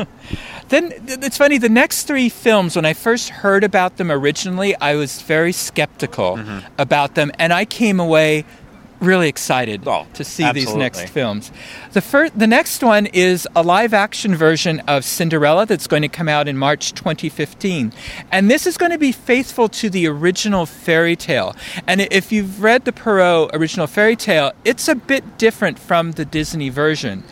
Then 0.69 0.91
it's 1.07 1.37
funny. 1.37 1.57
The 1.59 1.69
next 1.69 2.03
three 2.07 2.29
films, 2.29 2.75
when 2.75 2.85
I 2.85 2.93
first 2.93 3.29
heard 3.29 3.63
about 3.63 3.97
them 3.97 4.11
originally, 4.11 4.75
I 4.77 4.95
was 4.95 5.21
very 5.21 5.51
skeptical 5.51 6.37
Mm-hmm. 6.37 6.59
about 6.79 7.15
them, 7.15 7.31
and 7.39 7.53
I 7.53 7.65
came 7.65 7.99
away 7.99 8.45
really 8.99 9.27
excited 9.27 9.87
Oh, 9.87 10.07
to 10.13 10.23
see 10.23 10.49
these 10.51 10.73
next 10.73 11.09
films. 11.09 11.51
The 11.93 12.01
first, 12.01 12.37
the 12.37 12.47
next 12.47 12.83
one 12.83 13.05
is 13.07 13.47
a 13.55 13.61
live-action 13.61 14.35
version 14.35 14.79
of 14.81 15.03
Cinderella 15.03 15.65
that's 15.65 15.87
going 15.87 16.01
to 16.01 16.07
come 16.07 16.29
out 16.29 16.47
in 16.47 16.57
March 16.57 16.93
2015, 16.93 17.93
and 18.31 18.49
this 18.49 18.65
is 18.65 18.77
going 18.77 18.91
to 18.91 18.97
be 18.97 19.11
faithful 19.11 19.67
to 19.69 19.89
the 19.89 20.07
original 20.07 20.65
fairy 20.65 21.15
tale. 21.15 21.55
And 21.87 22.01
if 22.01 22.31
you've 22.31 22.61
read 22.63 22.85
the 22.85 22.91
Perrault 22.93 23.51
original 23.53 23.87
fairy 23.87 24.15
tale, 24.15 24.51
it's 24.63 24.87
a 24.87 24.95
bit 24.95 25.37
different 25.37 25.77
from 25.79 26.13
the 26.13 26.25
Disney 26.25 26.69
version. 26.69 27.23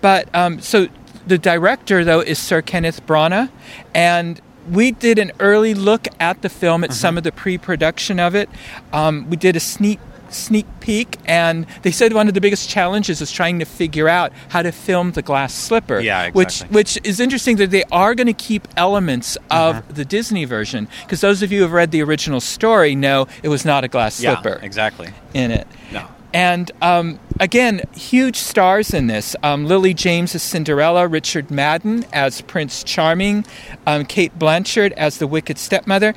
But 0.00 0.32
um, 0.34 0.60
so 0.60 0.88
the 1.26 1.38
director 1.38 2.04
though 2.04 2.20
is 2.20 2.38
Sir 2.38 2.62
Kenneth 2.62 3.04
Branagh, 3.06 3.50
and 3.94 4.40
we 4.70 4.90
did 4.90 5.18
an 5.18 5.30
early 5.38 5.74
look 5.74 6.08
at 6.18 6.42
the 6.42 6.48
film 6.48 6.82
at 6.82 6.92
some 6.92 7.16
of 7.16 7.22
the 7.24 7.30
pre-production 7.32 8.18
of 8.18 8.34
it. 8.34 8.48
Um, 8.92 9.30
we 9.30 9.36
did 9.36 9.54
a 9.54 9.60
sneak 9.60 10.00
sneak 10.32 10.66
peek, 10.80 11.18
and 11.26 11.66
they 11.82 11.90
said 11.90 12.12
one 12.12 12.28
of 12.28 12.34
the 12.34 12.40
biggest 12.40 12.68
challenges 12.68 13.20
is 13.20 13.30
trying 13.32 13.58
to 13.58 13.64
figure 13.64 14.08
out 14.08 14.32
how 14.48 14.62
to 14.62 14.72
film 14.72 15.12
the 15.12 15.22
glass 15.22 15.54
slipper. 15.54 16.00
Yeah, 16.00 16.30
Which 16.30 16.46
exactly. 16.46 16.74
which 16.74 16.98
is 17.04 17.20
interesting 17.20 17.56
that 17.56 17.70
they 17.70 17.84
are 17.84 18.14
going 18.14 18.26
to 18.26 18.32
keep 18.32 18.68
elements 18.76 19.36
of 19.50 19.94
the 19.94 20.04
Disney 20.04 20.44
version 20.44 20.88
because 21.02 21.20
those 21.20 21.42
of 21.42 21.52
you 21.52 21.58
who 21.58 21.62
have 21.64 21.72
read 21.72 21.90
the 21.90 22.02
original 22.02 22.40
story 22.40 22.94
know 22.94 23.26
it 23.42 23.48
was 23.48 23.64
not 23.64 23.84
a 23.84 23.88
glass 23.88 24.20
yeah, 24.20 24.34
slipper 24.34 24.58
exactly. 24.62 25.08
in 25.34 25.50
it. 25.50 25.66
No. 25.92 26.08
And 26.32 26.70
um, 26.82 27.18
again, 27.40 27.80
huge 27.94 28.36
stars 28.36 28.92
in 28.92 29.06
this. 29.06 29.34
Um, 29.42 29.64
Lily 29.64 29.94
James 29.94 30.34
as 30.34 30.42
Cinderella, 30.42 31.08
Richard 31.08 31.50
Madden 31.50 32.04
as 32.12 32.42
Prince 32.42 32.84
Charming, 32.84 33.46
um, 33.86 34.04
Cate 34.04 34.38
Blanchett 34.38 34.92
as 34.92 35.16
the 35.16 35.26
Wicked 35.26 35.56
Stepmother. 35.56 36.14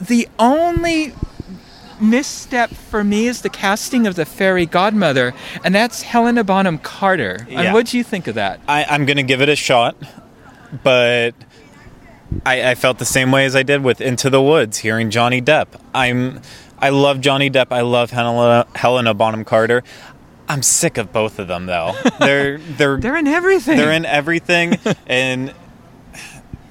The 0.00 0.28
only 0.38 1.12
misstep 2.00 2.70
for 2.70 3.02
me 3.04 3.26
is 3.26 3.42
the 3.42 3.48
casting 3.50 4.06
of 4.06 4.14
the 4.14 4.24
fairy 4.24 4.66
godmother, 4.66 5.34
and 5.64 5.74
that's 5.74 6.02
Helena 6.02 6.44
Bonham 6.44 6.78
Carter. 6.78 7.46
Yeah. 7.48 7.60
And 7.62 7.74
what 7.74 7.86
do 7.86 7.98
you 7.98 8.04
think 8.04 8.26
of 8.26 8.34
that? 8.36 8.60
I, 8.68 8.84
I'm 8.84 9.06
going 9.06 9.16
to 9.16 9.22
give 9.22 9.40
it 9.42 9.48
a 9.48 9.56
shot, 9.56 9.96
but 10.82 11.34
I, 12.44 12.70
I 12.70 12.74
felt 12.74 12.98
the 12.98 13.04
same 13.04 13.30
way 13.30 13.44
as 13.44 13.56
I 13.56 13.62
did 13.62 13.82
with 13.82 14.00
Into 14.00 14.30
the 14.30 14.42
Woods, 14.42 14.78
hearing 14.78 15.10
Johnny 15.10 15.40
Depp. 15.40 15.68
I'm, 15.94 16.40
I 16.78 16.90
love 16.90 17.20
Johnny 17.20 17.50
Depp. 17.50 17.68
I 17.70 17.80
love 17.80 18.10
Helena, 18.10 18.66
Helena 18.74 19.14
Bonham 19.14 19.44
Carter. 19.44 19.82
I'm 20.48 20.62
sick 20.62 20.96
of 20.96 21.12
both 21.12 21.38
of 21.38 21.48
them, 21.48 21.66
though. 21.66 21.92
They're 22.18 22.56
they're 22.56 22.96
They're 22.96 23.16
in 23.18 23.26
everything. 23.26 23.76
they're 23.76 23.92
in 23.92 24.06
everything, 24.06 24.78
and 25.06 25.52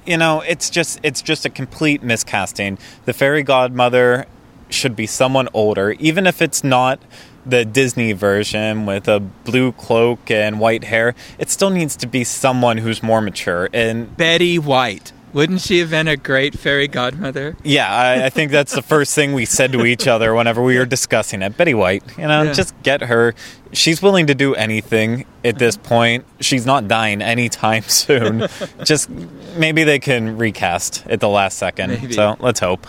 you 0.04 0.16
know 0.16 0.40
it's 0.40 0.68
just 0.68 0.98
it's 1.04 1.22
just 1.22 1.46
a 1.46 1.50
complete 1.50 2.02
miscasting. 2.02 2.80
The 3.04 3.12
fairy 3.12 3.44
godmother 3.44 4.26
should 4.70 4.96
be 4.96 5.06
someone 5.06 5.48
older, 5.54 5.92
even 5.92 6.26
if 6.26 6.42
it's 6.42 6.62
not 6.62 7.00
the 7.44 7.64
Disney 7.64 8.12
version 8.12 8.84
with 8.84 9.08
a 9.08 9.20
blue 9.20 9.72
cloak 9.72 10.30
and 10.30 10.60
white 10.60 10.84
hair. 10.84 11.14
It 11.38 11.50
still 11.50 11.70
needs 11.70 11.96
to 11.96 12.06
be 12.06 12.24
someone 12.24 12.78
who's 12.78 13.02
more 13.02 13.20
mature. 13.20 13.68
And 13.72 14.14
Betty 14.16 14.58
White. 14.58 15.12
Wouldn't 15.32 15.60
she 15.60 15.78
have 15.80 15.90
been 15.90 16.08
a 16.08 16.16
great 16.16 16.58
fairy 16.58 16.88
godmother? 16.88 17.56
yeah, 17.62 17.92
I, 17.94 18.26
I 18.26 18.30
think 18.30 18.50
that's 18.50 18.74
the 18.74 18.82
first 18.82 19.14
thing 19.14 19.32
we 19.34 19.44
said 19.44 19.72
to 19.72 19.84
each 19.84 20.06
other 20.06 20.34
whenever 20.34 20.62
we 20.62 20.78
were 20.78 20.86
discussing 20.86 21.42
it. 21.42 21.56
Betty 21.56 21.74
White, 21.74 22.02
you 22.16 22.26
know, 22.26 22.42
Yeah. 22.44 22.52
just 22.52 22.74
get 22.82 23.02
her. 23.02 23.34
She's 23.72 24.00
willing 24.00 24.26
to 24.28 24.34
do 24.34 24.54
anything 24.54 25.26
at 25.44 25.58
this 25.58 25.76
point. 25.76 26.24
She's 26.40 26.64
not 26.64 26.88
dying 26.88 27.20
anytime 27.20 27.82
soon. 27.88 28.48
just 28.84 29.10
maybe 29.56 29.84
they 29.84 29.98
can 29.98 30.38
recast 30.38 31.04
at 31.08 31.20
the 31.20 31.28
last 31.28 31.58
second. 31.58 31.90
Maybe. 31.90 32.14
So 32.14 32.36
let's 32.40 32.60
hope. 32.60 32.86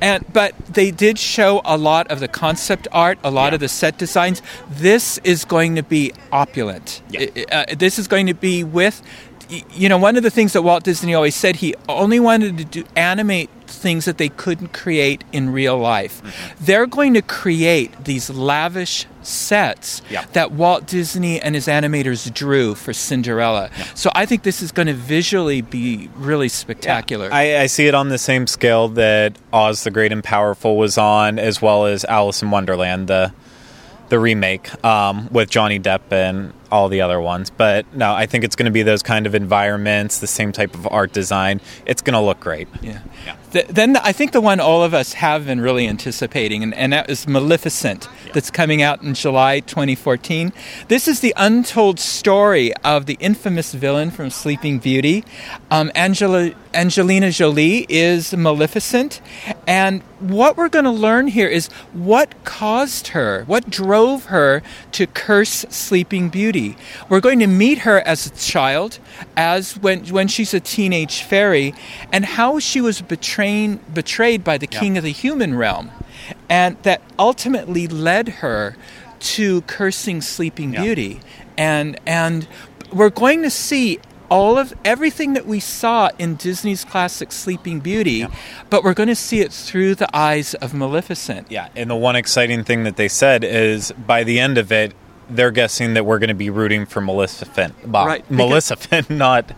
And 0.00 0.24
but 0.32 0.56
they 0.66 0.90
did 0.90 1.18
show 1.20 1.60
a 1.64 1.76
lot 1.76 2.10
of 2.10 2.18
the 2.18 2.26
concept 2.28 2.88
art, 2.90 3.18
a 3.22 3.30
lot 3.30 3.50
Yeah. 3.52 3.54
of 3.54 3.60
the 3.60 3.68
set 3.68 3.96
designs. 3.98 4.42
This 4.68 5.18
is 5.22 5.44
going 5.44 5.76
to 5.76 5.82
be 5.84 6.12
opulent. 6.32 7.02
Yeah. 7.10 7.26
Uh, 7.52 7.64
this 7.76 7.98
is 8.00 8.08
going 8.08 8.26
to 8.26 8.34
be 8.34 8.64
with 8.64 9.02
you 9.74 9.88
know 9.88 9.98
one 9.98 10.16
of 10.16 10.22
the 10.22 10.30
things 10.30 10.52
that 10.54 10.62
Walt 10.62 10.84
Disney 10.84 11.14
always 11.14 11.34
said 11.34 11.56
he 11.56 11.74
only 11.88 12.18
wanted 12.20 12.58
to 12.58 12.64
do 12.64 12.84
animate 12.96 13.50
things 13.66 14.04
that 14.04 14.18
they 14.18 14.28
couldn't 14.28 14.72
create 14.72 15.24
in 15.32 15.50
real 15.50 15.78
life. 15.78 16.22
Mm-hmm. 16.22 16.64
They're 16.64 16.86
going 16.86 17.14
to 17.14 17.22
create 17.22 18.04
these 18.04 18.28
lavish 18.28 19.06
sets 19.22 20.02
Yeah. 20.10 20.24
that 20.34 20.52
Walt 20.52 20.86
Disney 20.86 21.40
and 21.40 21.54
his 21.54 21.66
animators 21.68 22.32
drew 22.32 22.74
for 22.74 22.92
Cinderella. 22.92 23.70
So 23.94 24.10
I 24.14 24.26
think 24.26 24.42
this 24.42 24.60
is 24.62 24.72
going 24.72 24.88
to 24.88 24.94
visually 24.94 25.62
be 25.62 26.10
really 26.16 26.48
spectacular. 26.48 27.30
I, 27.32 27.60
I 27.62 27.66
see 27.66 27.86
it 27.86 27.94
on 27.94 28.08
the 28.10 28.18
same 28.18 28.46
scale 28.46 28.88
that 28.90 29.36
Oz 29.54 29.84
the 29.84 29.90
Great 29.90 30.12
and 30.12 30.22
Powerful 30.22 30.76
was 30.76 30.98
on, 30.98 31.38
as 31.38 31.62
well 31.62 31.86
as 31.86 32.04
Alice 32.04 32.42
in 32.42 32.50
Wonderland, 32.50 33.08
the 33.08 33.32
the 34.10 34.18
remake 34.18 34.84
um, 34.84 35.28
with 35.32 35.48
Johnny 35.48 35.80
Depp 35.80 36.12
and 36.12 36.52
all 36.72 36.88
the 36.88 37.02
other 37.02 37.20
ones. 37.20 37.50
But 37.50 37.86
no, 37.94 38.12
I 38.12 38.26
think 38.26 38.42
it's 38.42 38.56
going 38.56 38.66
to 38.66 38.72
be 38.72 38.82
those 38.82 39.02
kind 39.02 39.26
of 39.26 39.34
environments, 39.34 40.18
the 40.18 40.26
same 40.26 40.50
type 40.50 40.74
of 40.74 40.88
art 40.90 41.12
design. 41.12 41.60
It's 41.86 42.00
going 42.02 42.14
to 42.14 42.20
look 42.20 42.40
great. 42.40 42.66
Yeah. 42.80 43.00
Th- 43.52 43.66
then 43.66 43.98
I 43.98 44.12
think 44.12 44.32
the 44.32 44.40
one 44.40 44.58
all 44.58 44.82
of 44.82 44.94
us 44.94 45.12
have 45.12 45.46
been 45.46 45.60
really 45.60 45.86
anticipating, 45.86 46.62
and, 46.62 46.72
and 46.74 46.92
that 46.94 47.10
is 47.10 47.28
Maleficent, 47.28 48.08
that's 48.32 48.50
coming 48.50 48.80
out 48.80 49.02
in 49.02 49.12
July 49.12 49.60
2014. 49.60 50.52
This 50.88 51.06
is 51.06 51.20
the 51.20 51.34
untold 51.36 52.00
story 52.00 52.74
of 52.78 53.04
the 53.04 53.18
infamous 53.20 53.74
villain 53.74 54.10
from 54.10 54.30
Sleeping 54.30 54.78
Beauty. 54.78 55.24
Um, 55.70 55.92
Angela, 55.94 56.52
Angelina 56.72 57.30
Jolie 57.30 57.84
is 57.90 58.34
Maleficent, 58.34 59.20
and 59.66 60.02
what 60.22 60.56
we're 60.56 60.68
going 60.68 60.84
to 60.84 60.90
learn 60.90 61.26
here 61.26 61.48
is 61.48 61.66
what 61.92 62.44
caused 62.44 63.08
her, 63.08 63.44
what 63.46 63.68
drove 63.68 64.26
her 64.26 64.62
to 64.92 65.06
curse 65.06 65.66
Sleeping 65.68 66.28
Beauty. 66.28 66.76
We're 67.08 67.20
going 67.20 67.40
to 67.40 67.46
meet 67.46 67.78
her 67.78 68.00
as 68.00 68.26
a 68.26 68.30
child, 68.30 68.98
as 69.36 69.76
when 69.78 70.04
when 70.06 70.28
she's 70.28 70.54
a 70.54 70.60
teenage 70.60 71.22
fairy, 71.22 71.74
and 72.12 72.24
how 72.24 72.58
she 72.58 72.80
was 72.80 73.02
betrayed 73.02 73.80
betrayed 73.92 74.44
by 74.44 74.58
the 74.58 74.66
king 74.66 74.96
of 74.96 75.04
the 75.04 75.12
human 75.12 75.54
realm, 75.56 75.90
and 76.48 76.76
that 76.82 77.02
ultimately 77.18 77.86
led 77.88 78.28
her 78.28 78.76
to 79.20 79.62
cursing 79.62 80.20
Sleeping 80.20 80.72
Yeah. 80.72 80.82
Beauty, 80.82 81.20
and 81.58 81.98
and 82.06 82.46
we're 82.92 83.10
going 83.10 83.42
to 83.42 83.50
see 83.50 83.98
all 84.32 84.56
of 84.56 84.72
everything 84.82 85.34
that 85.34 85.44
we 85.44 85.60
saw 85.60 86.08
in 86.18 86.36
Disney's 86.36 86.86
classic 86.86 87.30
Sleeping 87.30 87.80
Beauty, 87.80 88.26
but 88.70 88.82
we're 88.82 88.94
going 88.94 89.10
to 89.10 89.14
see 89.14 89.40
it 89.40 89.52
through 89.52 89.94
the 89.94 90.08
eyes 90.16 90.54
of 90.54 90.72
Maleficent. 90.72 91.50
Yeah, 91.50 91.68
and 91.76 91.90
the 91.90 91.96
one 91.96 92.16
exciting 92.16 92.64
thing 92.64 92.84
that 92.84 92.96
they 92.96 93.08
said 93.08 93.44
is 93.44 93.92
by 93.92 94.24
the 94.24 94.40
end 94.40 94.56
of 94.56 94.72
it, 94.72 94.94
they're 95.28 95.50
guessing 95.50 95.92
that 95.94 96.06
we're 96.06 96.18
going 96.18 96.28
to 96.28 96.34
be 96.34 96.48
rooting 96.48 96.86
for 96.86 97.02
Maleficent. 97.02 97.74
Right, 98.06 98.28
Maleficent, 98.30 99.10
not 99.10 99.52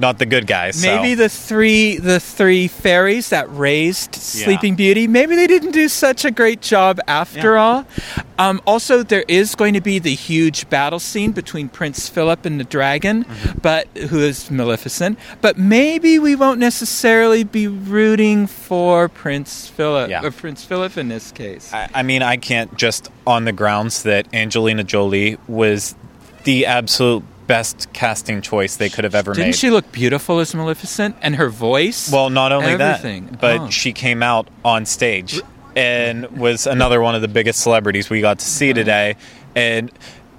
not 0.00 0.18
the 0.18 0.26
good 0.26 0.46
guys. 0.46 0.80
so- 0.80 0.86
Maybe 0.96 1.14
the 1.14 1.28
three 1.28 1.96
the 1.98 2.18
three 2.20 2.68
fairies 2.68 3.28
that 3.30 3.46
raised 3.54 4.14
Yeah. 4.16 4.44
Sleeping 4.46 4.74
Beauty, 4.74 5.06
maybe 5.06 5.36
they 5.36 5.46
didn't 5.46 5.72
do 5.72 5.88
such 5.88 6.24
a 6.24 6.30
great 6.30 6.60
job 6.62 6.98
after 7.06 7.54
Yeah. 7.54 7.60
all. 7.62 7.86
Um, 8.38 8.60
also, 8.66 9.02
there 9.02 9.24
is 9.28 9.54
going 9.54 9.74
to 9.74 9.80
be 9.82 9.98
the 9.98 10.14
huge 10.14 10.68
battle 10.70 10.98
scene 10.98 11.32
between 11.32 11.68
Prince 11.68 12.08
Philip 12.08 12.46
and 12.46 12.58
the 12.58 12.64
dragon, 12.64 13.24
Mm-hmm. 13.24 13.58
but 13.60 13.86
who 14.08 14.20
is 14.20 14.50
Maleficent. 14.50 15.18
But 15.42 15.58
maybe 15.58 16.18
we 16.18 16.34
won't 16.34 16.58
necessarily 16.58 17.44
be 17.44 17.66
rooting 17.66 18.46
for 18.46 19.08
Prince 19.10 19.66
Philip, 19.76 20.08
Yeah. 20.08 20.24
or 20.24 20.30
Prince 20.30 20.64
Philip 20.64 20.96
in 20.96 21.08
this 21.08 21.30
case. 21.32 21.70
I, 21.72 21.88
I 21.94 22.02
mean, 22.02 22.22
I 22.22 22.36
can't 22.38 22.74
just 22.78 23.10
on 23.26 23.44
the 23.44 23.52
grounds 23.52 24.02
that 24.04 24.26
Angelina 24.32 24.84
Jolie 24.84 25.36
was 25.46 25.94
the 26.44 26.64
absolute 26.64 27.22
best 27.50 27.92
casting 27.92 28.40
choice 28.40 28.76
they 28.76 28.88
could 28.88 29.02
have 29.04 29.14
ever 29.14 29.32
made. 29.34 29.42
Didn't 29.42 29.56
she 29.56 29.70
look 29.70 29.90
beautiful 29.90 30.38
as 30.38 30.54
Maleficent 30.54 31.16
and 31.20 31.34
her 31.36 31.48
voice? 31.48 32.10
well, 32.12 32.30
not 32.30 32.52
only 32.52 32.68
everything. 32.72 33.26
that, 33.26 33.40
but 33.40 33.60
Oh. 33.62 33.70
she 33.70 33.92
came 33.92 34.22
out 34.22 34.46
on 34.64 34.86
stage 34.86 35.40
and 35.74 36.26
was 36.38 36.66
another 36.66 37.00
one 37.00 37.14
of 37.16 37.22
the 37.22 37.28
biggest 37.28 37.60
celebrities 37.60 38.08
we 38.08 38.20
got 38.20 38.38
to 38.38 38.44
see 38.46 38.72
today. 38.72 39.16
And 39.56 39.90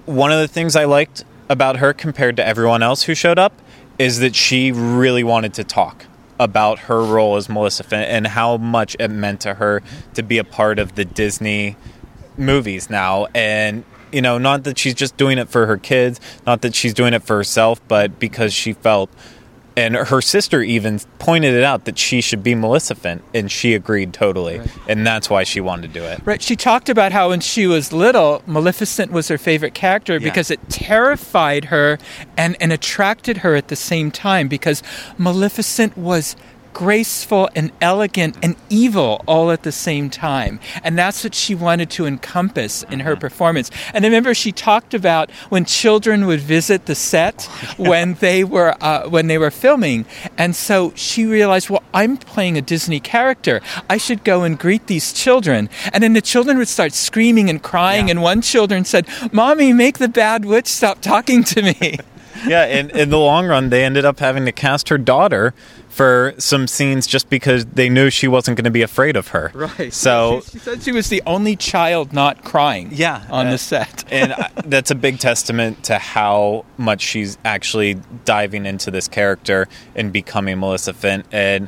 one 0.06 0.32
of 0.32 0.40
the 0.40 0.48
things 0.48 0.76
I 0.76 0.86
liked 0.86 1.24
about 1.50 1.78
her 1.78 1.92
compared 1.94 2.38
to 2.38 2.46
everyone 2.46 2.82
else 2.82 3.04
who 3.04 3.14
showed 3.14 3.38
up 3.40 3.54
is 4.00 4.20
that 4.20 4.34
she 4.36 4.72
really 4.72 5.24
wanted 5.24 5.54
to 5.56 5.64
talk 5.66 6.06
about 6.40 6.80
her 6.80 7.04
role 7.04 7.36
as 7.36 7.50
Maleficent 7.50 8.08
and 8.10 8.26
how 8.28 8.56
much 8.58 8.96
it 9.00 9.10
meant 9.10 9.42
to 9.42 9.56
her 9.56 9.84
to 10.14 10.24
be 10.24 10.38
a 10.38 10.44
part 10.44 10.80
of 10.80 10.96
the 10.96 11.04
Disney 11.06 11.76
movies 12.38 12.90
now 12.90 13.28
and 13.36 13.84
you 14.12 14.22
know 14.22 14.38
not 14.38 14.64
that 14.64 14.78
she's 14.78 14.94
just 14.94 15.18
doing 15.18 15.38
it 15.38 15.50
for 15.50 15.66
her 15.66 15.78
kids 15.78 16.20
not 16.46 16.62
that 16.62 16.76
she's 16.76 16.94
doing 16.94 17.14
it 17.14 17.24
for 17.24 17.36
herself 17.36 17.82
but 17.88 18.20
because 18.20 18.54
she 18.54 18.74
felt 18.74 19.10
and 19.78 19.96
her 19.96 20.22
sister 20.22 20.62
even 20.62 21.00
pointed 21.20 21.54
it 21.54 21.64
out 21.64 21.86
that 21.86 21.98
she 21.98 22.22
should 22.22 22.44
be 22.44 22.56
Maleficent, 22.56 23.24
and 23.34 23.50
she 23.50 23.74
agreed 23.74 24.14
totally, 24.14 24.60
right. 24.60 24.70
and 24.88 25.08
that's 25.08 25.30
why 25.30 25.44
she 25.44 25.62
wanted 25.62 25.94
to 25.94 26.00
do 26.00 26.04
it. 26.04 26.22
Right. 26.26 26.42
She 26.42 26.56
talked 26.56 26.90
about 26.90 27.12
how 27.12 27.30
when 27.30 27.40
she 27.40 27.68
was 27.68 27.94
little, 27.94 28.44
Maleficent 28.46 29.12
was 29.12 29.30
her 29.30 29.38
favorite 29.38 29.74
character 29.74 30.14
yeah. 30.14 30.20
because 30.20 30.52
it 30.52 30.60
terrified 30.70 31.66
her 31.66 32.00
and, 32.38 32.58
and 32.60 32.74
attracted 32.74 33.38
her 33.38 33.56
at 33.56 33.70
the 33.70 33.76
same 33.76 34.12
time 34.12 34.48
because 34.48 34.84
Maleficent 35.18 35.98
was 35.98 36.36
graceful 36.74 37.50
and 37.56 37.72
elegant 37.82 38.38
and 38.42 38.56
evil 38.70 39.24
all 39.28 39.52
at 39.52 39.64
the 39.64 39.72
same 39.72 40.10
time. 40.10 40.60
And 40.84 40.98
that's 40.98 41.24
what 41.24 41.36
she 41.36 41.56
wanted 41.56 41.90
to 41.92 42.06
encompass 42.06 42.84
in 42.84 43.02
her 43.02 43.14
mm-hmm. 43.14 43.22
performance. 43.22 43.72
And 43.94 44.06
I 44.06 44.08
remember 44.08 44.34
she 44.34 44.52
talked 44.52 44.94
about 44.94 45.32
when 45.50 45.66
children 45.66 46.26
would 46.26 46.40
visit 46.40 46.86
the 46.86 46.96
set 46.96 47.44
when 47.78 48.16
they 48.16 48.44
were 48.44 48.76
uh, 48.82 49.08
when 49.10 49.28
they 49.28 49.38
were 49.38 49.52
filming. 49.52 50.06
And 50.38 50.56
so 50.56 50.94
she 50.96 51.26
realized, 51.26 51.70
well, 51.70 51.84
I'm 51.94 52.18
playing 52.18 52.58
a 52.58 52.62
Disney 52.62 53.00
character. 53.00 53.62
I 53.90 53.98
should 53.98 54.24
go 54.24 54.44
and 54.44 54.58
greet 54.58 54.88
these 54.88 55.14
children. 55.14 55.70
And 55.94 56.04
then 56.04 56.14
the 56.14 56.22
children 56.22 56.58
would 56.58 56.68
start 56.68 56.94
screaming 56.94 57.50
and 57.50 57.62
crying. 57.62 58.08
Yeah. 58.08 58.12
And 58.12 58.22
one 58.22 58.42
children 58.42 58.86
said, 58.86 59.08
"Mommy, 59.32 59.74
make 59.74 59.98
the 59.98 60.08
bad 60.08 60.46
witch 60.46 60.68
stop 60.68 61.02
talking 61.02 61.44
to 61.46 61.62
me." 61.62 61.98
yeah, 62.48 62.64
and 62.64 62.92
in 62.92 63.10
the 63.10 63.18
long 63.20 63.48
run, 63.48 63.70
they 63.70 63.84
ended 63.84 64.06
up 64.06 64.20
having 64.20 64.46
to 64.46 64.52
cast 64.52 64.90
her 64.90 64.98
daughter 64.98 65.54
for 65.92 66.34
some 66.38 66.68
scenes 66.68 67.06
just 67.06 67.30
because 67.30 67.66
they 67.66 67.90
knew 67.90 68.10
she 68.10 68.28
wasn't 68.28 68.56
going 68.56 68.66
to 68.66 68.72
be 68.72 68.82
afraid 68.82 69.18
of 69.18 69.30
her. 69.30 69.52
Right. 69.54 69.94
So 69.94 70.42
she, 70.46 70.52
she 70.52 70.60
said 70.60 70.84
she 70.84 70.92
was 70.92 71.10
the 71.10 71.22
only 71.28 71.56
child 71.56 72.14
not 72.14 72.44
crying. 72.44 72.90
Yeah, 72.94 73.26
on 73.30 73.48
uh, 73.48 73.52
the 73.52 73.58
set, 73.58 74.06
and 74.12 74.34
that's 74.66 74.90
a 74.90 74.96
big 74.96 75.20
testament 75.20 75.84
to 75.86 76.00
how 76.00 76.66
much 76.78 77.02
she's 77.02 77.38
actually 77.44 77.96
diving 78.26 78.66
into 78.66 78.90
this 78.90 79.08
character 79.08 79.68
and 79.96 80.14
becoming 80.14 80.60
Maleficent. 80.60 81.26
And 81.32 81.68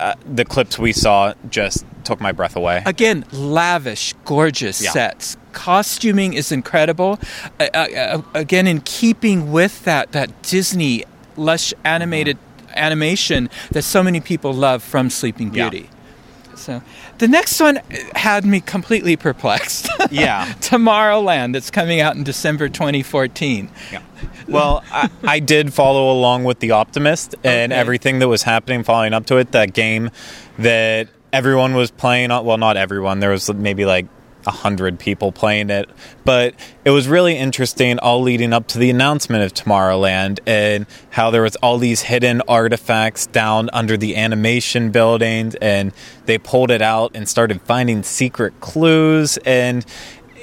uh, 0.00 0.14
the 0.26 0.44
clips 0.44 0.78
we 0.78 0.92
saw 0.92 1.34
just 1.50 1.84
took 2.04 2.20
my 2.20 2.32
breath 2.32 2.56
away. 2.56 2.82
Again, 2.86 3.24
lavish, 3.32 4.14
gorgeous 4.24 4.82
yeah. 4.82 4.90
sets. 4.90 5.36
Costuming 5.52 6.32
is 6.32 6.50
incredible. 6.50 7.20
Uh, 7.60 7.68
uh, 7.74 7.76
uh 7.76 8.22
again, 8.32 8.66
in 8.66 8.80
keeping 8.80 9.52
with 9.52 9.84
that 9.84 10.12
that 10.12 10.42
Disney 10.42 11.04
lush 11.36 11.72
animated 11.84 12.38
animation 12.74 13.50
that 13.70 13.82
so 13.82 14.02
many 14.02 14.20
people 14.20 14.52
love 14.52 14.82
from 14.82 15.10
Sleeping 15.10 15.50
Beauty. 15.50 15.88
Yeah. 15.90 16.54
So 16.54 16.82
the 17.18 17.28
next 17.28 17.60
one 17.60 17.80
had 18.14 18.44
me 18.44 18.60
completely 18.60 19.16
perplexed. 19.16 19.88
Yeah. 20.10 20.52
Tomorrowland 20.60 21.54
that's 21.54 21.70
coming 21.70 22.00
out 22.00 22.16
in 22.16 22.24
December 22.24 22.68
2014. 22.68 23.70
Yeah. 23.90 24.02
Well, 24.46 24.84
I, 24.90 25.08
I, 25.22 25.38
did 25.38 25.72
follow 25.72 26.12
along 26.12 26.44
with 26.44 26.58
The 26.58 26.72
Optimist 26.72 27.34
and 27.44 27.72
okay. 27.72 27.80
everything 27.80 28.18
that 28.18 28.28
was 28.28 28.42
happening 28.42 28.82
following 28.82 29.14
up 29.14 29.24
to 29.26 29.38
it. 29.38 29.52
That 29.52 29.72
game 29.72 30.10
that 30.58 31.08
everyone 31.32 31.74
was 31.74 31.90
playing, 31.90 32.30
uh, 32.30 32.42
well, 32.42 32.58
not 32.58 32.76
everyone, 32.76 33.20
there 33.20 33.30
was 33.30 33.52
maybe 33.54 33.86
like 33.86 34.06
a 34.46 34.50
hundred 34.50 34.98
people 34.98 35.32
playing 35.32 35.70
it. 35.70 35.88
But 36.24 36.54
it 36.84 36.90
was 36.90 37.08
really 37.08 37.36
interesting 37.36 37.98
all 37.98 38.22
leading 38.22 38.52
up 38.52 38.66
to 38.68 38.78
the 38.78 38.90
announcement 38.90 39.44
of 39.44 39.54
Tomorrowland 39.54 40.40
and 40.46 40.86
how 41.10 41.30
there 41.30 41.42
was 41.42 41.56
all 41.56 41.78
these 41.78 42.02
hidden 42.02 42.42
artifacts 42.48 43.26
down 43.26 43.70
under 43.72 43.96
the 43.96 44.16
animation 44.16 44.90
buildings 44.90 45.54
and 45.56 45.92
they 46.26 46.38
pulled 46.38 46.70
it 46.70 46.82
out 46.82 47.12
and 47.14 47.28
started 47.28 47.60
finding 47.62 48.02
secret 48.02 48.60
clues 48.60 49.38
and 49.38 49.84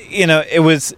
you 0.10 0.26
know, 0.26 0.44
it 0.52 0.60
was 0.60 0.94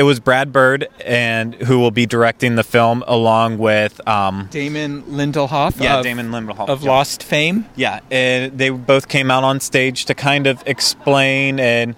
it 0.00 0.04
was 0.04 0.18
Brad 0.18 0.50
Bird 0.50 0.88
and 1.04 1.54
who 1.54 1.78
will 1.78 1.90
be 1.90 2.06
directing 2.06 2.56
the 2.56 2.64
film 2.64 3.04
along 3.06 3.58
with 3.58 4.00
um, 4.08 4.48
Damon 4.50 5.02
Lindelof. 5.02 5.78
Yeah, 5.78 5.98
of, 5.98 6.04
Damon 6.04 6.30
Lindelof 6.30 6.70
of 6.70 6.82
Lost 6.82 7.22
fame. 7.22 7.66
Yeah, 7.76 8.00
and 8.10 8.56
they 8.56 8.70
both 8.70 9.08
came 9.08 9.30
out 9.30 9.44
on 9.44 9.60
stage 9.60 10.06
to 10.06 10.14
kind 10.14 10.46
of 10.46 10.62
explain, 10.64 11.60
and 11.60 11.96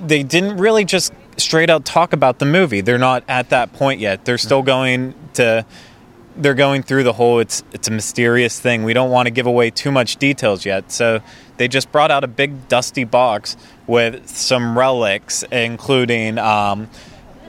they 0.00 0.22
didn't 0.22 0.58
really 0.58 0.84
just 0.84 1.12
straight 1.38 1.70
out 1.70 1.84
talk 1.84 2.12
about 2.12 2.38
the 2.38 2.44
movie. 2.44 2.82
They're 2.82 2.98
not 2.98 3.24
at 3.26 3.50
that 3.50 3.72
point 3.72 3.98
yet. 3.98 4.24
They're 4.24 4.38
still 4.38 4.62
going 4.62 5.12
to. 5.34 5.66
They're 6.36 6.54
going 6.54 6.84
through 6.84 7.02
the 7.02 7.14
whole. 7.14 7.40
It's 7.40 7.64
it's 7.72 7.88
a 7.88 7.90
mysterious 7.90 8.60
thing. 8.60 8.84
We 8.84 8.92
don't 8.92 9.10
want 9.10 9.26
to 9.26 9.32
give 9.32 9.46
away 9.46 9.70
too 9.70 9.90
much 9.90 10.18
details 10.18 10.64
yet. 10.64 10.92
So 10.92 11.20
they 11.56 11.66
just 11.66 11.90
brought 11.90 12.12
out 12.12 12.22
a 12.22 12.28
big 12.28 12.68
dusty 12.68 13.02
box 13.02 13.56
with 13.88 14.28
some 14.28 14.78
relics, 14.78 15.42
including. 15.50 16.38
Um, 16.38 16.88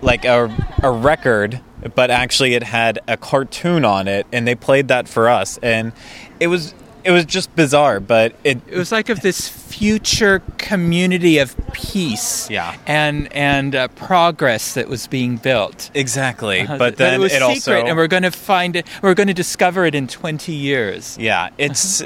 like 0.02 0.26
a, 0.26 0.54
a 0.84 0.92
record, 0.92 1.62
but 1.96 2.12
actually 2.12 2.54
it 2.54 2.64
had 2.64 3.00
a 3.08 3.18
cartoon 3.18 3.86
on 3.86 4.08
it, 4.08 4.28
and 4.32 4.48
they 4.48 4.56
played 4.56 4.88
that 4.90 5.08
for 5.08 5.30
us, 5.30 5.58
and 5.60 5.94
it 6.40 6.48
was 6.48 6.74
it 7.04 7.12
was 7.12 7.26
just 7.26 7.56
bizarre, 7.56 8.00
but 8.00 8.36
it 8.44 8.60
it 8.68 8.78
was 8.78 8.92
like 8.92 9.10
of 9.10 9.22
this 9.22 9.48
future 9.48 10.42
community 10.58 11.38
of 11.40 11.56
peace, 11.74 12.50
yeah, 12.50 12.78
and 12.86 13.32
and 13.34 13.76
uh, 13.76 13.88
progress 13.90 14.74
that 14.76 14.88
was 14.88 15.08
being 15.08 15.38
built. 15.38 15.90
Exactly, 15.94 16.62
uh, 16.62 16.78
but 16.78 16.98
then 16.98 17.12
but 17.12 17.16
it 17.16 17.20
was 17.20 17.34
it 17.34 17.36
secret, 17.36 17.50
also 17.50 17.74
and 17.74 17.98
we're 17.98 18.08
going 18.08 18.24
to 18.24 18.32
find 18.32 18.76
it. 18.76 18.88
We're 19.02 19.16
going 19.16 19.28
to 19.28 19.34
discover 19.34 19.86
it 19.86 19.96
in 19.96 20.08
twenty 20.08 20.54
years. 20.54 21.18
Yeah, 21.18 21.50
it's. 21.58 22.04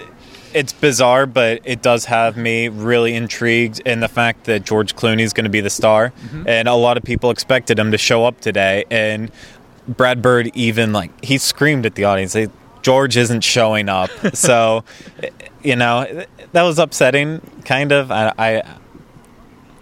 It's 0.55 0.71
bizarre, 0.71 1.25
but 1.25 1.61
it 1.65 1.81
does 1.81 2.05
have 2.05 2.37
me 2.37 2.69
really 2.69 3.13
intrigued 3.13 3.81
in 3.81 3.99
the 3.99 4.07
fact 4.07 4.45
that 4.45 4.63
George 4.63 4.95
Clooney 4.95 5.21
is 5.21 5.33
going 5.33 5.43
to 5.43 5.49
be 5.49 5.59
the 5.59 5.69
star, 5.69 6.11
mm-hmm. 6.11 6.47
and 6.47 6.69
a 6.69 6.73
lot 6.73 6.95
of 6.95 7.03
people 7.03 7.29
expected 7.29 7.77
him 7.77 7.91
to 7.91 7.97
show 7.97 8.25
up 8.25 8.39
today. 8.39 8.85
And 8.89 9.29
Brad 9.87 10.21
Bird 10.21 10.49
even 10.55 10.93
like 10.93 11.11
he 11.23 11.37
screamed 11.37 11.85
at 11.85 11.95
the 11.95 12.05
audience, 12.05 12.37
"George 12.81 13.17
isn't 13.17 13.41
showing 13.41 13.89
up." 13.89 14.09
so, 14.33 14.85
you 15.61 15.75
know, 15.75 16.25
that 16.53 16.63
was 16.63 16.79
upsetting, 16.79 17.41
kind 17.65 17.91
of. 17.91 18.09
I, 18.09 18.33
I 18.37 18.77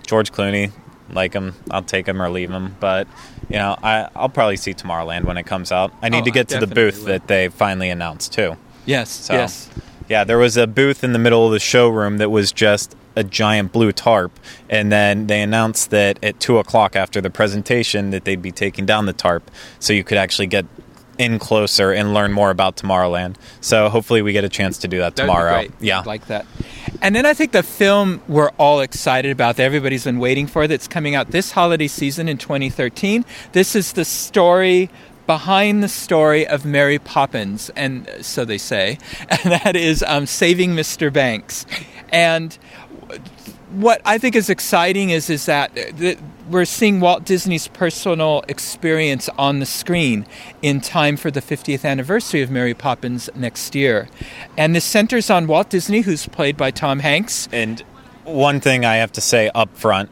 George 0.07 0.31
Clooney, 0.31 0.71
like 1.11 1.33
him, 1.33 1.53
I'll 1.69 1.83
take 1.83 2.07
him 2.07 2.19
or 2.19 2.29
leave 2.29 2.49
him, 2.49 2.75
but 2.79 3.07
you 3.47 3.57
know, 3.57 3.77
I, 3.83 4.09
I'll 4.15 4.29
probably 4.29 4.57
see 4.57 4.73
Tomorrowland 4.73 5.25
when 5.25 5.37
it 5.37 5.43
comes 5.43 5.71
out. 5.71 5.93
I 6.01 6.09
need 6.09 6.21
oh, 6.21 6.25
to 6.25 6.31
get 6.31 6.49
to 6.49 6.59
the 6.59 6.67
booth 6.67 6.99
will. 6.99 7.05
that 7.05 7.27
they 7.27 7.49
finally 7.49 7.91
announced 7.91 8.33
too. 8.33 8.57
Yes, 8.85 9.09
so, 9.09 9.33
yes. 9.33 9.69
Yeah, 10.09 10.23
there 10.23 10.37
was 10.37 10.57
a 10.57 10.67
booth 10.67 11.03
in 11.03 11.13
the 11.13 11.19
middle 11.19 11.45
of 11.45 11.51
the 11.51 11.59
showroom 11.59 12.17
that 12.17 12.29
was 12.29 12.51
just 12.51 12.95
a 13.15 13.23
giant 13.23 13.71
blue 13.71 13.91
tarp, 13.91 14.31
and 14.69 14.91
then 14.91 15.27
they 15.27 15.41
announced 15.41 15.91
that 15.91 16.17
at 16.23 16.39
two 16.39 16.57
o'clock 16.57 16.95
after 16.95 17.21
the 17.21 17.29
presentation 17.29 18.09
that 18.09 18.25
they'd 18.25 18.41
be 18.41 18.51
taking 18.51 18.85
down 18.85 19.05
the 19.05 19.13
tarp, 19.13 19.49
so 19.79 19.93
you 19.93 20.03
could 20.03 20.17
actually 20.17 20.47
get 20.47 20.65
in 21.17 21.37
closer 21.39 21.91
and 21.91 22.13
learn 22.13 22.31
more 22.31 22.49
about 22.49 22.75
Tomorrowland. 22.75 23.35
So 23.61 23.89
hopefully 23.89 24.21
we 24.21 24.33
get 24.33 24.43
a 24.43 24.49
chance 24.49 24.79
to 24.79 24.87
do 24.87 24.99
that 24.99 25.15
tomorrow. 25.15 25.67
Yeah, 25.79 25.99
I'd 25.99 26.05
like 26.05 26.27
that. 26.27 26.45
And 27.01 27.15
then 27.15 27.25
I 27.25 27.33
think 27.33 27.51
the 27.51 27.63
film 27.63 28.21
we're 28.27 28.49
all 28.57 28.81
excited 28.81 29.31
about 29.31 29.57
that 29.57 29.63
everybody's 29.63 30.05
been 30.05 30.19
waiting 30.19 30.47
for 30.47 30.67
that's 30.67 30.87
coming 30.87 31.15
out 31.15 31.31
this 31.31 31.51
holiday 31.51 31.87
season 31.87 32.27
in 32.27 32.37
2013. 32.37 33.25
This 33.51 33.75
is 33.75 33.93
the 33.93 34.05
story 34.05 34.89
behind 35.25 35.83
the 35.83 35.87
story 35.87 36.47
of 36.47 36.65
Mary 36.65 36.99
Poppins, 36.99 37.69
and 37.75 38.09
so 38.21 38.45
they 38.45 38.57
say, 38.57 38.97
and 39.29 39.51
that 39.51 39.75
is 39.75 40.03
um, 40.07 40.25
Saving 40.25 40.71
Mr. 40.71 41.11
Banks. 41.11 41.65
And 42.11 42.57
what 43.71 44.01
I 44.05 44.17
think 44.17 44.35
is 44.35 44.49
exciting 44.49 45.09
is 45.09 45.29
is 45.29 45.45
that, 45.47 45.73
that 45.75 46.17
we're 46.49 46.65
seeing 46.65 46.99
Walt 46.99 47.25
Disney's 47.25 47.67
personal 47.69 48.43
experience 48.47 49.29
on 49.37 49.59
the 49.59 49.65
screen 49.65 50.25
in 50.61 50.81
time 50.81 51.17
for 51.17 51.31
the 51.31 51.41
50th 51.41 51.85
anniversary 51.85 52.41
of 52.41 52.51
Mary 52.51 52.73
Poppins 52.73 53.29
next 53.33 53.73
year. 53.73 54.07
And 54.57 54.75
this 54.75 54.83
centers 54.83 55.29
on 55.29 55.47
Walt 55.47 55.69
Disney, 55.69 56.01
who's 56.01 56.27
played 56.27 56.57
by 56.57 56.71
Tom 56.71 56.99
Hanks. 56.99 57.47
And 57.51 57.81
one 58.25 58.59
thing 58.59 58.85
I 58.85 58.97
have 58.97 59.11
to 59.13 59.21
say 59.21 59.49
up 59.55 59.75
front 59.75 60.09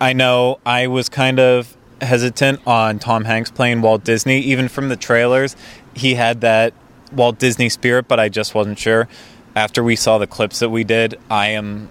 I 0.00 0.14
know 0.14 0.60
I 0.64 0.86
was 0.86 1.10
kind 1.10 1.38
of 1.38 1.76
hesitant 2.00 2.60
on 2.66 2.98
Tom 2.98 3.24
Hanks 3.24 3.50
playing 3.50 3.82
Walt 3.82 4.04
Disney. 4.04 4.40
Even 4.40 4.68
from 4.68 4.88
the 4.88 4.96
trailers, 4.96 5.56
he 5.94 6.14
had 6.14 6.40
that 6.40 6.72
Walt 7.12 7.38
Disney 7.38 7.68
spirit, 7.68 8.08
but 8.08 8.20
I 8.20 8.28
just 8.28 8.54
wasn't 8.54 8.78
sure. 8.78 9.08
After 9.56 9.82
we 9.82 9.96
saw 9.96 10.18
the 10.18 10.26
clips 10.26 10.60
that 10.60 10.70
we 10.70 10.84
did, 10.84 11.18
I 11.28 11.48
am 11.48 11.88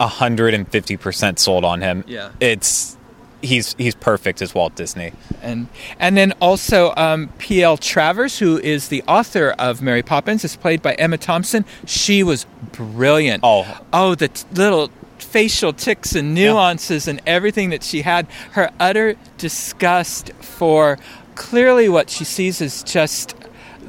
150% 0.00 1.38
sold 1.38 1.64
on 1.64 1.80
him. 1.80 2.04
Yeah. 2.06 2.32
It's 2.40 2.96
he's 3.42 3.74
he's 3.74 3.94
perfect 3.94 4.42
as 4.42 4.54
Walt 4.54 4.74
Disney. 4.74 5.12
And 5.40 5.68
and 5.98 6.16
then 6.16 6.32
also 6.40 6.92
um, 6.96 7.28
P.L. 7.38 7.76
Travers, 7.76 8.38
who 8.38 8.58
is 8.58 8.88
the 8.88 9.02
author 9.04 9.50
of 9.58 9.80
Mary 9.80 10.02
Poppins, 10.02 10.44
is 10.44 10.56
played 10.56 10.82
by 10.82 10.94
Emma 10.94 11.18
Thompson. 11.18 11.64
She 11.86 12.22
was 12.22 12.46
brilliant. 12.72 13.40
Oh, 13.44 13.80
oh, 13.92 14.14
the 14.14 14.28
t- 14.28 14.44
little 14.52 14.90
facial 15.18 15.72
ticks 15.72 16.14
and 16.14 16.34
nuances 16.34 17.06
yeah. 17.06 17.12
and 17.12 17.22
everything 17.26 17.70
that 17.70 17.82
she 17.82 18.02
had, 18.02 18.26
her 18.52 18.70
utter 18.78 19.16
disgust 19.38 20.32
for 20.34 20.98
clearly 21.34 21.88
what 21.88 22.10
she 22.10 22.24
sees 22.24 22.60
as 22.60 22.82
just 22.82 23.34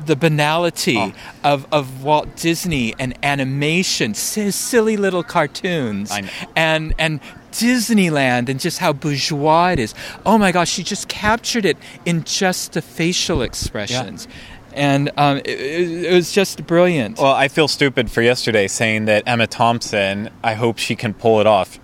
the 0.06 0.16
banality 0.16 0.98
oh. 0.98 1.14
of, 1.44 1.68
of 1.72 2.04
Walt 2.04 2.36
Disney 2.36 2.94
and 3.00 3.18
animation, 3.24 4.14
silly 4.14 4.98
little 4.98 5.24
cartoons, 5.24 6.12
and 6.56 6.94
and 6.98 7.20
Disneyland, 7.52 8.50
and 8.50 8.60
just 8.60 8.78
how 8.78 8.94
bourgeois 8.94 9.70
it 9.70 9.80
is. 9.80 9.96
Oh 10.26 10.38
my 10.38 10.52
gosh, 10.52 10.70
she 10.70 10.84
just 10.84 11.08
captured 11.08 11.66
it 11.66 11.78
in 12.06 12.24
just 12.24 12.74
the 12.74 12.82
facial 12.82 13.42
expressions. 13.42 14.28
Yeah 14.30 14.36
and 14.78 15.12
um, 15.18 15.38
it, 15.38 15.48
it 15.48 16.14
was 16.14 16.32
just 16.32 16.66
brilliant. 16.66 17.18
Well, 17.18 17.34
I 17.34 17.48
feel 17.48 17.68
stupid 17.68 18.10
for 18.10 18.22
yesterday 18.22 18.68
saying 18.68 19.06
that 19.06 19.24
Emma 19.28 19.48
Thompson. 19.48 20.30
I 20.44 20.54
hope 20.54 20.78
she 20.78 20.96
can 20.96 21.14
pull 21.14 21.42
it 21.42 21.48
off. 21.48 21.80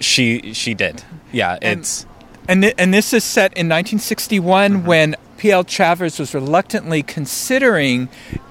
She 0.00 0.52
she 0.54 0.74
did. 0.74 1.04
Yeah, 1.30 1.58
it's 1.62 2.06
And 2.48 2.62
th- 2.62 2.74
and 2.76 2.92
this 2.92 3.12
is 3.12 3.22
set 3.24 3.52
in 3.52 3.68
1961 3.68 4.84
when 4.84 5.14
P.L. 5.38 5.64
Travers 5.64 6.18
was 6.18 6.34
reluctantly 6.34 7.02
considering 7.02 8.08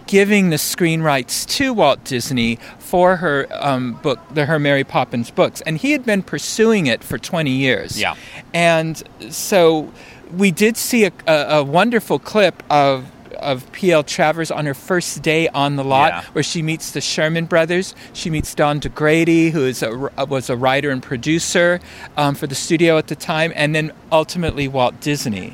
giving 0.07 0.49
the 0.49 0.57
screen 0.57 1.01
rights 1.01 1.45
to 1.45 1.73
Walt 1.73 2.03
Disney 2.03 2.57
for 2.79 3.17
her 3.17 3.47
um, 3.51 3.93
book, 4.01 4.19
the 4.33 4.45
her 4.45 4.59
Mary 4.59 4.83
Poppins 4.83 5.31
books, 5.31 5.61
and 5.61 5.77
he 5.77 5.91
had 5.93 6.05
been 6.05 6.21
pursuing 6.21 6.87
it 6.87 7.01
for 7.03 7.17
20 7.17 7.49
years. 7.49 7.99
Yeah. 7.99 8.15
and 8.53 9.01
so 9.29 9.91
we 10.35 10.51
did 10.51 10.75
see 10.77 11.05
a, 11.05 11.11
a, 11.27 11.59
a 11.59 11.63
wonderful 11.63 12.19
clip 12.19 12.61
of. 12.69 13.09
Of 13.41 13.71
P.L. 13.71 14.03
Travers 14.03 14.51
on 14.51 14.65
her 14.65 14.73
first 14.73 15.21
day 15.21 15.47
on 15.49 15.75
the 15.75 15.83
lot, 15.83 16.11
Yeah. 16.11 16.21
where 16.33 16.43
she 16.43 16.61
meets 16.61 16.91
the 16.91 17.01
Sherman 17.01 17.45
brothers. 17.45 17.95
She 18.13 18.29
meets 18.29 18.53
Don 18.55 18.79
DaGradi, 18.79 19.51
who 19.51 19.65
is 19.65 19.81
a, 19.83 20.11
was 20.25 20.49
a 20.49 20.55
writer 20.55 20.89
and 20.91 21.01
producer 21.01 21.79
um, 22.17 22.35
for 22.35 22.47
the 22.47 22.55
studio 22.55 22.97
at 22.97 23.07
the 23.07 23.15
time, 23.15 23.51
and 23.55 23.73
then 23.75 23.91
ultimately 24.11 24.67
Walt 24.67 24.99
Disney. 25.01 25.53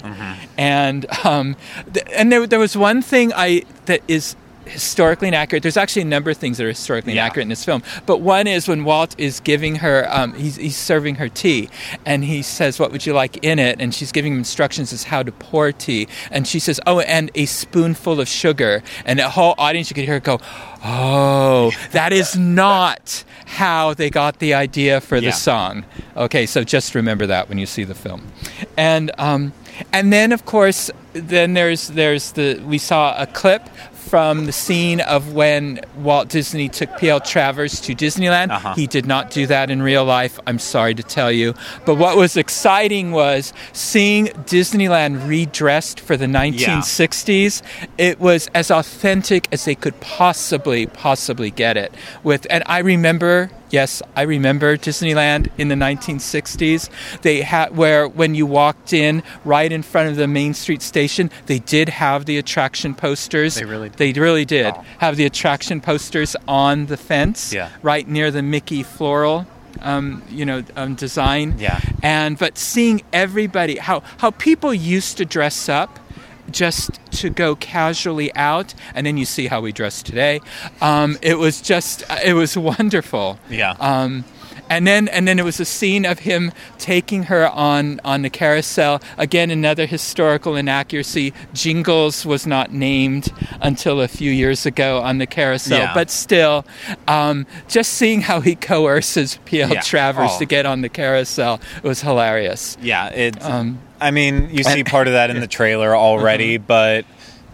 And 0.58 1.06
um, 1.26 1.56
th- 1.94 2.06
and 2.16 2.32
there, 2.32 2.46
there 2.48 2.60
was 2.60 2.76
one 2.78 3.02
thing 3.02 3.32
I 3.36 3.64
that 3.86 4.02
is 4.08 4.36
historically 4.68 5.28
inaccurate. 5.28 5.64
There's 5.64 5.78
actually 5.78 6.04
a 6.04 6.06
number 6.06 6.30
of 6.32 6.38
things 6.38 6.58
that 6.58 6.66
are 6.66 6.70
historically 6.70 7.14
Yeah. 7.14 7.24
inaccurate 7.24 7.44
in 7.44 7.50
this 7.50 7.64
film, 7.66 7.84
but 8.06 8.22
one 8.22 8.48
is 8.48 8.68
when 8.68 8.84
Walt 8.84 9.16
is 9.18 9.40
giving 9.40 9.76
her, 9.78 10.08
um, 10.12 10.34
he's, 10.34 10.56
he's 10.58 10.76
serving 10.78 11.16
her 11.16 11.30
tea, 11.30 11.70
and 12.06 12.24
he 12.24 12.42
says, 12.42 12.80
"What 12.80 12.92
would 12.92 13.06
you 13.06 13.14
like 13.14 13.38
in 13.44 13.60
it?" 13.60 13.82
And 13.82 13.94
she's 13.94 14.12
giving 14.12 14.34
him 14.34 14.40
instructions 14.40 14.94
as 14.94 15.04
how 15.06 15.24
to 15.24 15.32
pour 15.32 15.72
tea, 15.72 16.08
and 16.32 16.48
she 16.48 16.60
says, 16.60 16.80
"Oh, 16.86 17.00
and 17.00 17.32
a 17.36 17.46
spoonful 17.46 18.20
of 18.20 18.28
sugar," 18.28 18.84
and 19.06 19.18
the 19.20 19.30
whole 19.30 19.56
audience 19.58 19.90
you 19.90 19.96
could 19.96 20.06
hear 20.06 20.20
go, 20.20 20.40
"Oh, 20.84 21.72
that 21.92 22.14
is 22.14 22.36
not." 22.38 23.24
How 23.50 23.94
they 23.94 24.10
got 24.10 24.40
the 24.40 24.54
idea 24.54 25.00
for 25.00 25.22
the 25.22 25.28
Yeah. 25.28 25.32
song. 25.32 25.86
Okay, 26.18 26.46
so 26.46 26.66
just 26.66 26.94
remember 26.94 27.26
that 27.28 27.48
when 27.48 27.58
you 27.58 27.66
see 27.66 27.86
the 27.86 27.96
film, 27.96 28.24
and 28.76 29.10
um, 29.18 29.54
and 29.94 30.12
then 30.12 30.34
of 30.34 30.44
course, 30.46 30.92
then 31.14 31.54
there's 31.54 31.88
there's 31.88 32.34
the 32.34 32.62
we 32.68 32.78
saw 32.78 33.16
a 33.18 33.26
clip 33.26 33.64
from 34.08 34.46
the 34.46 34.52
scene 34.52 35.02
of 35.02 35.34
when 35.34 35.82
Walt 35.98 36.30
Disney 36.30 36.70
took 36.70 36.98
P.L. 36.98 37.20
Travers 37.20 37.82
to 37.82 37.94
Disneyland. 37.94 38.52
Uh-huh. 38.52 38.74
He 38.74 38.88
did 38.88 39.06
not 39.06 39.32
do 39.32 39.46
that 39.48 39.70
in 39.70 39.82
real 39.82 40.06
life. 40.06 40.40
I'm 40.48 40.60
sorry 40.60 40.96
to 40.96 41.04
tell 41.04 41.32
you, 41.32 41.54
but 41.86 41.96
what 41.96 42.18
was 42.18 42.38
exciting 42.38 43.12
was 43.12 43.54
seeing 43.74 44.28
Disneyland 44.28 45.28
redressed 45.28 46.00
for 46.00 46.18
the 46.18 46.26
1960s. 46.26 47.62
It 47.98 48.20
was 48.20 48.48
as 48.54 48.72
authentic 48.72 49.48
as 49.52 49.66
they 49.66 49.76
could 49.76 50.00
possibly 50.00 50.88
possibly 50.88 51.52
get 51.52 51.78
it. 51.78 51.94
With 52.24 52.48
and 52.50 52.64
I 52.66 52.80
remember 52.80 53.50
Yes, 53.70 54.02
I 54.16 54.22
remember 54.22 54.78
Disneyland 54.78 55.50
in 55.58 55.68
the 55.68 55.76
1960s. 55.76 56.90
They 57.22 57.42
had 57.42 57.76
where 57.76 58.08
when 58.08 58.34
you 58.36 58.46
walked 58.46 58.94
in 58.94 59.24
right 59.44 59.72
in 59.72 59.84
front 59.84 60.10
of 60.10 60.16
the 60.16 60.28
Main 60.28 60.54
Street 60.54 60.82
station, 60.82 61.30
they 61.48 61.60
did 61.60 61.90
have 61.90 62.26
the 62.26 62.38
attraction 62.38 62.96
posters. 62.96 63.56
They 63.56 63.66
really 63.66 63.90
did? 63.90 63.98
They 63.98 64.20
really 64.20 64.46
did 64.46 64.68
Oh. 64.68 64.84
have 65.00 65.18
the 65.18 65.26
attraction 65.26 65.82
posters 65.82 66.36
on 66.48 66.86
the 66.88 66.98
fence, 66.98 67.52
Yeah. 67.54 67.70
right 67.82 68.08
near 68.08 68.32
the 68.32 68.42
Mickey 68.42 68.84
floral. 68.84 69.46
Um, 69.82 70.24
you 70.32 70.44
know, 70.44 70.64
um, 70.76 70.96
design. 70.96 71.56
Yeah. 71.60 71.80
And 72.02 72.36
but 72.40 72.58
seeing 72.58 73.04
everybody, 73.14 73.78
how 73.78 74.02
how 74.18 74.32
people 74.32 74.74
used 74.74 75.18
to 75.18 75.26
dress 75.26 75.70
up, 75.70 76.00
just 76.52 76.92
to 77.20 77.30
go 77.30 77.56
casually 77.56 78.34
out, 78.36 78.74
and 78.96 79.06
then 79.06 79.18
you 79.18 79.26
see 79.26 79.48
how 79.48 79.62
we 79.62 79.72
dress 79.72 80.02
today. 80.04 80.40
Um, 80.82 81.18
it 81.22 81.38
was 81.38 81.62
just, 81.62 82.04
it 82.24 82.34
was 82.34 82.58
wonderful. 82.58 83.40
Yeah. 83.50 83.72
Um, 83.80 84.24
and 84.70 84.86
then, 84.86 85.08
and 85.08 85.26
then 85.26 85.40
it 85.40 85.46
was 85.46 85.62
a 85.62 85.66
scene 85.66 86.04
of 86.06 86.20
him 86.20 86.52
taking 86.78 87.24
her 87.24 87.48
on 87.50 88.02
on 88.04 88.22
the 88.24 88.30
carousel. 88.30 89.02
Again, 89.18 89.50
another 89.50 89.86
historical 89.86 90.58
inaccuracy. 90.58 91.34
Jingles 91.54 92.26
was 92.26 92.46
not 92.46 92.74
named 92.74 93.32
until 93.62 94.02
a 94.02 94.10
few 94.10 94.30
years 94.30 94.66
ago 94.66 95.00
on 95.00 95.20
the 95.20 95.26
carousel, 95.26 95.78
Yeah. 95.80 95.94
but 95.94 96.10
still, 96.10 96.66
um, 97.08 97.48
just 97.70 97.94
seeing 97.94 98.20
how 98.20 98.42
he 98.42 98.56
coerces 98.56 99.40
P.L. 99.46 99.70
Yeah. 99.72 99.80
Travers 99.80 100.32
Oh. 100.34 100.40
to 100.40 100.46
get 100.46 100.66
on 100.66 100.82
the 100.82 100.90
carousel 100.90 101.62
was 101.82 102.02
hilarious. 102.02 102.78
yeah. 102.82 103.08
It. 103.08 103.42
Um, 103.42 103.80
I 104.00 104.12
mean, 104.12 104.50
you 104.52 104.64
see 104.64 104.84
part 104.84 105.08
of 105.08 105.14
that 105.14 105.30
in 105.30 105.40
the 105.40 105.48
trailer 105.60 105.96
already, 105.96 106.58
Mm-hmm. 106.58 106.66
but 106.68 107.06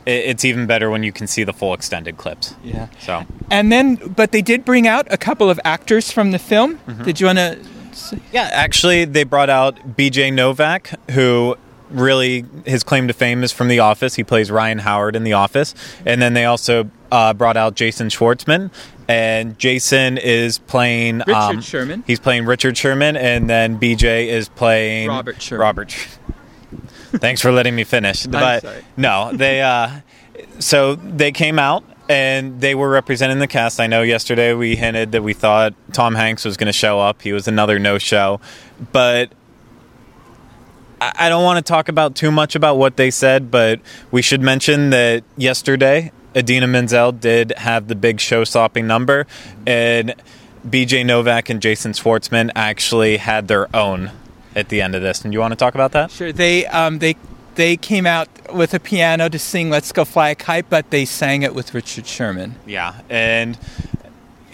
it's 0.05 0.43
even 0.43 0.65
better 0.67 0.89
when 0.89 1.01
you 1.03 1.13
can 1.13 1.27
see 1.27 1.43
the 1.45 1.53
full 1.53 1.73
extended 1.73 2.17
clips. 2.17 2.53
Yeah. 2.63 2.87
So 2.99 3.25
And 3.49 3.71
then, 3.71 3.95
but 3.95 4.31
they 4.33 4.41
did 4.41 4.65
bring 4.65 4.85
out 4.87 5.07
a 5.09 5.17
couple 5.17 5.49
of 5.49 5.59
actors 5.63 6.11
from 6.11 6.31
the 6.31 6.39
film. 6.39 6.77
Mm-hmm. 6.79 7.03
Did 7.03 7.19
you 7.21 7.27
want 7.27 7.37
to? 7.39 7.59
Yeah, 8.33 8.49
actually, 8.51 9.05
they 9.05 9.23
brought 9.23 9.49
out 9.49 9.95
B.J. 9.95 10.31
Novak, 10.31 10.89
who 11.11 11.55
really 11.89 12.43
his 12.65 12.83
claim 12.83 13.07
to 13.07 13.13
fame 13.13 13.43
is 13.43 13.51
from 13.53 13.67
The 13.69 13.79
Office. 13.79 14.15
He 14.15 14.23
plays 14.23 14.49
Ryan 14.51 14.79
Howard 14.79 15.15
in 15.15 15.23
The 15.23 15.33
Office, 15.33 15.73
and 16.05 16.21
then 16.21 16.33
they 16.33 16.43
also 16.45 16.89
uh, 17.11 17.33
brought 17.33 17.55
out 17.55 17.75
Jason 17.75 18.07
Schwartzman, 18.09 18.71
and 19.07 19.57
Jason 19.59 20.17
is 20.17 20.57
playing 20.57 21.19
Richard 21.19 21.33
um, 21.35 21.61
Sherman. 21.61 22.03
He's 22.07 22.19
playing 22.19 22.45
Richard 22.45 22.75
Sherman, 22.75 23.15
and 23.15 23.47
then 23.49 23.77
B.J. 23.77 24.27
is 24.29 24.49
playing 24.49 25.07
Robert 25.07 25.39
Sherman. 25.41 25.61
Robert. 25.61 25.95
Thanks 27.19 27.41
for 27.41 27.51
letting 27.51 27.75
me 27.75 27.83
finish. 27.83 28.25
but 28.25 28.65
no, 28.97 29.31
they 29.33 29.61
uh, 29.61 29.99
so 30.59 30.95
they 30.95 31.31
came 31.31 31.59
out 31.59 31.83
and 32.09 32.59
they 32.59 32.75
were 32.75 32.89
representing 32.89 33.39
the 33.39 33.47
cast. 33.47 33.79
I 33.79 33.87
know 33.87 34.01
yesterday 34.01 34.53
we 34.53 34.75
hinted 34.75 35.11
that 35.13 35.23
we 35.23 35.33
thought 35.33 35.73
Tom 35.93 36.15
Hanks 36.15 36.43
was 36.43 36.57
going 36.57 36.67
to 36.67 36.73
show 36.73 36.99
up. 36.99 37.21
He 37.21 37.31
was 37.33 37.47
another 37.47 37.79
no-show, 37.79 38.39
but 38.91 39.31
I 40.99 41.11
I 41.15 41.29
don't 41.29 41.43
want 41.43 41.63
to 41.65 41.69
talk 41.69 41.89
about 41.89 42.15
too 42.15 42.31
much 42.31 42.55
about 42.55 42.77
what 42.77 42.97
they 42.97 43.11
said, 43.11 43.51
but 43.51 43.79
we 44.11 44.21
should 44.21 44.41
mention 44.41 44.89
that 44.91 45.23
yesterday 45.37 46.11
Idina 46.35 46.67
Menzel 46.67 47.11
did 47.11 47.53
have 47.57 47.87
the 47.87 47.95
big 47.95 48.19
show-stopping 48.19 48.87
number, 48.87 49.27
and 49.67 50.15
B.J. 50.67 51.03
Novak 51.03 51.49
and 51.49 51.61
Jason 51.61 51.91
Schwartzman 51.91 52.51
actually 52.55 53.17
had 53.17 53.47
their 53.47 53.73
own 53.75 54.11
at 54.55 54.69
the 54.69 54.81
end 54.81 54.95
of 54.95 55.01
this. 55.01 55.23
And 55.23 55.33
you 55.33 55.39
want 55.39 55.51
to 55.51 55.55
talk 55.55 55.75
about 55.75 55.91
that? 55.93 56.11
Sure. 56.11 56.31
They 56.31 56.65
um, 56.67 56.99
they 56.99 57.15
they 57.55 57.77
came 57.77 58.05
out 58.05 58.27
with 58.53 58.73
a 58.73 58.79
piano 58.79 59.29
to 59.29 59.39
sing 59.39 59.69
"Let's 59.69 59.91
Go 59.91 60.05
Fly 60.05 60.29
a 60.29 60.35
Kite," 60.35 60.69
but 60.69 60.89
they 60.89 61.05
sang 61.05 61.43
it 61.43 61.53
with 61.53 61.73
Richard 61.73 62.07
Sherman. 62.07 62.55
Yeah, 62.65 63.01
and 63.09 63.57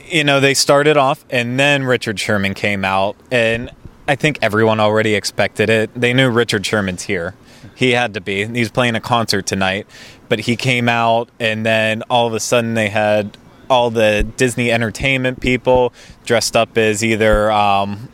you 0.07 0.23
know 0.23 0.39
they 0.39 0.53
started 0.53 0.97
off, 0.97 1.25
and 1.29 1.59
then 1.59 1.83
Richard 1.83 2.19
Sherman 2.19 2.53
came 2.53 2.83
out, 2.83 3.15
and 3.31 3.69
I 4.07 4.15
think 4.15 4.39
everyone 4.41 4.79
already 4.79 5.15
expected 5.15 5.69
it. 5.69 5.91
They 5.95 6.13
knew 6.13 6.29
Richard 6.29 6.65
Sherman's 6.65 7.03
here; 7.03 7.35
he 7.75 7.91
had 7.91 8.13
to 8.15 8.21
be. 8.21 8.45
He's 8.45 8.71
playing 8.71 8.95
a 8.95 9.01
concert 9.01 9.45
tonight, 9.45 9.87
but 10.27 10.39
he 10.39 10.55
came 10.55 10.89
out, 10.89 11.29
and 11.39 11.65
then 11.65 12.03
all 12.09 12.27
of 12.27 12.33
a 12.33 12.39
sudden 12.39 12.73
they 12.73 12.89
had 12.89 13.37
all 13.69 13.91
the 13.91 14.23
Disney 14.35 14.71
Entertainment 14.71 15.39
people 15.41 15.93
dressed 16.25 16.55
up 16.55 16.77
as 16.77 17.03
either. 17.03 17.51
Um, 17.51 18.09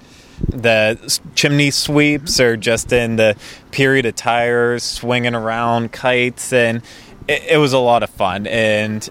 the 0.50 1.20
chimney 1.36 1.72
sweeps 1.72 2.40
or 2.40 2.58
just 2.58 2.92
in 2.92 3.16
the 3.16 3.36
period 3.72 4.06
of 4.06 4.16
tires 4.16 4.84
swinging 4.84 5.36
around 5.36 5.92
kites 5.92 6.54
and 6.54 6.82
it, 7.28 7.44
it 7.52 7.58
was 7.58 7.74
a 7.74 7.80
lot 7.80 8.04
of 8.04 8.10
fun 8.10 8.48
and 8.48 9.10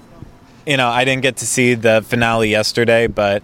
you 0.66 0.76
know, 0.76 0.88
I 0.88 1.04
didn't 1.04 1.22
get 1.22 1.36
to 1.38 1.46
see 1.46 1.74
the 1.74 2.02
finale 2.02 2.50
yesterday, 2.50 3.06
but 3.06 3.42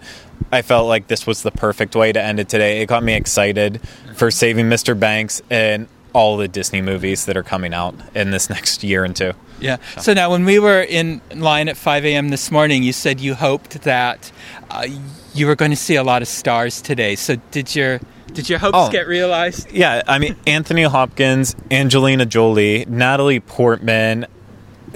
I 0.51 0.61
felt 0.61 0.87
like 0.87 1.07
this 1.07 1.27
was 1.27 1.43
the 1.43 1.51
perfect 1.51 1.95
way 1.95 2.11
to 2.11 2.21
end 2.21 2.39
it 2.39 2.49
today. 2.49 2.81
It 2.81 2.87
got 2.87 3.03
me 3.03 3.13
excited 3.13 3.79
for 4.15 4.31
Saving 4.31 4.67
Mr. 4.67 4.99
Banks 4.99 5.41
and 5.49 5.87
all 6.13 6.37
the 6.37 6.47
Disney 6.47 6.81
movies 6.81 7.25
that 7.25 7.37
are 7.37 7.43
coming 7.43 7.73
out 7.73 7.95
in 8.15 8.31
this 8.31 8.49
next 8.49 8.83
year 8.83 9.03
and 9.03 9.15
two. 9.15 9.33
Yeah. 9.59 9.77
So 9.99 10.13
now, 10.13 10.31
when 10.31 10.43
we 10.43 10.57
were 10.57 10.81
in 10.81 11.21
line 11.35 11.69
at 11.69 11.77
5 11.77 12.03
a.m. 12.05 12.29
this 12.29 12.49
morning, 12.49 12.81
you 12.81 12.93
said 12.93 13.19
you 13.19 13.35
hoped 13.35 13.83
that 13.83 14.31
uh, 14.71 14.87
you 15.33 15.47
were 15.47 15.55
going 15.55 15.71
to 15.71 15.77
see 15.77 15.95
a 15.95 16.03
lot 16.03 16.21
of 16.21 16.27
stars 16.27 16.81
today. 16.81 17.15
So 17.15 17.35
did 17.51 17.75
your 17.75 17.99
did 18.33 18.49
your 18.49 18.59
hopes 18.59 18.75
Oh. 18.77 18.89
get 18.91 19.07
realized? 19.07 19.71
Yeah, 19.71 20.01
I 20.07 20.17
mean, 20.19 20.35
Anthony 20.47 20.83
Hopkins, 20.83 21.55
Angelina 21.69 22.25
Jolie, 22.25 22.85
Natalie 22.87 23.39
Portman, 23.41 24.25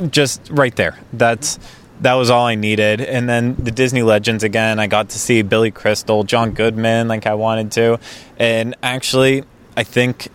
just 0.09 0.47
right 0.51 0.75
there. 0.75 0.97
That's 1.13 1.59
that 2.01 2.13
was 2.13 2.29
all 2.29 2.45
I 2.45 2.55
needed. 2.55 2.99
And 3.01 3.27
then 3.29 3.55
the 3.57 3.71
Disney 3.71 4.03
legends 4.03 4.43
again. 4.43 4.79
I 4.79 4.87
got 4.87 5.09
to 5.09 5.19
see 5.19 5.41
Billy 5.41 5.71
Crystal, 5.71 6.23
John 6.23 6.51
Goodman, 6.51 7.07
like 7.07 7.25
I 7.25 7.35
wanted 7.35 7.71
to. 7.73 7.99
And 8.37 8.75
actually, 8.83 9.43
I 9.77 9.83
think 9.83 10.27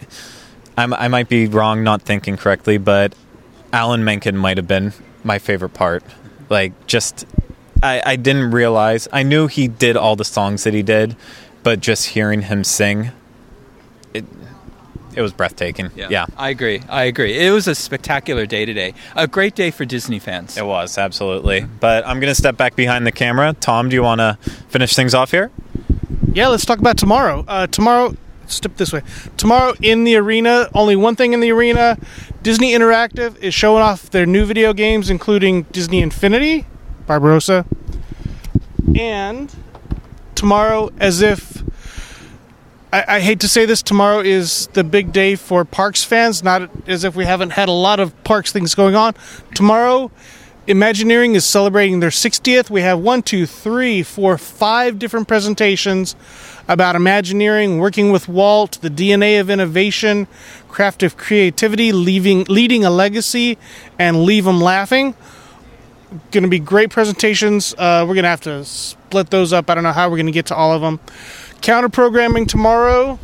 I'm, 0.78 0.94
I 0.94 1.08
might 1.08 1.28
be 1.28 1.46
wrong, 1.48 1.84
not 1.84 2.00
thinking 2.02 2.38
correctly, 2.38 2.78
but 2.78 3.14
Alan 3.74 4.04
Menken 4.04 4.36
might 4.38 4.56
have 4.56 4.66
been 4.66 4.94
my 5.22 5.38
favorite 5.38 5.74
part. 5.74 6.02
Like, 6.48 6.86
just 6.86 7.26
I, 7.82 8.02
I 8.04 8.16
didn't 8.16 8.50
realize. 8.50 9.08
I 9.12 9.22
knew 9.22 9.46
he 9.46 9.68
did 9.68 9.96
all 9.96 10.16
the 10.16 10.24
songs 10.24 10.64
that 10.64 10.74
he 10.74 10.82
did, 10.82 11.16
but 11.62 11.80
just 11.80 12.08
hearing 12.08 12.42
him 12.42 12.64
sing, 12.64 13.10
it 14.12 14.24
it 15.14 15.22
was 15.22 15.32
breathtaking. 15.32 15.90
Yeah, 15.96 16.08
yeah. 16.10 16.26
I 16.36 16.50
agree. 16.50 16.82
I 16.88 17.04
agree. 17.04 17.36
It 17.38 17.50
was 17.50 17.66
a 17.66 17.74
spectacular 17.74 18.46
day 18.46 18.64
today. 18.64 18.94
A 19.16 19.26
great 19.26 19.54
day 19.56 19.70
for 19.70 19.84
Disney 19.84 20.18
fans. 20.20 20.56
it 20.56 20.64
was 20.64 20.98
absolutely. 20.98 21.62
But 21.80 22.06
I'm 22.06 22.20
going 22.20 22.30
to 22.30 22.34
step 22.34 22.56
back 22.56 22.76
behind 22.76 23.06
the 23.06 23.12
camera. 23.12 23.54
Tom, 23.58 23.88
do 23.88 23.94
you 23.94 24.02
want 24.02 24.20
to 24.20 24.38
finish 24.68 24.94
things 24.94 25.12
off 25.14 25.32
here? 25.32 25.50
Yeah, 26.32 26.46
let's 26.48 26.64
talk 26.64 26.78
about 26.78 26.96
tomorrow. 26.96 27.44
Uh, 27.48 27.66
tomorrow, 27.66 28.14
step 28.46 28.76
this 28.76 28.92
way. 28.92 29.02
Tomorrow 29.36 29.74
in 29.82 30.04
the 30.04 30.14
arena, 30.16 30.68
only 30.74 30.94
one 30.94 31.16
thing 31.16 31.32
in 31.32 31.40
the 31.40 31.50
arena. 31.50 31.98
Disney 32.44 32.72
Interactive 32.72 33.36
is 33.38 33.52
showing 33.52 33.82
off 33.82 34.10
their 34.10 34.26
new 34.26 34.44
video 34.44 34.72
games, 34.72 35.10
including 35.10 35.62
Disney 35.72 36.02
Infinity, 36.02 36.66
Barbarossa, 37.10 37.66
and 38.96 39.52
tomorrow, 40.36 40.92
as 41.00 41.22
if 41.22 41.64
I, 42.92 43.16
I 43.16 43.20
hate 43.20 43.40
to 43.40 43.48
say 43.48 43.66
this, 43.66 43.82
tomorrow 43.82 44.20
is 44.20 44.68
the 44.74 44.84
big 44.84 45.12
day 45.12 45.34
for 45.34 45.64
parks 45.64 46.04
fans. 46.04 46.44
Not 46.44 46.70
as 46.86 47.02
if 47.02 47.16
we 47.16 47.24
haven't 47.24 47.50
had 47.50 47.68
a 47.68 47.72
lot 47.72 47.98
of 47.98 48.14
parks 48.22 48.52
things 48.52 48.76
going 48.76 48.94
on. 48.94 49.14
Tomorrow. 49.54 50.12
Imagineering 50.66 51.34
is 51.34 51.44
celebrating 51.44 51.98
their 51.98 52.10
60th. 52.10 52.70
We 52.70 52.82
have 52.82 53.00
one, 53.00 53.22
two, 53.22 53.44
three, 53.44 54.04
four, 54.04 54.38
five 54.38 55.00
different 55.00 55.26
presentations 55.26 56.14
about 56.68 56.94
Imagineering, 56.94 57.78
working 57.78 58.12
with 58.12 58.28
Walt, 58.28 58.78
the 58.80 58.90
DNA 58.90 59.40
of 59.40 59.50
innovation, 59.50 60.28
craft 60.68 61.02
of 61.02 61.16
creativity, 61.16 61.90
leaving, 61.90 62.44
leading 62.44 62.84
a 62.84 62.90
legacy, 62.90 63.58
and 63.98 64.22
leave 64.22 64.44
them 64.44 64.60
laughing. 64.60 65.16
Going 66.32 66.42
to 66.42 66.48
be 66.48 66.58
great 66.58 66.90
presentations. 66.90 67.72
Uh, 67.78 68.04
we're 68.06 68.14
going 68.14 68.24
to 68.24 68.30
have 68.30 68.40
to 68.40 68.64
split 68.64 69.30
those 69.30 69.52
up. 69.52 69.70
I 69.70 69.76
don't 69.76 69.84
know 69.84 69.92
how 69.92 70.10
we're 70.10 70.16
going 70.16 70.26
to 70.26 70.32
get 70.32 70.46
to 70.46 70.56
all 70.56 70.72
of 70.72 70.82
them. 70.82 70.98
Counter 71.60 71.88
programming 71.88 72.46
tomorrow 72.46 73.16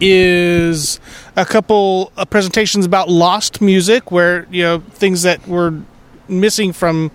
is 0.00 0.98
a 1.36 1.44
couple 1.44 2.10
of 2.16 2.30
presentations 2.30 2.86
about 2.86 3.10
lost 3.10 3.60
music, 3.60 4.10
where 4.10 4.46
you 4.50 4.62
know 4.62 4.78
things 4.78 5.24
that 5.24 5.46
were 5.46 5.78
missing 6.26 6.72
from 6.72 7.10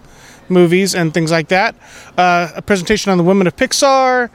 movies 0.50 0.94
and 0.94 1.16
things 1.16 1.32
like 1.32 1.48
that. 1.48 1.76
Uh, 2.16 2.52
a 2.56 2.62
presentation 2.62 3.12
on 3.12 3.18
the 3.18 3.24
women 3.24 3.48
of 3.48 3.56
Pixar, 3.56 4.30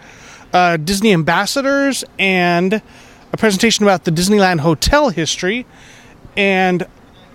uh, 0.53 0.77
Disney 0.78 1.12
ambassadors, 1.12 2.03
and 2.19 2.82
a 3.32 3.36
presentation 3.36 3.85
about 3.85 4.03
the 4.03 4.11
Disneyland 4.11 4.59
hotel 4.59 5.11
history, 5.11 5.65
and 6.36 6.89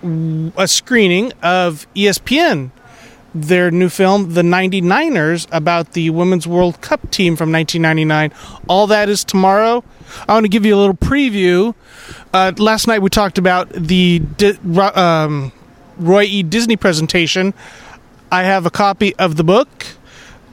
a 0.03 0.67
screening 0.67 1.31
of 1.41 1.87
ESPN, 1.95 2.71
their 3.33 3.71
new 3.71 3.89
film, 3.89 4.33
The 4.33 4.41
99ers, 4.41 5.47
about 5.51 5.93
the 5.93 6.09
Women's 6.09 6.45
World 6.47 6.81
Cup 6.81 7.09
team 7.09 7.35
from 7.35 7.51
1999. 7.51 8.31
All 8.67 8.87
that 8.87 9.09
is 9.09 9.23
tomorrow. 9.23 9.83
I 10.27 10.33
want 10.33 10.43
to 10.43 10.49
give 10.49 10.65
you 10.65 10.75
a 10.75 10.77
little 10.77 10.95
preview. 10.95 11.73
Uh, 12.33 12.51
last 12.57 12.87
night 12.87 13.01
we 13.01 13.09
talked 13.09 13.37
about 13.37 13.69
the 13.69 14.21
um, 14.95 15.51
Roy 15.97 16.23
E. 16.23 16.43
Disney 16.43 16.75
presentation. 16.75 17.53
I 18.31 18.43
have 18.43 18.65
a 18.65 18.71
copy 18.71 19.15
of 19.15 19.35
the 19.35 19.43
book, 19.43 19.85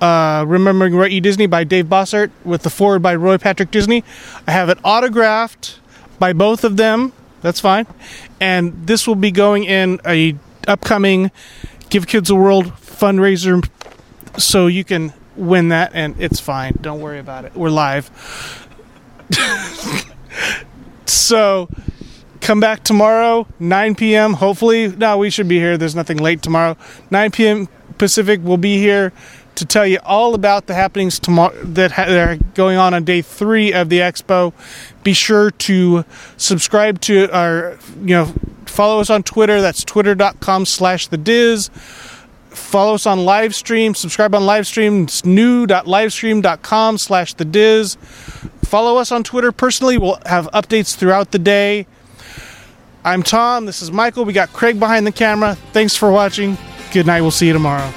uh, 0.00 0.44
Remembering 0.46 0.94
Roy 0.94 1.08
E. 1.08 1.20
Disney 1.20 1.46
by 1.46 1.64
Dave 1.64 1.86
Bossert, 1.86 2.30
with 2.44 2.62
the 2.62 2.70
forward 2.70 3.00
by 3.00 3.14
Roy 3.14 3.38
Patrick 3.38 3.70
Disney. 3.70 4.04
I 4.46 4.52
have 4.52 4.68
it 4.68 4.78
autographed 4.84 5.80
by 6.18 6.32
both 6.32 6.64
of 6.64 6.76
them. 6.76 7.12
That's 7.42 7.60
fine. 7.60 7.86
And 8.40 8.86
this 8.86 9.06
will 9.06 9.14
be 9.14 9.30
going 9.30 9.64
in 9.64 10.00
a 10.06 10.36
upcoming 10.68 11.30
Give 11.88 12.06
Kids 12.06 12.30
a 12.30 12.34
World 12.34 12.66
fundraiser, 12.66 13.68
so 14.38 14.66
you 14.66 14.84
can 14.84 15.12
win 15.36 15.70
that, 15.70 15.92
and 15.94 16.20
it's 16.20 16.38
fine. 16.38 16.76
Don't 16.80 17.00
worry 17.00 17.18
about 17.18 17.44
it. 17.44 17.54
We're 17.54 17.70
live. 17.70 18.10
so 21.06 21.68
come 22.40 22.60
back 22.60 22.82
tomorrow 22.82 23.46
9 23.58 23.94
p.m 23.94 24.32
hopefully 24.32 24.88
no 24.88 25.18
we 25.18 25.30
should 25.30 25.46
be 25.46 25.58
here 25.58 25.76
there's 25.76 25.94
nothing 25.94 26.16
late 26.16 26.42
tomorrow 26.42 26.76
9 27.10 27.30
p.m 27.30 27.68
pacific 27.98 28.40
we'll 28.42 28.56
be 28.56 28.78
here 28.78 29.12
to 29.56 29.64
tell 29.64 29.86
you 29.86 29.98
all 30.04 30.34
about 30.34 30.66
the 30.66 30.74
happenings 30.74 31.18
tomorrow 31.18 31.54
that, 31.62 31.92
ha- 31.92 32.04
are 32.04 32.36
going 32.54 32.76
on 32.76 32.94
on 32.94 33.04
day 33.04 33.22
three 33.22 33.72
of 33.72 33.88
the 33.88 33.98
expo. 33.98 34.52
Be 35.02 35.12
sure 35.12 35.50
to 35.50 36.04
subscribe 36.36 37.00
to 37.02 37.30
our 37.30 37.78
you 38.00 38.14
know 38.14 38.34
follow 38.66 39.00
us 39.00 39.10
on 39.10 39.22
twitter. 39.22 39.60
That's 39.60 39.84
twitter.com 39.84 40.66
slash 40.66 41.08
the 41.08 41.18
dis. 41.18 41.70
Follow 42.50 42.94
us 42.94 43.06
on 43.06 43.24
live 43.24 43.54
stream. 43.54 43.94
Subscribe 43.94 44.34
on 44.34 44.44
live 44.44 44.66
stream. 44.66 45.04
It's 45.04 45.24
new.livestream.com 45.24 46.98
slash 46.98 47.34
the 47.34 47.44
dis. 47.44 47.96
Follow 48.64 48.96
us 48.98 49.12
on 49.12 49.22
twitter. 49.24 49.52
Personally 49.52 49.98
we'll 49.98 50.18
have 50.26 50.46
updates 50.52 50.96
throughout 50.96 51.32
the 51.32 51.38
day. 51.38 51.86
I'm 53.04 53.22
tom. 53.22 53.66
This 53.66 53.82
is 53.82 53.90
michael. 53.90 54.24
We 54.24 54.32
got 54.32 54.52
craig 54.52 54.78
behind 54.78 55.06
the 55.06 55.12
camera. 55.12 55.56
Thanks 55.72 55.96
for 55.96 56.10
watching. 56.10 56.56
Good 56.92 57.06
night. 57.06 57.20
We'll 57.22 57.30
see 57.30 57.46
you 57.46 57.52
tomorrow 57.52 57.92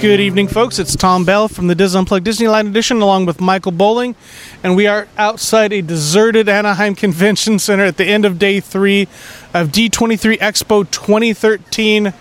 Good 0.00 0.20
evening, 0.20 0.48
folks. 0.48 0.78
It's 0.78 0.94
Tom 0.94 1.24
Bell 1.24 1.48
from 1.48 1.68
the 1.68 1.74
Dis 1.74 1.94
Unplugged 1.94 2.26
Disneyland 2.26 2.68
Edition, 2.68 3.00
along 3.00 3.24
with 3.24 3.40
Michael 3.40 3.72
Bowling, 3.72 4.14
and 4.62 4.76
we 4.76 4.86
are 4.86 5.08
outside 5.16 5.72
a 5.72 5.80
deserted 5.80 6.50
Anaheim 6.50 6.94
Convention 6.94 7.58
Center 7.58 7.84
at 7.84 7.96
the 7.96 8.04
end 8.04 8.26
of 8.26 8.38
day 8.38 8.60
three 8.60 9.08
of 9.54 9.68
D23 9.68 10.38
Expo 10.38 10.88
2013. 10.90 12.12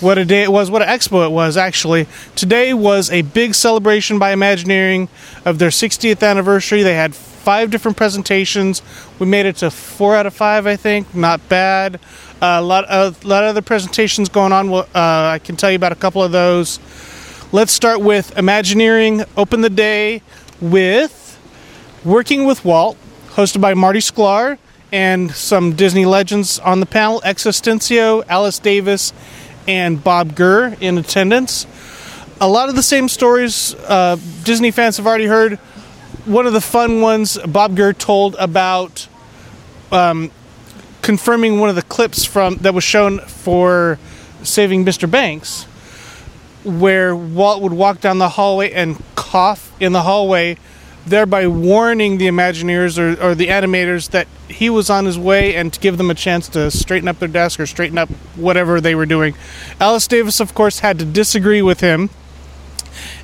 What 0.00 0.16
a 0.16 0.24
day 0.24 0.42
it 0.44 0.50
was! 0.50 0.70
What 0.70 0.80
an 0.80 0.88
expo 0.88 1.26
it 1.26 1.30
was, 1.30 1.58
actually. 1.58 2.06
Today 2.34 2.72
was 2.72 3.10
a 3.10 3.20
big 3.20 3.54
celebration 3.54 4.18
by 4.18 4.32
Imagineering 4.32 5.08
of 5.44 5.58
their 5.58 5.70
60th 5.70 6.26
anniversary. 6.26 6.82
They 6.82 6.94
had 6.94 7.14
five 7.14 7.70
different 7.70 7.96
presentations. 7.98 8.80
We 9.18 9.26
made 9.26 9.44
it 9.44 9.56
to 9.56 9.70
four 9.70 10.16
out 10.16 10.26
of 10.26 10.34
five, 10.34 10.66
I 10.66 10.76
think. 10.76 11.14
Not 11.14 11.46
bad. 11.48 11.96
Uh, 12.40 12.58
a 12.58 12.62
lot, 12.62 12.84
of, 12.86 13.22
lot 13.24 13.44
of 13.44 13.50
other 13.50 13.62
presentations 13.62 14.28
going 14.28 14.52
on. 14.52 14.72
Uh, 14.72 14.84
I 14.94 15.40
can 15.42 15.56
tell 15.56 15.70
you 15.70 15.76
about 15.76 15.92
a 15.92 15.96
couple 15.96 16.22
of 16.22 16.32
those. 16.32 16.78
Let's 17.50 17.72
start 17.72 18.02
with 18.02 18.36
Imagineering. 18.36 19.24
Open 19.34 19.62
the 19.62 19.70
day 19.70 20.20
with 20.60 21.40
Working 22.04 22.44
with 22.44 22.62
Walt, 22.62 22.98
hosted 23.30 23.62
by 23.62 23.72
Marty 23.72 24.00
Sklar 24.00 24.58
and 24.92 25.30
some 25.30 25.72
Disney 25.72 26.04
legends 26.04 26.58
on 26.58 26.80
the 26.80 26.84
panel 26.84 27.22
X 27.24 27.44
Atencio, 27.44 28.22
Alice 28.28 28.58
Davis, 28.58 29.14
and 29.66 30.04
Bob 30.04 30.36
Gurr 30.36 30.76
in 30.78 30.98
attendance. 30.98 31.66
A 32.38 32.46
lot 32.46 32.68
of 32.68 32.76
the 32.76 32.82
same 32.82 33.08
stories 33.08 33.74
uh, 33.74 34.18
Disney 34.44 34.70
fans 34.70 34.98
have 34.98 35.06
already 35.06 35.24
heard. 35.24 35.54
One 36.26 36.46
of 36.46 36.52
the 36.52 36.60
fun 36.60 37.00
ones 37.00 37.38
Bob 37.38 37.74
Gurr 37.74 37.94
told 37.94 38.36
about 38.38 39.08
um, 39.90 40.30
confirming 41.00 41.60
one 41.60 41.70
of 41.70 41.76
the 41.76 41.82
clips 41.82 42.26
from 42.26 42.56
that 42.56 42.74
was 42.74 42.84
shown 42.84 43.20
for 43.20 43.98
Saving 44.42 44.84
Mr. 44.84 45.10
Banks 45.10 45.66
where 46.64 47.14
Walt 47.14 47.62
would 47.62 47.72
walk 47.72 48.00
down 48.00 48.18
the 48.18 48.30
hallway 48.30 48.72
and 48.72 49.02
cough 49.14 49.72
in 49.80 49.92
the 49.92 50.02
hallway, 50.02 50.56
thereby 51.06 51.46
warning 51.46 52.18
the 52.18 52.26
Imagineers 52.26 52.98
or, 52.98 53.20
or, 53.22 53.34
the 53.34 53.48
animators 53.48 54.10
that 54.10 54.26
he 54.48 54.68
was 54.68 54.90
on 54.90 55.04
his 55.04 55.18
way 55.18 55.54
and 55.54 55.72
to 55.72 55.80
give 55.80 55.96
them 55.96 56.10
a 56.10 56.14
chance 56.14 56.48
to 56.48 56.70
straighten 56.70 57.08
up 57.08 57.18
their 57.18 57.28
desk 57.28 57.60
or 57.60 57.66
straighten 57.66 57.96
up 57.96 58.08
whatever 58.36 58.80
they 58.80 58.94
were 58.94 59.06
doing. 59.06 59.34
Alice 59.80 60.06
Davis, 60.06 60.40
of 60.40 60.54
course, 60.54 60.80
had 60.80 60.98
to 60.98 61.04
disagree 61.04 61.62
with 61.62 61.80
him, 61.80 62.10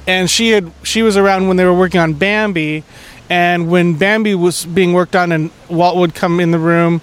and 0.06 0.30
she 0.30 0.50
had 0.50 0.70
she 0.82 1.02
was 1.02 1.16
around 1.16 1.48
when 1.48 1.56
they 1.56 1.64
were 1.64 1.74
working 1.74 2.00
on 2.00 2.14
Bambi, 2.14 2.84
and 3.28 3.70
when 3.70 3.94
Bambi 3.94 4.34
was 4.34 4.64
being 4.64 4.92
worked 4.92 5.16
on, 5.16 5.32
and 5.32 5.50
Walt 5.68 5.96
would 5.96 6.14
come 6.14 6.40
in 6.40 6.50
the 6.50 6.58
room 6.58 7.00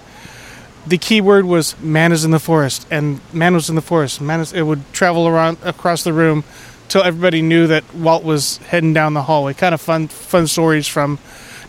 the 0.86 0.98
key 0.98 1.20
word 1.20 1.44
was 1.44 1.78
man 1.80 2.12
is 2.12 2.24
in 2.24 2.30
the 2.30 2.40
forest 2.40 2.86
and 2.90 3.20
man 3.32 3.54
was 3.54 3.68
in 3.68 3.74
the 3.76 3.82
forest. 3.82 4.20
Man 4.20 4.40
is 4.40 4.52
it 4.52 4.62
would 4.62 4.92
travel 4.92 5.28
around 5.28 5.58
across 5.62 6.02
the 6.04 6.12
room 6.12 6.44
till 6.88 7.02
everybody 7.02 7.40
knew 7.42 7.66
that 7.68 7.94
walt 7.94 8.24
was 8.24 8.58
heading 8.58 8.92
down 8.92 9.14
the 9.14 9.22
hallway. 9.22 9.54
Kind 9.54 9.74
of 9.74 9.80
fun 9.80 10.08
fun 10.08 10.46
stories 10.46 10.86
from 10.88 11.18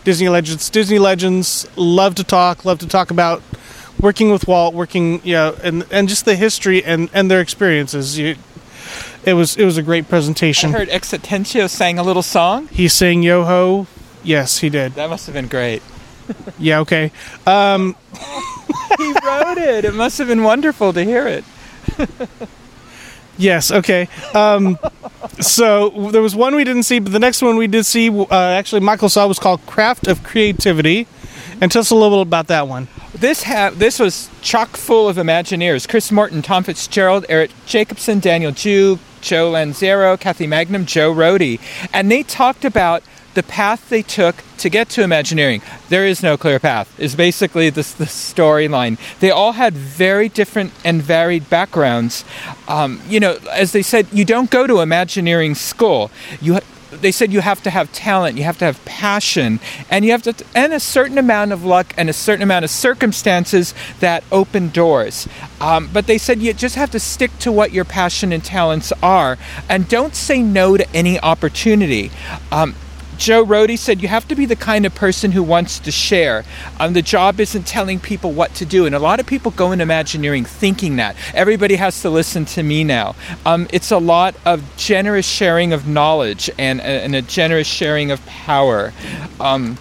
disney 0.04 0.28
legends. 0.28 0.68
Disney 0.70 0.98
legends 0.98 1.66
love 1.76 2.14
to 2.16 2.24
talk 2.24 2.64
love 2.64 2.78
to 2.80 2.88
talk 2.88 3.10
about 3.10 3.42
working 4.00 4.30
with 4.30 4.46
walt 4.48 4.74
working 4.74 5.20
you 5.24 5.34
know 5.34 5.56
and 5.62 5.86
and 5.90 6.08
just 6.08 6.24
the 6.24 6.34
history 6.34 6.84
and 6.84 7.08
and 7.14 7.30
their 7.30 7.40
experiences. 7.40 8.18
You, 8.18 8.36
it 9.24 9.34
was 9.34 9.56
it 9.56 9.64
was 9.64 9.78
a 9.78 9.82
great 9.82 10.08
presentation. 10.08 10.74
I 10.74 10.78
heard 10.78 10.88
X 10.90 11.12
Atencio 11.12 11.70
sang 11.70 11.98
a 11.98 12.02
little 12.02 12.22
song. 12.22 12.66
he 12.68 12.88
sang 12.88 13.22
yo 13.22 13.44
ho 13.44 13.86
yes 14.24 14.58
he 14.58 14.68
did. 14.70 14.94
That 14.94 15.08
must 15.08 15.26
have 15.26 15.34
been 15.34 15.48
great. 15.48 15.82
yeah 16.58 16.80
okay. 16.80 17.12
Um 17.46 17.94
He 18.98 19.12
wrote 19.24 19.58
it. 19.58 19.84
It 19.84 19.94
must 19.94 20.18
have 20.18 20.28
been 20.28 20.42
wonderful 20.44 20.92
to 20.92 21.04
hear 21.04 21.26
it. 21.26 21.44
Yes. 23.36 23.72
Okay. 23.72 24.08
Um, 24.32 24.78
so 25.40 25.90
there 26.12 26.22
was 26.22 26.36
one 26.36 26.54
we 26.54 26.62
didn't 26.64 26.84
see, 26.84 27.00
but 27.00 27.12
the 27.12 27.18
next 27.18 27.42
one 27.42 27.56
we 27.56 27.66
did 27.66 27.84
see, 27.84 28.08
uh, 28.08 28.26
actually, 28.30 28.80
Michael 28.80 29.08
saw 29.08 29.26
was 29.26 29.38
called 29.40 29.64
"Craft 29.66 30.06
of 30.06 30.22
Creativity." 30.22 31.06
And 31.60 31.70
tell 31.72 31.80
us 31.80 31.90
a 31.90 31.94
little 31.96 32.24
bit 32.24 32.28
about 32.28 32.46
that 32.48 32.68
one. 32.68 32.88
this 33.12 33.42
ha- 33.44 33.70
this 33.74 33.98
was 33.98 34.28
chock 34.42 34.76
full 34.76 35.08
of 35.08 35.16
Imagineers: 35.16 35.88
Chris 35.88 36.12
Morton, 36.12 36.42
Tom 36.42 36.62
Fitzgerald, 36.62 37.26
Eric 37.28 37.50
Jacobson, 37.66 38.20
Daniel 38.20 38.52
Jue, 38.52 38.98
Joe 39.20 39.50
Lanzisero, 39.52 40.18
Kathy 40.18 40.46
Mangum, 40.46 40.86
Joe 40.86 41.12
Rohde, 41.12 41.58
and 41.92 42.10
they 42.10 42.22
talked 42.22 42.64
about 42.64 43.02
the 43.34 43.42
path 43.42 43.88
they 43.88 44.02
took 44.02 44.36
to 44.58 44.68
get 44.68 44.88
to 44.90 45.02
Imagineering. 45.02 45.62
There 45.88 46.06
is 46.06 46.22
no 46.22 46.36
clear 46.36 46.58
path. 46.58 46.98
Is 46.98 47.14
basically 47.14 47.70
the, 47.70 47.82
the 47.82 48.06
storyline. 48.06 48.98
They 49.20 49.30
all 49.30 49.52
had 49.52 49.74
very 49.74 50.28
different 50.28 50.72
and 50.84 51.02
varied 51.02 51.50
backgrounds. 51.50 52.24
Um, 52.68 53.00
you 53.08 53.20
know, 53.20 53.38
as 53.52 53.72
they 53.72 53.82
said, 53.82 54.06
you 54.12 54.24
don't 54.24 54.50
go 54.50 54.66
to 54.66 54.80
Imagineering 54.80 55.54
school. 55.54 56.10
You 56.40 56.60
they 57.00 57.12
said 57.12 57.32
you 57.32 57.40
have 57.40 57.62
to 57.62 57.70
have 57.70 57.92
talent, 57.92 58.38
you 58.38 58.44
have 58.44 58.58
to 58.58 58.64
have 58.64 58.82
passion, 58.84 59.60
and 59.90 60.04
you 60.04 60.12
have 60.12 60.22
to 60.22 60.34
and 60.54 60.72
a 60.72 60.80
certain 60.80 61.18
amount 61.18 61.52
of 61.52 61.64
luck 61.64 61.92
and 61.96 62.08
a 62.08 62.12
certain 62.12 62.42
amount 62.42 62.64
of 62.64 62.70
circumstances 62.70 63.74
that 64.00 64.24
open 64.30 64.68
doors. 64.68 65.28
Um, 65.60 65.90
but 65.92 66.06
they 66.06 66.18
said 66.18 66.40
you 66.40 66.52
just 66.52 66.76
have 66.76 66.90
to 66.92 67.00
stick 67.00 67.36
to 67.40 67.52
what 67.52 67.72
your 67.72 67.84
passion 67.84 68.32
and 68.32 68.44
talents 68.44 68.92
are, 69.02 69.38
and 69.68 69.88
don't 69.88 70.14
say 70.14 70.42
no 70.42 70.76
to 70.76 70.88
any 70.96 71.18
opportunity. 71.20 72.10
Um, 72.50 72.74
Joe 73.24 73.42
Rohde 73.42 73.78
said 73.78 74.02
you 74.02 74.08
have 74.08 74.28
to 74.28 74.34
be 74.34 74.44
the 74.44 74.54
kind 74.54 74.84
of 74.84 74.94
person 74.94 75.32
who 75.32 75.42
wants 75.42 75.78
to 75.78 75.90
share. 75.90 76.44
Um, 76.78 76.92
the 76.92 77.00
job 77.00 77.40
isn't 77.40 77.66
telling 77.66 77.98
people 77.98 78.32
what 78.32 78.54
to 78.56 78.66
do, 78.66 78.84
and 78.84 78.94
a 78.94 78.98
lot 78.98 79.18
of 79.18 79.24
people 79.24 79.50
go 79.50 79.72
in 79.72 79.80
Imagineering 79.80 80.44
thinking 80.44 80.96
that 80.96 81.16
everybody 81.32 81.76
has 81.76 82.02
to 82.02 82.10
listen 82.10 82.44
to 82.44 82.62
me 82.62 82.84
now. 82.84 83.16
Um, 83.46 83.66
it's 83.72 83.90
a 83.90 83.96
lot 83.96 84.34
of 84.44 84.62
generous 84.76 85.26
sharing 85.26 85.72
of 85.72 85.88
knowledge 85.88 86.50
and, 86.58 86.82
and 86.82 87.14
a 87.14 87.22
generous 87.22 87.66
sharing 87.66 88.10
of 88.10 88.24
power. 88.26 88.92
Um, 89.40 89.78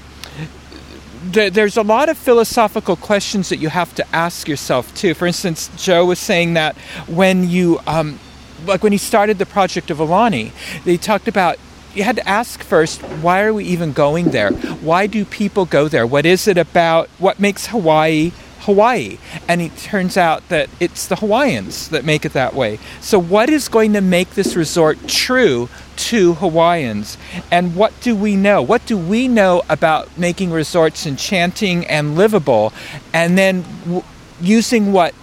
there's 1.26 1.76
a 1.76 1.84
lot 1.84 2.08
of 2.08 2.18
philosophical 2.18 2.96
questions 2.96 3.50
that 3.50 3.58
you 3.58 3.68
have 3.68 3.94
to 3.96 4.16
ask 4.16 4.48
yourself 4.48 4.96
too. 4.96 5.14
For 5.14 5.28
instance, 5.28 5.70
Joe 5.76 6.06
was 6.06 6.20
saying 6.20 6.54
that 6.54 6.78
when 7.10 7.50
you 7.50 7.82
um, 7.88 8.22
like 8.66 8.84
when 8.84 8.94
he 8.94 8.98
started 8.98 9.38
the 9.38 9.46
project 9.46 9.92
of 9.92 9.98
Aulani, 9.98 10.54
they 10.86 10.96
talked 10.96 11.28
about 11.28 11.58
you 11.94 12.04
had 12.04 12.16
to 12.16 12.28
ask 12.28 12.64
first 12.64 13.02
why 13.02 13.44
are 13.44 13.54
we 13.54 13.66
even 13.66 13.94
going 13.94 14.32
there? 14.32 14.52
Why 14.52 15.08
do 15.08 15.26
people 15.26 15.66
go 15.66 15.88
there? 15.88 16.08
What 16.08 16.26
is 16.26 16.48
it 16.48 16.58
about 16.58 17.10
what 17.20 17.40
makes 17.40 17.68
hawaii 17.68 18.32
hawaii? 18.64 19.18
And 19.48 19.62
it 19.62 19.78
turns 19.78 20.18
out 20.18 20.48
that 20.50 20.70
it's 20.80 21.06
the 21.08 21.18
hawaiians 21.18 21.90
that 21.90 22.06
make 22.06 22.26
it 22.26 22.34
that 22.34 22.54
way. 22.54 22.80
So 23.02 23.20
what 23.20 23.50
is 23.50 23.68
going 23.68 23.94
to 23.94 24.02
make 24.02 24.32
this 24.32 24.56
resort 24.56 25.08
true 25.08 25.70
to 25.96 26.34
hawaiians? 26.36 27.18
And 27.52 27.76
what 27.76 28.00
do 28.02 28.16
we 28.16 28.36
know? 28.36 28.62
What 28.62 28.86
do 28.86 28.98
we 28.98 29.28
know 29.28 29.64
about 29.70 30.18
making 30.18 30.52
resorts 30.52 31.06
enchanting 31.06 31.86
and 31.86 32.16
livable? 32.16 32.74
And 33.14 33.38
then 33.38 33.64
w- 33.84 34.04
using 34.42 34.92
what 34.92 35.14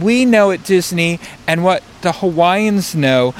we 0.00 0.24
know 0.24 0.52
at 0.52 0.62
disney 0.64 1.18
and 1.48 1.64
what 1.64 1.82
the 2.02 2.12
hawaiians 2.12 2.94
know 2.94 3.34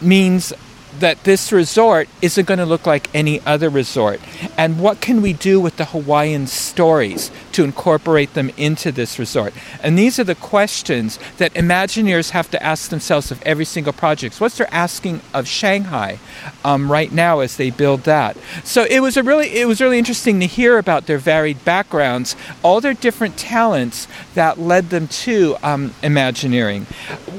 means 0.00 0.52
that 1.00 1.24
this 1.24 1.52
resort 1.52 2.08
isn't 2.22 2.46
going 2.46 2.58
to 2.58 2.66
look 2.66 2.86
like 2.86 3.08
any 3.14 3.40
other 3.42 3.68
resort. 3.68 4.20
And 4.56 4.80
what 4.80 5.00
can 5.00 5.22
we 5.22 5.32
do 5.32 5.60
with 5.60 5.76
the 5.76 5.86
Hawaiian 5.86 6.46
stories 6.46 7.30
to 7.56 7.64
incorporate 7.64 8.34
them 8.34 8.50
into 8.56 8.92
this 8.92 9.18
resort? 9.18 9.52
And 9.82 9.98
these 9.98 10.18
are 10.18 10.24
the 10.24 10.34
questions 10.34 11.18
that 11.38 11.52
Imagineers 11.54 12.30
have 12.30 12.50
to 12.50 12.62
ask 12.62 12.90
themselves 12.90 13.30
of 13.30 13.42
every 13.42 13.64
single 13.64 13.92
project. 13.92 14.40
What's 14.40 14.58
they're 14.58 14.72
asking 14.72 15.20
of 15.34 15.46
Shanghai 15.46 16.18
um, 16.64 16.90
right 16.90 17.12
now 17.12 17.40
as 17.40 17.56
they 17.56 17.70
build 17.70 18.02
that? 18.04 18.36
So 18.64 18.84
it 18.84 19.00
was 19.00 19.16
a 19.16 19.22
really 19.22 19.48
it 19.48 19.66
was 19.66 19.80
really 19.80 19.98
interesting 19.98 20.40
to 20.40 20.46
hear 20.46 20.78
about 20.78 21.06
their 21.06 21.18
varied 21.18 21.64
backgrounds, 21.64 22.36
all 22.62 22.80
their 22.80 22.94
different 22.94 23.36
talents 23.36 24.06
that 24.34 24.58
led 24.58 24.90
them 24.90 25.08
to 25.08 25.56
um, 25.62 25.94
Imagineering. 26.02 26.84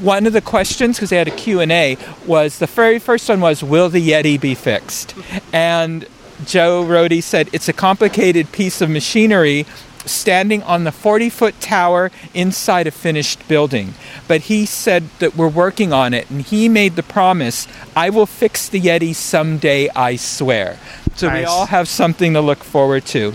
One 0.01 0.25
of 0.25 0.33
the 0.33 0.41
questions, 0.41 0.97
because 0.97 1.09
they 1.09 1.17
had 1.17 1.27
a 1.27 1.31
Q&A, 1.31 1.97
was 2.25 2.59
the 2.59 2.67
very 2.67 2.99
first 2.99 3.29
one 3.29 3.39
was, 3.39 3.63
will 3.63 3.89
the 3.89 4.09
Yeti 4.09 4.39
be 4.39 4.55
fixed? 4.55 5.15
And 5.53 6.07
Joe 6.45 6.83
Rohde 6.83 7.23
said, 7.23 7.49
it's 7.53 7.67
a 7.67 7.73
complicated 7.73 8.51
piece 8.51 8.81
of 8.81 8.89
machinery 8.89 9.65
standing 10.05 10.63
on 10.63 10.83
the 10.83 10.91
40 10.91 11.29
foot 11.29 11.59
tower 11.59 12.11
inside 12.33 12.87
a 12.87 12.91
finished 12.91 13.47
building. 13.47 13.93
But 14.27 14.41
he 14.41 14.65
said 14.65 15.09
that 15.19 15.35
we're 15.35 15.47
working 15.47 15.93
on 15.93 16.13
it, 16.13 16.29
and 16.29 16.41
he 16.41 16.69
made 16.69 16.95
the 16.95 17.03
promise 17.03 17.67
I 17.95 18.09
will 18.09 18.25
fix 18.25 18.69
the 18.69 18.79
Yeti 18.79 19.15
someday, 19.15 19.89
I 19.89 20.15
swear. 20.15 20.77
So 21.15 21.27
nice. 21.27 21.39
we 21.39 21.45
all 21.45 21.65
have 21.67 21.87
something 21.87 22.33
to 22.33 22.41
look 22.41 22.63
forward 22.63 23.05
to. 23.07 23.33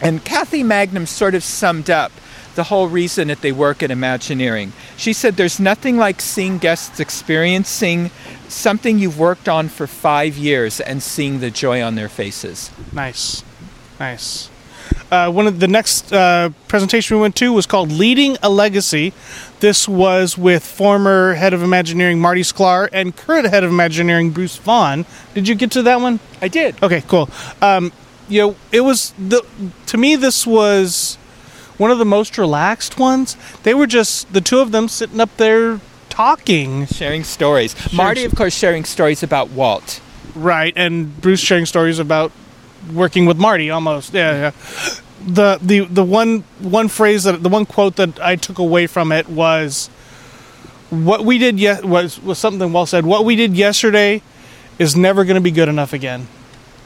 And 0.00 0.24
Kathy 0.24 0.62
Mangum 0.62 1.06
sort 1.06 1.34
of 1.34 1.42
summed 1.42 1.90
up 1.90 2.12
the 2.54 2.64
whole 2.64 2.88
reason 2.88 3.28
that 3.28 3.42
they 3.42 3.52
work 3.52 3.82
at 3.82 3.90
Imagineering. 3.90 4.72
She 4.96 5.12
said 5.12 5.36
there's 5.36 5.60
nothing 5.60 5.96
like 5.98 6.20
seeing 6.20 6.58
guests 6.58 6.98
experiencing 6.98 8.10
something 8.48 8.98
you've 8.98 9.18
worked 9.18 9.48
on 9.48 9.68
for 9.68 9.86
five 9.86 10.36
years 10.36 10.80
and 10.80 11.02
seeing 11.02 11.40
the 11.40 11.50
joy 11.50 11.82
on 11.82 11.94
their 11.94 12.08
faces. 12.08 12.70
Nice. 12.92 13.44
Nice. 14.00 14.50
Uh, 15.10 15.30
one 15.30 15.46
of 15.46 15.60
the 15.60 15.68
next 15.68 16.12
uh, 16.12 16.50
presentation 16.68 17.16
we 17.16 17.22
went 17.22 17.36
to 17.36 17.52
was 17.52 17.66
called 17.66 17.90
"Leading 17.90 18.36
a 18.42 18.50
Legacy." 18.50 19.12
This 19.60 19.88
was 19.88 20.36
with 20.36 20.64
former 20.64 21.34
head 21.34 21.54
of 21.54 21.62
Imagineering 21.62 22.20
Marty 22.20 22.42
Sklar 22.42 22.88
and 22.92 23.16
current 23.16 23.48
head 23.48 23.64
of 23.64 23.70
Imagineering 23.70 24.30
Bruce 24.30 24.56
Vaughn. 24.56 25.06
Did 25.34 25.48
you 25.48 25.54
get 25.54 25.70
to 25.72 25.82
that 25.82 26.00
one? 26.00 26.20
I 26.42 26.48
did. 26.48 26.82
Okay, 26.82 27.02
cool. 27.08 27.30
Um, 27.62 27.92
you 28.28 28.40
know, 28.40 28.56
it 28.72 28.80
was 28.80 29.12
the 29.18 29.44
to 29.86 29.96
me 29.96 30.16
this 30.16 30.46
was 30.46 31.16
one 31.78 31.90
of 31.90 31.98
the 31.98 32.04
most 32.04 32.38
relaxed 32.38 32.98
ones. 32.98 33.36
They 33.62 33.74
were 33.74 33.86
just 33.86 34.32
the 34.32 34.40
two 34.40 34.58
of 34.60 34.72
them 34.72 34.88
sitting 34.88 35.20
up 35.20 35.36
there 35.36 35.80
talking, 36.08 36.86
sharing 36.86 37.24
stories. 37.24 37.74
Marty, 37.92 38.24
of 38.24 38.34
course, 38.34 38.56
sharing 38.56 38.84
stories 38.84 39.22
about 39.22 39.50
Walt. 39.50 40.00
Right, 40.34 40.72
and 40.76 41.18
Bruce 41.20 41.40
sharing 41.40 41.66
stories 41.66 41.98
about 41.98 42.32
working 42.92 43.26
with 43.26 43.36
Marty. 43.38 43.70
Almost, 43.70 44.14
yeah, 44.14 44.32
yeah. 44.32 44.50
The 45.26 45.58
the 45.62 45.80
the 45.80 46.04
one 46.04 46.44
one 46.60 46.88
phrase 46.88 47.24
that 47.24 47.42
the 47.42 47.48
one 47.48 47.66
quote 47.66 47.96
that 47.96 48.20
I 48.20 48.36
took 48.36 48.58
away 48.58 48.86
from 48.86 49.12
it 49.12 49.28
was, 49.28 49.88
"What 50.90 51.24
we 51.24 51.38
did 51.38 51.58
yes 51.58 51.82
was 51.82 52.20
was 52.22 52.38
something 52.38 52.72
well 52.72 52.86
said. 52.86 53.06
What 53.06 53.24
we 53.24 53.36
did 53.36 53.56
yesterday 53.56 54.22
is 54.78 54.94
never 54.96 55.24
going 55.24 55.36
to 55.36 55.40
be 55.40 55.50
good 55.50 55.68
enough 55.68 55.92
again." 55.92 56.28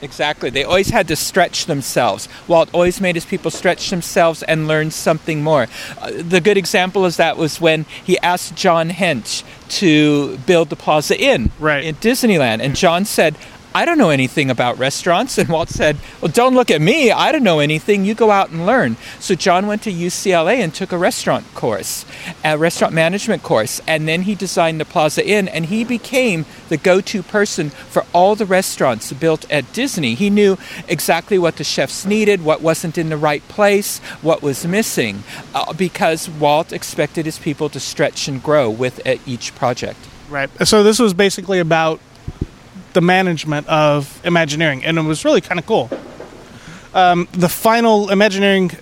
Exactly. 0.03 0.51
They 0.51 0.65
always 0.65 0.91
had 0.91 1.09
to 1.09 1.17
stretch 1.17 1.67
themselves. 1.67 2.29
Walt 2.49 2.71
always 2.73 3.01
made 3.01 3.17
his 3.17 3.27
people 3.27 3.51
stretch 3.51 3.91
themselves 3.91 4.43
and 4.43 4.67
learn 4.67 4.91
something 4.91 5.43
more. 5.43 5.67
Uh, 5.99 6.11
the 6.17 6.41
good 6.41 6.57
example 6.57 7.05
of 7.05 7.17
that 7.17 7.37
was 7.37 7.61
when 7.61 7.85
he 8.03 8.19
asked 8.21 8.55
John 8.55 8.91
Hench 8.91 9.43
to 9.81 10.39
build 10.39 10.71
the 10.71 10.77
Plaza 10.77 11.19
Inn 11.19 11.51
right. 11.59 11.85
in 11.85 11.97
Disneyland. 11.97 12.61
And 12.61 12.75
John 12.75 13.05
said, 13.05 13.37
I 13.75 13.85
don't 13.85 13.99
know 13.99 14.11
anything 14.11 14.51
about 14.51 14.79
restaurants. 14.79 15.39
And 15.41 15.49
Walt 15.49 15.71
said, 15.71 15.97
Well, 16.21 16.31
don't 16.31 16.55
look 16.55 16.71
at 16.71 16.83
me. 16.83 17.11
I 17.11 17.33
don't 17.33 17.43
know 17.43 17.61
anything. 17.61 18.05
You 18.05 18.15
go 18.15 18.31
out 18.31 18.51
and 18.51 18.67
learn. 18.67 18.97
So 19.21 19.35
John 19.35 19.67
went 19.67 19.83
to 19.85 19.93
UCLA 19.93 20.57
and 20.57 20.75
took 20.75 20.93
a 20.93 20.99
restaurant 20.99 21.47
course, 21.55 22.05
a 22.45 22.59
restaurant 22.59 22.93
management 22.93 23.43
course. 23.43 23.81
And 23.87 24.07
then 24.07 24.23
he 24.23 24.35
designed 24.35 24.81
the 24.81 24.85
Plaza 24.85 25.27
Inn 25.27 25.49
and 25.49 25.67
he 25.67 25.83
became 25.85 26.45
the 26.69 26.77
go 26.77 27.01
to 27.01 27.23
person 27.23 27.71
for 27.71 28.05
all 28.13 28.35
the 28.35 28.45
restaurants 28.45 29.13
built 29.15 29.51
at 29.51 29.73
Disney. 29.73 30.15
He 30.15 30.29
knew 30.29 30.59
exactly 30.89 31.39
what 31.39 31.57
the 31.57 31.65
chefs 31.65 32.05
needed, 32.05 32.45
what 32.45 32.61
wasn't 32.61 32.99
in 32.99 33.09
the 33.09 33.17
right 33.17 33.47
place, 33.49 33.99
what 34.21 34.43
was 34.43 34.67
missing, 34.67 35.23
uh, 35.55 35.73
because 35.73 36.29
Walt 36.29 36.73
expected 36.73 37.25
his 37.25 37.39
people 37.39 37.71
to 37.71 37.81
stretch 37.81 38.29
and 38.29 38.43
grow 38.43 38.69
with 38.69 39.01
each 39.27 39.55
project. 39.55 39.99
Right. 40.29 40.51
So 40.67 40.83
this 40.83 40.99
was 40.99 41.13
basically 41.13 41.59
about 41.59 42.01
the 42.93 43.01
management 43.01 43.69
of 43.69 44.21
Imagineering, 44.25 44.85
and 44.85 44.99
it 44.99 45.03
was 45.03 45.25
really 45.25 45.41
kind 45.41 45.59
of 45.59 45.67
cool. 45.67 45.91
Um, 46.95 47.29
the 47.33 47.49
final 47.49 48.11
Imagineering 48.11 48.73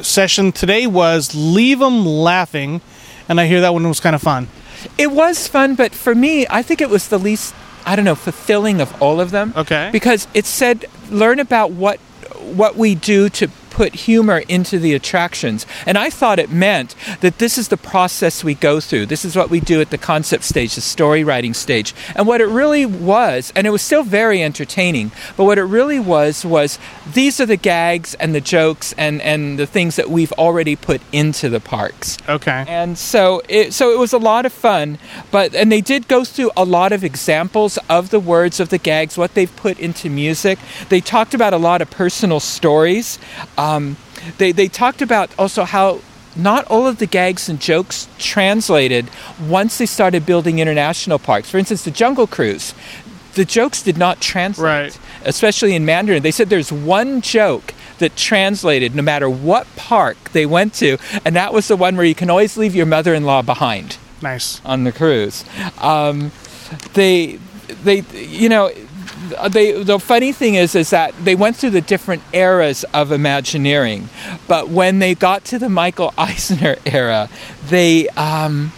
session 0.00 0.52
today 0.52 0.86
was 0.86 1.34
Leave 1.34 1.80
'em 1.82 2.04
Laughing, 2.04 2.80
and 3.28 3.40
I 3.40 3.46
hear 3.46 3.60
that 3.60 3.72
one 3.72 3.86
was 3.88 4.00
kind 4.00 4.14
of 4.14 4.22
fun. 4.22 4.48
It 4.96 5.10
was 5.12 5.48
fun, 5.48 5.74
but 5.74 5.94
for 5.94 6.14
me, 6.14 6.46
I 6.48 6.62
think 6.62 6.80
it 6.80 6.90
was 6.90 7.08
the 7.08 7.18
least, 7.18 7.54
I 7.84 7.96
don't 7.96 8.04
know, 8.04 8.14
fulfilling 8.14 8.80
of 8.80 9.00
all 9.02 9.20
of 9.20 9.30
them. 9.30 9.52
Okay. 9.56 9.90
Because 9.92 10.28
it 10.34 10.46
said, 10.46 10.86
learn 11.10 11.40
about 11.40 11.72
what 11.72 11.98
what 12.40 12.76
we 12.76 12.94
do 12.94 13.28
to 13.28 13.48
put 13.78 13.94
humor 13.94 14.42
into 14.48 14.76
the 14.76 14.92
attractions. 14.92 15.64
And 15.86 15.96
I 15.96 16.10
thought 16.10 16.40
it 16.40 16.50
meant 16.50 16.96
that 17.20 17.38
this 17.38 17.56
is 17.56 17.68
the 17.68 17.76
process 17.76 18.42
we 18.42 18.56
go 18.56 18.80
through. 18.80 19.06
This 19.06 19.24
is 19.24 19.36
what 19.36 19.50
we 19.50 19.60
do 19.60 19.80
at 19.80 19.90
the 19.90 19.96
concept 19.98 20.42
stage, 20.42 20.74
the 20.74 20.80
story 20.80 21.22
writing 21.22 21.54
stage. 21.54 21.94
And 22.16 22.26
what 22.26 22.40
it 22.40 22.48
really 22.48 22.84
was, 22.84 23.52
and 23.54 23.68
it 23.68 23.70
was 23.70 23.80
still 23.80 24.02
very 24.02 24.42
entertaining, 24.42 25.12
but 25.36 25.44
what 25.44 25.58
it 25.58 25.62
really 25.62 26.00
was 26.00 26.44
was 26.44 26.80
these 27.14 27.38
are 27.40 27.46
the 27.46 27.56
gags 27.56 28.14
and 28.14 28.34
the 28.34 28.40
jokes 28.40 28.94
and, 28.98 29.22
and 29.22 29.60
the 29.60 29.66
things 29.66 29.94
that 29.94 30.10
we've 30.10 30.32
already 30.32 30.74
put 30.74 31.00
into 31.12 31.48
the 31.48 31.60
parks. 31.60 32.18
Okay. 32.28 32.64
And 32.66 32.98
so 32.98 33.42
it 33.48 33.72
so 33.72 33.92
it 33.92 33.98
was 34.00 34.12
a 34.12 34.18
lot 34.18 34.44
of 34.44 34.52
fun, 34.52 34.98
but 35.30 35.54
and 35.54 35.70
they 35.70 35.80
did 35.80 36.08
go 36.08 36.24
through 36.24 36.50
a 36.56 36.64
lot 36.64 36.90
of 36.90 37.04
examples 37.04 37.78
of 37.88 38.10
the 38.10 38.18
words 38.18 38.58
of 38.58 38.70
the 38.70 38.78
gags, 38.78 39.16
what 39.16 39.34
they've 39.34 39.54
put 39.54 39.78
into 39.78 40.10
music. 40.10 40.58
They 40.88 41.00
talked 41.00 41.32
about 41.32 41.52
a 41.52 41.58
lot 41.58 41.80
of 41.80 41.88
personal 41.90 42.40
stories. 42.40 43.20
Uh, 43.56 43.67
Um, 43.68 43.96
they 44.38 44.52
they 44.52 44.68
talked 44.68 45.02
about 45.02 45.30
also 45.38 45.64
how 45.64 46.00
not 46.36 46.64
all 46.66 46.86
of 46.86 46.98
the 46.98 47.06
gags 47.06 47.48
and 47.48 47.60
jokes 47.60 48.08
translated 48.18 49.06
once 49.48 49.78
they 49.78 49.86
started 49.86 50.24
building 50.26 50.58
international 50.58 51.18
parks. 51.18 51.50
For 51.50 51.58
instance, 51.58 51.82
the 51.84 51.90
Jungle 51.90 52.26
Cruise, 52.26 52.74
the 53.34 53.44
jokes 53.44 53.82
did 53.82 53.96
not 53.98 54.20
translate, 54.20 54.64
Right. 54.64 54.98
especially 55.24 55.74
in 55.74 55.84
Mandarin. 55.84 56.22
They 56.22 56.30
said 56.30 56.48
there's 56.48 56.72
one 56.72 57.20
joke 57.22 57.74
that 57.98 58.14
translated 58.16 58.94
no 58.94 59.02
matter 59.02 59.28
what 59.28 59.66
park 59.76 60.16
they 60.32 60.46
went 60.46 60.74
to, 60.74 60.98
and 61.24 61.34
that 61.34 61.52
was 61.52 61.66
the 61.68 61.76
one 61.76 61.96
where 61.96 62.06
you 62.06 62.14
can 62.14 62.30
always 62.30 62.56
leave 62.56 62.74
your 62.74 62.86
mother-in-law 62.86 63.42
behind 63.42 63.96
Nice. 64.22 64.60
on 64.64 64.84
the 64.84 64.92
cruise. 64.92 65.44
Um, 65.80 66.30
they, 66.94 67.38
they, 67.82 68.02
you 68.14 68.48
know, 68.48 68.70
they. 69.50 69.82
The 69.82 69.98
funny 69.98 70.32
thing 70.32 70.54
is, 70.54 70.74
is 70.74 70.90
that 70.90 71.14
they 71.24 71.34
went 71.34 71.56
through 71.56 71.70
the 71.70 71.80
different 71.80 72.22
eras 72.32 72.84
of 72.94 73.12
Imagineering, 73.12 74.08
but 74.46 74.68
when 74.68 74.98
they 74.98 75.14
got 75.14 75.44
to 75.46 75.58
the 75.58 75.68
Michael 75.68 76.12
Eisner 76.18 76.76
era, 76.86 77.28
they. 77.68 78.08
Um, 78.10 78.72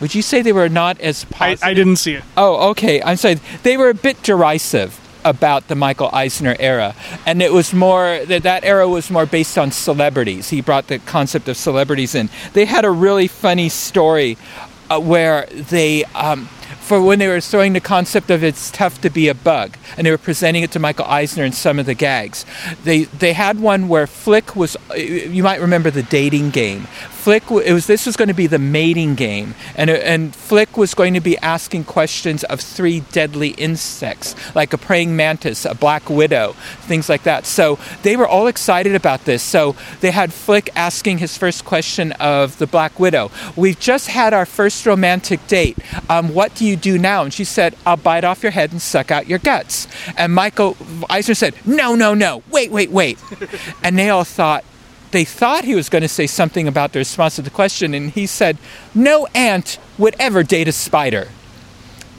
would 0.00 0.14
you 0.14 0.22
say 0.22 0.40
they 0.40 0.52
were 0.52 0.70
not 0.70 0.98
as 1.00 1.26
I. 1.38 1.56
I 1.62 1.74
didn't 1.74 1.96
see 1.96 2.14
it. 2.14 2.24
Oh, 2.36 2.70
okay. 2.70 3.02
I'm 3.02 3.16
sorry. 3.16 3.38
They 3.62 3.76
were 3.76 3.90
a 3.90 3.94
bit 3.94 4.22
derisive 4.22 4.98
about 5.24 5.68
the 5.68 5.74
Michael 5.74 6.08
Eisner 6.12 6.56
era, 6.58 6.94
and 7.26 7.42
it 7.42 7.52
was 7.52 7.74
more 7.74 8.24
that 8.24 8.42
that 8.42 8.64
era 8.64 8.88
was 8.88 9.10
more 9.10 9.26
based 9.26 9.58
on 9.58 9.70
celebrities. 9.70 10.48
He 10.48 10.62
brought 10.62 10.86
the 10.86 10.98
concept 11.00 11.48
of 11.48 11.56
celebrities 11.56 12.14
in. 12.14 12.30
They 12.54 12.64
had 12.64 12.84
a 12.84 12.90
really 12.90 13.28
funny 13.28 13.68
story 13.68 14.38
uh, 14.88 15.00
where 15.00 15.46
they. 15.46 16.04
Um, 16.06 16.48
for 16.90 17.00
when 17.00 17.20
they 17.20 17.28
were 17.28 17.40
throwing 17.40 17.72
the 17.72 17.80
concept 17.80 18.32
of 18.32 18.42
it's 18.42 18.68
tough 18.68 19.00
to 19.00 19.08
be 19.08 19.28
a 19.28 19.34
bug, 19.34 19.76
and 19.96 20.04
they 20.04 20.10
were 20.10 20.18
presenting 20.18 20.64
it 20.64 20.72
to 20.72 20.80
Michael 20.80 21.04
Eisner 21.04 21.44
in 21.44 21.52
some 21.52 21.78
of 21.78 21.86
the 21.86 21.94
gags. 21.94 22.44
They 22.82 23.04
they 23.04 23.32
had 23.32 23.60
one 23.60 23.86
where 23.86 24.08
Flick 24.08 24.56
was. 24.56 24.76
You 24.96 25.44
might 25.44 25.60
remember 25.60 25.92
the 25.92 26.02
dating 26.02 26.50
game. 26.50 26.88
Flick 27.20 27.50
it 27.50 27.74
was 27.74 27.86
this 27.86 28.06
was 28.06 28.16
going 28.16 28.28
to 28.28 28.34
be 28.34 28.46
the 28.46 28.58
mating 28.58 29.14
game, 29.14 29.54
and 29.76 29.90
and 29.90 30.34
Flick 30.34 30.78
was 30.78 30.94
going 30.94 31.12
to 31.12 31.20
be 31.20 31.36
asking 31.38 31.84
questions 31.84 32.44
of 32.44 32.60
three 32.60 33.00
deadly 33.12 33.50
insects 33.50 34.34
like 34.54 34.72
a 34.72 34.78
praying 34.78 35.14
mantis, 35.14 35.66
a 35.66 35.74
black 35.74 36.08
widow, 36.08 36.54
things 36.80 37.10
like 37.10 37.24
that. 37.24 37.44
So 37.44 37.78
they 38.02 38.16
were 38.16 38.26
all 38.26 38.46
excited 38.46 38.94
about 38.94 39.26
this. 39.26 39.42
So 39.42 39.76
they 40.00 40.12
had 40.12 40.32
Flick 40.32 40.70
asking 40.74 41.18
his 41.18 41.36
first 41.36 41.66
question 41.66 42.12
of 42.12 42.56
the 42.56 42.66
black 42.66 42.98
widow. 42.98 43.30
We've 43.54 43.78
just 43.78 44.08
had 44.08 44.32
our 44.32 44.46
first 44.46 44.86
romantic 44.86 45.46
date. 45.46 45.76
Um, 46.08 46.32
what 46.32 46.54
do 46.54 46.64
you 46.64 46.74
do 46.74 46.96
now? 46.96 47.22
And 47.22 47.34
she 47.34 47.44
said, 47.44 47.76
I'll 47.84 47.98
bite 47.98 48.24
off 48.24 48.42
your 48.42 48.52
head 48.52 48.72
and 48.72 48.80
suck 48.80 49.10
out 49.10 49.28
your 49.28 49.40
guts. 49.40 49.88
And 50.16 50.32
Michael 50.32 50.74
Eisner 51.10 51.34
said, 51.34 51.54
No, 51.66 51.94
no, 51.94 52.14
no, 52.14 52.42
wait, 52.50 52.70
wait, 52.70 52.90
wait. 52.90 53.18
and 53.82 53.98
they 53.98 54.08
all 54.08 54.24
thought 54.24 54.64
they 55.10 55.24
thought 55.24 55.64
he 55.64 55.74
was 55.74 55.88
going 55.88 56.02
to 56.02 56.08
say 56.08 56.26
something 56.26 56.68
about 56.68 56.92
the 56.92 56.98
response 56.98 57.36
to 57.36 57.42
the 57.42 57.50
question, 57.50 57.94
and 57.94 58.10
he 58.10 58.26
said, 58.26 58.58
No 58.94 59.26
ant 59.34 59.78
would 59.98 60.16
ever 60.18 60.42
date 60.42 60.68
a 60.68 60.72
spider. 60.72 61.28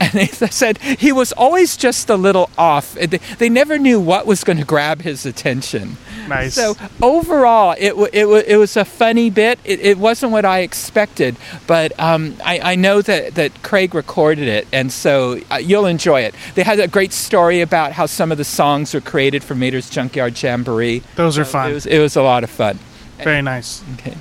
And 0.01 0.11
they 0.13 0.25
said 0.49 0.79
he 0.79 1.11
was 1.11 1.31
always 1.33 1.77
just 1.77 2.09
a 2.09 2.15
little 2.15 2.49
off. 2.57 2.95
They 2.95 3.05
they 3.05 3.49
never 3.49 3.77
knew 3.77 3.99
what 3.99 4.25
was 4.25 4.43
going 4.43 4.57
to 4.57 4.65
grab 4.65 5.01
his 5.01 5.27
attention. 5.27 5.97
Nice. 6.27 6.55
So 6.55 6.75
overall, 7.01 7.75
it, 7.77 7.93
it, 8.13 8.25
it 8.47 8.57
was 8.57 8.77
a 8.77 8.85
funny 8.85 9.29
bit. 9.29 9.59
It, 9.63 9.79
it 9.81 9.97
wasn't 9.97 10.31
what 10.31 10.45
I 10.45 10.59
expected, 10.59 11.35
but 11.67 11.97
um, 11.99 12.35
I, 12.43 12.73
I 12.73 12.75
know 12.75 13.01
that, 13.01 13.35
that 13.35 13.63
Craig 13.63 13.93
recorded 13.93 14.47
it, 14.47 14.67
and 14.71 14.91
so 14.91 15.39
uh, 15.51 15.57
you'll 15.57 15.85
enjoy 15.85 16.21
it. 16.21 16.33
They 16.55 16.63
had 16.63 16.79
a 16.79 16.87
great 16.87 17.11
story 17.13 17.61
about 17.61 17.91
how 17.91 18.05
some 18.05 18.31
of 18.31 18.37
the 18.37 18.43
songs 18.43 18.93
were 18.93 19.01
created 19.01 19.43
for 19.43 19.55
Mater's 19.55 19.89
Junkyard 19.89 20.41
Jamboree. 20.41 21.03
Those 21.15 21.37
are 21.37 21.45
So 21.45 21.51
fun. 21.51 21.71
It 21.71 21.73
was, 21.73 21.85
it 21.85 21.99
was 21.99 22.15
a 22.15 22.23
lot 22.23 22.43
of 22.43 22.49
fun. 22.49 22.79
Very 23.17 23.41
nice. 23.41 23.83
Okay. 23.95 24.17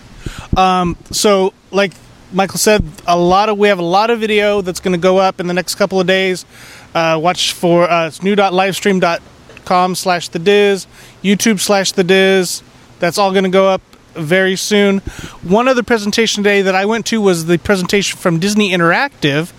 So, 1.13 1.55
like 1.71 1.93
Michael 2.33 2.59
said, 2.59 2.85
a 3.07 3.19
lot 3.19 3.49
of 3.49 3.59
we 3.59 3.69
have 3.69 3.79
a 3.79 3.85
lot 3.85 4.11
of 4.11 4.21
video 4.21 4.61
that's 4.61 4.81
going 4.81 4.93
to 4.93 5.01
go 5.01 5.19
up 5.19 5.41
in 5.41 5.47
the 5.47 5.55
next 5.55 5.75
couple 5.75 6.01
of 6.01 6.07
days. 6.07 6.45
Uh, 6.95 7.19
watch 7.21 7.53
for 7.53 7.91
uh, 7.91 8.07
it's 8.07 8.23
new.livestream.com 8.23 9.95
slash 9.95 10.29
the 10.29 10.39
diz, 10.39 10.87
YouTube 11.23 11.61
slash 11.61 11.93
the 11.93 12.05
diz. 12.05 12.63
That's 13.01 13.19
all 13.19 13.33
going 13.33 13.45
to 13.45 13.51
go 13.51 13.69
up 13.69 13.83
very 14.15 14.57
soon. 14.57 14.99
One 15.43 15.69
other 15.69 15.83
presentation 15.83 16.43
today 16.43 16.63
that 16.63 16.75
I 16.75 16.85
went 16.85 17.07
to 17.07 17.21
was 17.21 17.47
the 17.47 17.59
presentation 17.59 18.19
from 18.19 18.39
Disney 18.39 18.71
Interactive, 18.71 19.51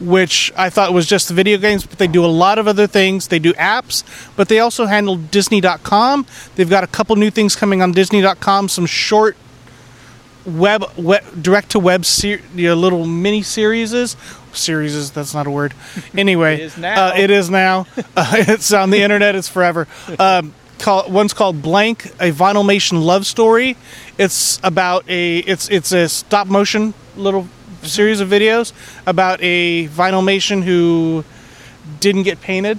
which 0.00 0.52
I 0.56 0.70
thought 0.70 0.92
was 0.92 1.06
just 1.06 1.28
the 1.28 1.34
video 1.34 1.58
games, 1.58 1.86
but 1.86 1.98
they 1.98 2.06
do 2.06 2.24
a 2.24 2.26
lot 2.26 2.58
of 2.58 2.66
other 2.66 2.86
things. 2.86 3.28
They 3.28 3.38
do 3.38 3.52
apps, 3.54 4.04
but 4.36 4.48
they 4.48 4.60
also 4.60 4.86
handle 4.86 5.16
Disney.com. 5.16 6.26
They've 6.54 6.70
got 6.70 6.84
a 6.84 6.88
couple 6.88 7.16
new 7.16 7.30
things 7.30 7.56
coming 7.56 7.82
on 7.82 7.92
Disney.com, 7.92 8.68
some 8.68 8.86
short 8.86 9.36
web, 10.46 10.84
web 10.96 11.24
direct 11.42 11.70
to 11.70 11.78
web 11.78 12.04
ser- 12.04 12.40
you 12.54 12.68
know, 12.68 12.74
little 12.74 13.06
mini 13.06 13.42
series 13.42 13.92
is? 13.92 14.16
Series 14.52 14.94
is 14.94 15.10
that's 15.10 15.34
not 15.34 15.46
a 15.46 15.50
word. 15.50 15.74
Anyway 16.16 16.54
It 16.54 16.60
is 16.60 16.78
now. 16.78 17.06
Uh, 17.08 17.12
it 17.16 17.30
is 17.30 17.50
now. 17.50 17.86
Uh, 18.16 18.32
it's 18.38 18.72
on 18.72 18.90
the 18.90 19.02
internet 19.02 19.34
it's 19.34 19.48
forever. 19.48 19.86
Um, 20.18 20.54
call, 20.78 21.10
one's 21.10 21.34
called 21.34 21.60
blank 21.60 22.06
a 22.18 22.32
vinylmation 22.32 23.04
love 23.04 23.26
story. 23.26 23.76
It's 24.16 24.58
about 24.62 25.04
a 25.08 25.38
it's 25.38 25.68
it's 25.68 25.92
a 25.92 26.08
stop 26.08 26.46
motion 26.46 26.94
little 27.16 27.48
series 27.82 28.20
of 28.20 28.28
videos 28.28 28.72
about 29.06 29.38
a 29.42 29.88
vinylmation 29.88 30.62
who 30.62 31.24
didn't 32.00 32.22
get 32.22 32.40
painted. 32.40 32.78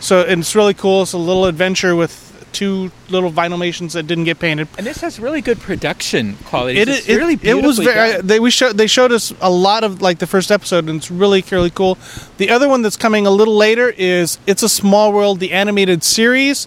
So 0.00 0.22
and 0.22 0.40
it's 0.40 0.56
really 0.56 0.74
cool. 0.74 1.02
It's 1.02 1.12
a 1.12 1.18
little 1.18 1.44
adventure 1.46 1.94
with 1.94 2.29
two 2.52 2.90
little 3.08 3.30
vinylmations 3.30 3.92
that 3.92 4.06
didn't 4.06 4.24
get 4.24 4.38
painted 4.38 4.68
And 4.78 4.86
this 4.86 5.00
has 5.00 5.18
really 5.20 5.40
good 5.40 5.58
production 5.60 6.36
quality. 6.44 6.78
it, 6.78 6.88
It's 6.88 7.08
it, 7.08 7.16
really 7.16 7.38
it 7.42 7.62
was 7.64 7.78
very 7.78 8.12
done. 8.18 8.26
they 8.26 8.40
we 8.40 8.50
showed 8.50 8.76
they 8.76 8.86
showed 8.86 9.12
us 9.12 9.32
a 9.40 9.50
lot 9.50 9.84
of 9.84 10.00
like 10.02 10.18
the 10.18 10.26
first 10.26 10.50
episode 10.50 10.88
and 10.88 10.96
it's 10.98 11.10
really 11.10 11.44
really 11.50 11.70
cool 11.70 11.98
the 12.38 12.50
other 12.50 12.68
one 12.68 12.82
that's 12.82 12.96
coming 12.96 13.26
a 13.26 13.30
little 13.30 13.56
later 13.56 13.88
is 13.96 14.38
it's 14.46 14.62
a 14.62 14.68
small 14.68 15.12
world 15.12 15.40
the 15.40 15.52
animated 15.52 16.02
series 16.04 16.66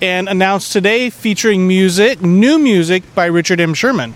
and 0.00 0.28
announced 0.28 0.72
today 0.72 1.10
featuring 1.10 1.66
music 1.68 2.20
new 2.22 2.58
music 2.58 3.02
by 3.14 3.26
richard 3.26 3.60
m 3.60 3.74
sherman 3.74 4.14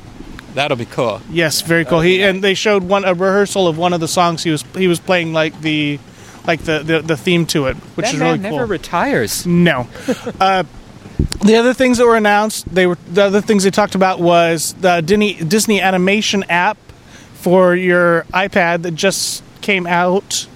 That'll 0.54 0.76
be 0.78 0.86
cool. 0.86 1.20
yes 1.30 1.60
very 1.60 1.84
cool 1.84 2.00
he 2.00 2.22
and 2.22 2.42
they 2.42 2.54
showed 2.54 2.82
one 2.82 3.04
a 3.04 3.12
rehearsal 3.14 3.68
of 3.68 3.76
one 3.76 3.92
of 3.92 4.00
the 4.00 4.08
songs 4.08 4.42
he 4.42 4.50
was 4.50 4.62
he 4.76 4.88
was 4.88 4.98
playing 5.00 5.32
like 5.34 5.60
the 5.60 5.98
like 6.46 6.60
the 6.62 6.78
the, 6.82 7.02
the 7.02 7.16
theme 7.16 7.44
to 7.46 7.66
it 7.66 7.76
which 7.96 8.06
that 8.06 8.14
is 8.14 8.20
really 8.20 8.38
never 8.38 8.58
cool 8.58 8.66
retires. 8.66 9.44
no. 9.46 9.86
uh, 10.40 10.62
the 11.18 11.56
other 11.56 11.72
things 11.72 11.98
that 11.98 12.06
were 12.06 12.16
announced, 12.16 12.72
they 12.74 12.86
were 12.86 12.98
the 13.06 13.24
other 13.24 13.40
things 13.40 13.64
they 13.64 13.70
talked 13.70 13.94
about 13.94 14.20
was 14.20 14.74
the 14.74 15.00
Disney, 15.00 15.34
Disney 15.34 15.80
animation 15.80 16.44
app 16.44 16.76
for 17.34 17.74
your 17.74 18.22
iPad 18.34 18.82
that 18.82 18.94
just 18.94 19.42
came 19.60 19.86
out, 19.86 20.46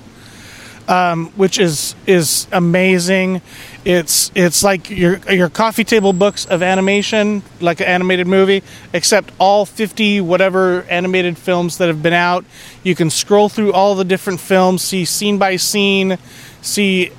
um, 0.89 1.29
which 1.37 1.59
is 1.59 1.95
is 2.07 2.47
amazing. 2.53 3.41
It's 3.85 4.31
it's 4.35 4.63
like 4.63 4.91
your 4.91 5.19
your 5.31 5.49
coffee 5.49 5.85
table 5.85 6.13
books 6.13 6.45
of 6.45 6.63
animation, 6.63 7.43
like 7.61 7.81
an 7.81 7.87
animated 7.87 8.27
movie, 8.27 8.63
except 8.93 9.33
all 9.39 9.65
fifty 9.65 10.21
whatever 10.21 10.83
animated 10.91 11.39
films 11.39 11.79
that 11.79 11.89
have 11.89 12.03
been 12.03 12.13
out. 12.13 12.45
You 12.83 12.95
can 12.95 13.09
scroll 13.09 13.49
through 13.49 13.73
all 13.73 13.95
the 13.95 14.05
different 14.05 14.41
films, 14.41 14.83
see 14.83 15.05
scene 15.05 15.39
by 15.39 15.57
scene, 15.57 16.19
see 16.61 17.13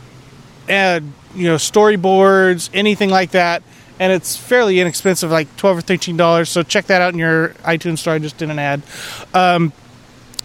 uh, 0.69 0.99
you 1.35 1.47
know 1.47 1.55
storyboards, 1.55 2.69
anything 2.73 3.09
like 3.09 3.31
that, 3.31 3.63
and 3.99 4.11
it's 4.11 4.35
fairly 4.35 4.79
inexpensive, 4.79 5.31
like 5.31 5.55
twelve 5.57 5.77
or 5.77 5.81
thirteen 5.81 6.17
dollars. 6.17 6.49
So 6.49 6.63
check 6.63 6.85
that 6.87 7.01
out 7.01 7.13
in 7.13 7.19
your 7.19 7.49
iTunes 7.63 7.99
store. 7.99 8.13
I 8.13 8.19
just 8.19 8.37
did 8.37 8.49
an 8.49 8.59
ad. 8.59 8.81
Um, 9.33 9.73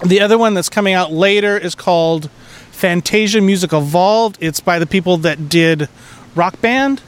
the 0.05 0.21
other 0.21 0.37
one 0.37 0.55
that's 0.55 0.69
coming 0.69 0.95
out 0.95 1.13
later 1.13 1.57
is 1.57 1.75
called 1.75 2.31
Fantasia 2.71 3.41
Music 3.41 3.73
Evolved. 3.73 4.37
It's 4.41 4.61
by 4.61 4.79
the 4.79 4.87
people 4.87 5.17
that 5.19 5.49
did 5.49 5.89
Rock 6.35 6.61
Band, 6.61 7.01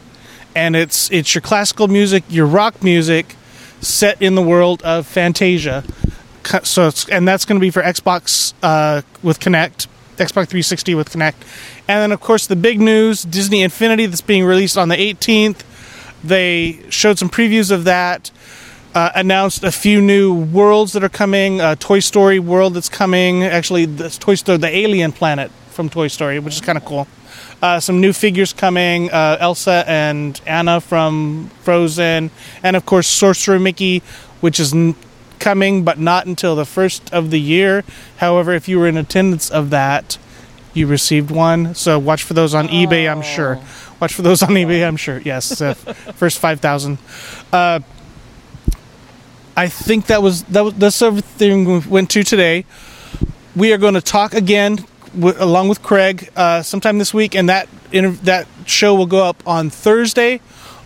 and 0.55 0.74
it's 0.74 1.10
it's 1.10 1.34
your 1.34 1.42
classical 1.42 1.88
music, 1.88 2.24
your 2.28 2.46
rock 2.46 2.82
music, 2.82 3.36
set 3.80 4.20
in 4.22 4.34
the 4.34 4.42
world 4.42 4.82
of 4.82 5.06
Fantasia. 5.06 5.84
So 6.62 6.90
and 7.10 7.28
that's 7.28 7.44
going 7.44 7.60
to 7.60 7.60
be 7.60 7.70
for 7.70 7.82
Xbox 7.82 8.55
uh, 8.62 9.02
with 9.22 9.38
Kinect, 9.38 9.86
Xbox 10.16 10.48
360 10.48 10.94
with 10.94 11.10
Kinect, 11.10 11.34
and 11.89 12.02
then 12.02 12.12
of 12.12 12.20
course 12.20 12.47
the 12.47 12.56
big 12.56 12.81
news: 12.81 13.23
Disney 13.23 13.62
Infinity 13.62 14.06
that's 14.06 14.20
being 14.20 14.44
released 14.44 14.77
on 14.78 14.89
the 14.89 14.97
18th. 14.97 15.62
They 16.23 16.81
showed 16.90 17.19
some 17.19 17.28
previews 17.31 17.70
of 17.70 17.85
that. 17.85 18.31
Uh, 18.94 19.10
announced 19.15 19.62
a 19.62 19.70
few 19.70 20.01
new 20.01 20.35
worlds 20.35 20.93
that 20.93 21.05
are 21.05 21.09
coming. 21.10 21.60
Uh, 21.60 21.74
Toy 21.78 22.01
Story 22.01 22.39
world 22.39 22.74
that's 22.74 22.89
coming. 22.89 23.44
Actually, 23.44 23.85
this 23.85 24.19
Toy 24.19 24.35
Story, 24.35 24.59
the 24.59 24.74
alien 24.74 25.12
planet 25.12 25.51
from 25.70 25.89
Toy 25.89 26.09
Story, 26.09 26.39
which 26.39 26.55
is 26.55 26.60
kind 26.60 26.77
of 26.78 26.85
cool. 26.85 27.06
Uh, 27.60 27.78
some 27.81 28.01
new 28.01 28.12
figures 28.12 28.52
coming. 28.52 29.10
Uh, 29.10 29.36
Elsa 29.40 29.85
and 29.86 30.40
Anna 30.47 30.81
from 30.81 31.51
Frozen, 31.62 32.31
and 32.62 32.77
of 32.77 32.86
course 32.86 33.06
Sorcerer 33.06 33.59
Mickey, 33.59 34.02
which 34.40 34.59
is 34.59 34.73
n- 34.73 34.94
coming, 35.39 35.85
but 35.85 35.98
not 35.98 36.27
until 36.27 36.56
the 36.56 36.65
first 36.65 37.12
of 37.12 37.31
the 37.31 37.40
year. 37.40 37.85
However, 38.16 38.52
if 38.52 38.69
you 38.69 38.78
were 38.78 38.89
in 38.89 38.97
attendance 38.97 39.51
of 39.51 39.70
that, 39.70 40.19
you 40.78 40.86
received 40.86 41.30
one. 41.30 41.74
So 41.74 41.98
watch 41.98 42.22
for 42.22 42.34
those 42.34 42.55
on 42.55 42.68
eBay. 42.68 43.10
I'm 43.10 43.22
sure. 43.22 43.59
Watch 44.00 44.14
for 44.14 44.22
those 44.22 44.42
on 44.42 44.50
eBay. 44.50 44.86
I'm 44.86 44.96
sure. 44.96 45.18
Yes, 45.18 45.60
uh, 45.60 45.74
first 46.14 46.38
five 46.38 46.60
thousand. 46.60 46.98
Uh, 47.52 47.80
I 49.56 49.68
think 49.68 50.06
that 50.06 50.22
was 50.22 50.44
that 50.44 50.60
was 50.62 50.74
that's 50.74 51.02
everything 51.02 51.64
we 51.64 51.78
went 51.80 52.10
to 52.10 52.22
today. 52.22 52.64
We 53.56 53.72
are 53.72 53.78
going 53.78 53.94
to 53.94 54.00
talk 54.00 54.34
again 54.34 54.84
w- 55.14 55.34
along 55.38 55.68
with 55.68 55.82
Craig 55.82 56.30
uh, 56.36 56.62
sometime 56.62 56.98
this 56.98 57.12
week, 57.12 57.34
and 57.34 57.48
that 57.48 57.68
inter- 57.90 58.22
that 58.22 58.46
show 58.66 58.94
will 58.94 59.06
go 59.06 59.24
up 59.24 59.42
on 59.46 59.68
Thursday 59.70 60.40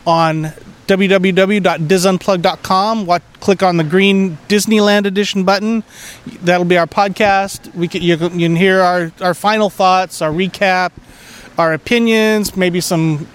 on 0.07 0.53
www.disunplug.com. 0.99 3.07
Watch, 3.07 3.23
click 3.41 3.63
on 3.63 3.79
the 3.79 3.85
green 3.85 4.37
Disneyland 4.49 5.07
edition 5.07 5.45
button. 5.45 5.83
That'll 6.43 6.67
be 6.67 6.77
our 6.77 6.87
podcast. 6.87 7.75
We 7.75 7.89
can, 7.89 8.03
you, 8.03 8.17
can, 8.17 8.39
you 8.39 8.49
can 8.49 8.57
hear 8.57 8.81
our, 8.81 9.13
our 9.21 9.35
final 9.35 9.71
thoughts, 9.71 10.21
our 10.21 10.31
recap, 10.31 10.93
our 11.57 11.73
opinions, 11.73 12.57
maybe 12.57 12.81
some 12.81 13.29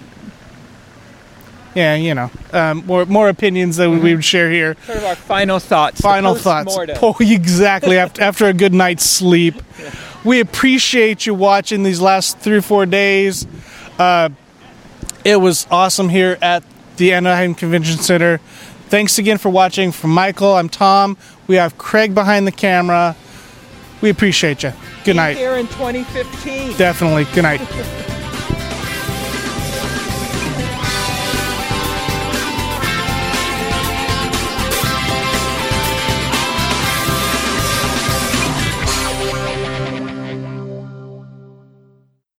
yeah, 1.74 1.94
you 1.94 2.14
know, 2.14 2.30
um, 2.52 2.84
more 2.86 3.06
more 3.06 3.28
opinions 3.28 3.76
that 3.76 3.88
we 3.88 4.14
would 4.14 4.24
share 4.24 4.50
here. 4.50 4.76
Sort 4.84 4.98
of 4.98 5.04
our 5.04 5.14
final 5.14 5.60
thoughts. 5.60 6.00
Final 6.00 6.34
thoughts. 6.34 6.76
Oh, 7.00 7.16
exactly. 7.20 7.98
after, 7.98 8.22
after 8.22 8.46
a 8.46 8.52
good 8.52 8.74
night's 8.74 9.04
sleep, 9.04 9.54
we 10.24 10.40
appreciate 10.40 11.26
you 11.26 11.34
watching 11.34 11.84
these 11.84 12.00
last 12.00 12.38
three 12.38 12.56
or 12.56 12.62
four 12.62 12.84
days. 12.84 13.46
Uh, 13.96 14.30
it 15.24 15.36
was 15.36 15.68
awesome 15.70 16.08
here 16.08 16.36
at 16.42 16.64
the 16.98 17.12
Anaheim 17.12 17.54
Convention 17.54 17.98
Center. 17.98 18.38
Thanks 18.88 19.18
again 19.18 19.38
for 19.38 19.48
watching. 19.48 19.92
From 19.92 20.10
Michael, 20.10 20.54
I'm 20.54 20.68
Tom. 20.68 21.16
We 21.46 21.56
have 21.56 21.78
Craig 21.78 22.14
behind 22.14 22.46
the 22.46 22.52
camera. 22.52 23.16
We 24.00 24.10
appreciate 24.10 24.62
you. 24.62 24.72
Good 25.04 25.16
night. 25.16 25.36
Here 25.36 25.56
in 25.56 25.66
2015. 25.68 26.76
Definitely. 26.76 27.24
Good 27.34 27.42
night. 27.42 27.60